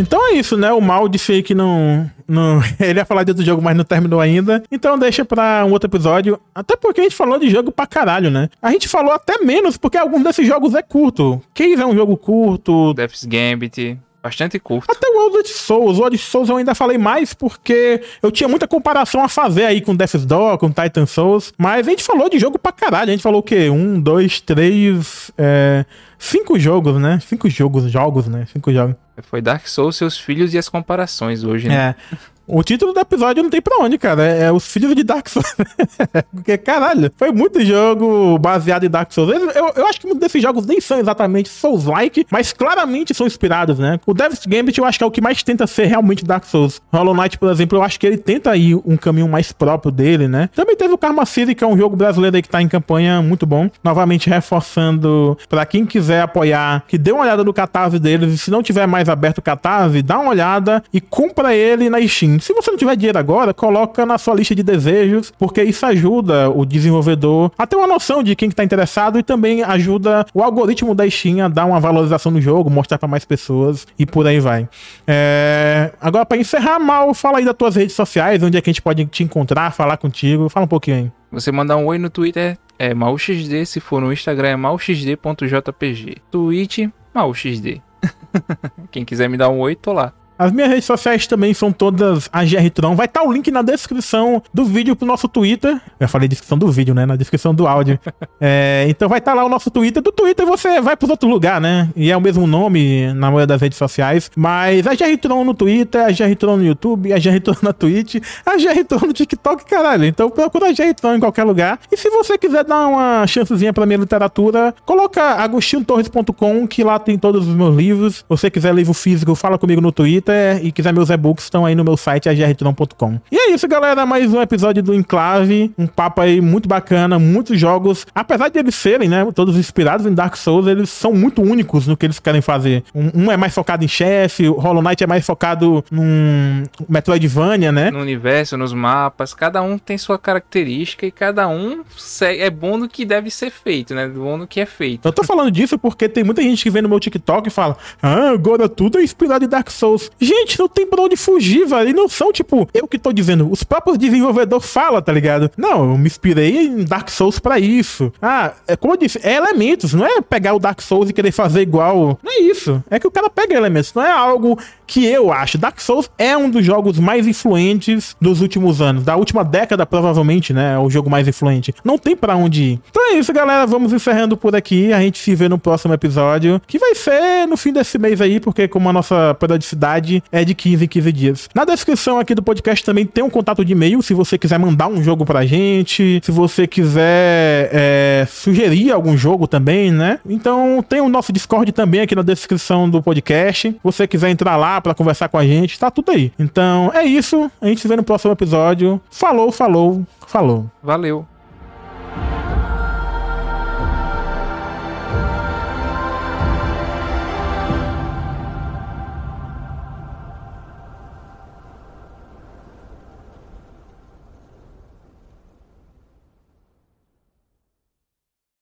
Então 0.00 0.30
é 0.30 0.32
isso, 0.32 0.56
né? 0.56 0.72
O 0.72 0.80
mal 0.80 1.06
disse 1.08 1.42
que 1.42 1.54
não, 1.54 2.10
não. 2.26 2.62
Ele 2.80 2.98
ia 2.98 3.04
falar 3.04 3.22
de 3.22 3.32
outro 3.32 3.44
jogo, 3.44 3.60
mas 3.60 3.76
não 3.76 3.84
terminou 3.84 4.18
ainda. 4.18 4.62
Então 4.72 4.98
deixa 4.98 5.26
pra 5.26 5.62
um 5.66 5.72
outro 5.72 5.88
episódio. 5.88 6.40
Até 6.54 6.74
porque 6.74 7.00
a 7.00 7.04
gente 7.04 7.14
falou 7.14 7.38
de 7.38 7.50
jogo 7.50 7.70
pra 7.70 7.86
caralho, 7.86 8.30
né? 8.30 8.48
A 8.62 8.70
gente 8.70 8.88
falou 8.88 9.12
até 9.12 9.38
menos, 9.44 9.76
porque 9.76 9.98
algum 9.98 10.22
desses 10.22 10.46
jogos 10.46 10.74
é 10.74 10.82
curto. 10.82 11.42
Case 11.52 11.80
é 11.80 11.86
um 11.86 11.94
jogo 11.94 12.16
curto. 12.16 12.94
Death's 12.94 13.26
Gambit. 13.26 13.98
Bastante 14.22 14.58
curto. 14.58 14.90
Até 14.90 15.06
o 15.06 15.26
Odyssey 15.26 15.56
Souls. 15.56 15.98
O 15.98 16.02
Odyssey 16.02 16.30
Souls 16.30 16.48
eu 16.48 16.56
ainda 16.56 16.74
falei 16.74 16.98
mais 16.98 17.32
porque 17.32 18.02
eu 18.22 18.30
tinha 18.30 18.48
muita 18.48 18.68
comparação 18.68 19.22
a 19.22 19.28
fazer 19.28 19.64
aí 19.64 19.80
com 19.80 19.94
Death's 19.94 20.26
Door, 20.26 20.58
com 20.58 20.70
Titan 20.70 21.06
Souls. 21.06 21.52
Mas 21.56 21.86
a 21.86 21.90
gente 21.90 22.02
falou 22.02 22.28
de 22.28 22.38
jogo 22.38 22.58
pra 22.58 22.72
caralho. 22.72 23.08
A 23.08 23.12
gente 23.12 23.22
falou 23.22 23.40
o 23.40 23.42
quê? 23.42 23.70
Um, 23.70 24.00
dois, 24.00 24.40
três. 24.40 25.30
É... 25.38 25.84
Cinco 26.18 26.58
jogos, 26.58 27.00
né? 27.00 27.18
Cinco 27.26 27.48
jogos, 27.48 27.90
jogos, 27.90 28.26
né? 28.28 28.46
Cinco 28.52 28.70
jogos. 28.70 28.94
Foi 29.22 29.40
Dark 29.40 29.66
Souls, 29.66 29.96
seus 29.96 30.18
filhos 30.18 30.54
e 30.54 30.58
as 30.58 30.68
comparações 30.68 31.44
hoje, 31.44 31.68
né? 31.68 31.94
É. 32.12 32.16
O 32.52 32.64
título 32.64 32.92
do 32.92 32.98
episódio 32.98 33.44
não 33.44 33.50
tem 33.50 33.62
pra 33.62 33.78
onde, 33.78 33.96
cara. 33.96 34.26
É, 34.26 34.42
é 34.44 34.52
os 34.52 34.66
filhos 34.66 34.94
de 34.94 35.04
Dark 35.04 35.28
Souls. 35.28 35.54
Porque, 36.34 36.58
caralho, 36.58 37.12
foi 37.16 37.30
muito 37.30 37.64
jogo 37.64 38.38
baseado 38.38 38.84
em 38.84 38.90
Dark 38.90 39.12
Souls. 39.12 39.30
Eu, 39.30 39.72
eu, 39.76 39.86
acho 39.86 40.00
que 40.00 40.06
muitos 40.06 40.20
desses 40.20 40.42
jogos 40.42 40.66
nem 40.66 40.80
são 40.80 40.98
exatamente 40.98 41.48
Souls-like, 41.48 42.26
mas 42.28 42.52
claramente 42.52 43.14
são 43.14 43.26
inspirados, 43.26 43.78
né? 43.78 44.00
O 44.04 44.12
Devil's 44.12 44.44
Gambit 44.46 44.78
eu 44.78 44.84
acho 44.84 44.98
que 44.98 45.04
é 45.04 45.06
o 45.06 45.10
que 45.10 45.20
mais 45.20 45.42
tenta 45.44 45.64
ser 45.66 45.84
realmente 45.84 46.24
Dark 46.24 46.44
Souls. 46.44 46.82
Hollow 46.92 47.14
Knight, 47.14 47.38
por 47.38 47.50
exemplo, 47.50 47.78
eu 47.78 47.82
acho 47.82 48.00
que 48.00 48.06
ele 48.06 48.16
tenta 48.16 48.56
ir 48.56 48.74
um 48.84 48.96
caminho 48.96 49.28
mais 49.28 49.52
próprio 49.52 49.92
dele, 49.92 50.26
né? 50.26 50.50
Também 50.54 50.74
teve 50.74 50.92
o 50.92 50.98
Karma 50.98 51.24
City, 51.24 51.54
que 51.54 51.62
é 51.62 51.66
um 51.66 51.78
jogo 51.78 51.94
brasileiro 51.94 52.34
aí 52.34 52.42
que 52.42 52.48
tá 52.48 52.60
em 52.60 52.68
campanha 52.68 53.22
muito 53.22 53.46
bom. 53.46 53.70
Novamente 53.84 54.28
reforçando 54.28 55.38
pra 55.48 55.64
quem 55.64 55.86
quiser 55.86 56.22
apoiar, 56.22 56.82
que 56.88 56.98
dê 56.98 57.12
uma 57.12 57.22
olhada 57.22 57.44
no 57.44 57.52
catarse 57.52 58.00
deles. 58.00 58.34
E 58.34 58.38
se 58.38 58.50
não 58.50 58.60
tiver 58.60 58.86
mais 58.86 59.08
aberto 59.08 59.38
o 59.38 59.42
catarse, 59.42 60.02
dá 60.02 60.18
uma 60.18 60.30
olhada 60.30 60.82
e 60.92 61.00
compra 61.00 61.54
ele 61.54 61.88
na 61.88 62.00
Steam. 62.06 62.39
Se 62.40 62.52
você 62.52 62.70
não 62.70 62.78
tiver 62.78 62.96
dinheiro 62.96 63.18
agora, 63.18 63.52
coloca 63.52 64.04
na 64.06 64.18
sua 64.18 64.34
lista 64.34 64.54
de 64.54 64.62
desejos, 64.62 65.32
porque 65.38 65.62
isso 65.62 65.84
ajuda 65.86 66.50
o 66.50 66.64
desenvolvedor 66.64 67.52
a 67.56 67.66
ter 67.66 67.76
uma 67.76 67.86
noção 67.86 68.22
de 68.22 68.34
quem 68.34 68.48
está 68.48 68.64
interessado 68.64 69.18
e 69.18 69.22
também 69.22 69.62
ajuda 69.62 70.26
o 70.34 70.42
algoritmo 70.42 70.94
da 70.94 71.08
Steam 71.08 71.44
a 71.44 71.48
dar 71.48 71.66
uma 71.66 71.78
valorização 71.78 72.32
no 72.32 72.40
jogo, 72.40 72.70
mostrar 72.70 72.98
para 72.98 73.08
mais 73.08 73.24
pessoas 73.24 73.86
e 73.98 74.06
por 74.06 74.26
aí 74.26 74.40
vai. 74.40 74.68
É... 75.06 75.92
Agora, 76.00 76.24
para 76.24 76.38
encerrar, 76.38 76.78
Mal, 76.78 77.12
fala 77.14 77.38
aí 77.38 77.44
das 77.44 77.54
tuas 77.54 77.76
redes 77.76 77.94
sociais, 77.94 78.42
onde 78.42 78.56
é 78.56 78.60
que 78.60 78.70
a 78.70 78.72
gente 78.72 78.82
pode 78.82 79.04
te 79.06 79.22
encontrar, 79.22 79.72
falar 79.72 79.96
contigo. 79.96 80.48
Fala 80.48 80.64
um 80.64 80.68
pouquinho 80.68 80.96
aí. 80.96 81.12
Você 81.32 81.52
mandar 81.52 81.76
um 81.76 81.86
oi 81.86 81.98
no 81.98 82.10
Twitter 82.10 82.58
é 82.78 82.94
mauxd, 82.94 83.66
se 83.66 83.78
for 83.78 84.00
no 84.00 84.12
Instagram 84.12 84.48
é 84.48 84.56
mauxd.jpg. 84.56 86.16
Twitch, 86.30 86.88
mauxd. 87.14 87.82
Quem 88.90 89.04
quiser 89.04 89.28
me 89.28 89.36
dar 89.36 89.48
um 89.50 89.60
oi, 89.60 89.76
tô 89.76 89.92
lá. 89.92 90.12
As 90.40 90.50
minhas 90.50 90.70
redes 90.70 90.86
sociais 90.86 91.26
também 91.26 91.52
são 91.52 91.70
todas 91.70 92.26
a 92.32 92.42
GRTron. 92.42 92.96
Vai 92.96 93.04
estar 93.04 93.20
tá 93.20 93.28
o 93.28 93.30
link 93.30 93.50
na 93.50 93.60
descrição 93.60 94.42
do 94.54 94.64
vídeo 94.64 94.96
pro 94.96 95.06
nosso 95.06 95.28
Twitter. 95.28 95.78
Eu 96.00 96.08
falei 96.08 96.26
descrição 96.26 96.56
do 96.56 96.72
vídeo, 96.72 96.94
né? 96.94 97.04
Na 97.04 97.14
descrição 97.14 97.54
do 97.54 97.66
áudio. 97.66 98.00
é, 98.40 98.86
então 98.88 99.06
vai 99.06 99.18
estar 99.18 99.32
tá 99.32 99.36
lá 99.36 99.44
o 99.44 99.50
nosso 99.50 99.70
Twitter. 99.70 100.02
Do 100.02 100.10
Twitter 100.10 100.46
você 100.46 100.80
vai 100.80 100.96
pros 100.96 101.10
outros 101.10 101.30
lugares, 101.30 101.60
né? 101.60 101.90
E 101.94 102.10
é 102.10 102.16
o 102.16 102.20
mesmo 102.22 102.46
nome 102.46 103.12
na 103.12 103.26
maioria 103.26 103.46
das 103.46 103.60
redes 103.60 103.76
sociais. 103.76 104.30
Mas 104.34 104.86
a 104.86 104.94
GRTron 104.94 105.44
no 105.44 105.52
Twitter, 105.52 106.06
a 106.06 106.10
GRTron 106.10 106.56
no 106.56 106.64
YouTube, 106.64 107.12
a 107.12 107.18
GRTron 107.18 107.56
na 107.60 107.74
Twitch, 107.74 108.16
a 108.46 108.56
GRTron 108.56 109.08
no 109.08 109.12
TikTok, 109.12 109.66
caralho. 109.66 110.06
Então 110.06 110.30
procura 110.30 110.70
a 110.70 110.72
GRTron 110.72 111.16
em 111.16 111.20
qualquer 111.20 111.44
lugar. 111.44 111.78
E 111.92 111.98
se 111.98 112.08
você 112.08 112.38
quiser 112.38 112.64
dar 112.64 112.86
uma 112.86 113.26
chancezinha 113.26 113.74
pra 113.74 113.84
minha 113.84 113.98
literatura, 113.98 114.74
coloca 114.86 115.22
agostintorres.com 115.22 116.66
que 116.66 116.82
lá 116.82 116.98
tem 116.98 117.18
todos 117.18 117.46
os 117.46 117.54
meus 117.54 117.76
livros. 117.76 118.16
Se 118.16 118.24
você 118.26 118.50
quiser 118.50 118.74
livro 118.74 118.94
físico, 118.94 119.34
fala 119.34 119.58
comigo 119.58 119.82
no 119.82 119.92
Twitter. 119.92 120.29
Twitter 120.30 120.64
e 120.64 120.72
quiser 120.72 120.92
meus 120.92 121.10
e-books, 121.10 121.44
estão 121.44 121.66
aí 121.66 121.74
no 121.74 121.84
meu 121.84 121.96
site, 121.96 122.28
agrtron.com. 122.28 123.20
E 123.30 123.36
é 123.36 123.50
isso, 123.52 123.66
galera. 123.66 124.06
Mais 124.06 124.32
um 124.32 124.40
episódio 124.40 124.82
do 124.82 124.94
Enclave. 124.94 125.72
Um 125.76 125.86
papo 125.86 126.20
aí 126.20 126.40
muito 126.40 126.68
bacana, 126.68 127.18
muitos 127.18 127.58
jogos. 127.58 128.06
Apesar 128.14 128.48
de 128.48 128.58
eles 128.58 128.74
serem, 128.74 129.08
né, 129.08 129.26
todos 129.34 129.56
inspirados 129.56 130.06
em 130.06 130.14
Dark 130.14 130.36
Souls, 130.36 130.66
eles 130.66 130.90
são 130.90 131.12
muito 131.12 131.42
únicos 131.42 131.86
no 131.86 131.96
que 131.96 132.06
eles 132.06 132.18
querem 132.18 132.40
fazer. 132.40 132.84
Um, 132.94 133.24
um 133.24 133.32
é 133.32 133.36
mais 133.36 133.54
focado 133.54 133.84
em 133.84 133.88
chefe, 133.88 134.48
o 134.48 134.54
Hollow 134.54 134.82
Knight 134.82 135.02
é 135.02 135.06
mais 135.06 135.24
focado 135.26 135.84
num 135.90 136.64
Metroidvania, 136.88 137.72
né? 137.72 137.90
No 137.90 138.00
universo, 138.00 138.56
nos 138.56 138.72
mapas. 138.72 139.34
Cada 139.34 139.60
um 139.62 139.78
tem 139.78 139.98
sua 139.98 140.18
característica 140.18 141.06
e 141.06 141.10
cada 141.10 141.48
um 141.48 141.82
é 142.22 142.50
bom 142.50 142.76
no 142.76 142.88
que 142.88 143.04
deve 143.04 143.30
ser 143.30 143.50
feito, 143.50 143.94
né? 143.94 144.06
Bom 144.08 144.36
no 144.36 144.46
que 144.46 144.60
é 144.60 144.66
feito. 144.66 145.06
Eu 145.06 145.12
tô 145.12 145.24
falando 145.24 145.50
disso 145.50 145.78
porque 145.78 146.08
tem 146.08 146.22
muita 146.22 146.42
gente 146.42 146.62
que 146.62 146.70
vem 146.70 146.82
no 146.82 146.88
meu 146.88 147.00
TikTok 147.00 147.48
e 147.48 147.50
fala: 147.50 147.76
Ah, 148.02 148.30
agora 148.30 148.68
tudo 148.68 148.98
é 148.98 149.02
inspirado 149.02 149.44
em 149.44 149.48
Dark 149.48 149.70
Souls. 149.70 150.10
Gente, 150.20 150.58
não 150.58 150.68
tem 150.68 150.86
pra 150.86 151.02
onde 151.02 151.16
fugir, 151.16 151.66
velho. 151.66 151.88
E 151.88 151.92
não 151.92 152.08
são, 152.08 152.32
tipo, 152.32 152.68
eu 152.74 152.86
que 152.86 152.98
tô 152.98 153.12
dizendo. 153.12 153.50
Os 153.50 153.64
próprios 153.64 153.96
desenvolvedores 153.96 154.70
falam, 154.70 155.00
tá 155.00 155.12
ligado? 155.12 155.50
Não, 155.56 155.90
eu 155.90 155.98
me 155.98 156.06
inspirei 156.06 156.66
em 156.66 156.84
Dark 156.84 157.08
Souls 157.08 157.38
pra 157.38 157.58
isso. 157.58 158.12
Ah, 158.20 158.52
é 158.68 158.76
como 158.76 158.94
eu 158.94 158.98
disse, 158.98 159.18
é 159.22 159.34
elementos. 159.34 159.94
Não 159.94 160.04
é 160.04 160.20
pegar 160.20 160.54
o 160.54 160.58
Dark 160.58 160.80
Souls 160.82 161.08
e 161.08 161.12
querer 161.12 161.32
fazer 161.32 161.62
igual. 161.62 162.18
Não 162.22 162.32
é 162.32 162.40
isso. 162.40 162.82
É 162.90 162.98
que 162.98 163.06
o 163.06 163.10
cara 163.10 163.30
pega 163.30 163.54
elementos. 163.54 163.94
Não 163.94 164.02
é 164.02 164.10
algo 164.10 164.58
que 164.90 165.06
eu 165.06 165.32
acho. 165.32 165.56
Dark 165.56 165.80
Souls 165.80 166.10
é 166.18 166.36
um 166.36 166.50
dos 166.50 166.66
jogos 166.66 166.98
mais 166.98 167.24
influentes 167.24 168.16
dos 168.20 168.40
últimos 168.40 168.82
anos. 168.82 169.04
Da 169.04 169.14
última 169.14 169.44
década, 169.44 169.86
provavelmente, 169.86 170.52
né? 170.52 170.74
É 170.74 170.78
o 170.78 170.90
jogo 170.90 171.08
mais 171.08 171.28
influente. 171.28 171.72
Não 171.84 171.96
tem 171.96 172.16
pra 172.16 172.34
onde 172.34 172.62
ir. 172.64 172.80
Então 172.90 173.12
é 173.12 173.14
isso, 173.16 173.32
galera. 173.32 173.64
Vamos 173.68 173.92
encerrando 173.92 174.36
por 174.36 174.56
aqui. 174.56 174.92
A 174.92 174.98
gente 174.98 175.20
se 175.20 175.32
vê 175.32 175.48
no 175.48 175.60
próximo 175.60 175.94
episódio. 175.94 176.60
Que 176.66 176.76
vai 176.76 176.96
ser 176.96 177.46
no 177.46 177.56
fim 177.56 177.72
desse 177.72 177.98
mês 177.98 178.20
aí, 178.20 178.40
porque 178.40 178.66
como 178.66 178.88
a 178.88 178.92
nossa 178.92 179.32
periodicidade 179.34 180.24
é 180.32 180.44
de 180.44 180.56
15 180.56 180.84
em 180.84 180.88
15 180.88 181.12
dias. 181.12 181.48
Na 181.54 181.64
descrição 181.64 182.18
aqui 182.18 182.34
do 182.34 182.42
podcast 182.42 182.84
também 182.84 183.06
tem 183.06 183.22
um 183.22 183.30
contato 183.30 183.64
de 183.64 183.72
e-mail, 183.72 184.02
se 184.02 184.12
você 184.12 184.36
quiser 184.36 184.58
mandar 184.58 184.88
um 184.88 185.04
jogo 185.04 185.24
pra 185.24 185.46
gente, 185.46 186.20
se 186.20 186.32
você 186.32 186.66
quiser 186.66 187.70
é, 187.72 188.26
sugerir 188.28 188.90
algum 188.90 189.16
jogo 189.16 189.46
também, 189.46 189.92
né? 189.92 190.18
Então 190.28 190.84
tem 190.88 191.00
o 191.00 191.08
nosso 191.08 191.32
Discord 191.32 191.70
também 191.70 192.00
aqui 192.00 192.16
na 192.16 192.22
descrição 192.22 192.90
do 192.90 193.00
podcast. 193.00 193.68
Se 193.68 193.78
você 193.84 194.08
quiser 194.08 194.30
entrar 194.30 194.56
lá 194.56 194.79
para 194.80 194.94
conversar 194.94 195.28
com 195.28 195.38
a 195.38 195.44
gente, 195.44 195.78
tá 195.78 195.90
tudo 195.90 196.10
aí. 196.12 196.32
Então 196.38 196.90
é 196.94 197.04
isso, 197.04 197.50
a 197.60 197.66
gente 197.66 197.80
se 197.80 197.88
vê 197.88 197.96
no 197.96 198.02
próximo 198.02 198.32
episódio. 198.32 199.00
Falou, 199.10 199.50
falou, 199.52 200.04
falou. 200.26 200.70
Valeu. 200.82 201.26